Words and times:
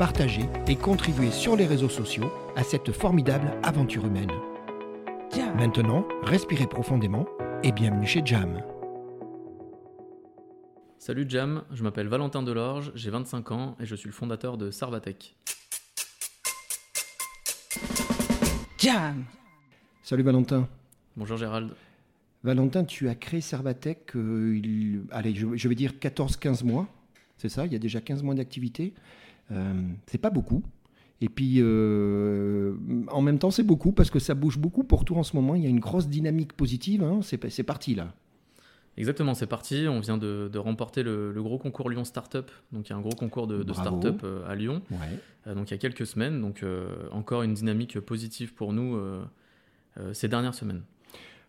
partagez 0.00 0.48
et 0.66 0.76
contribuez 0.76 1.30
sur 1.30 1.56
les 1.56 1.66
réseaux 1.66 1.90
sociaux 1.90 2.32
à 2.56 2.62
cette 2.62 2.90
formidable 2.90 3.52
aventure 3.62 4.06
humaine. 4.06 4.30
Maintenant, 5.58 6.08
respirez 6.22 6.66
profondément 6.66 7.26
et 7.62 7.70
bienvenue 7.70 8.06
chez 8.06 8.22
Jam. 8.24 8.62
Salut 10.98 11.26
Jam, 11.28 11.64
je 11.70 11.82
m'appelle 11.82 12.08
Valentin 12.08 12.42
Delorge, 12.42 12.92
j'ai 12.94 13.10
25 13.10 13.52
ans 13.52 13.76
et 13.78 13.84
je 13.84 13.94
suis 13.94 14.08
le 14.08 14.14
fondateur 14.14 14.56
de 14.56 14.70
Sarvatech. 14.70 15.36
Jam 18.78 19.26
Salut 20.02 20.22
Valentin. 20.22 20.66
Bonjour 21.14 21.36
Gérald. 21.36 21.74
Valentin, 22.42 22.84
tu 22.84 23.10
as 23.10 23.14
créé 23.14 23.42
Servatech, 23.42 24.16
euh, 24.16 24.56
il, 24.56 25.02
allez, 25.10 25.34
je, 25.34 25.68
vais 25.68 25.74
dire 25.74 25.92
14-15 26.00 26.64
mois, 26.64 26.88
c'est 27.36 27.50
ça 27.50 27.66
Il 27.66 27.72
y 27.74 27.76
a 27.76 27.78
déjà 27.78 28.00
15 28.00 28.22
mois 28.22 28.34
d'activité. 28.34 28.94
Euh, 29.52 29.74
c'est 30.06 30.18
pas 30.18 30.30
beaucoup. 30.30 30.62
Et 31.20 31.28
puis, 31.28 31.56
euh, 31.58 32.74
en 33.08 33.20
même 33.20 33.38
temps, 33.38 33.50
c'est 33.50 33.62
beaucoup 33.62 33.92
parce 33.92 34.10
que 34.10 34.18
ça 34.18 34.34
bouge 34.34 34.58
beaucoup 34.58 34.84
pour 34.84 35.04
tout 35.04 35.16
en 35.16 35.22
ce 35.22 35.36
moment. 35.36 35.54
Il 35.54 35.62
y 35.62 35.66
a 35.66 35.68
une 35.68 35.80
grosse 35.80 36.08
dynamique 36.08 36.54
positive. 36.54 37.02
Hein. 37.02 37.20
C'est 37.22 37.62
parti 37.62 37.94
là. 37.94 38.14
Exactement, 38.96 39.34
c'est 39.34 39.46
parti. 39.46 39.86
On 39.88 40.00
vient 40.00 40.18
de, 40.18 40.50
remporter 40.58 41.02
le, 41.02 41.32
gros 41.36 41.58
concours 41.58 41.90
Lyon 41.90 42.04
Startup. 42.04 42.50
Donc, 42.72 42.88
il 42.88 42.90
y 42.90 42.92
a 42.94 42.96
un 42.96 43.00
gros 43.00 43.14
concours 43.14 43.46
de, 43.46 43.62
de 43.62 43.72
start-up 43.72 44.24
à 44.46 44.54
Lyon. 44.54 44.82
donc, 45.46 45.70
il 45.70 45.72
y 45.72 45.74
a 45.74 45.78
quelques 45.78 46.06
semaines. 46.06 46.40
Donc, 46.40 46.64
encore 47.10 47.42
une 47.42 47.54
dynamique 47.54 48.00
positive 48.00 48.54
pour 48.54 48.72
nous 48.72 48.98
ces 50.12 50.28
dernières 50.28 50.54
semaines. 50.54 50.82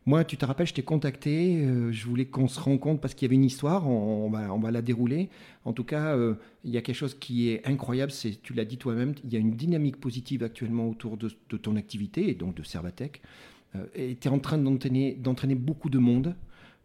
Moi, 0.08 0.24
tu 0.24 0.36
te 0.36 0.46
rappelles, 0.46 0.66
je 0.66 0.74
t'ai 0.74 0.82
contacté, 0.82 1.58
euh, 1.58 1.92
je 1.92 2.08
voulais 2.08 2.26
qu'on 2.26 2.48
se 2.48 2.60
rencontre 2.60 3.02
parce 3.02 3.14
qu'il 3.14 3.28
y 3.28 3.30
avait 3.30 3.36
une 3.36 3.46
histoire, 3.46 3.88
on, 3.88 4.32
va, 4.32 4.52
on 4.52 4.58
va, 4.58 4.72
la 4.72 4.82
dérouler. 4.82 5.30
En 5.64 5.74
tout 5.74 5.84
cas, 5.84 6.16
euh, 6.16 6.34
il 6.64 6.72
y 6.72 6.78
a 6.78 6.82
quelque 6.82 6.96
chose 6.96 7.14
qui 7.14 7.50
est 7.50 7.68
incroyable, 7.68 8.12
c'est, 8.12 8.42
tu 8.42 8.56
l'as 8.56 8.66
dit 8.66 8.78
toi-même, 8.78 9.14
il 9.24 9.32
y 9.32 9.36
a 9.36 9.40
une 9.40 9.52
dynamique 9.52 9.98
positive 9.98 10.42
actuellement 10.42 10.90
autour 10.90 11.18
de, 11.18 11.30
ton 11.58 11.76
activité, 11.76 12.30
et 12.30 12.34
donc 12.34 12.56
de 12.56 12.64
Servatech. 12.64 13.22
Euh, 13.76 13.86
et 13.94 14.16
tu 14.16 14.28
es 14.28 14.32
en 14.32 14.40
train 14.40 14.58
d'entraîner, 14.58 15.14
d'entraîner 15.14 15.54
beaucoup 15.54 15.92
de 15.92 16.00
monde, 16.00 16.36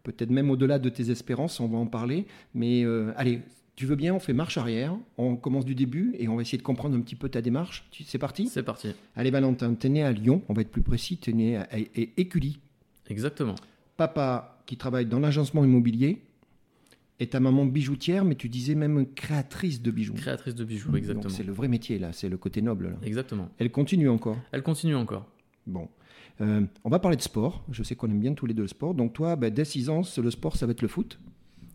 peut-être 0.03 0.29
même 0.29 0.51
au-delà 0.51 0.77
de 0.77 0.89
tes 0.89 1.09
espérances, 1.09 1.59
on 1.59 1.67
va 1.67 1.79
en 1.79 1.87
parler. 1.87 2.27
Mais 2.53 2.85
allez, 3.15 3.41
tu 3.75 3.87
veux 3.87 3.95
bien, 3.95 4.13
on 4.13 4.19
fait 4.19 4.31
marche 4.31 4.57
arrière, 4.57 4.95
on 5.17 5.35
commence 5.35 5.65
du 5.65 5.75
début 5.75 6.15
et 6.19 6.27
on 6.27 6.35
va 6.35 6.43
essayer 6.43 6.57
de 6.59 6.63
comprendre 6.63 6.95
un 6.95 7.01
petit 7.01 7.15
peu 7.15 7.29
ta 7.29 7.41
démarche. 7.41 7.89
C'est 8.05 8.19
parti? 8.19 8.47
C'est 8.47 8.63
parti. 8.63 8.89
Allez 9.15 9.31
Valentin, 9.31 9.73
tu 9.73 9.87
es 9.87 9.89
né 9.89 10.03
à 10.03 10.11
Lyon, 10.11 10.43
on 10.47 10.53
va 10.53 10.61
être 10.61 10.71
plus 10.71 10.83
précis, 10.83 11.17
tu 11.17 11.31
es 11.31 11.33
né 11.33 11.57
à 11.57 11.67
Écully. 12.15 12.59
Exactement. 13.09 13.55
Papa 13.95 14.61
qui 14.65 14.77
travaille 14.77 15.05
dans 15.05 15.19
l'agencement 15.19 15.63
immobilier 15.63 16.21
et 17.19 17.27
ta 17.27 17.39
maman 17.39 17.65
bijoutière, 17.65 18.25
mais 18.25 18.35
tu 18.35 18.47
disais 18.47 18.75
même 18.75 19.11
créatrice 19.13 19.81
de 19.81 19.89
bijoux. 19.89 20.13
Créatrice 20.13 20.55
de 20.55 20.63
bijoux, 20.63 20.95
exactement. 20.95 21.29
C'est 21.29 21.43
le 21.43 21.53
vrai 21.53 21.67
métier 21.67 21.97
là, 21.97 22.13
c'est 22.13 22.29
le 22.29 22.37
côté 22.37 22.61
noble. 22.61 22.95
Exactement. 23.01 23.49
Elle 23.57 23.71
continue 23.71 24.09
encore. 24.09 24.37
Elle 24.51 24.61
continue 24.61 24.95
encore. 24.95 25.25
Bon. 25.65 25.89
Euh, 26.41 26.61
on 26.83 26.89
va 26.89 26.99
parler 26.99 27.17
de 27.17 27.21
sport. 27.21 27.63
Je 27.71 27.81
sais 27.81 27.95
qu'on 27.95 28.09
aime 28.11 28.19
bien 28.19 28.33
tous 28.33 28.45
les 28.45 28.53
deux 28.53 28.61
le 28.63 28.67
sport. 28.67 28.93
Donc 28.93 29.13
toi, 29.13 29.35
ben, 29.35 29.51
dès 29.51 29.65
6 29.65 29.89
ans, 29.89 30.01
le 30.21 30.31
sport, 30.31 30.55
ça 30.55 30.67
va 30.67 30.73
être 30.73 30.83
le 30.83 30.87
foot 30.87 31.19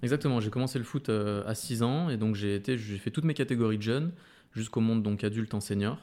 Exactement. 0.02 0.40
J'ai 0.40 0.50
commencé 0.50 0.78
le 0.78 0.84
foot 0.84 1.08
euh, 1.08 1.42
à 1.46 1.54
6 1.54 1.82
ans 1.82 2.08
et 2.08 2.16
donc 2.16 2.36
j'ai 2.36 2.54
été, 2.54 2.78
j'ai 2.78 2.98
fait 2.98 3.10
toutes 3.10 3.24
mes 3.24 3.34
catégories 3.34 3.78
de 3.78 3.82
jeunes 3.82 4.12
jusqu'au 4.52 4.80
monde 4.80 5.02
donc 5.02 5.24
adulte 5.24 5.54
en 5.54 5.60
senior. 5.60 5.98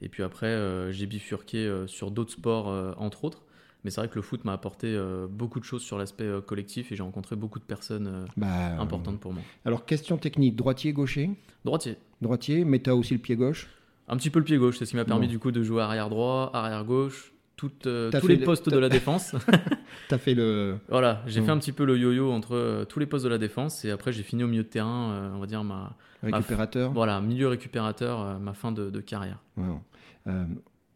Et 0.00 0.08
puis 0.08 0.24
après, 0.24 0.46
euh, 0.46 0.90
j'ai 0.90 1.06
bifurqué 1.06 1.84
sur 1.86 2.10
d'autres 2.10 2.32
sports, 2.32 2.66
entre 2.98 3.24
autres. 3.24 3.43
Mais 3.84 3.90
c'est 3.90 4.00
vrai 4.00 4.08
que 4.08 4.14
le 4.14 4.22
foot 4.22 4.44
m'a 4.44 4.54
apporté 4.54 4.86
euh, 4.88 5.26
beaucoup 5.28 5.60
de 5.60 5.64
choses 5.64 5.82
sur 5.82 5.98
l'aspect 5.98 6.24
euh, 6.24 6.40
collectif 6.40 6.90
et 6.90 6.96
j'ai 6.96 7.02
rencontré 7.02 7.36
beaucoup 7.36 7.58
de 7.58 7.64
personnes 7.64 8.06
euh, 8.06 8.26
bah, 8.36 8.80
importantes 8.80 9.20
pour 9.20 9.34
moi. 9.34 9.42
Alors, 9.66 9.84
question 9.84 10.16
technique, 10.16 10.56
droitier, 10.56 10.94
gaucher? 10.94 11.30
Droitier. 11.66 11.98
Droitier, 12.22 12.64
mais 12.64 12.80
tu 12.80 12.88
as 12.88 12.96
aussi 12.96 13.12
le 13.12 13.20
pied 13.20 13.36
gauche? 13.36 13.68
Un 14.08 14.16
petit 14.16 14.30
peu 14.30 14.38
le 14.38 14.44
pied 14.46 14.56
gauche, 14.56 14.78
c'est 14.78 14.86
ce 14.86 14.90
qui 14.90 14.96
m'a 14.96 15.04
permis 15.04 15.28
du 15.28 15.38
coup 15.38 15.50
de 15.50 15.62
jouer 15.62 15.82
arrière 15.82 16.08
droit, 16.08 16.50
arrière 16.54 16.84
gauche, 16.84 17.32
tous 17.56 17.70
les 17.84 18.38
postes 18.38 18.70
de 18.70 18.78
la 18.78 18.88
défense. 18.90 19.34
tu 20.08 20.14
as 20.14 20.18
fait 20.18 20.34
le. 20.34 20.76
Voilà, 20.88 21.22
j'ai 21.26 21.42
fait 21.42 21.50
un 21.50 21.58
petit 21.58 21.72
peu 21.72 21.84
le 21.84 21.98
yo-yo 21.98 22.30
entre 22.30 22.84
tous 22.88 22.98
les 22.98 23.06
postes 23.06 23.24
de 23.24 23.30
la 23.30 23.38
défense 23.38 23.84
et 23.84 23.90
après 23.90 24.12
j'ai 24.12 24.22
fini 24.22 24.44
au 24.44 24.46
milieu 24.46 24.62
de 24.62 24.68
terrain, 24.68 25.32
on 25.34 25.38
va 25.38 25.46
dire 25.46 25.64
ma. 25.64 25.96
Récupérateur 26.22 26.92
Voilà, 26.92 27.20
milieu 27.22 27.48
récupérateur, 27.48 28.38
ma 28.40 28.52
fin 28.52 28.72
de, 28.72 29.00
carrière 29.00 29.38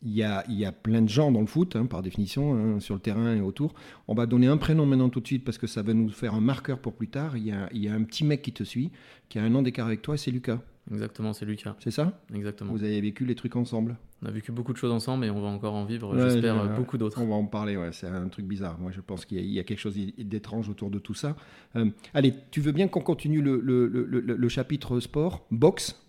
il 0.03 0.13
y, 0.13 0.23
a, 0.23 0.45
il 0.49 0.55
y, 0.55 0.65
a, 0.65 0.71
plein 0.71 1.03
de 1.03 1.09
gens 1.09 1.33
dans 1.33 1.41
le 1.41 1.47
foot, 1.47 1.75
hein, 1.75 1.87
par 1.87 2.03
définition, 2.03 2.55
hein, 2.55 2.81
sur 2.81 2.95
le 2.95 3.01
terrain 3.01 3.35
et 3.35 3.41
autour. 3.41 3.75
On 4.07 4.15
va 4.15 4.27
donner 4.27 4.47
un 4.47 4.57
prénom 4.57 4.87
maintenant 4.87 5.09
tout 5.09 5.21
de 5.21 5.27
suite 5.27 5.45
parce 5.45 5.59
que 5.59 5.67
ça 5.67 5.83
va 5.83 5.93
nous 5.93 6.11
faire 6.11 6.35
un 6.35 6.41
marqueur 6.41 6.79
pour 6.79 6.93
plus 6.93 7.09
tard. 7.09 7.37
Il 7.37 7.47
y 7.47 7.53
a, 7.53 7.69
il 7.73 7.83
y 7.83 7.89
a 7.89 7.95
un 7.95 8.05
petit 8.05 8.25
mec 8.25 8.43
qui 8.43 8.53
te 8.53 8.63
suit, 8.63 8.93
qui 9.29 9.39
a 9.39 9.43
un 9.43 9.55
an 9.57 9.63
d'écart 9.63 9.87
avec 9.87 10.03
toi, 10.03 10.17
c'est 10.17 10.31
Lucas. 10.31 10.61
Exactement, 10.91 11.33
c'est 11.33 11.45
Lucas. 11.45 11.75
C'est 11.81 11.91
ça? 11.91 12.21
Exactement. 12.35 12.73
Vous 12.73 12.85
avez 12.85 13.01
vécu 13.01 13.25
les 13.25 13.35
trucs 13.35 13.57
ensemble? 13.57 13.97
On 14.23 14.27
a 14.27 14.31
vécu 14.31 14.53
beaucoup 14.53 14.73
de 14.73 14.79
choses 14.79 14.91
ensemble 14.91 15.27
et 15.27 15.31
on 15.31 15.41
va 15.41 15.49
encore 15.49 15.75
en 15.75 15.85
vivre, 15.85 16.17
j'espère, 16.19 16.77
beaucoup 16.77 16.97
d'autres. 16.97 17.21
On 17.21 17.27
va 17.27 17.35
en 17.35 17.45
parler, 17.45 17.77
ouais, 17.77 17.93
c'est 17.93 18.07
un 18.07 18.29
truc 18.29 18.47
bizarre. 18.47 18.79
Moi, 18.79 18.91
je 18.91 19.01
pense 19.01 19.25
qu'il 19.25 19.45
y, 19.45 19.59
a 19.59 19.65
quelque 19.65 19.79
chose 19.79 19.97
d'étrange 20.17 20.69
autour 20.69 20.91
de 20.91 20.99
tout 20.99 21.15
ça. 21.15 21.37
Euh, 21.77 21.91
allez, 22.15 22.35
tu 22.51 22.61
veux 22.61 22.73
bien 22.73 22.89
qu'on 22.89 23.01
continue 23.01 23.43
le, 23.43 23.61
le, 23.61 23.87
le, 23.87 24.21
le, 24.21 24.49
chapitre 24.49 24.99
sport, 24.99 25.47
boxe, 25.51 26.05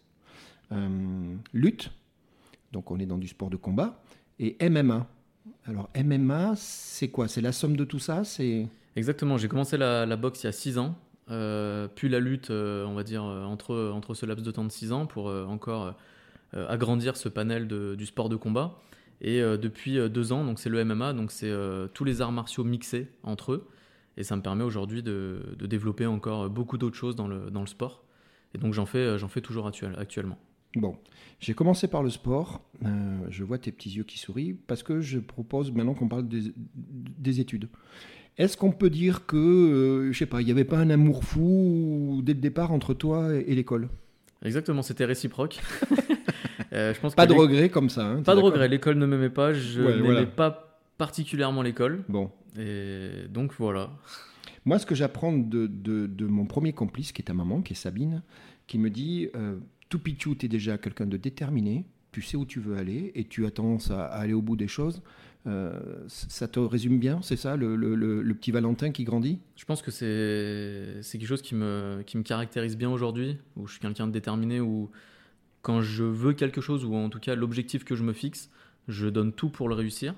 euh, 0.72 1.36
lutte? 1.54 1.92
Donc 2.72 2.92
on 2.92 3.00
est 3.00 3.06
dans 3.06 3.18
du 3.18 3.28
sport 3.28 3.50
de 3.50 3.58
combat. 3.58 4.02
Et 4.40 4.58
MMA. 4.70 5.08
Alors 5.66 5.90
MMA, 5.96 6.54
c'est 6.56 7.10
quoi? 7.10 7.28
C'est 7.28 7.42
la 7.42 7.52
somme 7.52 7.76
de 7.76 7.84
tout 7.84 8.00
ça? 8.00 8.24
C'est 8.24 8.68
Exactement, 8.96 9.38
j'ai 9.38 9.48
commencé 9.48 9.78
la, 9.78 10.16
boxe 10.18 10.44
il 10.44 10.48
y 10.48 10.50
a 10.50 10.52
6 10.52 10.78
ans, 10.78 10.98
euh, 11.30 11.88
puis 11.88 12.10
la 12.10 12.20
lutte, 12.20 12.50
euh, 12.50 12.86
on 12.86 12.96
va 12.96 13.04
dire, 13.04 13.24
euh, 13.24 13.44
entre, 13.44 13.92
entre 13.94 14.14
ce 14.14 14.26
laps 14.26 14.46
de 14.46 14.52
temps 14.52 14.66
de 14.66 14.72
6 14.72 14.92
ans 14.92 15.06
pour 15.06 15.28
encore 15.28 15.96
agrandir 16.54 17.16
ce 17.16 17.30
panel 17.30 17.68
du 17.68 18.06
sport 18.06 18.28
de 18.28 18.36
combat. 18.36 18.80
Et 19.22 19.40
depuis 19.40 19.98
2 20.10 20.34
ans, 20.34 20.44
donc 20.44 20.60
c'est 20.60 20.70
le 20.70 20.84
MMA, 20.84 21.14
donc 21.14 21.32
c'est 21.32 21.54
tous 21.94 22.04
les 22.04 22.22
arts 22.22 22.32
martiaux 22.32 22.64
mixés 22.64 23.08
entre 23.24 23.54
eux. 23.54 23.68
Et 24.18 24.24
ça 24.24 24.36
me 24.36 24.42
permet 24.42 24.64
aujourd'hui 24.64 25.04
de, 25.04 25.56
développer 25.60 26.08
encore 26.08 26.50
beaucoup 26.50 26.78
d'autres 26.78 26.98
choses 26.98 27.16
dans 27.16 27.28
le, 27.28 27.52
dans 27.52 27.62
le 27.62 27.68
sport. 27.68 28.04
Et 28.56 28.58
donc 28.58 28.74
j'en 28.74 28.88
fais, 28.88 29.20
j'en 29.20 29.28
fais 29.28 29.42
toujours 29.42 29.68
actuellement. 29.68 30.40
Bon, 30.76 30.96
j'ai 31.40 31.54
commencé 31.54 31.88
par 31.88 32.04
le 32.04 32.10
sport. 32.10 32.62
Euh, 32.86 33.18
je 33.30 33.44
vois 33.44 33.58
tes 33.58 33.72
petits 33.72 33.90
yeux 33.90 34.04
qui 34.04 34.20
sourient 34.20 34.54
parce 34.54 34.84
que 34.84 35.02
je 35.02 35.20
propose 35.20 35.72
maintenant 35.72 35.94
qu'on 35.94 36.08
parle 36.08 36.28
des, 36.28 37.40
études. 37.40 37.70
Est-ce 38.38 38.56
qu'on 38.56 38.72
peut 38.72 38.90
dire 38.90 39.26
que, 39.26 39.36
euh, 39.38 40.12
je 40.12 40.18
sais 40.18 40.26
pas, 40.26 40.42
il 40.42 40.46
n'y 40.46 40.52
avait 40.52 40.66
pas 40.66 40.78
un 40.78 40.90
amour 40.90 41.24
fou 41.24 42.22
dès 42.24 42.34
le 42.34 42.40
départ 42.40 42.72
entre 42.72 42.94
toi 42.94 43.34
et, 43.34 43.56
l'école? 43.56 43.90
Exactement, 44.44 44.82
c'était 44.82 45.06
réciproque. 45.06 45.60
Euh, 46.72 46.94
je 46.94 47.00
pense 47.00 47.16
pas 47.16 47.26
de 47.26 47.34
regret 47.34 47.70
comme 47.70 47.90
ça. 47.90 48.06
Hein, 48.06 48.22
pas 48.22 48.36
de 48.36 48.42
regret. 48.42 48.68
L'école 48.68 48.98
ne 49.00 49.08
m'aimait 49.08 49.32
pas. 49.32 49.54
Je 49.54 49.82
n'aimais 49.82 50.28
pas 50.28 50.80
particulièrement 51.00 51.64
l'école. 51.64 52.04
Bon. 52.10 52.30
Et 52.60 53.28
donc 53.28 53.54
voilà. 53.58 53.90
Moi, 54.66 54.78
ce 54.78 54.86
que 54.86 54.94
j'apprends 54.94 55.34
de, 55.34 55.66
de, 55.66 56.26
mon 56.28 56.46
premier 56.46 56.74
complice, 56.74 57.12
qui 57.12 57.24
est 57.24 57.26
ta 57.26 57.34
maman, 57.34 57.62
qui 57.62 57.74
est 57.74 57.76
Sabine, 57.76 58.22
qui 58.68 58.78
me 58.78 58.92
dit 58.92 59.30
tout 59.90 60.00
pichou, 60.00 60.36
tu 60.36 60.46
es 60.46 60.50
déjà 60.50 60.78
quelqu'un 60.78 61.08
de 61.08 61.18
déterminé, 61.18 61.86
tu 62.12 62.22
sais 62.22 62.38
où 62.38 62.46
tu 62.46 62.60
veux 62.60 62.78
aller 62.78 63.12
et 63.16 63.26
tu 63.26 63.46
as 63.46 63.52
tendance 63.52 63.92
à, 63.92 64.06
aller 64.06 64.34
au 64.34 64.42
bout 64.42 64.56
des 64.56 64.68
choses. 64.68 65.02
Euh, 65.48 65.80
ça 66.08 66.48
te 66.48 66.60
résume 66.60 67.00
bien, 67.00 67.22
c'est 67.22 67.38
ça, 67.38 67.56
le, 67.56 68.34
petit 68.34 68.52
Valentin 68.52 68.92
qui 68.92 69.04
grandit? 69.04 69.40
Je 69.56 69.66
pense 69.66 69.82
que 69.82 69.92
c'est 69.92 71.18
quelque 71.18 71.28
chose 71.28 71.42
qui 71.42 71.56
me, 71.56 72.04
caractérise 72.24 72.78
bien 72.78 72.90
aujourd'hui, 72.90 73.38
où 73.56 73.68
je 73.68 73.74
suis 73.74 73.82
quelqu'un 73.82 74.08
de 74.08 74.12
déterminé, 74.12 74.60
où 74.62 74.90
quand 75.62 75.82
je 75.82 76.04
veux 76.04 76.34
quelque 76.34 76.62
chose, 76.62 76.86
ou 76.86 76.96
en 76.96 77.10
tout 77.10 77.20
cas 77.20 77.36
l'objectif 77.36 77.84
que 77.84 77.96
je 77.96 78.04
me 78.04 78.14
fixe, 78.14 78.50
je 78.88 79.08
donne 79.08 79.34
tout 79.34 79.50
pour 79.50 79.70
le 79.70 79.76
réussir. 79.76 80.14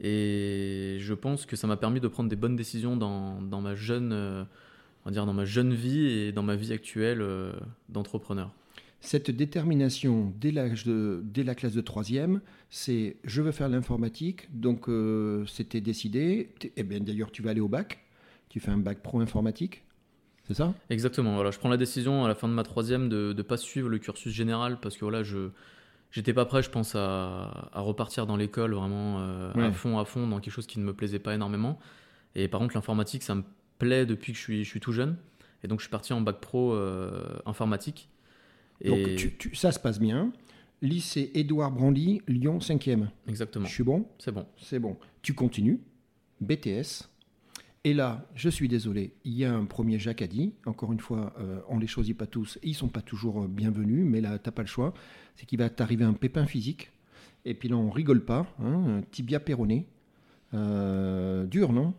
Et 0.00 0.96
je 1.00 1.14
pense 1.14 1.46
que 1.46 1.54
ça 1.54 1.66
m'a 1.66 1.76
permis 1.76 2.00
de 2.00 2.08
prendre 2.08 2.28
des 2.28 2.36
bonnes 2.36 2.56
décisions 2.56 2.96
dans, 2.96 3.40
dans 3.40 3.60
ma 3.60 3.76
jeune, 3.76 4.12
euh, 4.12 4.44
on 5.04 5.10
va 5.10 5.12
dire 5.12 5.24
dans 5.24 5.32
ma 5.32 5.44
jeune 5.44 5.72
vie 5.72 6.06
et 6.06 6.32
dans 6.32 6.42
ma 6.42 6.56
vie 6.56 6.72
actuelle 6.72 7.22
euh, 7.22 7.52
d'entrepreneur. 7.88 8.50
Cette 9.04 9.30
détermination 9.30 10.32
dès, 10.40 10.50
l'âge 10.50 10.84
de, 10.84 11.20
dès 11.24 11.44
la 11.44 11.54
classe 11.54 11.74
de 11.74 11.80
troisième, 11.80 12.40
c'est 12.70 13.16
je 13.24 13.42
veux 13.42 13.52
faire 13.52 13.68
l'informatique, 13.68 14.48
donc 14.52 14.88
euh, 14.88 15.44
c'était 15.46 15.80
décidé. 15.80 16.50
Et 16.62 16.72
eh 16.76 16.82
bien 16.82 17.00
d'ailleurs, 17.00 17.30
tu 17.30 17.42
vas 17.42 17.50
aller 17.50 17.60
au 17.60 17.68
bac, 17.68 18.00
tu 18.48 18.60
fais 18.60 18.70
un 18.70 18.78
bac 18.78 19.02
pro 19.02 19.20
informatique, 19.20 19.84
c'est 20.46 20.54
ça? 20.54 20.74
Exactement. 20.90 21.34
Voilà, 21.34 21.50
je 21.50 21.58
prends 21.58 21.68
la 21.68 21.76
décision 21.76 22.24
à 22.24 22.28
la 22.28 22.34
fin 22.34 22.48
de 22.48 22.52
ma 22.54 22.62
troisième 22.62 23.08
de 23.08 23.34
ne 23.36 23.42
pas 23.42 23.56
suivre 23.56 23.88
le 23.88 23.98
cursus 23.98 24.32
général 24.32 24.78
parce 24.80 24.96
que 24.96 25.04
voilà, 25.04 25.22
je 25.22 25.50
j'étais 26.10 26.32
pas 26.32 26.44
prêt, 26.44 26.62
je 26.62 26.70
pense, 26.70 26.94
à, 26.94 27.70
à 27.72 27.80
repartir 27.80 28.26
dans 28.26 28.36
l'école 28.36 28.74
vraiment 28.74 29.20
euh, 29.20 29.52
à 29.56 29.72
fond, 29.72 29.98
à 29.98 30.04
fond, 30.04 30.26
dans 30.26 30.40
quelque 30.40 30.52
chose 30.52 30.66
qui 30.66 30.78
ne 30.78 30.84
me 30.84 30.94
plaisait 30.94 31.18
pas 31.18 31.34
énormément. 31.34 31.78
Et 32.34 32.48
par 32.48 32.60
contre, 32.60 32.74
l'informatique, 32.74 33.22
ça 33.22 33.34
me 33.34 33.42
plaît 33.78 34.06
depuis 34.06 34.32
que 34.32 34.38
je 34.38 34.42
suis, 34.42 34.64
je 34.64 34.68
suis 34.68 34.80
tout 34.80 34.92
jeune. 34.92 35.16
Et 35.62 35.68
donc, 35.68 35.80
je 35.80 35.84
suis 35.84 35.90
parti 35.90 36.12
en 36.12 36.20
bac 36.20 36.40
pro 36.40 36.74
euh, 36.74 37.38
informatique. 37.46 38.08
Et... 38.80 38.88
Donc, 38.88 39.36
tu, 39.38 39.54
ça 39.54 39.72
se 39.72 39.78
passe 39.78 39.98
bien. 39.98 40.32
Lycée 40.82 41.30
Édouard 41.34 41.72
Branly, 41.72 42.20
Lyon 42.28 42.58
5e. 42.58 43.08
Exactement. 43.26 43.64
Je 43.64 43.72
suis 43.72 43.84
bon? 43.84 44.06
C'est 44.18 44.32
bon. 44.32 44.46
C'est 44.58 44.78
bon. 44.78 44.96
Tu 45.22 45.32
continues. 45.34 45.80
BTS. 46.40 47.08
Et 47.86 47.92
là, 47.92 48.26
je 48.34 48.48
suis 48.48 48.66
désolé, 48.66 49.12
il 49.24 49.34
y 49.34 49.44
a 49.44 49.52
un 49.52 49.66
premier 49.66 49.98
Jacadi. 49.98 50.54
Encore 50.64 50.92
une 50.92 51.00
fois, 51.00 51.34
euh, 51.38 51.60
on 51.68 51.76
ne 51.76 51.82
les 51.82 51.86
choisit 51.86 52.16
pas 52.16 52.26
tous. 52.26 52.58
Ils 52.62 52.74
sont 52.74 52.88
pas 52.88 53.02
toujours 53.02 53.42
euh, 53.42 53.46
bienvenus, 53.46 54.06
mais 54.06 54.22
là, 54.22 54.38
tu 54.38 54.48
n'as 54.48 54.52
pas 54.52 54.62
le 54.62 54.68
choix. 54.68 54.94
C'est 55.36 55.44
qu'il 55.44 55.58
va 55.58 55.68
t'arriver 55.68 56.04
un 56.04 56.14
pépin 56.14 56.46
physique. 56.46 56.90
Et 57.44 57.52
puis 57.52 57.68
là, 57.68 57.76
on 57.76 57.90
rigole 57.90 58.24
pas. 58.24 58.46
Hein, 58.62 59.02
tibia 59.10 59.38
péroné. 59.38 59.86
Euh, 60.54 61.44
dur, 61.44 61.74
non? 61.74 61.92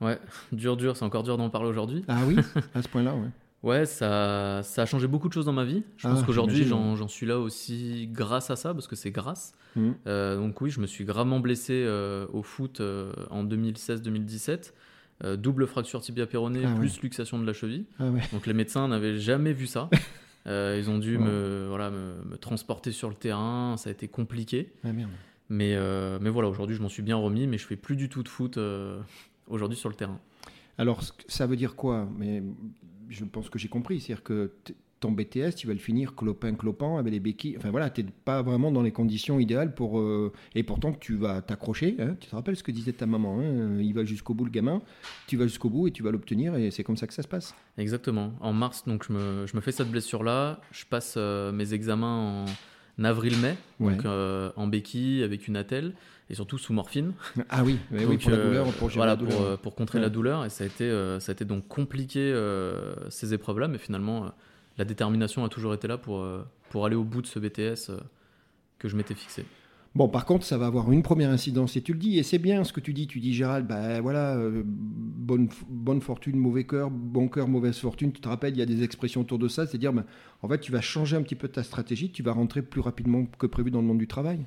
Ouais, 0.00 0.18
dur, 0.52 0.76
dur. 0.76 0.96
C'est 0.96 1.04
encore 1.04 1.24
dur 1.24 1.36
d'en 1.36 1.50
parler 1.50 1.70
aujourd'hui. 1.70 2.04
Ah 2.06 2.20
oui? 2.24 2.36
À 2.74 2.82
ce 2.82 2.88
point-là, 2.88 3.16
ouais. 3.16 3.28
Ouais, 3.66 3.84
ça, 3.84 4.62
ça 4.62 4.82
a 4.82 4.86
changé 4.86 5.06
beaucoup 5.06 5.28
de 5.28 5.32
choses 5.32 5.46
dans 5.46 5.52
ma 5.52 5.64
vie. 5.64 5.82
Je 5.96 6.08
pense 6.08 6.20
ah, 6.22 6.24
qu'aujourd'hui, 6.24 6.64
j'en 6.64 7.08
suis 7.08 7.26
là 7.26 7.38
aussi 7.38 8.08
grâce 8.12 8.50
à 8.50 8.56
ça, 8.56 8.72
parce 8.72 8.86
que 8.86 8.96
c'est 8.96 9.10
grâce. 9.10 9.52
Mmh. 9.74 9.90
donc 10.06 10.60
oui, 10.62 10.70
je 10.70 10.80
me 10.80 10.86
suis 10.86 11.04
gravement 11.04 11.40
blessé 11.40 11.86
au 12.32 12.42
foot 12.42 12.80
en 13.30 13.44
2016-2017. 13.44 14.72
Euh, 15.24 15.36
double 15.36 15.66
fracture 15.66 16.02
tibia 16.02 16.26
péronée 16.26 16.64
ah 16.66 16.74
plus 16.76 17.00
luxation 17.00 17.38
de 17.38 17.46
la 17.46 17.54
cheville. 17.54 17.86
Ah 17.98 18.04
Donc 18.32 18.46
les 18.46 18.52
médecins 18.52 18.86
n'avaient 18.88 19.18
jamais 19.18 19.52
vu 19.52 19.66
ça. 19.66 19.90
Euh, 20.48 20.76
ils 20.78 20.88
ont 20.90 20.98
dû 20.98 21.18
me, 21.18 21.66
voilà, 21.68 21.90
me, 21.90 22.36
transporter 22.36 22.92
sur 22.92 23.08
le 23.08 23.16
terrain, 23.16 23.74
ça 23.78 23.90
a 23.90 23.92
été 23.92 24.06
compliqué. 24.06 24.72
Mais, 25.48 25.74
euh, 25.74 26.20
mais 26.22 26.30
voilà, 26.30 26.48
aujourd'hui 26.48 26.76
je 26.76 26.82
m'en 26.82 26.88
suis 26.88 27.02
bien 27.02 27.16
remis, 27.16 27.48
mais 27.48 27.58
je 27.58 27.66
fais 27.66 27.74
plus 27.74 27.96
du 27.96 28.08
tout 28.08 28.22
de 28.22 28.28
foot 28.28 28.56
aujourd'hui 29.48 29.76
sur 29.76 29.88
le 29.88 29.96
terrain. 29.96 30.20
Alors 30.78 31.00
ça 31.26 31.48
veut 31.48 31.56
dire 31.56 31.74
quoi? 31.74 32.08
Mais 32.16 32.44
je 33.08 33.24
pense 33.24 33.50
que 33.50 33.58
j'ai 33.58 33.68
compris, 33.68 34.00
c'est-à-dire 34.00 34.22
que 34.22 34.52
ton 35.00 35.12
BTS, 35.12 35.54
tu 35.56 35.66
vas 35.66 35.74
le 35.74 35.78
finir 35.78 36.14
clopin-clopin 36.14 36.98
avec 36.98 37.12
les 37.12 37.20
béquilles. 37.20 37.56
Enfin 37.58 37.70
voilà, 37.70 37.90
tu 37.90 38.02
n'es 38.02 38.10
pas 38.24 38.42
vraiment 38.42 38.72
dans 38.72 38.82
les 38.82 38.92
conditions 38.92 39.38
idéales 39.38 39.74
pour. 39.74 39.98
Euh, 39.98 40.32
et 40.54 40.62
pourtant, 40.62 40.92
tu 40.92 41.16
vas 41.16 41.42
t'accrocher. 41.42 41.96
Hein. 41.98 42.16
Tu 42.18 42.28
te 42.28 42.34
rappelles 42.34 42.56
ce 42.56 42.62
que 42.62 42.72
disait 42.72 42.92
ta 42.92 43.06
maman 43.06 43.40
hein, 43.40 43.78
Il 43.80 43.92
va 43.92 44.04
jusqu'au 44.04 44.34
bout, 44.34 44.44
le 44.44 44.50
gamin. 44.50 44.80
Tu 45.26 45.36
vas 45.36 45.46
jusqu'au 45.46 45.68
bout 45.68 45.88
et 45.88 45.90
tu 45.90 46.02
vas 46.02 46.10
l'obtenir. 46.10 46.56
Et 46.56 46.70
c'est 46.70 46.82
comme 46.82 46.96
ça 46.96 47.06
que 47.06 47.14
ça 47.14 47.22
se 47.22 47.28
passe. 47.28 47.54
Exactement. 47.76 48.32
En 48.40 48.52
mars, 48.52 48.84
donc, 48.86 49.04
je 49.06 49.12
me, 49.12 49.46
je 49.46 49.54
me 49.54 49.60
fais 49.60 49.72
cette 49.72 49.90
blessure-là. 49.90 50.60
Je 50.72 50.86
passe 50.86 51.14
euh, 51.18 51.52
mes 51.52 51.74
examens 51.74 52.44
en 52.44 52.44
avril-mai, 53.04 53.56
donc 53.80 54.04
euh, 54.04 54.50
en 54.56 54.66
béquille 54.66 55.22
avec 55.22 55.48
une 55.48 55.56
attelle 55.56 55.92
et 56.30 56.34
surtout 56.34 56.58
sous 56.58 56.72
morphine. 56.72 57.12
Ah 57.48 57.62
oui, 57.62 57.78
oui 57.92 58.18
pour 58.18 58.30
la 58.30 58.36
douleur, 58.36 58.72
pour, 58.72 58.88
voilà, 58.88 59.16
pour, 59.16 59.58
pour, 59.58 59.74
contrer 59.74 60.00
la 60.00 60.08
douleur. 60.08 60.44
Et 60.44 60.50
ça 60.50 60.64
a 60.64 60.66
été, 60.66 60.90
ça 61.20 61.30
a 61.30 61.32
été 61.32 61.44
donc 61.44 61.68
compliqué 61.68 62.34
ces 63.10 63.34
épreuves-là, 63.34 63.68
mais 63.68 63.78
finalement 63.78 64.32
la 64.78 64.84
détermination 64.84 65.44
a 65.44 65.48
toujours 65.48 65.74
été 65.74 65.88
là 65.88 65.98
pour, 65.98 66.20
euh, 66.20 66.46
pour 66.70 66.86
aller 66.86 66.96
au 66.96 67.04
bout 67.04 67.22
de 67.22 67.26
ce 67.26 67.38
BTS 67.38 67.90
euh, 67.90 67.98
que 68.78 68.88
je 68.88 68.96
m'étais 68.96 69.14
fixé. 69.14 69.44
Bon, 69.96 70.08
par 70.08 70.26
contre, 70.26 70.44
ça 70.44 70.58
va 70.58 70.66
avoir 70.66 70.92
une 70.92 71.02
première 71.02 71.30
incidence, 71.30 71.74
et 71.78 71.80
tu 71.80 71.94
le 71.94 71.98
dis, 71.98 72.18
et 72.18 72.22
c'est 72.22 72.36
bien 72.36 72.64
ce 72.64 72.72
que 72.74 72.80
tu 72.80 72.92
dis. 72.92 73.06
Tu 73.06 73.18
dis, 73.18 73.32
Gérald, 73.32 73.66
bah 73.66 74.02
voilà, 74.02 74.36
euh, 74.36 74.62
bonne, 74.62 75.48
bonne 75.70 76.02
fortune, 76.02 76.36
mauvais 76.36 76.64
cœur, 76.64 76.90
bon 76.90 77.28
cœur, 77.28 77.48
mauvaise 77.48 77.78
fortune. 77.78 78.12
Tu 78.12 78.20
te 78.20 78.28
rappelles, 78.28 78.52
il 78.52 78.58
y 78.58 78.62
a 78.62 78.66
des 78.66 78.82
expressions 78.82 79.22
autour 79.22 79.38
de 79.38 79.48
ça, 79.48 79.66
c'est 79.66 79.78
dire, 79.78 79.94
bah, 79.94 80.04
en 80.42 80.48
fait, 80.48 80.60
tu 80.60 80.70
vas 80.70 80.82
changer 80.82 81.16
un 81.16 81.22
petit 81.22 81.34
peu 81.34 81.48
ta 81.48 81.62
stratégie, 81.62 82.10
tu 82.10 82.22
vas 82.22 82.32
rentrer 82.32 82.60
plus 82.60 82.82
rapidement 82.82 83.24
que 83.24 83.46
prévu 83.46 83.70
dans 83.70 83.80
le 83.80 83.86
monde 83.86 83.96
du 83.96 84.06
travail. 84.06 84.44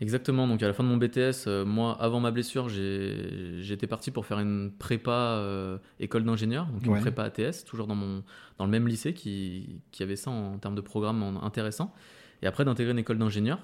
Exactement. 0.00 0.46
Donc 0.46 0.62
à 0.62 0.68
la 0.68 0.74
fin 0.74 0.84
de 0.84 0.88
mon 0.88 0.96
BTS, 0.96 1.48
euh, 1.48 1.64
moi, 1.64 1.96
avant 2.00 2.20
ma 2.20 2.30
blessure, 2.30 2.68
j'étais 2.68 3.88
parti 3.88 4.12
pour 4.12 4.26
faire 4.26 4.38
une 4.38 4.70
prépa 4.78 5.10
euh, 5.10 5.78
école 5.98 6.22
d'ingénieur, 6.22 6.66
donc 6.66 6.86
une 6.86 7.00
prépa 7.00 7.24
ATS, 7.24 7.64
toujours 7.64 7.88
dans, 7.88 7.96
mon, 7.96 8.22
dans 8.58 8.64
le 8.64 8.70
même 8.70 8.86
lycée 8.86 9.12
qui, 9.12 9.80
qui 9.90 10.04
avait 10.04 10.14
ça 10.14 10.30
en, 10.30 10.58
termes 10.58 10.76
de 10.76 10.80
programme 10.80 11.40
intéressant. 11.42 11.92
Et 12.42 12.46
après 12.46 12.64
d'intégrer 12.64 12.92
une 12.92 12.98
école 12.98 13.18
d'ingénieur. 13.18 13.58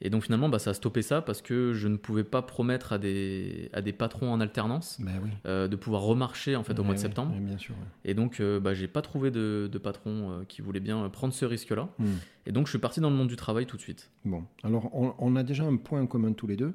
Et 0.00 0.10
donc 0.10 0.22
finalement, 0.22 0.48
bah, 0.48 0.58
ça 0.58 0.70
a 0.70 0.74
stoppé 0.74 1.02
ça 1.02 1.22
parce 1.22 1.42
que 1.42 1.72
je 1.74 1.88
ne 1.88 1.96
pouvais 1.96 2.22
pas 2.22 2.42
promettre 2.42 2.92
à 2.92 2.98
des, 2.98 3.68
à 3.72 3.82
des 3.82 3.92
patrons 3.92 4.32
en 4.32 4.40
alternance 4.40 4.98
bah 5.00 5.10
euh, 5.46 5.66
de 5.66 5.76
pouvoir 5.76 6.02
remarcher 6.02 6.54
en 6.54 6.62
fait 6.62 6.78
au 6.78 6.84
mois 6.84 6.94
de 6.94 7.00
septembre. 7.00 7.34
bien 7.40 7.58
sûr, 7.58 7.74
Et 8.04 8.14
donc, 8.14 8.40
euh, 8.40 8.60
bah, 8.60 8.74
j'ai 8.74 8.86
pas 8.86 9.02
trouvé 9.02 9.30
de, 9.30 9.68
de 9.70 9.78
patron 9.78 10.30
euh, 10.30 10.44
qui 10.46 10.62
voulait 10.62 10.80
bien 10.80 11.08
prendre 11.08 11.34
ce 11.34 11.44
risque-là. 11.44 11.88
Hmm. 11.98 12.06
Et 12.46 12.52
donc, 12.52 12.66
je 12.66 12.70
suis 12.70 12.78
parti 12.78 13.00
dans 13.00 13.10
le 13.10 13.16
monde 13.16 13.28
du 13.28 13.36
travail 13.36 13.66
tout 13.66 13.76
de 13.76 13.82
suite. 13.82 14.10
Bon, 14.24 14.44
alors 14.62 14.90
on, 14.94 15.36
a 15.36 15.42
déjà 15.42 15.64
un 15.64 15.76
point 15.76 16.00
en 16.00 16.06
commun 16.06 16.32
tous 16.32 16.46
les 16.46 16.56
deux, 16.56 16.74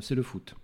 c'est 0.00 0.14
le 0.14 0.22
foot. 0.22 0.54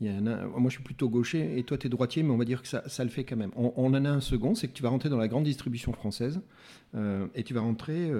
Il 0.00 0.08
y 0.08 0.20
moi, 0.20 0.68
je 0.68 0.70
suis 0.70 0.82
plutôt 0.82 1.08
gaucher 1.08 1.58
et 1.58 1.64
toi, 1.64 1.78
tu 1.78 1.86
es 1.86 1.90
droitier, 1.90 2.22
mais 2.22 2.30
on 2.30 2.36
va 2.36 2.44
dire 2.44 2.62
que 2.62 2.68
ça, 2.68 2.88
ça 2.88 3.04
le 3.04 3.10
fait 3.10 3.24
quand 3.24 3.36
même. 3.36 3.50
On, 3.56 3.72
on, 3.76 3.86
en 3.94 4.04
a 4.04 4.10
un 4.10 4.20
second, 4.20 4.54
c'est 4.54 4.68
que 4.68 4.72
tu 4.72 4.82
vas 4.82 4.88
rentrer 4.88 5.08
dans 5.08 5.18
la 5.18 5.28
grande 5.28 5.44
distribution 5.44 5.92
française 5.92 6.40
et 7.34 7.42
tu 7.42 7.54
vas 7.54 7.60
rentrer 7.60 8.10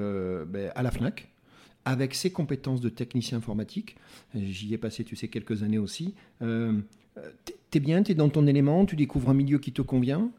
ben, 0.47 0.71
à 0.75 0.83
la 0.83 0.91
FNAC 0.91 1.34
avec 1.85 2.15
ses 2.15 2.31
compétences 2.31 2.81
de 2.81 2.89
technicien 2.89 3.39
informatique. 3.39 3.97
J'y 4.35 4.73
ai 4.75 4.79
passé, 4.79 5.05
tu 5.05 5.17
sais, 5.17 5.29
quelques 5.29 5.63
années 5.63 5.79
aussi. 5.79 6.15
Euh, 6.43 6.73
t'es 7.71 7.81
bien, 7.81 8.03
t'es 8.03 8.15
dans 8.15 8.29
ton 8.29 8.47
élément, 8.47 8.87
tu 8.87 8.97
découvres 8.97 9.31
un 9.31 9.35
milieu 9.35 9.59
qui 9.59 9.73
te 9.73 9.83
convient. 9.83 10.31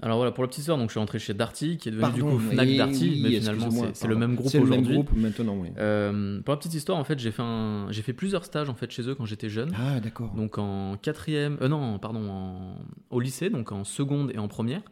Alors 0.00 0.18
voilà, 0.18 0.30
pour 0.30 0.44
la 0.44 0.48
petite 0.48 0.60
histoire, 0.60 0.78
donc 0.78 0.90
je 0.90 0.92
suis 0.92 1.00
rentré 1.00 1.18
chez 1.18 1.34
Darty, 1.34 1.76
qui 1.76 1.88
est 1.88 1.92
devenu 1.92 2.12
du 2.12 2.22
coup 2.22 2.38
Fnac 2.38 2.68
Darty, 2.76 3.20
mais 3.20 3.40
finalement 3.40 3.70
c'est 3.92 4.06
le 4.06 4.14
même 4.14 4.36
groupe 4.36 4.46
aujourd'hui. 4.46 4.70
C'est 4.70 4.76
le 4.76 4.82
même 4.82 4.92
groupe 4.92 5.16
maintenant, 5.16 5.56
oui. 5.56 5.70
Euh, 5.76 6.40
pour 6.42 6.54
la 6.54 6.56
petite 6.56 6.74
histoire, 6.74 6.98
en 6.98 7.04
fait, 7.04 7.18
j'ai 7.18 7.32
fait 7.32 7.42
un, 7.42 7.88
j'ai 7.90 8.02
fait 8.02 8.12
plusieurs 8.12 8.44
stages 8.44 8.68
en 8.68 8.74
fait 8.74 8.88
chez 8.92 9.02
eux 9.08 9.16
quand 9.16 9.24
j'étais 9.24 9.48
jeune. 9.48 9.72
Ah 9.76 9.98
d'accord. 9.98 10.32
Donc 10.34 10.58
en 10.58 10.96
quatrième, 11.02 11.58
euh, 11.62 11.68
non, 11.68 11.98
pardon, 11.98 12.30
en, 12.30 12.76
au 13.10 13.18
lycée, 13.18 13.50
donc 13.50 13.72
en 13.72 13.82
seconde 13.82 14.30
et 14.32 14.38
en 14.38 14.46
première. 14.46 14.82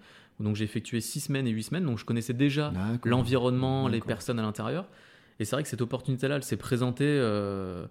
Donc 0.40 0.56
j'ai 0.56 0.64
effectué 0.64 1.00
six 1.00 1.20
semaines 1.20 1.46
et 1.46 1.50
huit 1.50 1.62
semaines, 1.62 1.84
donc 1.84 1.98
je 1.98 2.04
connaissais 2.04 2.34
déjà 2.34 2.72
l'environnement, 3.04 3.86
les 3.86 4.00
personnes 4.00 4.40
à 4.40 4.42
l'intérieur. 4.42 4.88
Et 5.38 5.44
c'est 5.44 5.56
vrai 5.56 5.62
que 5.62 5.68
cette 5.68 5.82
opportunité-là, 5.82 6.36
elle 6.36 6.44
s'est 6.44 6.56
présentée 6.56 7.04
euh, 7.06 7.86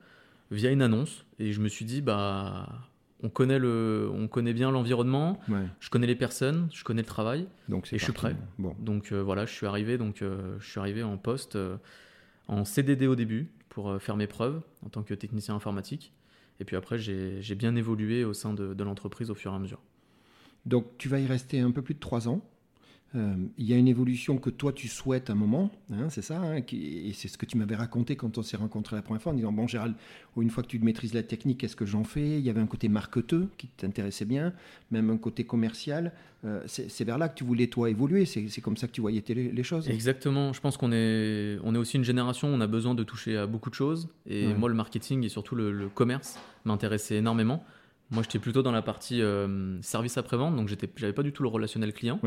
via 0.52 0.72
une 0.72 0.82
annonce. 0.82 1.26
Et 1.40 1.52
je 1.52 1.62
me 1.62 1.68
suis 1.68 1.86
dit, 1.86 2.02
bah, 2.02 2.68
on 3.22 3.30
connaît, 3.30 3.60
le, 3.60 4.10
on 4.14 4.28
connaît 4.28 4.54
bien 4.54 4.72
l'environnement, 4.72 5.40
je 5.80 5.90
connais 5.90 6.08
les 6.08 6.16
personnes, 6.16 6.70
je 6.74 6.84
connais 6.84 7.02
le 7.02 7.08
travail. 7.08 7.48
Donc 7.70 7.92
et 7.94 7.98
je 7.98 8.04
suis 8.04 8.14
prêt. 8.14 8.36
Bon. 8.58 8.76
Donc 8.80 9.12
euh, 9.12 9.22
voilà, 9.22 9.46
je 9.46 9.54
suis 9.54 9.66
arrivé, 9.66 9.98
donc, 9.98 10.22
euh, 10.22 10.56
je 10.60 10.70
suis 10.70 10.80
arrivé 10.80 11.04
en 11.04 11.18
poste, 11.18 11.58
en 12.48 12.66
CDD 12.66 13.08
au 13.08 13.16
début, 13.16 13.52
pour 13.70 14.02
faire 14.02 14.18
mes 14.18 14.28
preuves 14.28 14.62
en 14.86 14.90
tant 14.90 15.04
que 15.04 15.14
technicien 15.14 15.56
informatique. 15.56 16.14
Et 16.60 16.66
puis 16.66 16.78
après, 16.78 16.98
j'ai 16.98 17.56
bien 17.56 17.76
évolué 17.76 18.24
au 18.24 18.34
sein 18.34 18.54
de, 18.54 18.74
de 18.74 18.84
l'entreprise 18.84 19.30
au 19.30 19.36
fur 19.36 19.52
et 19.52 19.56
à 19.56 19.60
mesure. 19.60 19.82
Donc 20.66 20.98
tu 20.98 21.10
vas 21.10 21.20
y 21.20 21.28
rester 21.28 21.60
un 21.60 21.72
peu 21.72 21.82
plus 21.82 21.94
de 21.94 22.00
trois 22.00 22.28
ans. 22.28 22.42
Euh, 23.16 23.36
il 23.58 23.66
y 23.66 23.74
a 23.74 23.78
une 23.78 23.88
évolution 23.88 24.38
que 24.38 24.50
toi 24.50 24.74
tu 24.74 24.88
souhaites 24.88 25.30
à 25.30 25.34
un 25.34 25.36
moment, 25.36 25.72
hein, 25.92 26.10
c'est 26.10 26.22
ça, 26.22 26.38
hein, 26.38 26.62
et 26.72 27.12
c'est 27.14 27.28
ce 27.30 27.38
que 27.38 27.46
tu 27.46 27.58
m'avais 27.58 27.76
raconté 27.76 28.16
quand 28.16 28.38
on 28.38 28.42
s'est 28.42 28.58
rencontré 28.58 28.96
la 28.96 29.02
première 29.02 29.22
fois 29.22 29.32
en 29.32 29.36
disant 29.36 29.54
Bon, 29.54 29.68
Gérald, 29.68 29.96
une 30.38 30.50
fois 30.50 30.64
que 30.64 30.68
tu 30.68 30.80
maîtrises 30.80 31.14
la 31.14 31.24
technique, 31.24 31.60
qu'est-ce 31.60 31.78
que 31.78 31.86
j'en 31.86 32.04
fais? 32.04 32.40
Il 32.40 32.46
y 32.46 32.50
avait 32.50 32.60
un 32.60 32.66
côté 32.66 32.90
marqueteux 32.90 33.48
qui 33.58 33.68
t'intéressait 33.68 34.26
bien, 34.26 34.54
même 34.92 35.10
un 35.10 35.18
côté 35.18 35.46
commercial. 35.46 36.12
Euh, 36.44 36.62
c'est 36.68 37.04
vers 37.06 37.18
là 37.18 37.30
que 37.30 37.36
tu 37.36 37.44
voulais, 37.44 37.68
toi, 37.68 37.90
évoluer, 37.90 38.26
c'est 38.26 38.62
comme 38.62 38.78
ça 38.78 38.88
que 38.88 38.92
tu 38.92 39.02
voyais 39.02 39.24
les, 39.30 39.64
choses? 39.64 39.90
Exactement, 39.90 40.54
je 40.54 40.62
pense 40.62 40.78
qu'on 40.78 40.92
est, 40.92 41.58
on 41.64 41.74
est 41.74 41.78
aussi 41.78 41.98
une 41.98 42.04
génération, 42.04 42.50
on 42.50 42.62
a 42.62 42.68
besoin 42.68 42.94
de 42.96 43.04
toucher 43.04 43.38
à 43.38 43.48
beaucoup 43.48 43.70
de 43.70 43.76
choses, 43.76 44.10
et 44.28 44.54
moi, 44.54 44.70
le 44.70 44.76
marketing 44.76 45.24
et 45.24 45.30
surtout 45.30 45.56
le, 45.56 45.72
le 45.72 45.90
commerce 45.90 46.38
m'intéressait 46.66 47.16
énormément. 47.16 47.64
Moi, 48.12 48.22
j'étais 48.22 48.40
plutôt 48.40 48.62
dans 48.62 48.72
la 48.72 48.84
partie 48.84 49.22
euh, 49.22 49.82
service 49.82 50.18
après-vente, 50.18 50.56
donc 50.56 50.70
j'avais 50.96 51.14
pas 51.14 51.24
du 51.24 51.32
tout 51.32 51.44
le 51.44 51.50
relationnel 51.50 51.92
client. 51.94 52.20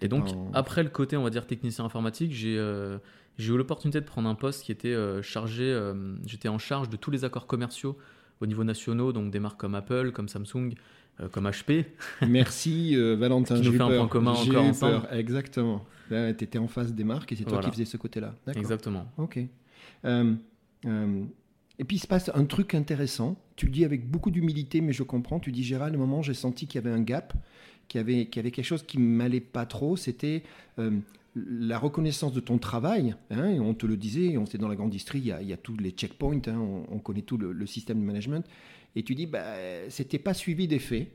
et 0.00 0.08
donc, 0.08 0.28
après 0.52 0.82
le 0.82 0.88
côté, 0.88 1.16
on 1.16 1.22
va 1.22 1.30
dire, 1.30 1.46
technicien 1.46 1.84
informatique, 1.84 2.32
j'ai 2.32 2.58
euh, 2.58 2.98
eu 3.38 3.56
l'opportunité 3.56 4.00
de 4.00 4.06
prendre 4.06 4.28
un 4.28 4.34
poste 4.34 4.64
qui 4.64 4.72
était 4.72 4.88
euh, 4.88 5.22
chargé, 5.22 5.78
j'étais 6.26 6.48
en 6.48 6.58
charge 6.58 6.88
de 6.88 6.96
tous 6.96 7.10
les 7.10 7.24
accords 7.24 7.46
commerciaux 7.46 7.96
au 8.40 8.46
niveau 8.46 8.64
national, 8.64 9.12
donc 9.12 9.30
des 9.30 9.38
marques 9.38 9.60
comme 9.60 9.76
Apple, 9.76 10.10
comme 10.10 10.28
Samsung, 10.28 10.74
comme 11.30 11.48
HP. 11.48 11.84
Merci 12.28 12.96
Valentin. 12.96 13.60
qui 13.60 13.68
nous 13.68 13.72
fait 13.72 13.80
un 13.80 13.96
point 13.96 14.08
commun 14.08 14.32
encore 14.32 14.64
ensemble. 14.64 15.08
Exactement. 15.12 15.84
tu 16.08 16.14
étais 16.16 16.58
en 16.58 16.66
face 16.66 16.92
des 16.92 17.04
marques 17.04 17.30
et 17.30 17.36
c'est 17.36 17.44
toi 17.44 17.60
qui 17.60 17.70
faisais 17.70 17.84
ce 17.84 17.96
côté-là. 17.96 18.34
Exactement. 18.56 19.06
Ok. 19.18 19.38
Et 21.78 21.84
puis 21.84 21.96
il 21.96 22.00
se 22.00 22.06
passe 22.06 22.30
un 22.34 22.44
truc 22.44 22.74
intéressant. 22.74 23.36
Tu 23.56 23.66
le 23.66 23.72
dis 23.72 23.84
avec 23.84 24.08
beaucoup 24.08 24.30
d'humilité, 24.30 24.80
mais 24.80 24.92
je 24.92 25.02
comprends. 25.02 25.40
Tu 25.40 25.52
dis 25.52 25.64
Gérald, 25.64 25.94
à 25.94 25.96
un 25.96 26.00
moment, 26.00 26.22
j'ai 26.22 26.34
senti 26.34 26.66
qu'il 26.66 26.80
y 26.80 26.86
avait 26.86 26.94
un 26.94 27.02
gap, 27.02 27.34
qu'il 27.88 27.98
y 27.98 28.00
avait, 28.00 28.26
quelque 28.26 28.62
chose 28.62 28.82
qui 28.82 28.98
ne 28.98 29.04
m'allait 29.04 29.40
pas 29.40 29.66
trop. 29.66 29.96
C'était 29.96 30.42
euh, 30.78 30.98
la 31.34 31.78
reconnaissance 31.78 32.32
de 32.32 32.40
ton 32.40 32.58
travail. 32.58 33.14
hein, 33.30 33.58
on 33.60 33.74
te 33.74 33.86
le 33.86 33.96
disait, 33.96 34.36
on 34.36 34.46
sait 34.46 34.58
dans 34.58 34.68
la 34.68 34.76
grande 34.76 34.88
industrie, 34.88 35.20
il 35.20 35.48
y 35.48 35.52
a, 35.52 35.56
tous 35.56 35.76
les 35.76 35.90
checkpoints, 35.90 36.42
hein, 36.46 36.58
on, 36.58 36.84
on 36.90 36.98
connaît 36.98 37.22
tout 37.22 37.38
le, 37.38 37.66
système 37.66 38.00
de 38.00 38.04
management. 38.04 38.46
Et 38.94 39.02
tu 39.02 39.14
dis, 39.14 39.26
bah, 39.26 39.44
c'était 39.88 40.18
pas 40.18 40.34
suivi 40.34 40.68
des 40.68 40.78
faits. 40.78 41.08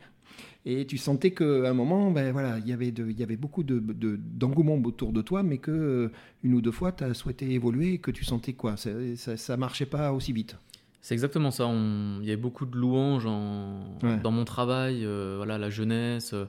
Et 0.66 0.86
tu 0.86 0.98
sentais 0.98 1.32
qu'à 1.32 1.46
un 1.70 1.74
moment, 1.74 2.12
ben 2.12 2.32
voilà, 2.34 2.58
il 2.60 2.68
y 2.68 2.74
avait, 2.74 2.92
de, 2.92 3.08
il 3.10 3.18
y 3.18 3.24
avait 3.24 3.38
beaucoup 3.38 3.64
de, 3.64 3.80
de- 3.80 4.18
d'engouement 4.18 4.76
autour 4.84 5.14
de 5.14 5.22
toi, 5.22 5.42
mais 5.44 5.58
que 5.60 6.12
une 6.44 6.54
ou 6.54 6.62
deux 6.62 6.72
fois, 6.74 6.92
tu 6.92 7.04
as 7.06 7.14
souhaité 7.14 7.50
évoluer 7.52 7.94
et 7.94 7.98
que 8.00 8.12
tu 8.12 8.26
sentais 8.26 8.54
quoi? 8.54 8.76
Ça, 8.76 8.90
ça, 9.16 9.38
ça 9.38 9.56
marchait 9.58 9.86
pas 9.86 10.12
aussi 10.12 10.34
vite. 10.34 10.58
C'est 11.00 11.14
exactement 11.14 11.52
ça. 11.52 11.68
On- 11.68 12.20
Il 12.22 12.28
y 12.28 12.32
avait 12.32 12.42
beaucoup 12.42 12.66
de 12.66 12.76
louanges 12.76 13.26
en- 13.26 13.98
Ouais. 14.04 14.18
dans 14.22 14.32
mon 14.32 14.44
travail, 14.44 15.06
euh, 15.06 15.36
voilà, 15.38 15.58
la 15.58 15.70
jeunesse, 15.70 16.34
euh, 16.34 16.46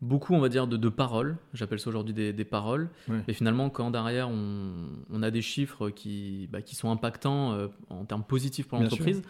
beaucoup, 0.00 0.34
on 0.34 0.38
va 0.40 0.48
dire, 0.48 0.66
de, 0.66 0.76
de 0.76 0.88
paroles. 0.88 1.36
J'appelle 1.54 1.80
ça 1.80 1.88
aujourd'hui 1.90 2.14
des, 2.14 2.32
des 2.32 2.44
paroles. 2.44 2.88
Ouais. 3.08 3.20
Mais 3.26 3.34
finalement, 3.34 3.68
quand 3.70 3.90
derrière, 3.90 4.28
on, 4.28 4.72
on 5.10 5.22
a 5.22 5.30
des 5.30 5.42
chiffres 5.42 5.90
qui, 5.90 6.48
bah, 6.52 6.62
qui 6.62 6.76
sont 6.76 6.90
impactants 6.90 7.52
euh, 7.54 7.66
en 7.90 8.04
termes 8.04 8.22
positifs 8.22 8.68
pour 8.68 8.78
l'entreprise, 8.78 9.22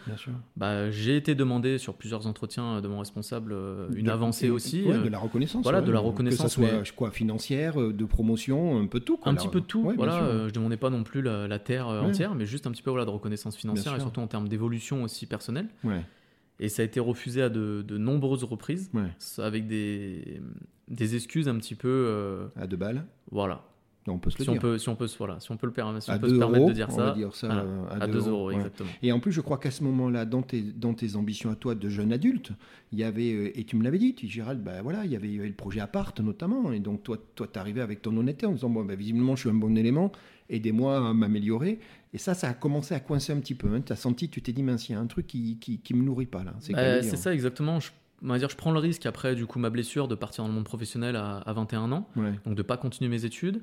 bah, 0.55 0.91
j'ai 0.91 1.15
été 1.17 1.33
demandé 1.35 1.77
sur 1.77 1.95
plusieurs 1.95 2.27
entretiens 2.27 2.81
de 2.81 2.87
mon 2.87 2.99
responsable 2.99 3.51
euh, 3.53 3.87
une 3.95 4.05
De- 4.05 4.11
avancée 4.11 4.47
et- 4.47 4.51
aussi. 4.51 4.83
ouais, 4.83 4.93
euh, 4.95 5.03
de 5.03 5.09
la 5.09 5.17
reconnaissance. 5.19 5.63
voilà, 5.63 5.79
ouais. 5.79 5.85
de 5.85 5.91
la 5.91 5.99
Que 5.99 6.03
ça 6.03 6.09
reconnaissance, 6.09 6.53
soit 6.53 6.67
mais- 6.71 6.89
quoi, 6.95 7.11
financière, 7.11 7.75
de 7.77 8.05
promotion, 8.05 8.79
un 8.79 8.85
peu 8.87 8.99
tout. 8.99 9.17
quoi, 9.17 9.31
un 9.31 9.35
petit 9.35 9.47
peu 9.47 9.61
de 9.61 9.65
tout, 9.65 9.81
Ouais, 9.81 9.95
voilà. 9.95 10.47
je 10.47 10.53
demandais 10.53 10.77
pas 10.77 10.89
non 10.89 11.03
plus 11.03 11.21
la, 11.21 11.47
la 11.47 11.59
terre 11.59 11.87
entière, 11.87 12.35
mais 12.35 12.45
juste 12.45 12.67
un 12.67 12.71
petit 12.71 12.83
peu 12.83 12.89
voilà, 12.91 13.05
de 13.05 13.09
reconnaissance 13.11 13.55
financière 13.55 13.95
et 13.95 13.99
surtout 13.99 14.21
en 14.21 14.27
termes 14.27 14.47
d'évolution 14.47 15.03
aussi 15.03 15.25
personnelle. 15.25 15.67
Ouais, 15.83 16.03
Et 16.59 16.69
ça 16.69 16.81
a 16.81 16.85
été 16.85 16.99
refusé 16.99 17.41
à 17.41 17.49
de, 17.49 17.81
de 17.87 17.97
nombreuses 17.97 18.43
reprises, 18.43 18.89
ouais. 18.93 19.43
avec 19.43 19.67
des, 19.67 20.41
des 20.89 21.15
excuses 21.15 21.47
un 21.47 21.55
petit 21.55 21.75
peu, 21.75 21.87
euh, 21.87 22.47
À 22.55 22.67
deux 22.67 22.77
balles, 22.77 23.05
voilà. 23.31 23.63
on 24.07 24.17
peut 24.17 24.29
se 24.29 24.39
le 24.39 24.43
Si 24.43 24.49
on 24.49 24.53
dire. 24.53 24.61
peut, 24.61 24.77
si 24.77 24.89
on 24.89 24.95
peut, 24.95 25.07
se- 25.07 25.17
voilà, 25.17 25.39
si 25.39 25.51
on 25.51 25.57
peut 25.57 25.67
le 25.67 25.73
permettre, 25.73 26.03
si 26.03 26.11
on 26.11 26.19
peut 26.19 26.27
2 26.27 26.33
se 26.33 26.39
permettre 26.39 26.65
de 26.67 26.73
dire 26.73 26.87
on 26.89 26.95
ça, 26.95 27.05
va 27.05 27.11
dire 27.13 27.33
ça 27.35 27.47
voilà, 27.47 28.03
à 28.03 28.07
2 28.07 28.27
euros, 28.27 28.47
ouais. 28.47 28.55
exactement. 28.55 28.89
Et 29.03 29.11
en 29.13 29.19
plus, 29.19 29.31
je 29.31 29.39
crois 29.41 29.57
qu'à 29.57 29.71
ce 29.71 29.83
moment-là, 29.83 30.25
dans 30.25 30.41
tes, 30.41 30.61
dans 30.61 30.93
tes 30.93 31.15
ambitions 31.15 31.49
à 31.51 31.55
toi 31.55 31.75
de 31.75 31.87
jeune 31.89 32.11
adulte, 32.11 32.51
il 32.91 32.99
y 32.99 33.03
avait, 33.03 33.31
euh, 33.33 33.57
et 33.59 33.63
tu 33.65 33.75
me 33.77 33.83
l'avais 33.83 33.99
dit, 33.99 34.15
tu 34.15 34.27
Gérald, 34.27 34.61
bah 34.61 34.81
voilà, 34.81 35.05
il 35.05 35.11
y 35.11 35.15
avait, 35.15 35.27
il 35.29 35.35
y 35.35 35.39
avait 35.39 35.47
le 35.47 35.53
projet 35.53 35.79
Apart 35.79 36.13
notamment, 36.21 36.71
et 36.73 36.79
donc 36.79 37.03
toi, 37.03 37.17
toi, 37.35 37.47
tu 37.51 37.57
arrivé 37.59 37.79
avec 37.81 38.01
ton 38.01 38.17
honnêteté 38.17 38.45
en 38.47 38.51
disant, 38.51 38.69
bon, 38.69 38.83
bah, 38.83 38.95
visiblement, 38.95 39.35
je 39.35 39.41
suis 39.41 39.49
un 39.49 39.53
bon 39.53 39.77
élément, 39.77 40.11
aidez-moi 40.49 41.09
à 41.09 41.13
m'améliorer. 41.13 41.79
Et 42.13 42.17
ça, 42.17 42.33
ça 42.33 42.49
a 42.49 42.53
commencé 42.53 42.93
à 42.95 42.99
coincer 42.99 43.31
un 43.33 43.39
petit 43.39 43.55
peu. 43.55 43.67
Hein. 43.73 43.81
Tu 43.85 43.93
as 43.93 43.95
senti, 43.95 44.29
tu 44.29 44.41
t'es 44.41 44.51
dit, 44.51 44.63
mince, 44.63 44.89
il 44.89 44.93
y 44.93 44.95
a 44.95 44.99
un 44.99 45.05
truc 45.07 45.27
qui, 45.27 45.57
qui, 45.59 45.79
qui 45.79 45.93
me 45.93 46.03
nourrit 46.03 46.25
pas 46.25 46.43
là. 46.43 46.53
C'est 46.59 46.73
Bah, 46.73 47.03
c'est 47.03 47.17
ça 47.17 47.33
exactement. 47.33 47.79
Je, 47.79 47.91
on 48.23 48.27
va 48.29 48.37
dire, 48.39 48.49
je 48.49 48.55
prends 48.57 48.71
le 48.71 48.79
risque 48.79 49.05
après 49.05 49.35
du 49.35 49.45
coup 49.45 49.59
ma 49.59 49.69
blessure 49.69 50.07
de 50.07 50.15
partir 50.15 50.43
dans 50.43 50.47
le 50.49 50.53
monde 50.55 50.65
professionnel 50.65 51.15
à, 51.15 51.37
à 51.37 51.53
21 51.53 51.91
ans, 51.91 52.09
Ouais. 52.15 52.33
donc 52.45 52.55
de 52.55 52.61
pas 52.63 52.77
continuer 52.77 53.09
mes 53.09 53.25
études. 53.25 53.61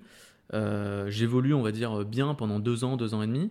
Euh, 0.54 1.10
J'évolue, 1.10 1.54
on 1.54 1.62
va 1.62 1.72
dire, 1.72 2.04
bien 2.04 2.34
pendant 2.34 2.58
deux 2.60 2.84
ans, 2.84 2.96
deux 2.96 3.14
ans 3.14 3.22
et 3.22 3.26
demi. 3.26 3.50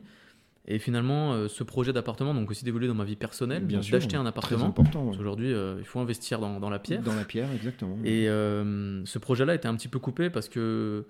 Et 0.67 0.79
finalement, 0.79 1.33
euh, 1.33 1.47
ce 1.47 1.63
projet 1.63 1.93
d'appartement, 1.93 2.33
donc 2.33 2.49
aussi 2.49 2.65
d'évoluer 2.65 2.87
dans 2.87 2.95
ma 2.95 3.03
vie 3.03 3.15
personnelle, 3.17 3.67
d'acheter 3.67 4.15
un 4.17 4.25
appartement. 4.25 4.73
ouais. 4.77 5.15
qu'aujourd'hui, 5.15 5.53
euh, 5.53 5.75
il 5.77 5.85
faut 5.85 5.99
investir 5.99 6.39
dans, 6.39 6.59
dans 6.59 6.71
la 6.71 6.79
pierre. 6.79 7.03
Dans 7.03 7.13
la 7.13 7.23
pierre, 7.25 7.51
exactement. 7.53 7.97
Et 8.03 8.27
euh, 8.29 9.05
ce 9.05 9.19
projet-là 9.19 9.53
était 9.53 9.67
un 9.67 9.75
petit 9.75 9.89
peu 9.89 9.99
coupé 9.99 10.31
parce 10.31 10.49
que 10.49 11.05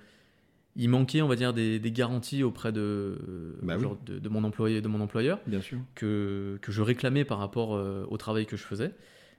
il 0.76 0.90
manquait, 0.90 1.22
on 1.22 1.28
va 1.28 1.36
dire, 1.36 1.54
des, 1.54 1.80
des 1.80 1.92
garanties 1.92 2.44
auprès 2.44 2.72
de, 2.72 3.18
Bah 3.64 3.76
oui. 3.80 3.86
de, 4.06 4.20
de 4.20 4.30
mon 4.30 4.44
employé, 4.44 4.82
de 4.82 4.88
mon 4.88 5.00
employeur, 5.02 5.40
Bien 5.48 5.62
sûr. 5.62 5.78
que, 5.96 6.58
que 6.62 6.72
je 6.72 6.82
réclamais 6.82 7.24
par 7.26 7.38
rapport 7.40 7.76
euh, 7.76 8.06
au 8.10 8.18
travail 8.18 8.46
que 8.46 8.58
je 8.58 8.64
faisais. 8.64 8.94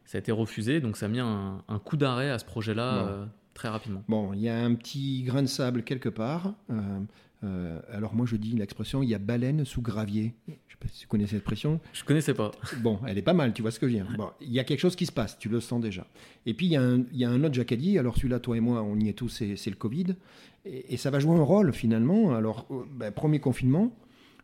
Ça 0.05 0.17
a 0.17 0.21
été 0.21 0.33
refusé, 0.33 0.81
donc 0.81 0.97
ça 0.97 1.07
a 1.07 1.09
mis 1.09 1.19
un, 1.21 1.63
un 1.69 1.79
coup 1.79 1.97
d'arrêt 1.97 2.31
à 2.31 2.39
ce 2.39 2.45
projet-là 2.45 3.09
euh, 3.09 3.25
très 3.55 3.69
rapidement. 3.69 4.03
Bon, 4.09 4.33
il 4.33 4.41
y 4.41 4.49
a 4.49 4.57
un 4.65 4.75
petit 4.75 5.23
grain 5.25 5.43
de 5.43 5.49
sable 5.49 5.83
quelque 5.83 6.09
part. 6.09 6.55
Euh, 6.71 7.01
euh, 7.47 7.81
alors 7.91 8.15
moi, 8.15 8.27
je 8.27 8.37
dis 8.37 8.53
l'expression, 8.53 9.03
il 9.03 9.09
y 9.09 9.15
a 9.15 9.19
baleine 9.19 9.65
sous 9.65 9.81
gravier. 9.81 10.35
Je 10.49 10.53
sais 10.53 10.79
pas 10.79 10.89
si 10.89 11.01
tu 11.01 11.07
connais 11.07 11.27
cette 11.27 11.39
expression. 11.39 11.81
Je 11.93 12.05
connaissais 12.05 12.35
pas. 12.35 12.51
Bon, 12.83 12.99
elle 13.07 13.19
est 13.19 13.23
pas 13.23 13.33
mal, 13.33 13.53
tu 13.53 13.63
vois 13.63 13.71
ce 13.71 13.79
que 13.79 13.89
je 13.89 13.93
veux 13.93 13.99
dire. 13.99 14.13
Bon, 14.17 14.31
il 14.41 14.53
y 14.53 14.61
a 14.61 14.65
quelque 14.65 14.81
chose 14.81 14.97
qui 14.97 15.07
se 15.07 15.13
passe, 15.13 15.39
tu 15.39 15.49
le 15.49 15.61
sens 15.61 15.81
déjà. 15.81 16.07
Et 16.45 16.55
puis, 16.55 16.67
il 16.67 16.73
y 16.73 16.77
a 16.77 16.83
un, 16.83 17.05
il 17.13 17.19
y 17.19 17.25
a 17.25 17.31
un 17.31 17.43
autre 17.45 17.55
Jacadi, 17.55 17.99
alors 17.99 18.17
celui-là, 18.17 18.41
toi 18.41 18.57
et 18.57 18.61
moi, 18.61 18.83
on 18.83 18.99
y 18.99 19.09
est 19.09 19.15
tous, 19.15 19.29
c'est 19.29 19.57
c'est 19.57 19.71
le 19.71 19.77
Covid. 19.77 20.17
Et, 20.65 20.95
et 20.95 20.97
ça 20.97 21.11
va 21.11 21.19
jouer 21.19 21.37
un 21.37 21.43
rôle, 21.43 21.73
finalement. 21.73 22.35
Alors, 22.35 22.67
euh, 22.71 22.85
ben, 22.95 23.13
premier 23.13 23.39
confinement, 23.39 23.93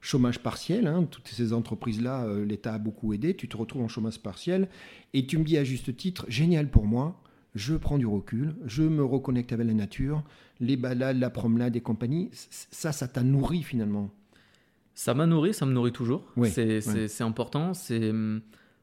chômage 0.00 0.40
partiel, 0.40 0.86
hein, 0.86 1.06
toutes 1.10 1.28
ces 1.28 1.52
entreprises-là, 1.52 2.24
euh, 2.24 2.44
l'État 2.44 2.74
a 2.74 2.78
beaucoup 2.78 3.12
aidé, 3.12 3.34
tu 3.34 3.48
te 3.48 3.56
retrouves 3.56 3.82
en 3.82 3.88
chômage 3.88 4.18
partiel, 4.18 4.68
et 5.14 5.26
tu 5.26 5.38
me 5.38 5.44
dis 5.44 5.56
à 5.56 5.64
juste 5.64 5.96
titre, 5.96 6.26
génial 6.28 6.68
pour 6.68 6.86
moi, 6.86 7.22
je 7.54 7.74
prends 7.74 7.98
du 7.98 8.06
recul, 8.06 8.54
je 8.64 8.82
me 8.82 9.04
reconnecte 9.04 9.52
avec 9.52 9.66
la 9.66 9.74
nature, 9.74 10.22
les 10.60 10.76
balades, 10.76 11.18
la 11.18 11.30
promenade 11.30 11.76
et 11.76 11.80
compagnie, 11.80 12.30
ça, 12.32 12.92
ça 12.92 13.08
t'a 13.08 13.22
nourri 13.22 13.62
finalement. 13.62 14.10
Ça 14.94 15.14
m'a 15.14 15.26
nourri, 15.26 15.54
ça 15.54 15.66
me 15.66 15.72
nourrit 15.72 15.92
toujours. 15.92 16.24
Oui, 16.36 16.50
c'est 16.50 16.86
ouais. 16.86 17.22
important. 17.22 17.74
C'est 17.74 18.12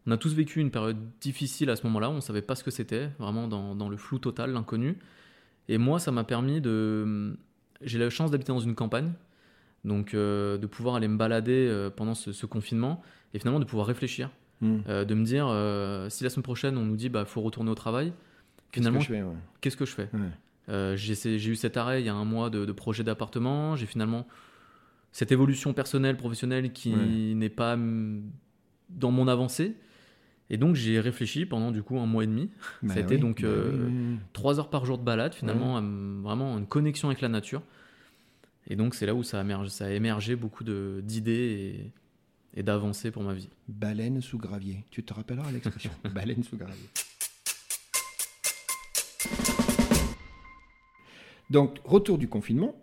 on 0.08 0.12
a 0.12 0.18
tous 0.18 0.34
vécu 0.34 0.60
une 0.60 0.72
période 0.72 0.98
difficile 1.22 1.70
à 1.70 1.76
ce 1.76 1.86
moment-là. 1.86 2.10
On 2.10 2.20
savait 2.20 2.42
pas 2.42 2.56
ce 2.56 2.64
que 2.64 2.72
c'était, 2.72 3.10
vraiment 3.20 3.48
dans, 3.48 3.76
dans 3.76 3.90
le 3.90 3.98
flou 3.98 4.18
total, 4.18 4.52
l'inconnu. 4.52 4.98
Et 5.68 5.78
moi, 5.78 6.00
ça 6.00 6.12
m'a 6.12 6.24
permis 6.24 6.62
de. 6.62 7.38
J'ai 7.82 8.00
la 8.00 8.10
chance 8.10 8.32
d'habiter 8.32 8.52
dans 8.52 8.60
une 8.60 8.74
campagne, 8.76 9.12
donc 9.86 10.14
euh, 10.14 10.58
de 10.58 10.66
pouvoir 10.66 10.96
aller 10.96 11.08
me 11.08 11.18
balader 11.18 11.68
euh, 11.70 11.90
pendant 11.90 12.16
ce, 12.16 12.32
ce 12.32 12.46
confinement 12.46 13.02
et 13.34 13.40
finalement 13.40 13.60
de 13.60 13.66
pouvoir 13.66 13.88
réfléchir, 13.88 14.32
Hmm. 14.62 14.80
euh, 14.90 15.06
de 15.06 15.16
me 15.16 15.24
dire 15.24 15.46
si 16.12 16.26
la 16.26 16.30
semaine 16.30 16.44
prochaine 16.44 16.76
on 16.78 16.84
nous 16.84 16.98
dit 16.98 17.08
bah 17.08 17.24
faut 17.24 17.40
retourner 17.40 17.72
au 17.72 17.76
travail, 17.76 18.12
Qu'est-ce 18.72 18.86
que 18.86 18.92
finalement 18.92 19.00
je 19.02 19.08
fais, 19.08 19.22
ouais. 19.24 19.34
qu'est-ce 19.62 19.78
que 19.78 19.86
je 19.86 19.92
fais 19.94 20.10
euh, 20.70 20.96
j'ai 20.96 21.36
eu 21.50 21.56
cet 21.56 21.78
arrêt 21.78 22.02
il 22.02 22.06
y 22.06 22.10
a 22.10 22.14
un 22.14 22.26
mois 22.26 22.50
de, 22.52 22.64
de 22.66 22.72
projet 22.72 23.04
d'appartement. 23.04 23.76
J'ai 23.76 23.88
finalement 23.88 24.28
cette 25.12 25.32
évolution 25.32 25.74
personnelle, 25.74 26.16
professionnelle 26.16 26.72
qui 26.72 26.94
Ouais. 26.94 27.34
n'est 27.34 27.50
pas 27.50 27.76
dans 28.90 29.12
mon 29.12 29.28
avancée. 29.28 29.76
Et 30.52 30.58
donc 30.58 30.76
j'ai 30.76 31.00
réfléchi 31.00 31.46
pendant 31.48 31.72
du 31.72 31.82
coup 31.84 31.98
un 32.00 32.06
mois 32.06 32.24
et 32.24 32.28
demi. 32.28 32.50
Bah 32.84 32.94
C'était 32.96 33.16
oui, 33.16 33.22
donc, 33.22 33.42
bah 33.42 33.48
euh, 33.48 33.72
oui, 33.72 33.80
oui, 33.94 34.04
oui. 34.14 34.18
Trois 34.34 34.60
heures 34.60 34.70
par 34.70 34.86
jour 34.86 34.98
de 35.00 35.04
balade 35.04 35.34
finalement, 35.34 35.82
vraiment 36.22 36.58
une 36.58 36.68
connexion 36.68 37.08
avec 37.10 37.22
la 37.22 37.30
nature. 37.30 37.64
Et 38.68 38.76
donc 38.76 38.94
c'est 38.94 39.08
là 39.08 39.16
où 39.16 39.24
ça 39.24 39.40
a 39.40 39.42
émergé, 39.42 39.70
ça 39.70 39.86
a 39.86 39.90
émergé 39.90 40.36
beaucoup 40.36 40.64
d'idées 40.64 41.92
et, 42.56 42.60
et 42.60 42.64
d'avancées 42.64 43.10
pour 43.10 43.24
ma 43.24 43.34
vie. 43.34 43.50
Baleine 43.68 44.22
sous 44.22 44.38
gravier. 44.38 44.84
Tu 44.92 45.02
te 45.04 45.14
rappelleras 45.16 45.52
l'expression 45.52 45.92
Baleine 46.14 46.44
sous 46.44 46.58
gravier. 46.58 46.90
Donc, 51.50 51.80
retour 51.84 52.18
du 52.18 52.28
confinement. 52.28 52.76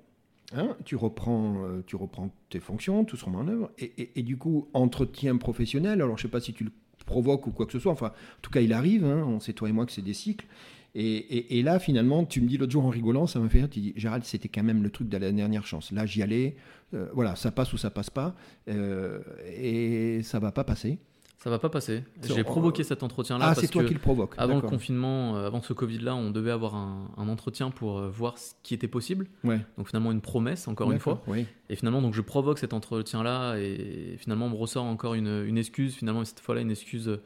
hein, 0.55 0.77
tu, 0.85 0.97
reprends, 0.97 1.65
euh, 1.65 1.83
tu 1.87 1.97
reprends 1.97 2.31
tes 2.51 2.61
fonctions, 2.61 3.05
tout 3.05 3.17
se 3.17 3.25
remet 3.25 3.37
en 3.39 3.49
œuvre. 3.49 3.71
Et, 3.79 4.23
du 4.23 4.37
coup, 4.37 4.69
entretien 4.75 5.37
professionnel. 5.37 6.01
Alors, 6.03 6.17
je 6.19 6.23
ne 6.25 6.29
sais 6.29 6.33
pas 6.33 6.41
si 6.41 6.53
tu 6.53 6.65
le 6.65 6.71
provoques 7.05 7.47
ou 7.47 7.53
quoi 7.53 7.67
que 7.67 7.73
ce 7.73 7.79
soit. 7.79 7.93
Enfin, 7.93 8.09
en 8.09 8.41
tout 8.43 8.51
cas, 8.51 8.61
il 8.61 8.73
arrive. 8.73 9.05
hein, 9.05 9.25
on 9.27 9.41
sait, 9.41 9.53
toi 9.53 9.69
et 9.69 9.73
moi, 9.73 9.87
que 9.87 9.93
c'est 9.93 10.03
des 10.03 10.15
cycles. 10.15 10.47
Et, 10.95 11.05
et- 11.17 11.59
et 11.59 11.63
là, 11.63 11.79
finalement, 11.79 12.25
tu 12.25 12.41
me 12.41 12.49
dis 12.49 12.57
l'autre 12.57 12.73
jour 12.73 12.85
en 12.87 12.89
rigolant, 12.89 13.27
ça 13.27 13.39
m'a 13.39 13.49
fait 13.49 13.59
rire. 13.59 13.69
Tu 13.71 13.81
dis, 13.81 13.93
Gérald, 13.97 14.25
c'était 14.25 14.49
quand 14.49 14.63
même 14.63 14.83
le 14.83 14.91
truc 14.91 15.09
de 15.09 15.17
la 15.19 15.31
dernière 15.31 15.67
chance. 15.67 15.93
Là, 15.93 16.07
j'y 16.07 16.23
allais. 16.23 16.57
euh, 16.95 17.09
voilà, 17.13 17.37
ça 17.37 17.51
passe 17.51 17.73
ou 17.73 17.77
ça 17.77 17.91
passe 17.91 18.11
pas. 18.11 18.35
euh, 18.69 19.21
et 19.57 20.23
ça 20.23 20.39
va 20.39 20.53
pas 20.53 20.65
passer. 20.65 20.99
Ça 21.39 21.51
va 21.51 21.59
pas 21.59 21.69
passer. 21.69 22.03
J'ai 22.27 22.43
provoqué 22.45 22.83
cet 22.83 23.03
entretien-là 23.03 23.47
Ah, 23.51 23.55
c'est 23.55 23.69
toi 23.69 23.83
que 23.83 23.89
qui 23.89 23.95
le 23.95 24.01
provoque. 24.01 24.35
Avant 24.39 24.57
le 24.57 24.63
confinement, 24.63 25.37
euh, 25.37 25.47
avant 25.47 25.61
ce 25.63 25.73
Covid-là, 25.75 26.17
on 26.17 26.31
devait 26.31 26.51
avoir 26.51 26.75
un, 26.75 27.11
un 27.19 27.29
entretien 27.29 27.71
pour 27.71 27.99
euh, 27.99 28.09
voir 28.09 28.39
ce 28.39 28.55
qui 28.63 28.73
était 28.75 28.89
possible. 28.89 29.27
Ouais. 29.45 29.61
Donc 29.77 29.89
finalement 29.89 30.13
une 30.13 30.23
promesse, 30.23 30.67
encore 30.67 30.91
une 30.91 30.99
fois. 30.99 31.23
Oui. 31.27 31.47
Et 31.69 31.77
finalement, 31.77 32.01
donc 32.03 32.15
je 32.15 32.23
provoque 32.23 32.59
cet 32.59 32.73
entretien-là 32.73 33.57
et 33.59 34.17
finalement 34.19 34.47
on 34.47 34.51
me 34.51 34.57
ressort 34.57 34.85
encore 34.87 35.15
une, 35.15 35.45
une 35.47 35.59
excuse. 35.59 35.95
Finalement, 35.95 36.25
cette 36.25 36.41
fois-là, 36.41 36.63
une 36.63 36.71
excuse 36.71 37.07
euh, 37.09 37.21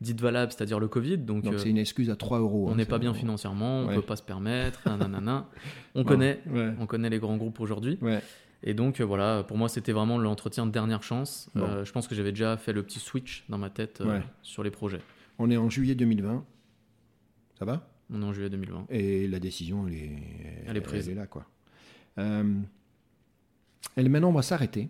dite 0.00 0.20
valable, 0.20 0.52
c'est-à-dire 0.52 0.78
le 0.78 0.88
Covid. 0.88 1.18
Donc, 1.18 1.44
euh, 1.46 1.58
c'est 1.58 1.68
une 1.70 1.78
excuse 1.78 2.08
à 2.10 2.16
3 2.16 2.38
euros. 2.38 2.66
on 2.68 2.72
hein, 2.72 2.76
n'est 2.76 2.84
ça. 2.84 2.90
pas 2.90 2.98
bien 2.98 3.14
financièrement, 3.14 3.80
on 3.80 3.86
Ouais. 3.88 3.94
peut 3.96 4.02
pas 4.02 4.16
se 4.16 4.22
permettre. 4.22 4.80
nanana. 4.88 5.48
on 5.94 6.00
Ouais. 6.00 6.04
connaît, 6.06 6.40
Ouais. 6.50 6.72
on 6.80 6.86
connaît 6.86 7.10
les 7.10 7.18
grands 7.18 7.36
groupes 7.36 7.60
aujourd'hui. 7.60 7.98
Et 8.68 8.74
donc 8.74 9.00
euh, 9.00 9.04
voilà, 9.04 9.44
pour 9.44 9.56
moi, 9.56 9.68
c'était 9.68 9.92
vraiment 9.92 10.18
l'entretien 10.18 10.66
de 10.66 10.72
dernière 10.72 11.02
chance. 11.02 11.48
Bon. 11.54 11.62
Euh, 11.64 11.84
je 11.84 11.92
pense 11.92 12.08
que 12.08 12.14
j'avais 12.14 12.32
déjà 12.32 12.56
fait 12.56 12.72
le 12.72 12.82
petit 12.82 12.98
switch 12.98 13.44
dans 13.48 13.58
ma 13.58 13.70
tête 13.70 14.00
euh, 14.00 14.18
Ouais. 14.18 14.22
sur 14.42 14.62
les 14.62 14.70
projets. 14.70 15.00
On 15.38 15.50
est 15.50 15.56
en 15.56 15.70
juillet 15.70 15.94
2020. 15.94 16.44
Ça 17.58 17.64
va? 17.64 17.88
On 18.10 18.20
est 18.22 18.24
en 18.24 18.32
juillet 18.32 18.50
2020. 18.50 18.86
Et 18.90 19.28
la 19.28 19.38
décision, 19.38 19.86
elle 19.86 19.94
est, 19.94 20.18
Elle 20.66 20.76
est 20.76 20.80
prise. 20.80 21.06
Elle 21.08 21.12
est 21.14 21.20
là, 21.20 21.26
quoi. 21.26 21.46
Euh, 22.18 22.60
et 23.96 24.08
maintenant, 24.08 24.28
on 24.30 24.32
va 24.32 24.42
s'arrêter. 24.42 24.88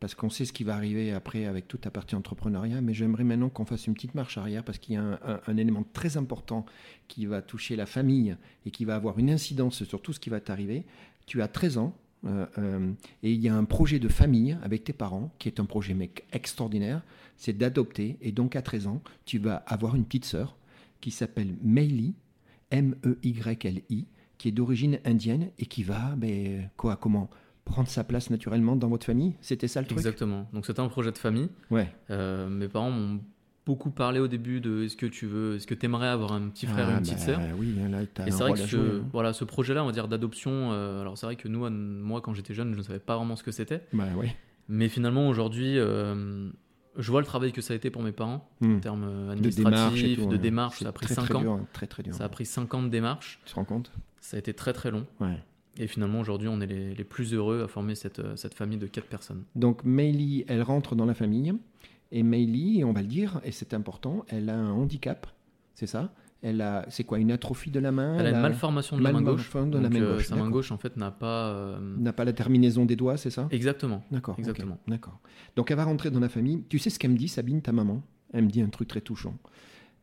Parce 0.00 0.14
qu'on 0.14 0.28
sait 0.28 0.44
ce 0.44 0.52
qui 0.52 0.64
va 0.64 0.74
arriver 0.74 1.12
après 1.12 1.46
avec 1.46 1.66
toute 1.66 1.84
la 1.86 1.90
partie 1.90 2.14
entrepreneuriat. 2.14 2.80
Mais 2.82 2.92
j'aimerais 2.92 3.24
maintenant 3.24 3.48
qu'on 3.48 3.64
fasse 3.64 3.86
une 3.86 3.94
petite 3.94 4.14
marche 4.14 4.36
arrière 4.36 4.62
parce 4.64 4.78
qu'il 4.78 4.94
y 4.94 4.98
a 4.98 5.02
un, 5.02 5.12
un- 5.24 5.40
un 5.46 5.56
élément 5.56 5.84
très 5.94 6.16
important 6.16 6.66
qui 7.08 7.24
va 7.26 7.40
toucher 7.40 7.74
la 7.76 7.86
famille 7.86 8.36
et 8.66 8.70
qui 8.70 8.84
va 8.84 8.96
avoir 8.96 9.18
une 9.18 9.30
incidence 9.30 9.84
sur 9.84 10.02
tout 10.02 10.12
ce 10.12 10.20
qui 10.20 10.28
va 10.28 10.40
t'arriver. 10.40 10.84
Tu 11.26 11.40
as 11.40 11.48
13 11.48 11.78
ans. 11.78 11.96
Euh, 12.26 12.46
euh, 12.58 12.92
et 13.22 13.32
il 13.32 13.40
y 13.40 13.48
a 13.48 13.54
un 13.54 13.64
projet 13.64 13.98
de 13.98 14.08
famille 14.08 14.56
avec 14.62 14.84
tes 14.84 14.92
parents 14.92 15.32
qui 15.38 15.48
est 15.48 15.60
un 15.60 15.64
projet 15.64 15.94
mec 15.94 16.24
extraordinaire, 16.32 17.02
c'est 17.36 17.56
d'adopter. 17.56 18.16
Et 18.20 18.32
donc 18.32 18.56
à 18.56 18.62
13 18.62 18.86
ans, 18.86 19.02
tu 19.24 19.38
vas 19.38 19.56
avoir 19.66 19.94
une 19.94 20.04
petite 20.04 20.24
sœur 20.24 20.56
qui 21.00 21.10
s'appelle 21.10 21.54
Meili, 21.62 22.14
M-E-Y-L-I, 22.70 24.06
qui 24.38 24.48
est 24.48 24.52
d'origine 24.52 24.98
indienne 25.04 25.50
et 25.58 25.66
qui 25.66 25.82
va, 25.82 26.14
ben, 26.16 26.70
quoi, 26.76 26.96
comment 26.96 27.28
prendre 27.64 27.88
sa 27.88 28.04
place 28.04 28.30
naturellement 28.30 28.76
dans 28.76 28.88
votre 28.88 29.06
famille? 29.06 29.34
C'était 29.40 29.68
ça 29.68 29.80
le 29.80 29.86
truc? 29.86 29.98
Exactement. 29.98 30.48
Donc 30.52 30.66
c'était 30.66 30.80
un 30.80 30.88
projet 30.88 31.12
de 31.12 31.18
famille. 31.18 31.48
Ouais. 31.70 31.90
Euh, 32.10 32.48
mes 32.48 32.68
parents 32.68 32.90
m'ont 32.90 33.20
beaucoup 33.66 33.90
parlé 33.90 34.20
au 34.20 34.28
début 34.28 34.60
de 34.60 34.82
est-ce 34.84 34.96
que 34.96 35.06
tu 35.06 35.26
veux, 35.26 35.56
est-ce 35.56 35.66
que 35.66 35.74
tu 35.74 35.86
aimerais 35.86 36.08
avoir 36.08 36.32
un 36.32 36.48
petit 36.48 36.66
frère 36.66 36.86
Ah, 36.88 36.92
ou 36.92 36.96
une 36.96 37.00
petite 37.02 37.14
bah, 37.18 37.24
sœur? 37.24 37.40
Oui, 37.58 37.74
là, 37.90 38.02
Et 38.26 38.30
c'est 38.30 38.38
vrai 38.42 38.52
que 38.52 38.58
ce, 38.58 38.66
jouer, 38.66 38.80
hein. 39.00 39.04
voilà, 39.12 39.32
ce 39.32 39.44
projet-là, 39.44 39.82
on 39.82 39.86
va 39.86 39.92
dire 39.92 40.08
d'adoption, 40.08 40.70
euh, 40.72 41.00
alors 41.00 41.16
c'est 41.16 41.26
vrai 41.26 41.36
que 41.36 41.48
nous, 41.48 41.68
moi 41.70 42.20
quand 42.20 42.34
j'étais 42.34 42.54
jeune, 42.54 42.72
je 42.72 42.78
ne 42.78 42.82
savais 42.82 42.98
pas 42.98 43.16
vraiment 43.16 43.36
ce 43.36 43.42
que 43.42 43.52
c'était. 43.52 43.82
Bah 43.92 44.04
ouais. 44.16 44.34
Mais 44.68 44.88
finalement 44.88 45.28
aujourd'hui, 45.28 45.78
euh, 45.78 46.48
je 46.98 47.10
vois 47.10 47.20
le 47.20 47.26
travail 47.26 47.52
que 47.52 47.60
ça 47.60 47.72
a 47.72 47.76
été 47.76 47.90
pour 47.90 48.02
mes 48.02 48.12
parents 48.12 48.48
Hmm. 48.60 48.76
en 48.76 48.80
termes 48.80 49.04
euh, 49.04 49.26
De 49.26 49.30
et 49.30 49.32
administratifs, 49.32 50.20
de 50.20 50.24
ouais. 50.32 50.38
démarches. 50.38 50.78
Ça 50.80 50.88
a 50.88 50.92
pris 50.92 51.06
très, 51.06 51.14
5 51.14 51.22
très 51.24 51.34
ans. 51.34 51.40
dur, 51.40 51.52
hein, 51.52 51.66
très 51.72 51.86
très 51.86 52.02
dur. 52.02 52.14
Ça 52.14 52.24
a 52.24 52.28
pris 52.28 52.44
5 52.46 52.72
ans 52.74 52.82
de 52.82 52.88
démarches. 52.88 53.40
Tu 53.44 53.50
te 53.52 53.56
rends 53.56 53.64
compte? 53.64 53.90
Ça 54.20 54.36
a 54.36 54.40
été 54.40 54.54
très 54.54 54.72
très 54.72 54.90
long. 54.90 55.06
Ouais. 55.20 55.38
Et 55.76 55.86
finalement, 55.88 56.20
aujourd'hui, 56.20 56.46
on 56.48 56.60
est 56.60 56.66
les, 56.66 56.94
les 56.94 57.04
plus 57.04 57.34
heureux 57.34 57.62
à 57.64 57.68
former 57.68 57.94
cette, 57.96 58.22
cette 58.36 58.54
famille 58.54 58.78
de 58.78 58.86
4 58.86 59.06
personnes. 59.06 59.42
Donc 59.56 59.84
Meili, 59.84 60.44
elle 60.48 60.62
rentre 60.62 60.94
dans 60.94 61.04
la 61.04 61.14
famille. 61.14 61.52
Et 62.16 62.22
Meili, 62.22 62.84
on 62.84 62.92
va 62.92 63.02
le 63.02 63.08
dire, 63.08 63.40
et 63.44 63.50
c'est 63.50 63.74
important, 63.74 64.24
elle 64.28 64.48
a 64.48 64.56
un 64.56 64.70
handicap, 64.70 65.26
c'est 65.74 65.86
ça? 65.88 66.14
Elle 66.42 66.60
a, 66.60 66.84
c'est 66.88 67.02
quoi, 67.04 67.18
une 67.18 67.32
atrophie 67.32 67.70
de 67.72 67.80
la 67.80 67.90
main? 67.90 68.16
Elle 68.18 68.26
a 68.26 68.30
une 68.30 68.40
malformation 68.42 68.96
de 68.96 69.02
la 69.02 69.12
main 69.12 69.20
gauche. 69.22 69.50
de 69.52 69.78
la 69.78 69.90
main 69.90 70.00
euh, 70.00 70.14
gauche, 70.14 70.26
sa 70.26 70.36
main 70.36 70.48
gauche, 70.50 70.70
en 70.70 70.78
fait, 70.78 70.96
n'a 70.96 71.10
pas. 71.10 71.48
euh, 71.48 71.78
n'a 71.98 72.12
pas 72.12 72.24
la 72.24 72.32
terminaison 72.32 72.84
des 72.84 72.94
doigts, 72.96 73.16
c'est 73.16 73.30
ça? 73.30 73.48
Exactement. 73.50 74.04
D'accord. 74.12 74.36
Exactement. 74.38 74.78
D'accord. 74.86 75.18
Donc 75.56 75.70
elle 75.72 75.76
va 75.76 75.84
rentrer 75.84 76.10
dans 76.12 76.20
la 76.20 76.28
famille. 76.28 76.62
Tu 76.68 76.78
sais 76.78 76.88
ce 76.90 76.98
qu'elle 77.00 77.10
me 77.12 77.16
dit, 77.16 77.28
Sabine, 77.28 77.62
ta 77.62 77.72
maman? 77.72 78.00
Elle 78.32 78.44
me 78.44 78.50
dit 78.50 78.60
un 78.62 78.68
truc 78.68 78.86
très 78.88 79.00
touchant. 79.00 79.34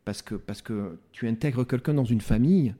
Parce 0.03 0.21
que, 0.21 0.35
parce 0.35 0.61
que 0.61 0.99
tu 1.13 1.27
intègres 1.29 1.65
quelqu'un 1.65 1.93
dans 1.93 2.03
une 2.05 2.21
famille 2.21 2.73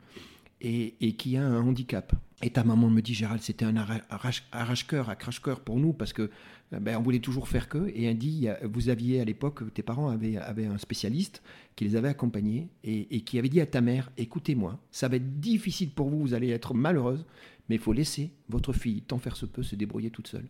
et, 0.60 0.96
et 1.00 1.14
qui 1.16 1.38
a 1.38 1.46
un 1.46 1.62
handicap. 1.62 2.14
Et 2.42 2.50
ta 2.50 2.64
maman 2.64 2.90
me 2.90 3.02
dit, 3.02 3.14
Gérald, 3.14 3.42
c'était 3.42 3.66
un 3.66 3.76
arra- 3.78 4.02
arrache- 4.10 4.44
arrache-cœur, 4.52 5.10
un 5.10 5.16
crache-cœur 5.16 5.60
pour 5.62 5.78
nous 5.78 5.94
parce 5.94 6.14
que 6.14 6.32
ben, 6.80 6.98
on 6.98 7.02
voulait 7.02 7.20
toujours 7.20 7.48
faire 7.48 7.68
que. 7.68 7.92
Et 7.94 8.04
elle 8.04 8.18
dit, 8.18 8.48
vous 8.64 8.90
aviez 8.90 9.20
à 9.20 9.26
l'époque, 9.26 9.74
tes 9.74 9.84
parents 9.84 10.10
avaient, 10.10 10.38
avaient 10.38 10.66
un 10.66 10.78
spécialiste 10.78 11.42
qui 11.76 11.84
les 11.84 11.96
avait 11.96 12.08
accompagnés 12.08 12.70
et, 12.84 13.16
et 13.16 13.22
qui 13.22 13.38
avait 13.38 13.50
dit 13.50 13.60
à 13.60 13.66
ta 13.66 13.82
mère, 13.82 14.10
écoutez-moi, 14.18 14.80
ça 14.92 15.08
va 15.08 15.18
être 15.18 15.40
difficile 15.40 15.92
pour 15.92 16.10
vous, 16.10 16.20
vous 16.20 16.34
allez 16.34 16.50
être 16.50 16.74
malheureuse, 16.74 17.26
mais 17.68 17.76
il 17.76 17.82
faut 17.82 17.94
laisser 17.94 18.32
votre 18.50 18.74
fille, 18.74 19.02
tant 19.02 19.18
faire 19.18 19.36
se 19.36 19.46
peut, 19.46 19.64
se 19.64 19.76
débrouiller 19.76 20.12
toute 20.12 20.28
seule. 20.28 20.48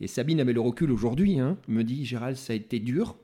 Et 0.00 0.06
Sabine 0.06 0.40
avait 0.40 0.52
le 0.52 0.60
recul 0.60 0.92
aujourd'hui, 0.92 1.40
hein, 1.40 1.56
me 1.66 1.82
dit 1.82 2.04
Gérald, 2.04 2.36
ça 2.36 2.52
a 2.52 2.56
été 2.56 2.78
dur, 2.78 3.16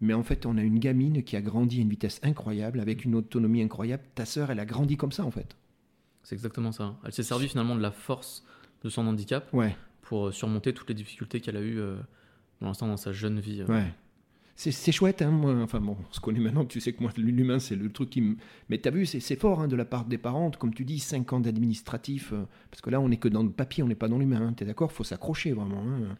mais 0.00 0.14
en 0.14 0.22
fait, 0.22 0.44
on 0.44 0.58
a 0.58 0.62
une 0.62 0.78
gamine 0.78 1.22
qui 1.22 1.36
a 1.36 1.40
grandi 1.40 1.78
à 1.78 1.82
une 1.82 1.88
vitesse 1.88 2.20
incroyable, 2.22 2.80
avec 2.80 3.04
une 3.04 3.14
autonomie 3.14 3.62
incroyable. 3.62 4.02
Ta 4.14 4.24
sœur, 4.24 4.50
elle 4.50 4.60
a 4.60 4.66
grandi 4.66 4.96
comme 4.96 5.12
ça, 5.12 5.24
en 5.24 5.30
fait. 5.30 5.56
C'est 6.22 6.34
exactement 6.34 6.72
ça. 6.72 6.98
Elle 7.04 7.12
s'est 7.12 7.22
servie 7.22 7.48
finalement 7.48 7.76
de 7.76 7.80
la 7.80 7.92
force 7.92 8.44
de 8.82 8.88
son 8.88 9.06
handicap 9.06 9.48
Ouais, 9.52 9.76
pour 10.06 10.28
euh, 10.28 10.32
surmonter 10.32 10.72
toutes 10.72 10.88
les 10.88 10.94
difficultés 10.94 11.40
qu'elle 11.40 11.56
a 11.56 11.60
eues 11.60 11.80
euh, 11.80 11.96
pour 12.58 12.68
l'instant 12.68 12.86
dans 12.86 12.96
sa 12.96 13.12
jeune 13.12 13.40
vie. 13.40 13.60
euh. 13.60 13.66
ouais. 13.66 13.92
C'est, 14.58 14.90
chouette, 14.90 15.20
hein, 15.20 15.30
moi. 15.30 15.54
Enfin 15.62 15.80
bon, 15.80 15.98
on 16.08 16.12
se 16.14 16.20
connaît 16.20 16.40
maintenant, 16.40 16.64
tu 16.64 16.80
sais 16.80 16.94
que 16.94 17.02
moi, 17.02 17.12
l'humain, 17.18 17.58
c'est 17.58 17.76
le 17.76 17.90
truc 17.90 18.08
qui 18.08 18.22
me. 18.22 18.36
Mais 18.70 18.78
t'as 18.78 18.90
vu, 18.90 19.04
c'est, 19.04 19.38
fort 19.38 19.60
hein, 19.60 19.68
de 19.68 19.76
la 19.76 19.84
part 19.84 20.06
des 20.06 20.16
parents, 20.16 20.50
comme 20.50 20.72
tu 20.72 20.86
dis, 20.86 20.98
5 20.98 21.30
ans 21.34 21.40
d'administratif, 21.40 22.32
parce 22.70 22.80
que 22.80 22.88
là, 22.88 22.98
on 22.98 23.10
n'est 23.10 23.18
que 23.18 23.28
dans 23.28 23.42
le 23.42 23.50
papier, 23.50 23.82
on 23.82 23.86
n'est 23.88 23.94
pas 23.94 24.08
dans 24.08 24.16
l'humain. 24.16 24.40
Hein, 24.40 24.54
T'es 24.54 24.64
d'accord 24.64 24.92
Faut 24.92 25.04
s'accrocher 25.04 25.52
vraiment. 25.52 25.82
hein. 25.82 26.16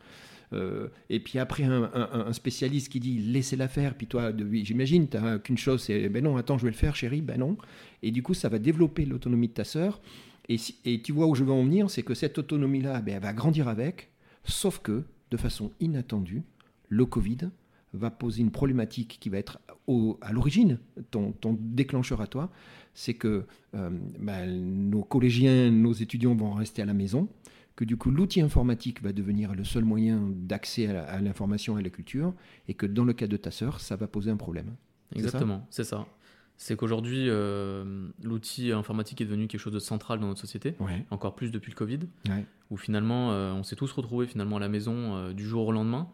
Et 1.09 1.19
puis 1.21 1.39
après, 1.39 1.65
un, 1.65 2.33
spécialiste 2.35 2.91
qui 2.93 3.01
dit 3.01 3.19
laissez-la 3.19 3.69
faire, 3.69 3.95
puis 3.95 4.07
toi, 4.07 4.33
j'imagine, 4.53 5.09
tu 5.09 5.17
n'as 5.17 5.39
qu'une 5.39 5.57
chose, 5.59 5.83
c'est 5.83 6.11
ben 6.11 6.23
non, 6.23 6.37
attends, 6.37 6.59
je 6.59 6.65
vais 6.65 6.71
le 6.71 6.77
faire, 6.77 6.95
chérie, 6.95 7.23
ben 7.23 7.39
non. 7.39 7.57
Et 8.03 8.11
du 8.11 8.23
coup, 8.23 8.35
ça 8.35 8.51
va 8.51 8.59
développer 8.59 9.07
l'autonomie 9.07 9.49
de 9.49 9.55
ta 9.55 9.65
sœur. 9.65 10.01
Et, 10.49 10.59
si- 10.59 10.77
tu 11.03 11.13
vois 11.13 11.27
où 11.27 11.35
je 11.35 11.45
veux 11.45 11.53
en 11.53 11.65
venir, 11.65 11.91
c'est 11.91 12.03
que 12.03 12.15
cette 12.15 12.39
autonomie-là, 12.39 13.01
ben, 13.01 13.17
elle 13.17 13.23
va 13.23 13.33
grandir 13.33 13.69
avec, 13.69 14.11
sauf 14.45 14.79
que, 14.81 15.05
de 15.31 15.37
façon 15.37 15.73
inattendue, 15.81 16.43
le 16.89 17.05
Covid 17.05 17.39
va 17.93 18.11
poser 18.11 18.43
une 18.43 18.51
problématique 18.51 19.17
qui 19.21 19.29
va 19.29 19.39
être 19.39 19.59
au- 19.87 20.19
à 20.21 20.33
l'origine, 20.33 20.79
ton, 21.11 21.35
déclencheur 21.61 22.21
à 22.21 22.27
toi, 22.27 22.51
c'est 22.95 23.15
que 23.15 23.47
euh, 23.75 23.91
ben, 24.21 24.47
nos 24.91 25.03
collégiens, 25.03 25.71
nos 25.71 25.93
étudiants 25.93 26.35
vont 26.35 26.53
rester 26.53 26.83
à 26.83 26.85
la 26.85 26.95
maison, 26.95 27.29
que 27.75 27.85
du 27.85 27.97
coup 27.97 28.11
l'outil 28.11 28.41
informatique 28.41 29.03
va 29.03 29.13
devenir 29.13 29.55
le 29.55 29.65
seul 29.65 29.85
moyen 29.85 30.31
d'accès 30.35 30.87
à 30.89 31.21
l'information 31.21 31.77
et 31.77 31.81
à 31.81 31.83
la 31.83 31.91
culture, 31.91 32.35
et 32.69 32.75
que 32.75 32.87
dans 32.87 33.05
le 33.05 33.13
cas 33.13 33.27
de 33.27 33.37
ta 33.37 33.51
sœur, 33.51 33.81
ça 33.81 33.97
va 33.97 34.07
poser 34.07 34.31
un 34.31 34.37
problème. 34.37 34.77
Exactement, 35.15 35.67
c'est 35.71 35.85
ça. 35.85 36.07
C'est 36.59 36.75
qu'aujourd'hui, 36.77 37.27
euh, 37.29 38.09
l'outil 38.23 38.73
informatique 38.73 39.21
est 39.21 39.27
devenu 39.27 39.47
quelque 39.47 39.61
chose 39.61 39.73
de 39.75 39.79
central 39.79 40.21
dans 40.21 40.27
notre 40.29 40.41
société, 40.41 40.75
Ouais, 40.81 41.05
encore 41.11 41.35
plus 41.35 41.51
depuis 41.51 41.71
le 41.71 41.77
Covid, 41.77 41.99
ouais. 42.31 42.47
où 42.71 42.77
finalement, 42.79 43.33
euh, 43.33 43.53
on 43.53 43.63
s'est 43.63 43.77
tous 43.77 43.93
retrouvés 43.93 44.27
finalement 44.27 44.57
à 44.57 44.61
la 44.61 44.69
maison 44.69 45.17
euh, 45.17 45.33
du 45.35 45.45
jour 45.47 45.67
au 45.67 45.73
lendemain. 45.73 46.09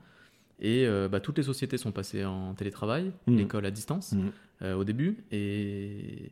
Et 0.64 0.86
bah, 1.10 1.18
toutes 1.18 1.38
les 1.38 1.42
sociétés 1.42 1.76
sont 1.76 1.90
passées 1.90 2.24
en 2.24 2.54
télétravail, 2.54 3.10
Mhm. 3.26 3.36
l'école 3.36 3.66
à 3.66 3.72
distance 3.72 4.14
euh, 4.62 4.74
au 4.74 4.84
début. 4.84 5.18
Et, 5.32 6.30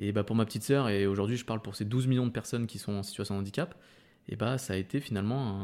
et 0.00 0.10
bah, 0.10 0.24
pour 0.24 0.34
ma 0.34 0.44
petite 0.44 0.64
sœur, 0.64 0.88
et 0.88 1.06
aujourd'hui 1.06 1.36
je 1.36 1.44
parle 1.44 1.62
pour 1.62 1.76
ces 1.76 1.84
12 1.84 2.08
millions 2.08 2.26
de 2.26 2.32
personnes 2.32 2.66
qui 2.66 2.78
sont 2.78 2.92
en 2.94 3.02
situation 3.04 3.36
de 3.36 3.40
handicap, 3.40 3.76
et 4.28 4.34
bah, 4.34 4.58
ça 4.58 4.72
a 4.72 4.76
été 4.76 4.98
finalement 4.98 5.60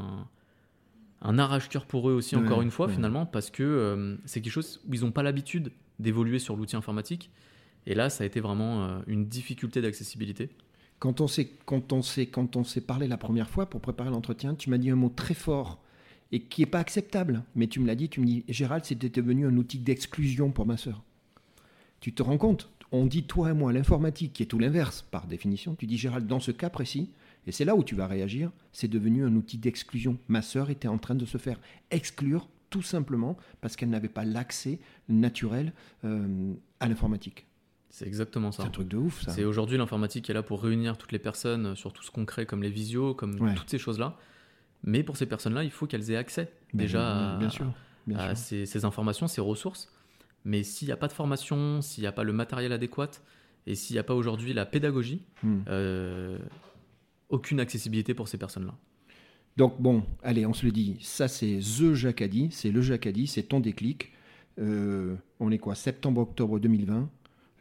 un, 1.22 1.28
un 1.28 1.38
arrache-cœur 1.40 1.86
pour 1.86 2.08
eux 2.08 2.12
aussi, 2.12 2.36
Ouais, 2.36 2.44
encore 2.44 2.62
une 2.62 2.70
fois, 2.70 2.88
finalement, 2.88 3.26
parce 3.26 3.50
que 3.50 4.16
c'est 4.26 4.40
quelque 4.42 4.52
chose 4.52 4.80
où 4.88 4.94
ils 4.94 5.00
n'ont 5.00 5.10
pas 5.10 5.24
l'habitude 5.24 5.72
d'évoluer 5.98 6.38
sur 6.38 6.54
l'outil 6.54 6.76
informatique. 6.76 7.30
Et 7.88 7.94
là, 7.94 8.10
ça 8.10 8.22
a 8.22 8.26
été 8.26 8.38
vraiment 8.38 8.84
euh, 8.84 9.00
une 9.06 9.26
difficulté 9.26 9.80
d'accessibilité. 9.80 10.50
Quand 10.98 11.22
on 11.22 11.26
s'est 11.26 11.48
quand 11.64 11.92
on 11.94 12.02
s'est 12.02 12.26
quand 12.26 12.54
on 12.54 12.62
s'est 12.62 12.82
parlé 12.82 13.08
la 13.08 13.16
première 13.16 13.48
fois 13.48 13.66
pour 13.66 13.80
préparer 13.80 14.10
l'entretien, 14.10 14.54
tu 14.54 14.68
m'as 14.68 14.76
dit 14.76 14.90
un 14.90 14.96
mot 14.96 15.08
très 15.08 15.32
fort 15.32 15.82
et 16.30 16.42
qui 16.42 16.60
est 16.60 16.66
pas 16.66 16.80
acceptable. 16.80 17.42
Mais 17.54 17.66
tu 17.66 17.80
me 17.80 17.86
l'as 17.86 17.94
dit, 17.94 18.10
tu 18.10 18.20
me 18.20 18.26
dis 18.26 18.44
Gérald, 18.46 18.84
c'était 18.84 19.08
devenu 19.08 19.46
un 19.46 19.56
outil 19.56 19.78
d'exclusion 19.78 20.50
pour 20.50 20.66
ma 20.66 20.76
sœur. 20.76 21.02
Tu 22.00 22.12
te 22.12 22.22
rends 22.22 22.36
compte? 22.36 22.70
On 22.92 23.06
dit 23.06 23.22
toi 23.22 23.50
et 23.50 23.54
moi 23.54 23.72
l'informatique 23.72 24.34
qui 24.34 24.42
est 24.42 24.46
tout 24.46 24.58
l'inverse 24.58 25.00
par 25.00 25.26
définition. 25.26 25.74
Tu 25.74 25.86
dis 25.86 25.96
Gérald 25.96 26.26
dans 26.26 26.40
ce 26.40 26.50
cas 26.50 26.68
précis 26.68 27.10
et 27.46 27.52
c'est 27.52 27.64
là 27.64 27.74
où 27.74 27.82
tu 27.82 27.94
vas 27.94 28.06
réagir, 28.06 28.50
c'est 28.70 28.88
devenu 28.88 29.24
un 29.24 29.34
outil 29.34 29.56
d'exclusion. 29.56 30.18
Ma 30.28 30.42
sœur 30.42 30.68
était 30.68 30.88
en 30.88 30.98
train 30.98 31.14
de 31.14 31.24
se 31.24 31.38
faire 31.38 31.58
exclure 31.90 32.50
tout 32.68 32.82
simplement 32.82 33.38
parce 33.62 33.76
qu'elle 33.76 33.88
n'avait 33.88 34.10
pas 34.10 34.26
l'accès 34.26 34.78
naturel 35.08 35.72
euh, 36.04 36.52
à 36.80 36.88
l'informatique. 36.88 37.47
C'est 37.90 38.06
exactement 38.06 38.52
ça. 38.52 38.62
C'est 38.62 38.68
un 38.68 38.72
truc 38.72 38.88
de 38.88 38.96
ouf 38.96 39.22
ça. 39.22 39.32
C'est 39.32 39.44
aujourd'hui 39.44 39.78
l'informatique 39.78 40.24
qui 40.26 40.30
est 40.30 40.34
là 40.34 40.42
pour 40.42 40.62
réunir 40.62 40.98
toutes 40.98 41.12
les 41.12 41.18
personnes 41.18 41.74
sur 41.74 41.92
tout 41.92 42.02
ce 42.02 42.10
qu'on 42.10 42.24
crée 42.26 42.44
comme 42.46 42.62
les 42.62 42.70
visios, 42.70 43.14
comme 43.14 43.40
Ouais. 43.40 43.54
toutes 43.54 43.70
ces 43.70 43.78
choses-là. 43.78 44.16
Mais 44.84 45.02
pour 45.02 45.16
ces 45.16 45.26
personnes-là, 45.26 45.64
il 45.64 45.70
faut 45.70 45.86
qu'elles 45.86 46.10
aient 46.10 46.16
accès 46.16 46.52
Ben, 46.72 46.78
déjà 46.84 47.36
bien 47.38 47.48
à, 47.48 47.50
sûr, 47.50 47.72
bien 48.06 48.18
à 48.18 48.34
sûr. 48.34 48.44
ces, 48.44 48.66
ces 48.66 48.84
informations, 48.84 49.26
ces 49.26 49.40
ressources. 49.40 49.90
Mais 50.44 50.62
s'il 50.62 50.86
n'y 50.86 50.92
a 50.92 50.96
pas 50.96 51.08
de 51.08 51.12
formation, 51.12 51.80
s'il 51.82 52.02
n'y 52.02 52.06
a 52.08 52.12
pas 52.12 52.22
le 52.22 52.32
matériel 52.32 52.72
adéquat 52.72 53.10
et 53.66 53.74
s'il 53.74 53.94
n'y 53.94 54.00
a 54.00 54.04
pas 54.04 54.14
aujourd'hui 54.14 54.52
la 54.52 54.66
pédagogie, 54.66 55.22
Hmm. 55.42 55.58
euh, 55.68 56.38
aucune 57.30 57.58
accessibilité 57.60 58.14
pour 58.14 58.28
ces 58.28 58.38
personnes-là. 58.38 58.74
Donc 59.56 59.80
bon, 59.82 60.04
allez, 60.22 60.46
on 60.46 60.52
se 60.52 60.64
le 60.64 60.70
dit, 60.72 60.96
ça 61.00 61.26
c'est 61.26 61.58
The 61.58 61.92
Jacadi, 61.94 62.48
c'est 62.52 62.70
le 62.70 62.80
Jacadi, 62.80 63.26
c'est 63.26 63.42
ton 63.42 63.58
déclic. 63.60 64.12
Euh, 64.60 65.16
on 65.40 65.50
est 65.50 65.58
quoi? 65.58 65.74
Septembre-octobre 65.74 66.58
2020. 66.60 67.08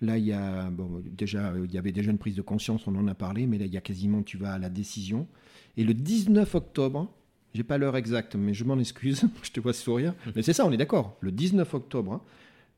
Là, 0.02 0.18
il 0.18 0.26
y 0.26 0.34
a 0.34 0.70
bon, 0.70 1.02
déjà, 1.06 1.52
euh, 1.52 1.66
il 1.66 1.74
y 1.74 1.78
avait 1.78 1.92
déjà 1.92 2.12
une 2.12 2.18
prise 2.18 2.36
de 2.36 2.42
conscience, 2.42 2.86
on 2.88 2.96
en 2.96 3.08
a 3.08 3.16
parlé, 3.16 3.48
mais 3.48 3.58
là, 3.58 3.66
il 3.66 3.74
y 3.74 3.78
a 3.78 3.82
quasiment, 3.82 4.22
tu 4.22 4.38
vas 4.38 4.54
à 4.54 4.60
la 4.60 4.70
décision. 4.70 5.28
Et 5.76 5.84
le 5.84 5.94
19 5.94 6.54
octobre, 6.56 7.12
j'ai 7.54 7.64
pas 7.64 7.78
l'heure 7.78 7.98
exacte, 7.98 8.36
mais 8.36 8.54
je 8.54 8.64
m'en 8.64 8.78
excuse, 8.78 9.28
je 9.44 9.52
te 9.52 9.60
vois 9.60 9.74
sourire, 9.74 10.14
mais 10.36 10.44
c'est 10.44 10.54
ça, 10.54 10.66
on 10.66 10.72
est 10.72 10.78
d'accord. 10.78 11.18
Le 11.22 11.32
19 11.32 11.74
octobre, 11.74 12.24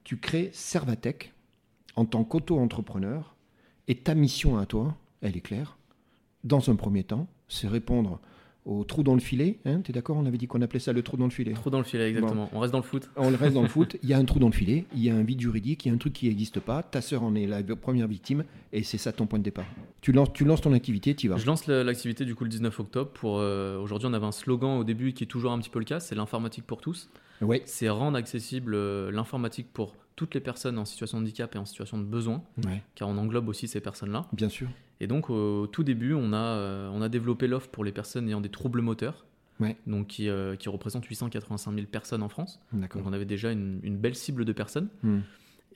tu 0.03 0.17
crées 0.17 0.49
Servatech 0.53 1.33
en 1.95 2.05
tant 2.05 2.23
qu'auto-entrepreneur, 2.23 3.35
et 3.89 3.95
ta 3.95 4.15
mission 4.15 4.57
à 4.57 4.65
toi, 4.65 4.95
elle 5.21 5.35
est 5.35 5.41
claire. 5.41 5.77
Dans 6.43 6.69
un 6.69 6.75
premier 6.75 7.03
temps, 7.03 7.27
c'est 7.49 7.67
répondre 7.67 8.21
au 8.65 8.83
trou 8.83 9.03
dans 9.03 9.13
le 9.13 9.19
filet. 9.19 9.59
Hein, 9.65 9.81
tu 9.81 9.91
es 9.91 9.93
d'accord 9.93 10.17
On 10.17 10.25
avait 10.25 10.37
dit 10.37 10.47
qu'on 10.47 10.61
appelait 10.61 10.79
ça 10.79 10.93
le 10.93 11.01
trou 11.01 11.17
dans 11.17 11.25
le 11.25 11.31
filet. 11.31 11.53
Trop 11.53 11.69
dans 11.69 11.77
le 11.79 11.83
filet, 11.83 12.09
exactement. 12.09 12.49
On 12.53 12.59
reste 12.59 12.71
dans 12.73 12.79
le 12.79 12.83
foot. 12.83 13.09
On 13.15 13.29
reste 13.29 13.53
dans 13.53 13.61
le 13.61 13.67
foot, 13.67 13.97
il 14.03 14.09
y 14.09 14.13
a 14.13 14.17
un 14.17 14.25
trou 14.25 14.39
dans 14.39 14.47
le 14.47 14.53
filet, 14.53 14.85
il 14.93 15.03
y 15.03 15.09
a 15.09 15.15
un 15.15 15.23
vide 15.23 15.39
juridique, 15.41 15.85
il 15.85 15.89
y 15.89 15.91
a 15.91 15.95
un 15.95 15.97
truc 15.97 16.13
qui 16.13 16.27
n'existe 16.27 16.59
pas, 16.59 16.83
ta 16.83 17.01
sœur 17.01 17.23
en 17.23 17.35
est 17.35 17.47
la 17.47 17.63
première 17.63 18.07
victime, 18.07 18.43
et 18.73 18.83
c'est 18.83 18.97
ça 18.97 19.11
ton 19.11 19.25
point 19.25 19.39
de 19.39 19.43
départ. 19.43 19.65
Tu 20.01 20.11
lances, 20.11 20.31
tu 20.33 20.45
lances 20.45 20.61
ton 20.61 20.73
activité, 20.73 21.15
tu 21.15 21.25
y 21.27 21.29
vas. 21.29 21.37
Je 21.37 21.45
lance 21.45 21.67
la- 21.67 21.83
l'activité 21.83 22.25
du 22.25 22.35
coup 22.35 22.43
le 22.43 22.49
19 22.49 22.79
octobre. 22.79 23.11
Pour 23.11 23.39
euh, 23.39 23.77
aujourd'hui, 23.79 24.07
on 24.09 24.13
avait 24.13 24.25
un 24.25 24.31
slogan 24.31 24.77
au 24.79 24.83
début 24.83 25.13
qui 25.13 25.23
est 25.23 25.27
toujours 25.27 25.51
un 25.51 25.59
petit 25.59 25.69
peu 25.69 25.79
le 25.79 25.85
cas, 25.85 25.99
c'est 25.99 26.15
l'informatique 26.15 26.65
pour 26.65 26.81
tous. 26.81 27.09
Ouais, 27.41 27.61
C'est 27.65 27.87
rendre 27.89 28.17
accessible 28.17 28.73
euh, 28.75 29.11
l'informatique 29.11 29.67
pour 29.71 29.95
toutes 30.19 30.33
les 30.35 30.41
personnes 30.41 30.77
en 30.77 30.83
situation 30.83 31.17
de 31.19 31.23
handicap 31.23 31.55
et 31.55 31.57
en 31.57 31.63
situation 31.63 31.97
de 31.97 32.03
besoin, 32.03 32.43
Ouais, 32.65 32.83
car 32.95 33.07
on 33.07 33.17
englobe 33.17 33.47
aussi 33.47 33.69
ces 33.69 33.79
personnes-là. 33.79 34.27
bien 34.33 34.49
sûr. 34.49 34.67
Et 34.99 35.07
donc, 35.07 35.29
au 35.29 35.65
tout 35.67 35.83
début, 35.85 36.13
on 36.13 36.33
a, 36.33 36.37
euh, 36.37 36.89
on 36.93 37.01
a 37.01 37.07
développé 37.07 37.47
l'offre 37.47 37.69
pour 37.69 37.85
les 37.85 37.93
personnes 37.93 38.27
ayant 38.27 38.41
des 38.41 38.49
troubles 38.49 38.81
moteurs, 38.81 39.25
Ouais. 39.61 39.77
donc 39.87 40.07
qui, 40.07 40.27
euh, 40.27 40.57
qui 40.57 40.67
représentent 40.67 41.05
885 41.05 41.73
000 41.73 41.87
personnes 41.87 42.21
en 42.21 42.27
France. 42.27 42.59
Donc, 42.73 42.95
on 42.97 43.13
avait 43.13 43.23
déjà 43.25 43.51
une, 43.53 43.79
une 43.83 43.95
belle 43.97 44.15
cible 44.15 44.43
de 44.43 44.51
personnes. 44.51 44.89
Hmm. 45.03 45.19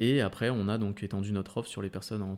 Et 0.02 0.20
après, 0.20 0.50
on 0.50 0.68
a 0.68 0.78
donc 0.78 1.04
étendu 1.04 1.32
notre 1.32 1.56
offre 1.58 1.70
sur 1.70 1.82
les 1.82 1.90
personnes 1.90 2.22
en 2.22 2.38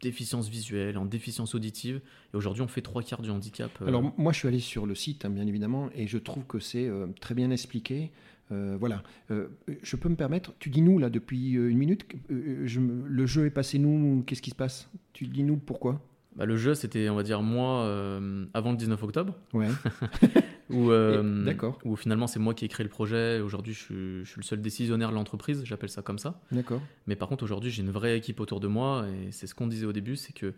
déficience 0.00 0.48
visuelle, 0.48 0.98
en 0.98 1.04
déficience 1.06 1.54
auditive. 1.54 2.00
Et 2.34 2.36
aujourd'hui, 2.36 2.62
on 2.62 2.68
fait 2.68 2.82
trois 2.82 3.02
quarts 3.02 3.22
du 3.22 3.30
handicap. 3.30 3.70
euh, 3.82 3.86
Alors 3.86 4.02
moi 4.18 4.32
je 4.32 4.38
suis 4.40 4.48
allé 4.48 4.58
sur 4.58 4.84
le 4.84 4.94
site 4.96 5.24
hein, 5.24 5.30
bien 5.30 5.46
évidemment 5.46 5.90
et 5.94 6.06
je 6.08 6.18
trouve 6.18 6.44
que 6.44 6.58
c'est 6.58 6.88
euh, 6.88 7.06
très 7.20 7.34
bien 7.34 7.50
expliqué. 7.50 8.10
Euh, 8.50 8.76
voilà, 8.78 9.02
Euh, 9.30 9.48
je 9.82 9.96
peux 9.96 10.08
me 10.08 10.16
permettre, 10.16 10.52
tu 10.58 10.68
dis 10.68 10.82
nous 10.82 10.98
là 10.98 11.08
depuis 11.10 11.56
euh, 11.56 11.70
une 11.70 11.78
minute, 11.78 12.04
je 12.28 12.80
le 12.80 13.26
jeu 13.26 13.46
est 13.46 13.50
passé 13.50 13.78
nous, 13.78 14.22
qu'est-ce 14.26 14.42
qui 14.42 14.50
se 14.50 14.54
passe? 14.56 14.90
Tu 15.12 15.26
dis 15.26 15.42
nous 15.42 15.56
pourquoi? 15.56 16.02
Bah, 16.36 16.46
le 16.46 16.56
jeu, 16.56 16.74
c'était, 16.74 17.08
on 17.10 17.14
va 17.14 17.22
dire, 17.22 17.42
moi, 17.42 17.82
euh, 17.82 18.46
avant 18.54 18.70
le 18.72 18.76
19 18.78 19.02
octobre. 19.02 19.36
Ouais, 19.52 19.68
Où, 20.70 20.90
Et- 20.92 21.44
d'accord. 21.44 21.78
Où 21.84 21.94
finalement, 21.96 22.26
c'est 22.26 22.38
moi 22.38 22.54
qui 22.54 22.64
ai 22.64 22.68
créé 22.68 22.84
le 22.84 22.90
projet. 22.90 23.40
Aujourd'hui, 23.40 23.74
je 23.74 23.78
suis, 23.80 23.94
je 24.24 24.30
suis 24.30 24.40
le 24.40 24.44
seul 24.44 24.62
décisionnaire 24.62 25.10
de 25.10 25.14
l'entreprise, 25.14 25.62
j'appelle 25.64 25.90
ça 25.90 26.00
comme 26.02 26.18
ça. 26.18 26.40
d'accord. 26.50 26.80
Mais 27.06 27.16
par 27.16 27.28
contre, 27.28 27.44
aujourd'hui, 27.44 27.70
j'ai 27.70 27.82
une 27.82 27.90
vraie 27.90 28.16
équipe 28.16 28.40
autour 28.40 28.60
de 28.60 28.66
moi. 28.68 29.06
Et 29.08 29.30
c'est 29.32 29.46
ce 29.46 29.54
qu'on 29.54 29.66
disait 29.66 29.84
au 29.86 29.92
début, 29.92 30.16
c'est 30.16 30.32
que 30.32 30.54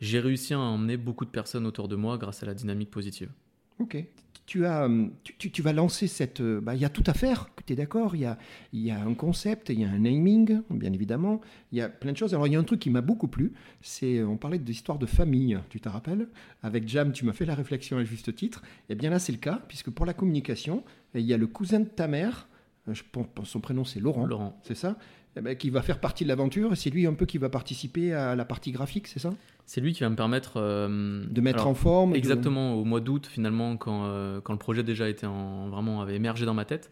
j'ai 0.00 0.18
réussi 0.18 0.54
à 0.54 0.58
emmener 0.58 0.96
beaucoup 0.96 1.24
de 1.24 1.30
personnes 1.30 1.66
autour 1.66 1.86
de 1.86 1.94
moi 1.94 2.18
grâce 2.18 2.42
à 2.42 2.46
la 2.46 2.54
dynamique 2.54 2.90
positive. 2.90 3.30
Ok. 3.78 4.04
Tu, 4.44 4.66
as, 4.66 4.84
hum, 4.86 5.12
tu, 5.22 5.34
tu- 5.38 5.50
tu 5.50 5.62
vas 5.62 5.72
lancer 5.72 6.06
cette... 6.08 6.40
euh, 6.40 6.60
bah, 6.60 6.74
Il 6.74 6.80
y 6.80 6.84
a 6.84 6.88
tout 6.88 7.04
à 7.06 7.14
faire, 7.14 7.48
tu 7.64 7.72
es 7.72 7.76
d'accord 7.76 8.16
il 8.16 8.22
y 8.22 8.24
a, 8.26 8.36
y 8.72 8.90
a 8.90 9.00
un 9.00 9.14
concept, 9.14 9.68
il 9.70 9.80
y 9.80 9.84
a 9.84 9.88
un 9.88 10.00
naming, 10.00 10.62
bien 10.70 10.92
évidemment. 10.92 11.40
Il 11.70 11.78
y 11.78 11.80
a 11.80 11.88
plein 11.88 12.12
de 12.12 12.16
choses. 12.16 12.34
Alors 12.34 12.46
il 12.48 12.52
y 12.52 12.56
a 12.56 12.58
un 12.58 12.64
truc 12.64 12.80
qui 12.80 12.90
m'a 12.90 13.00
beaucoup 13.02 13.28
plu, 13.28 13.52
c'est 13.80 14.22
on 14.22 14.36
parlait 14.36 14.58
d'histoire 14.58 14.98
de 14.98 15.06
famille, 15.06 15.58
tu 15.70 15.80
te 15.80 15.88
rappelles? 15.88 16.28
Avec 16.62 16.88
Jam, 16.88 17.12
tu 17.12 17.24
m'as 17.24 17.32
fait 17.32 17.44
la 17.46 17.54
réflexion 17.54 17.98
à 17.98 18.04
juste 18.04 18.34
titre. 18.34 18.62
Et 18.88 18.94
bien 18.96 19.10
là, 19.10 19.18
c'est 19.20 19.32
le 19.32 19.38
cas, 19.38 19.62
puisque 19.68 19.90
pour 19.90 20.06
la 20.06 20.12
communication, 20.12 20.82
il 21.14 21.22
y 21.22 21.32
a 21.32 21.36
le 21.38 21.46
cousin 21.46 21.80
de 21.80 21.88
ta 21.88 22.08
mère, 22.08 22.48
euh, 22.88 22.94
je 22.94 23.04
pense 23.12 23.48
son 23.48 23.60
prénom 23.60 23.84
c'est 23.84 24.00
Laurent, 24.00 24.26
Laurent. 24.26 24.58
c'est 24.64 24.74
ça? 24.74 24.98
Eh 25.36 25.40
ben, 25.40 25.56
qui 25.56 25.70
va 25.70 25.80
faire 25.80 25.98
partie 25.98 26.24
de 26.24 26.28
l'aventure, 26.28 26.76
c'est 26.76 26.90
lui 26.90 27.06
un 27.06 27.14
peu 27.14 27.24
qui 27.24 27.38
va 27.38 27.48
participer 27.48 28.12
à 28.12 28.34
la 28.36 28.44
partie 28.44 28.70
graphique, 28.70 29.06
c'est 29.06 29.18
ça? 29.18 29.32
C'est 29.64 29.80
lui 29.80 29.92
qui 29.94 30.02
va 30.02 30.10
me 30.10 30.16
permettre 30.16 30.54
euh, 30.56 31.24
De 31.30 31.40
mettre 31.40 31.60
alors, 31.60 31.68
en 31.68 31.74
forme 31.74 32.12
de- 32.12 32.16
Exactement, 32.18 32.74
au 32.74 32.84
mois 32.84 33.00
d'août, 33.00 33.26
finalement, 33.30 33.76
quand, 33.78 34.02
euh, 34.04 34.40
quand 34.42 34.52
le 34.52 34.58
projet 34.58 34.82
déjà 34.82 35.08
était 35.08 35.26
en, 35.26 35.68
vraiment 35.68 36.02
avait 36.02 36.16
émergé 36.16 36.44
dans 36.44 36.52
ma 36.54 36.66
tête, 36.66 36.90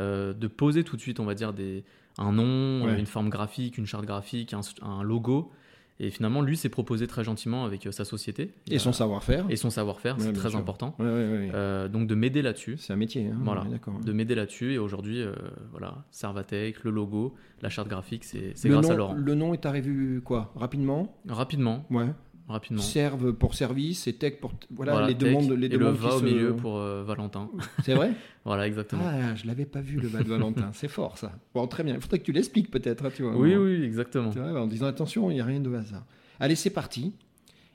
euh, 0.00 0.32
de 0.32 0.48
poser 0.48 0.82
tout 0.82 0.96
de 0.96 1.00
suite, 1.00 1.20
on 1.20 1.24
va 1.24 1.34
dire, 1.34 1.52
des, 1.52 1.84
un 2.18 2.32
nom, 2.32 2.86
Ouais. 2.86 2.98
une 2.98 3.06
forme 3.06 3.28
graphique, 3.28 3.78
une 3.78 3.86
charte 3.86 4.04
graphique, 4.04 4.52
un, 4.52 4.60
un 4.82 5.02
logo. 5.04 5.52
Et 5.98 6.10
finalement, 6.10 6.42
lui 6.42 6.56
s'est 6.58 6.68
proposé 6.68 7.06
très 7.06 7.24
gentiment 7.24 7.64
avec 7.64 7.86
euh, 7.86 7.90
sa 7.92 8.04
société. 8.04 8.52
Et 8.70 8.78
son 8.78 8.92
savoir-faire. 8.92 9.46
Et 9.48 9.56
son 9.56 9.70
savoir-faire, 9.70 10.16
Ouais, 10.18 10.24
c'est 10.24 10.32
très 10.34 10.50
sûr. 10.50 10.58
important. 10.58 10.94
Ouais, 10.98 11.06
ouais, 11.06 11.12
ouais. 11.12 11.50
Euh, 11.54 11.88
donc 11.88 12.06
de 12.06 12.14
m'aider 12.14 12.42
là-dessus. 12.42 12.76
C'est 12.76 12.92
un 12.92 12.96
métier, 12.96 13.26
hein, 13.28 13.38
Voilà, 13.42 13.64
d'accord. 13.64 13.94
de 13.98 14.12
m'aider 14.12 14.34
là-dessus. 14.34 14.74
Et 14.74 14.78
aujourd'hui, 14.78 15.22
euh, 15.22 15.32
voilà, 15.70 16.04
Servatec, 16.10 16.84
le 16.84 16.90
logo, 16.90 17.34
la 17.62 17.70
charte 17.70 17.88
graphique, 17.88 18.24
c'est 18.24 18.52
grâce 18.68 18.86
nom, 18.86 18.92
à 18.92 18.96
Laurent. 18.96 19.14
Le 19.14 19.34
nom 19.34 19.54
est 19.54 19.64
arrivé 19.64 20.20
quoi? 20.22 20.52
Rapidement? 20.54 21.16
Rapidement, 21.28 21.86
Ouais. 21.90 22.08
Rapidement. 22.48 22.82
Serve 22.82 23.32
pour 23.32 23.54
service 23.54 24.06
et 24.06 24.12
tech 24.14 24.34
pour. 24.40 24.52
Voilà, 24.70 24.92
Voilà, 24.92 25.06
les 25.08 25.14
demandes. 25.14 25.50
Les 25.52 25.66
et 25.66 25.68
le 25.70 25.78
demandes 25.78 25.96
va 25.96 26.08
qui 26.10 26.14
au 26.14 26.18
se- 26.20 26.24
milieu 26.24 26.56
pour 26.56 26.76
euh, 26.78 27.02
Valentin. 27.04 27.50
C'est 27.84 27.94
vrai? 27.94 28.12
Voilà, 28.44 28.66
exactement. 28.66 29.02
Ah, 29.06 29.34
je 29.34 29.46
l'avais 29.46 29.64
pas 29.66 29.80
vu 29.80 29.98
le 30.00 30.08
bas 30.08 30.22
de 30.22 30.28
Valentin. 30.28 30.70
C'est 30.74 30.88
fort 30.88 31.18
ça. 31.18 31.32
Bon, 31.54 31.66
très 31.66 31.82
bien. 31.84 31.94
Il 31.94 32.00
faudrait 32.00 32.18
que 32.20 32.24
tu 32.24 32.32
l'expliques 32.32 32.70
peut-être. 32.70 33.04
hein, 33.06 33.10
tu 33.14 33.22
vois. 33.22 33.36
oui, 33.36 33.56
oui, 33.56 33.82
exactement. 33.82 34.30
Tu 34.30 34.38
vois, 34.38 34.60
en 34.60 34.66
disant 34.66 34.86
attention, 34.86 35.30
il 35.30 35.34
n'y 35.34 35.40
a 35.40 35.44
rien 35.44 35.60
de 35.60 35.74
hasard. 35.74 36.04
Allez, 36.40 36.54
c'est 36.54 36.70
parti. 36.70 37.12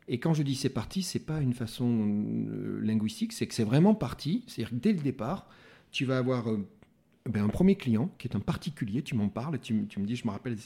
Et 0.08 0.20
quand 0.20 0.34
je 0.34 0.44
dis 0.44 0.56
c'est 0.56 0.70
parti, 0.70 1.04
c'est 1.04 1.26
pas 1.26 1.40
une 1.42 1.54
façon 1.54 1.88
euh, 2.50 2.80
linguistique, 2.84 3.34
c'est 3.34 3.48
que 3.48 3.54
c'est 3.54 3.64
vraiment 3.64 3.94
parti. 3.96 4.44
C'est-à-dire 4.48 4.72
que 4.72 4.76
dès 4.82 4.94
le 4.94 5.00
départ, 5.00 5.48
tu 5.92 6.06
vas 6.06 6.18
avoir 6.18 6.50
euh, 6.50 6.66
ben, 7.30 7.44
un 7.44 7.50
premier 7.50 7.76
client 7.76 8.10
qui 8.18 8.28
est 8.28 8.36
un 8.36 8.40
particulier, 8.40 9.04
tu 9.04 9.16
m'en 9.16 9.30
parles, 9.30 9.60
tu, 9.60 9.74
me- 9.74 10.06
dis, 10.06 10.16
je 10.16 10.26
me 10.26 10.32
rappelle, 10.32 10.58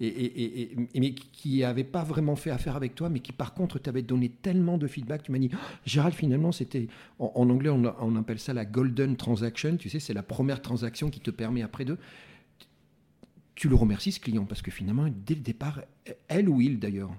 et, 0.00 0.76
mais 0.94 1.14
qui 1.14 1.60
n'avait 1.60 1.84
pas 1.84 2.04
vraiment 2.04 2.36
fait 2.36 2.50
affaire 2.50 2.76
avec 2.76 2.94
toi, 2.94 3.08
mais 3.08 3.20
qui 3.20 3.32
par 3.32 3.54
contre 3.54 3.78
t'avait 3.78 4.02
donné 4.02 4.28
tellement 4.28 4.76
de 4.76 4.86
feedback, 4.86 5.22
tu 5.22 5.32
m'as 5.32 5.38
dit, 5.38 5.50
Gérald, 5.86 6.14
finalement, 6.14 6.52
c'était, 6.52 6.88
en, 7.18 7.48
anglais, 7.48 7.70
on, 7.70 7.82
on 8.00 8.16
appelle 8.16 8.38
ça 8.38 8.52
la 8.52 8.64
golden 8.66 9.16
transaction, 9.16 9.76
tu 9.76 9.88
sais, 9.88 10.00
c'est 10.00 10.14
la 10.14 10.22
première 10.22 10.60
transaction 10.60 11.08
qui 11.08 11.20
te 11.20 11.30
permet 11.30 11.62
après 11.62 11.84
de 11.84 11.96
tu 13.54 13.68
le 13.68 13.74
remercies 13.74 14.12
ce 14.12 14.20
client 14.20 14.44
parce 14.46 14.62
que 14.62 14.70
finalement 14.70 15.06
dès 15.26 15.34
le 15.34 15.42
départ 15.42 15.82
elle 16.28 16.48
ou 16.48 16.60
il 16.62 16.78
d'ailleurs 16.78 17.14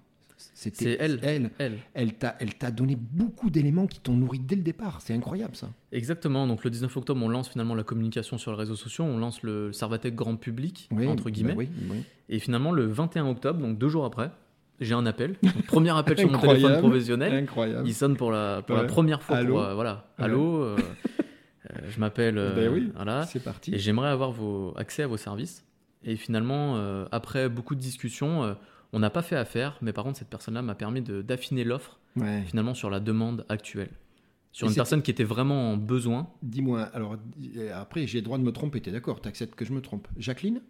c'était 0.63 0.84
C'est 0.86 0.97
elle. 0.99 1.19
elle 1.23 1.52
Elle. 1.60 1.78
elle 1.93 2.13
t'a 2.13 2.36
elle 2.39 2.54
t'a 2.56 2.71
donné 2.71 2.95
beaucoup 2.97 3.49
d'éléments 3.49 3.86
qui 3.88 3.99
t'ont 3.99 4.13
nourri 4.15 4.39
dès 4.39 4.56
le 4.56 4.62
départ 4.63 4.99
c'est 5.02 5.13
incroyable 5.13 5.56
ça 5.56 5.69
Exactement. 5.91 6.47
Donc 6.47 6.63
le 6.63 6.69
19 6.71 6.95
octobre, 6.97 7.21
on 7.23 7.30
lance 7.30 7.49
finalement 7.49 7.76
la 7.76 7.84
communication 7.84 8.38
sur 8.39 8.52
les 8.52 8.58
réseaux 8.58 8.76
sociaux, 8.76 9.04
on 9.04 9.17
lance 9.19 9.43
le 9.43 9.71
Servatec 9.73 10.15
grand 10.15 10.36
public, 10.38 10.88
Oui, 10.91 11.08
entre 11.08 11.30
guillemets. 11.30 11.54
bah 11.54 11.60
oui, 11.60 11.69
oui. 11.91 11.97
Et 12.30 12.39
finalement, 12.39 12.71
le 12.71 12.86
21 12.88 13.28
octobre, 13.30 13.60
donc 13.60 13.78
deux 13.78 13.89
jours 13.89 14.06
après, 14.06 14.32
j'ai 14.80 14.95
un 14.95 15.06
appel. 15.06 15.36
Donc, 15.43 15.65
premier 15.67 15.95
appel 15.95 16.17
sur 16.17 16.32
mon 16.32 16.39
téléphone 16.39 16.80
professionnel. 16.80 17.32
incroyable 17.34 17.88
Il 17.88 17.93
sonne 17.93 18.17
pour 18.17 18.32
la, 18.32 18.63
pour 18.63 18.76
Ouais. 18.76 18.82
la 18.82 18.88
première 18.88 19.21
fois. 19.21 19.38
Allô 19.38 19.54
pour, 19.54 19.62
euh, 19.63 19.76
voilà. 19.76 20.08
Allô. 20.17 20.63
euh, 20.63 20.78
euh, 21.69 21.80
je 21.89 21.99
m'appelle. 21.99 22.38
euh, 22.39 22.56
Ben 22.56 22.73
oui. 22.73 22.91
Voilà. 22.95 23.26
c'est 23.28 23.43
parti 23.43 23.76
Et 23.76 23.78
j'aimerais 23.78 24.10
avoir 24.10 24.32
vos 24.32 24.73
accès 24.78 25.04
à 25.04 25.08
vos 25.08 25.17
services. 25.17 25.63
Et 26.04 26.15
finalement, 26.15 26.76
après 27.12 27.47
beaucoup 27.49 27.76
de 27.76 27.80
discussions, 27.80 28.56
on 28.93 28.99
n'a 28.99 29.10
pas 29.10 29.21
fait 29.21 29.36
affaire, 29.36 29.77
mais 29.82 29.91
par 29.93 30.03
contre, 30.06 30.17
cette 30.19 30.29
personne-là 30.29 30.62
m'a 30.62 30.75
permis 30.75 31.01
de- 31.01 31.21
d'affiner 31.21 31.63
l'offre 31.63 31.99
Ouais. 32.15 32.43
finalement 32.43 32.73
sur 32.75 32.89
la 32.89 32.99
demande 32.99 33.45
actuelle. 33.49 33.89
Sur 34.51 34.67
Et 34.67 34.69
une 34.69 34.75
personne 34.75 35.01
qui 35.01 35.10
était 35.10 35.23
vraiment 35.23 35.71
en 35.71 35.77
besoin. 35.77 36.29
dis-moi 36.43 36.84
alors 36.93 37.17
après 37.73 38.06
j'ai 38.06 38.19
le 38.19 38.23
droit 38.23 38.38
de 38.38 38.43
me 38.43 38.51
tromper 38.51 38.82
t'es 38.82 38.91
d'accord 38.91 39.19
t'acceptes 39.19 39.56
que 39.56 39.65
je 39.65 39.73
me 39.73 39.82
trompe 39.82 40.08
Jacqueline? 40.17 40.62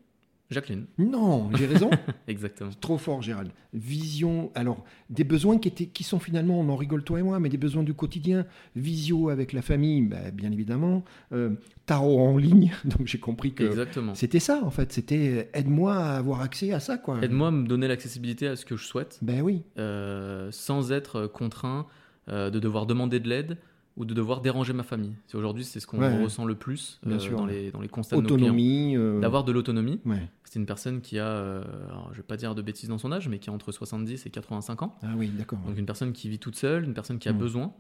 Jacqueline, 0.52 0.86
non 0.98 1.50
j'ai 1.56 1.66
raison 1.66 1.90
exactement. 2.28 2.70
Trop 2.80 2.98
fort, 2.98 3.22
Gérald. 3.22 3.52
Vision, 3.74 4.52
alors, 4.56 4.84
des 5.10 5.24
besoins 5.24 5.58
qui, 5.58 5.68
étaient, 5.68 5.88
qui 5.88 6.04
sont 6.04 6.20
finalement, 6.20 6.60
on 6.60 6.70
en 6.70 6.76
rigole 6.76 7.04
toi 7.04 7.20
et 7.20 7.24
moi, 7.24 7.40
mais 7.40 7.50
des 7.50 7.58
besoins 7.58 7.84
du 7.84 7.94
quotidien. 7.94 8.46
Visio 8.76 9.30
avec 9.30 9.54
la 9.54 9.62
famille, 9.62 10.02
bah, 10.04 10.32
bien 10.32 10.52
évidemment. 10.52 11.04
Euh, 11.32 11.52
tarot 11.86 12.20
en 12.20 12.38
ligne, 12.38 12.72
donc 12.86 13.08
j'ai 13.08 13.20
compris 13.20 13.54
que 13.54 13.86
c'était 14.14 14.40
ça, 14.40 14.62
en 14.64 14.70
fait. 14.70 14.92
C'était 14.92 15.48
euh, 15.54 15.58
aide-moi 15.60 15.96
à 15.96 16.18
avoir 16.18 16.42
accès 16.42 16.72
à 16.72 16.80
ça, 16.80 16.98
quoi. 16.98 17.20
Aide-moi 17.22 17.48
à 17.48 17.52
me 17.52 17.68
donner 17.68 17.88
l'accessibilité 17.88 18.48
à 18.48 18.56
ce 18.56 18.66
que 18.66 18.78
je 18.78 18.86
souhaite, 18.86 19.20
Ben 19.22 19.42
oui, 19.42 19.64
euh, 19.78 20.50
sans 20.52 20.92
être 20.92 21.28
contraint 21.28 21.88
euh, 22.30 22.50
de 22.50 22.60
devoir 22.60 22.86
demander 22.86 23.20
de 23.20 23.28
l'aide 23.28 23.58
ou 23.96 24.06
de 24.06 24.14
devoir 24.14 24.42
déranger 24.42 24.74
ma 24.74 24.84
famille. 24.84 25.14
Aujourd'hui, 25.34 25.64
c'est 25.64 25.80
ce 25.80 25.86
qu'on 25.88 26.00
Ouais. 26.00 26.24
ressent 26.24 26.46
le 26.46 26.56
plus 26.56 27.00
Bien 27.06 27.18
euh, 27.18 27.20
sûr. 27.20 27.38
dans, 27.38 27.46
les, 27.46 27.70
dans 27.72 27.80
les 27.82 27.88
constats 27.88 28.16
de 28.16 28.22
nos 28.22 28.28
clients. 28.28 28.38
autonomie. 28.48 28.96
euh, 28.98 29.20
D'avoir 29.20 29.44
de 29.44 29.52
l'autonomie. 29.52 30.00
Ouais. 30.06 30.28
C'est 30.46 30.60
une 30.60 30.66
personne 30.66 31.02
qui 31.02 31.20
a, 31.20 31.28
euh, 31.28 31.64
alors, 31.90 32.10
je 32.12 32.18
vais 32.18 32.24
pas 32.24 32.38
dire 32.38 32.56
de 32.56 32.62
bêtises 32.62 32.90
dans 32.90 32.98
son 32.98 33.12
âge, 33.12 33.28
mais 33.30 33.38
qui 33.40 33.50
a 33.50 33.54
entre 33.54 33.72
70 33.72 34.26
et 34.26 34.30
85 34.30 34.82
ans. 34.82 34.98
Ah 35.04 35.08
oui, 35.18 35.30
d'accord. 35.30 35.60
Donc 35.60 35.78
une 35.78 35.86
personne 35.86 36.12
qui 36.14 36.28
vit 36.30 36.40
toute 36.40 36.56
seule, 36.56 36.84
une 36.86 36.94
personne 36.94 37.20
qui 37.20 37.30
a 37.30 37.34
Mm. 37.34 37.38
besoin. 37.38 37.74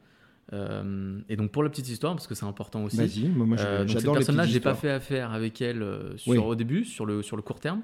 Euh, 0.51 1.19
et 1.29 1.35
donc 1.35 1.51
pour 1.51 1.63
la 1.63 1.69
petite 1.69 1.87
histoire, 1.89 2.13
parce 2.13 2.27
que 2.27 2.35
c'est 2.35 2.45
important 2.45 2.83
aussi, 2.83 2.97
Vas-y, 2.97 3.29
moi, 3.29 3.45
moi, 3.45 3.57
cette 3.57 3.87
j'adore 3.87 4.13
les 4.15 4.19
personne-là, 4.19 4.45
j'ai 4.45 4.59
pas 4.59 4.75
fait 4.75 4.89
affaire 4.91 5.31
avec 5.31 5.61
elle 5.61 5.85
sur, 6.17 6.31
Oui. 6.31 6.37
au 6.37 6.53
début, 6.55 6.83
sur 6.85 7.05
le, 7.05 7.21
sur 7.23 7.35
le 7.37 7.41
court 7.41 7.59
terme. 7.59 7.81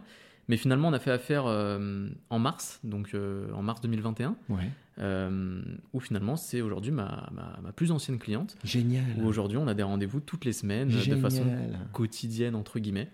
Mais 0.49 0.57
finalement, 0.57 0.89
on 0.89 0.93
a 0.93 0.99
fait 0.99 1.11
affaire 1.11 1.45
euh, 1.45 2.09
en 2.29 2.39
mars, 2.39 2.79
donc 2.83 3.11
euh, 3.13 3.49
en 3.53 3.61
mars 3.61 3.79
2021, 3.81 4.35
Ouais. 4.49 4.69
euh, 4.99 5.61
où 5.93 5.99
finalement 5.99 6.35
c'est 6.35 6.59
aujourd'hui 6.61 6.91
ma, 6.91 7.29
ma, 7.31 7.59
ma 7.63 7.71
plus 7.71 7.91
ancienne 7.91 8.17
cliente. 8.19 8.57
Génial. 8.63 9.03
Où 9.19 9.25
aujourd'hui 9.27 9.57
on 9.57 9.67
a 9.67 9.73
des 9.73 9.83
rendez-vous 9.83 10.19
toutes 10.19 10.45
les 10.45 10.53
semaines 10.53 10.89
de 10.89 11.15
façon 11.15 11.45
quotidienne 11.93 12.55
entre 12.55 12.79
guillemets, 12.79 13.09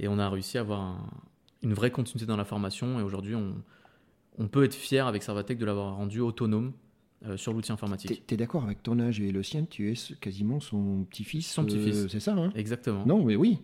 et 0.00 0.08
on 0.08 0.18
a 0.18 0.28
réussi 0.30 0.56
à 0.56 0.62
avoir 0.62 0.80
un- 0.80 1.10
une 1.62 1.74
vraie 1.74 1.90
continuité 1.90 2.26
dans 2.26 2.36
la 2.36 2.44
formation. 2.44 3.00
Et 3.00 3.02
aujourd'hui, 3.02 3.34
on, 3.34 3.56
on 4.38 4.46
peut 4.46 4.62
être 4.62 4.74
fier 4.76 5.06
avec 5.08 5.24
Servatec 5.24 5.58
de 5.58 5.64
l'avoir 5.66 5.96
rendu 5.96 6.20
autonome 6.20 6.72
euh, 7.26 7.36
sur 7.36 7.52
l'outil 7.52 7.72
informatique. 7.72 8.24
t'es 8.28 8.36
d'accord 8.36 8.62
avec 8.62 8.80
ton 8.84 9.00
âge 9.00 9.20
et 9.20 9.32
le 9.32 9.42
sien? 9.42 9.64
Tu 9.68 9.90
es 9.90 9.94
quasiment 10.20 10.60
son 10.60 11.04
petit-fils. 11.10 11.50
Son 11.50 11.64
petit-fils. 11.64 12.06
c'est 12.08 12.20
ça, 12.20 12.34
hein? 12.36 12.52
Exactement. 12.54 13.04
Non, 13.06 13.24
mais 13.24 13.34
oui. 13.34 13.58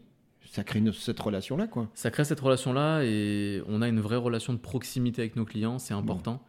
Ça 0.50 0.62
crée 0.64 0.78
une- 0.78 0.92
cette 0.92 1.18
relation-là, 1.20 1.66
quoi. 1.66 1.90
Ça 1.94 2.10
crée 2.10 2.24
cette 2.24 2.40
relation-là 2.40 3.02
et 3.04 3.62
on 3.66 3.82
a 3.82 3.88
une 3.88 4.00
vraie 4.00 4.16
relation 4.16 4.52
de 4.52 4.58
proximité 4.58 5.22
avec 5.22 5.36
nos 5.36 5.44
clients, 5.44 5.78
c'est 5.78 5.94
important. 5.94 6.42